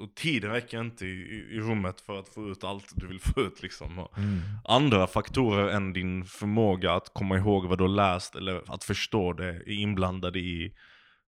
och 0.00 0.14
tiden 0.14 0.50
räcker 0.50 0.80
inte 0.80 1.06
i, 1.06 1.46
i, 1.50 1.60
rummet 1.60 2.00
för 2.00 2.18
att 2.18 2.28
få 2.28 2.48
ut 2.48 2.64
allt 2.64 2.92
du 2.94 3.06
vill 3.06 3.20
få 3.20 3.40
ut 3.40 3.62
liksom. 3.62 4.08
Mm. 4.16 4.40
Andra 4.64 5.06
faktorer 5.06 5.68
än 5.68 5.92
din 5.92 6.24
förmåga 6.24 6.92
att 6.92 7.14
komma 7.14 7.36
ihåg 7.36 7.68
vad 7.68 7.78
du 7.78 7.84
har 7.84 7.88
läst 7.88 8.36
eller 8.36 8.62
att 8.66 8.84
förstå 8.84 9.32
det 9.32 9.48
är 9.48 9.70
inblandade 9.70 10.38
i 10.38 10.74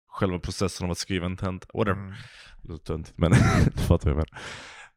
själva 0.07 0.39
processen 0.39 0.85
av 0.85 0.91
att 0.91 0.97
skriva 0.97 1.25
en 1.25 1.37
tenta. 1.37 1.67
Whatever. 1.73 2.01
Mm. 2.01 2.13
Det 2.61 2.69
låter 2.69 2.85
töntigt 2.85 3.17
men 3.17 3.31
du 3.75 3.81
fattar 3.81 4.11
vad 4.11 4.17
jag 4.19 4.27
menar. 4.31 4.41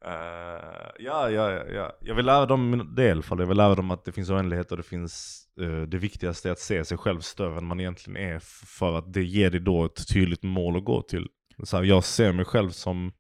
Eh, 0.05 0.91
ja, 0.99 1.31
ja, 1.31 1.51
ja, 1.51 1.65
ja. 1.65 1.93
Jag 2.01 2.15
vill 2.15 2.27
lära 2.27 2.47
dem 2.47 2.93
det 2.97 3.05
i 3.05 3.11
alla 3.11 3.23
fall. 3.23 3.41
Jag 3.41 3.47
vill 3.47 3.57
lära 3.57 3.75
dem 3.75 3.91
att 3.91 4.05
det 4.05 4.13
finns 4.13 4.31
oändlighet 4.31 4.71
och 4.71 4.77
det 4.77 4.83
finns 4.83 5.45
eh, 5.61 5.83
det 5.83 5.99
viktigaste 5.99 6.49
är 6.49 6.53
att 6.53 6.59
se 6.59 6.85
sig 6.85 6.99
själv 6.99 7.21
större 7.21 7.59
än 7.59 7.67
man 7.67 7.81
egentligen 7.81 8.17
är. 8.17 8.39
För 8.79 8.99
att 8.99 9.13
det 9.13 9.23
ger 9.23 9.51
dig 9.51 9.61
då 9.61 9.85
ett 9.85 10.09
tydligt 10.09 10.43
mål 10.43 10.77
att 10.77 10.85
gå 10.85 11.03
till. 11.03 11.29
Så 11.63 11.77
här, 11.77 11.85
jag 11.85 12.05
ser 12.05 12.33
mig 12.33 12.45
själv 12.45 12.71
som, 12.71 13.13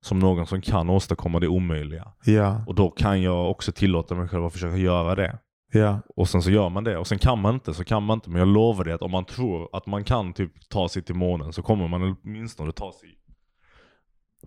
som 0.00 0.18
någon 0.18 0.46
som 0.46 0.60
kan 0.60 0.90
åstadkomma 0.90 1.40
det 1.40 1.48
omöjliga. 1.48 2.12
Ja, 2.24 2.64
Och 2.66 2.74
då 2.74 2.90
kan 2.90 3.22
jag 3.22 3.50
också 3.50 3.72
tillåta 3.72 4.14
mig 4.14 4.28
själv 4.28 4.44
att 4.44 4.52
försöka 4.52 4.76
göra 4.76 5.14
det. 5.14 5.38
ja. 5.72 6.00
Och 6.16 6.28
sen 6.28 6.42
så 6.42 6.50
gör 6.50 6.68
man 6.68 6.84
det. 6.84 6.96
Och 6.98 7.06
sen 7.06 7.18
kan 7.18 7.38
man 7.40 7.54
inte, 7.54 7.74
så 7.74 7.84
kan 7.84 8.02
man 8.02 8.14
inte. 8.16 8.30
Men 8.30 8.38
jag 8.38 8.48
lovar 8.48 8.84
dig 8.84 8.94
att 8.94 9.02
om 9.02 9.10
man 9.10 9.24
tror 9.24 9.76
att 9.76 9.86
man 9.86 10.04
kan 10.04 10.32
typ 10.32 10.68
ta 10.68 10.88
sig 10.88 11.02
till 11.02 11.14
månen 11.14 11.52
så 11.52 11.62
kommer 11.62 11.88
man 11.88 12.16
åtminstone 12.22 12.72
ta 12.72 12.92
sig 12.92 13.08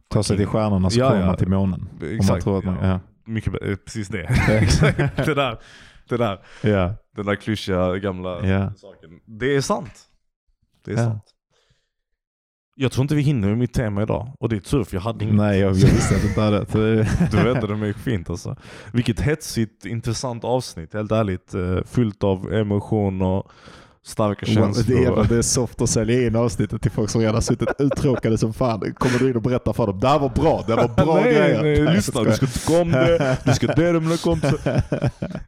Ta 0.10 0.24
sig 0.24 0.38
till 0.38 0.48
stjärnorna 0.48 0.90
så 0.90 1.00
Ja, 1.00 1.10
kommer 1.10 1.26
man 1.26 1.38
till 1.38 1.48
månen. 1.48 1.82
Om 1.92 1.98
man 2.02 2.16
Exakt, 2.16 2.44
tror 2.44 2.58
att 2.58 2.64
man, 2.64 2.90
ja. 2.90 3.00
Mycket 3.26 3.54
eh, 3.64 3.76
precis 3.76 4.08
det. 4.08 4.22
Exakt. 4.50 4.98
det 4.98 5.34
där, 5.34 5.58
det 6.10 6.18
där, 6.18 6.40
den 7.16 7.26
där 7.26 7.36
klyschiga 7.36 7.98
gamla 7.98 8.36
saken. 8.76 9.10
Det 9.26 9.56
är 9.56 9.62
sant. 9.62 10.02
Det 10.86 10.92
är 10.92 10.98
sant. 10.98 11.24
Jag 12.76 12.92
tror 12.92 13.02
inte 13.04 13.16
vi 13.16 13.22
hinner 13.22 13.48
med 13.48 13.58
mitt 13.58 13.74
tema 13.74 14.04
idag. 14.04 14.32
Och 14.40 14.50
det 14.50 14.56
är 14.56 14.60
tur 14.60 14.84
för 14.84 14.96
jag 14.96 15.02
hade 15.02 15.24
inget. 15.26 15.36
Nej, 15.36 15.60
jag, 15.60 15.68
jag 15.70 15.74
visste 15.74 16.16
att 16.16 16.22
det 16.22 16.28
inte 16.28 16.42
hade 16.42 16.60
det. 16.60 17.08
Du 17.32 17.38
räddade 17.38 17.76
mig 17.76 17.94
fint 17.94 18.30
alltså. 18.30 18.56
Vilket 18.94 19.20
hetsigt, 19.20 19.86
intressant 19.86 20.44
avsnitt. 20.44 20.94
Helt 20.94 21.12
ärligt. 21.12 21.54
eh, 21.54 21.78
Fyllt 21.86 22.24
av 22.24 22.54
emotion 22.54 23.22
och 23.22 23.48
starka 24.04 24.46
Det 24.46 24.52
känslor. 24.52 24.98
är, 25.00 25.04
jävla- 25.04 25.24
det 25.24 25.38
är 25.38 25.42
soft 25.42 25.82
att 25.82 25.90
sälja 25.90 26.28
in 26.28 26.36
avsnittet 26.36 26.82
till 26.82 26.92
folk 26.92 27.10
som 27.10 27.22
redan 27.22 27.42
suttit 27.42 27.70
uttråkade 27.80 28.38
som 28.38 28.54
fan. 28.54 28.94
Kommer 28.94 29.20
du 29.20 29.30
in 29.30 29.36
och 29.36 29.42
berättar 29.42 29.74
för 29.74 29.88
dem. 29.88 30.00
Det 30.00 30.08
här 30.08 30.20
var 30.20 30.30
bra, 30.30 30.64
det 30.68 30.76
var 30.76 30.88
bra 31.06 31.16
nej, 31.16 31.24
grejer. 31.24 31.62
nej, 31.64 31.80
jag 31.80 31.94
lyssna. 31.96 32.24
Du 32.24 32.32
ska 32.34 32.46
tycka 32.46 32.82
om 32.82 32.92
det. 32.92 33.38
Du 33.46 33.52
ska 33.54 33.68
dela 33.68 34.00
med 34.00 34.02
dina 34.04 34.18
kompisar. 34.18 34.82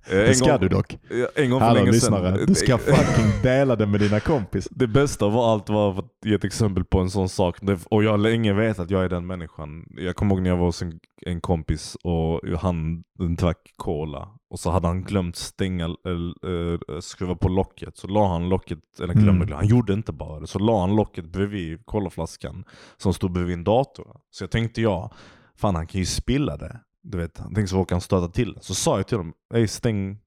Det 0.09 0.35
ska 0.35 0.51
gång- 0.51 0.59
du 0.61 0.67
dock. 0.69 0.97
En 1.35 1.49
gång 1.49 1.59
för 1.59 1.65
Hallå 1.67 1.79
länge 1.79 1.91
lyssnare, 1.91 2.35
sedan. 2.37 2.45
du 2.47 2.55
ska 2.55 2.77
fucking 2.77 3.31
dela 3.43 3.75
det 3.75 3.85
med 3.85 3.99
dina 3.99 4.19
kompis. 4.19 4.67
Det 4.71 4.87
bästa 4.87 5.25
av 5.25 5.37
allt 5.37 5.69
var 5.69 5.99
att 5.99 6.05
ge 6.25 6.33
ett 6.33 6.43
exempel 6.43 6.83
på 6.85 6.99
en 6.99 7.09
sån 7.09 7.29
sak. 7.29 7.57
Och 7.89 8.03
jag 8.03 8.11
har 8.11 8.17
länge 8.17 8.53
vetat 8.53 8.79
att 8.79 8.89
jag 8.91 9.03
är 9.03 9.09
den 9.09 9.27
människan. 9.27 9.85
Jag 9.97 10.15
kommer 10.15 10.35
ihåg 10.35 10.41
när 10.43 10.49
jag 10.49 10.57
var 10.57 10.65
hos 10.65 10.81
en, 10.81 10.99
en 11.21 11.41
kompis 11.41 11.97
och 12.03 12.41
han 12.59 13.03
drack 13.37 13.73
cola. 13.75 14.29
Och 14.49 14.59
så 14.59 14.71
hade 14.71 14.87
han 14.87 15.03
glömt 15.03 15.35
stänga, 15.35 15.85
äh, 15.85 16.99
skruva 16.99 17.35
på 17.35 17.49
locket. 17.49 17.97
Så 17.97 18.07
la 18.07 18.27
han 18.27 18.49
locket, 18.49 18.79
eller 19.01 19.13
glömde, 19.13 19.45
Mm. 19.45 19.55
han 19.55 19.67
gjorde 19.67 19.93
inte 19.93 20.11
bara 20.11 20.39
det. 20.39 20.47
Så 20.47 20.59
la 20.59 20.79
han 20.81 20.95
locket 20.95 21.25
bredvid 21.25 21.85
colaflaskan 21.85 22.63
som 22.97 23.13
stod 23.13 23.31
bredvid 23.31 23.53
en 23.53 23.63
dator. 23.63 24.17
Så 24.31 24.43
jag 24.43 24.51
tänkte 24.51 24.81
jag, 24.81 25.13
fan 25.55 25.75
han 25.75 25.87
kan 25.87 25.99
ju 25.99 26.05
spilla 26.05 26.57
det. 26.57 26.79
Du 27.01 27.17
vet, 27.17 27.37
han 27.37 27.53
tänkte 27.53 27.71
så 27.71 27.77
råkar 27.77 27.95
han 27.95 28.01
stöta 28.01 28.27
till. 28.27 28.57
Så 28.61 28.73
sa 28.75 28.97
jag 28.97 29.07
till 29.07 29.17
honom, 29.17 29.33
ey 29.53 29.67
stäng, 29.67 30.17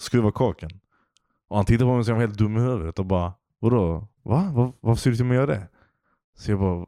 skruva 0.00 0.32
korken. 0.32 0.70
Och 1.48 1.56
han 1.56 1.64
tittade 1.66 1.90
på 1.90 1.94
mig 1.96 2.04
som 2.04 2.16
helt 2.16 2.38
dum 2.38 2.56
i 2.56 2.60
huvudet 2.60 2.98
och 2.98 3.06
bara 3.06 3.32
Vadå? 3.62 4.08
Va? 4.24 4.52
Va? 4.54 4.72
Varför 4.80 5.00
ser 5.00 5.10
du 5.10 5.16
till 5.16 5.24
mig 5.26 5.38
att 5.38 5.48
göra 5.48 5.58
det? 5.58 5.68
Så 6.38 6.50
jag 6.50 6.60
bara 6.60 6.86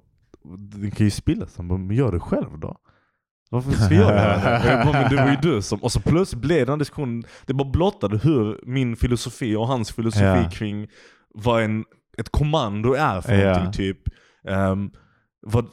den 0.59 0.90
kan 0.90 1.05
ju 1.06 1.10
spillas. 1.10 1.56
Han 1.56 1.68
bara, 1.68 1.78
men 1.78 1.96
gör 1.96 2.12
det 2.12 2.20
själv 2.20 2.59
då. 2.59 2.76
Varför 3.51 3.70
ska 3.72 3.94
jag 3.94 4.05
göra 4.05 4.36
det? 4.36 4.70
Jag 4.70 4.86
bara, 4.86 5.01
men 5.01 5.10
det 5.10 5.16
var 5.16 5.30
ju 5.30 5.36
du 5.36 5.62
som... 5.62 5.78
Och 5.82 5.92
så 5.92 6.01
plötsligt 6.01 6.42
blev 6.42 6.66
den 6.66 6.78
diskussionen, 6.78 7.24
det 7.46 7.55
bara 7.55 7.70
blottade 7.70 8.18
hur 8.18 8.60
min 8.66 8.96
filosofi 8.96 9.56
och 9.56 9.66
hans 9.66 9.92
filosofi 9.92 10.24
Ja. 10.24 10.51
kring 10.51 10.88
vad 11.34 11.62
en, 11.62 11.84
ett 12.18 12.28
kommando 12.30 12.92
är 12.94 13.20
för 13.20 13.34
Ja. 13.34 13.52
någonting 13.52 13.72
typ. 13.72 13.98
Ehm, 14.48 14.90
vad, 15.47 15.65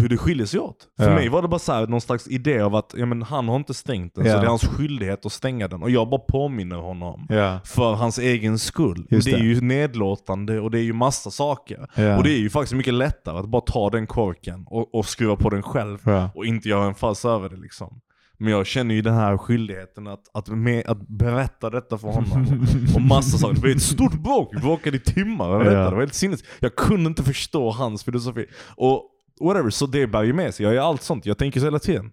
hur 0.00 0.08
det 0.08 0.16
skiljer 0.16 0.46
sig 0.46 0.60
åt. 0.60 0.76
För 0.98 1.08
Ja. 1.08 1.14
mig 1.14 1.28
var 1.28 1.42
det 1.42 1.48
bara 1.48 1.58
så 1.58 1.72
här, 1.72 1.86
någon 1.86 2.00
slags 2.00 2.28
idé 2.28 2.60
av 2.60 2.74
att 2.74 2.94
ja, 2.96 3.06
men 3.06 3.22
han 3.22 3.48
har 3.48 3.56
inte 3.56 3.74
stängt 3.74 4.14
den, 4.14 4.26
Ja. 4.26 4.32
så 4.32 4.38
det 4.38 4.44
är 4.44 4.48
hans 4.48 4.64
skyldighet 4.66 5.26
att 5.26 5.32
stänga 5.32 5.68
den. 5.68 5.82
Och 5.82 5.90
jag 5.90 6.08
bara 6.10 6.20
påminner 6.20 6.76
honom. 6.76 7.26
Ja. 7.28 7.60
För 7.64 7.92
hans 7.94 8.18
egen 8.18 8.58
skull. 8.58 9.06
Just 9.10 9.26
det 9.26 9.32
är 9.32 9.38
det. 9.38 9.44
ju 9.44 9.60
nedlåtande 9.60 10.60
och 10.60 10.70
det 10.70 10.78
är 10.78 10.82
ju 10.82 10.92
massa 10.92 11.30
saker. 11.30 11.80
Och 12.16 12.22
det 12.24 12.30
är 12.30 12.38
ju 12.38 12.50
faktiskt 12.50 12.74
mycket 12.74 12.94
lättare 12.94 13.38
att 13.38 13.48
bara 13.48 13.62
ta 13.62 13.90
den 13.90 14.06
korken 14.06 14.64
och, 14.66 14.94
och 14.94 15.06
skruva 15.06 15.36
på 15.36 15.50
den 15.50 15.62
själv 15.62 15.98
och 16.34 16.46
inte 16.46 16.68
göra 16.68 16.84
en 16.84 16.94
fars 16.94 17.24
över 17.24 17.48
det 17.48 17.56
liksom. 17.56 18.00
Men 18.42 18.52
jag 18.52 18.66
känner 18.66 18.94
ju 18.94 19.02
den 19.02 19.14
här 19.14 19.36
skyldigheten 19.38 20.06
att, 20.06 20.20
att, 20.34 20.48
med, 20.48 20.86
att 20.86 21.08
berätta 21.08 21.70
detta 21.70 21.98
för 21.98 22.08
honom. 22.08 22.66
Och, 22.94 23.02
massa 23.02 23.38
saker. 23.38 23.54
Det 23.54 23.60
blev 23.60 23.76
ett 23.76 23.82
stort 23.82 24.12
bråk, 24.12 24.54
vi 24.54 24.60
bråkade 24.60 24.96
i 24.96 25.00
timmar 25.00 25.54
över 25.54 25.64
detta. 25.64 25.84
Det 25.84 25.90
var 25.90 26.00
helt 26.00 26.14
sinnes. 26.14 26.44
Jag 26.60 26.76
kunde 26.76 27.08
inte 27.08 27.22
förstå 27.22 27.70
hans 27.70 28.04
filosofi. 28.04 28.46
Och 28.76 29.10
whatever, 29.40 29.70
så 29.70 29.86
det 29.86 30.06
bär 30.06 30.22
ju 30.22 30.32
med 30.32 30.54
sig. 30.54 30.64
Jag 30.66 30.74
gör 30.74 30.82
allt 30.82 31.02
sånt. 31.02 31.26
Jag 31.26 31.38
tänker 31.38 31.60
så 31.60 31.66
hela 31.66 31.78
tiden. 31.78 32.12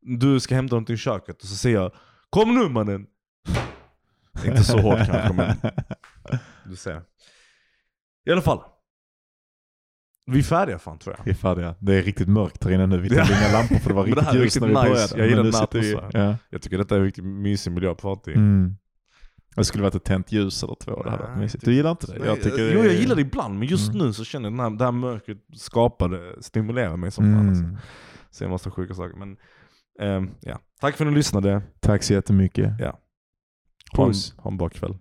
Du 0.00 0.40
ska 0.40 0.54
hämta 0.54 0.74
någonting 0.74 0.94
i 0.94 0.98
köket 0.98 1.42
och 1.42 1.48
så 1.48 1.56
säger 1.56 1.76
jag 1.76 1.92
Kom 2.30 2.54
nu 2.54 2.68
mannen! 2.68 3.06
Inte 4.46 4.64
så 4.64 4.78
hårt 4.78 5.06
kanske 5.06 5.32
men 5.32 5.56
du 6.64 6.76
ser. 6.76 7.02
I 8.26 8.32
alla 8.32 8.42
fall. 8.42 8.60
Vi 10.28 10.38
är 10.38 10.42
färdiga 10.42 10.78
fan 10.78 10.98
tror 10.98 11.14
jag. 11.18 11.24
Vi 11.24 11.30
är 11.30 11.34
färdiga. 11.34 11.74
Det 11.78 11.94
är 11.94 12.02
riktigt 12.02 12.28
mörkt 12.28 12.64
här 12.64 12.70
inne 12.70 12.86
nu. 12.86 12.98
Vi 12.98 13.08
tände 13.08 13.38
inga 13.40 13.52
lampor 13.52 13.76
för 13.76 13.88
det 13.88 13.94
var 13.94 14.06
det 14.06 14.10
riktigt 14.10 14.28
är 14.28 14.34
ljust 14.34 14.44
riktigt 14.44 14.62
när 14.62 14.68
vi 14.68 14.74
nice. 14.90 15.14
började. 15.16 15.18
Jag 15.18 15.28
gillar 15.44 15.62
atmosfären. 15.62 16.10
Ja. 16.12 16.36
Jag 16.50 16.62
tycker 16.62 16.78
detta 16.78 16.94
är 16.94 16.98
en 16.98 17.04
riktigt 17.04 17.24
mysig 17.24 17.72
miljö 17.72 17.90
att 17.90 17.98
prata 18.00 18.30
i. 18.30 18.34
Mm. 18.34 18.76
Det 19.56 19.64
skulle 19.64 19.82
varit 19.82 19.94
ett 19.94 20.04
tänt 20.04 20.32
ljus 20.32 20.62
eller 20.62 20.74
två. 20.74 21.02
Det 21.02 21.10
hade 21.10 21.22
varit 21.22 21.38
mysigt. 21.38 21.64
Du 21.64 21.74
gillar 21.74 21.90
inte 21.90 22.06
det? 22.06 22.26
Jag 22.26 22.42
tycker 22.42 22.64
det 22.64 22.72
jo 22.72 22.84
jag 22.84 22.94
gillar 22.94 23.14
det 23.16 23.22
ibland, 23.22 23.58
men 23.58 23.68
just 23.68 23.88
Mm. 23.94 24.06
nu 24.06 24.12
så 24.12 24.24
känner 24.24 24.50
jag 24.50 24.52
att 24.52 24.58
den 24.58 24.70
här, 24.72 24.78
det 24.78 24.84
här 24.84 24.92
mörkret 24.92 25.38
skapade, 25.54 26.42
stimulerar 26.42 26.96
mig 26.96 27.10
som 27.10 27.24
fan 27.24 27.48
alltså. 27.48 27.64
Mm. 27.64 27.76
Så 28.30 28.44
en 28.44 28.50
massa 28.50 28.70
sjuka 28.70 28.94
saker. 28.94 29.16
Men, 29.18 29.36
ehm, 30.00 30.30
ja. 30.40 30.58
Tack 30.80 30.96
för 30.96 31.06
att 31.06 31.10
ni 31.12 31.16
lyssnade. 31.16 31.62
Tack 31.80 32.02
så 32.02 32.12
jättemycket. 32.12 32.72
Ja. 32.78 32.98
Ha 33.96 34.06
en, 34.06 34.14
ha 34.36 34.50
en 34.50 34.56
bra 34.56 34.68
kväll. 34.68 34.96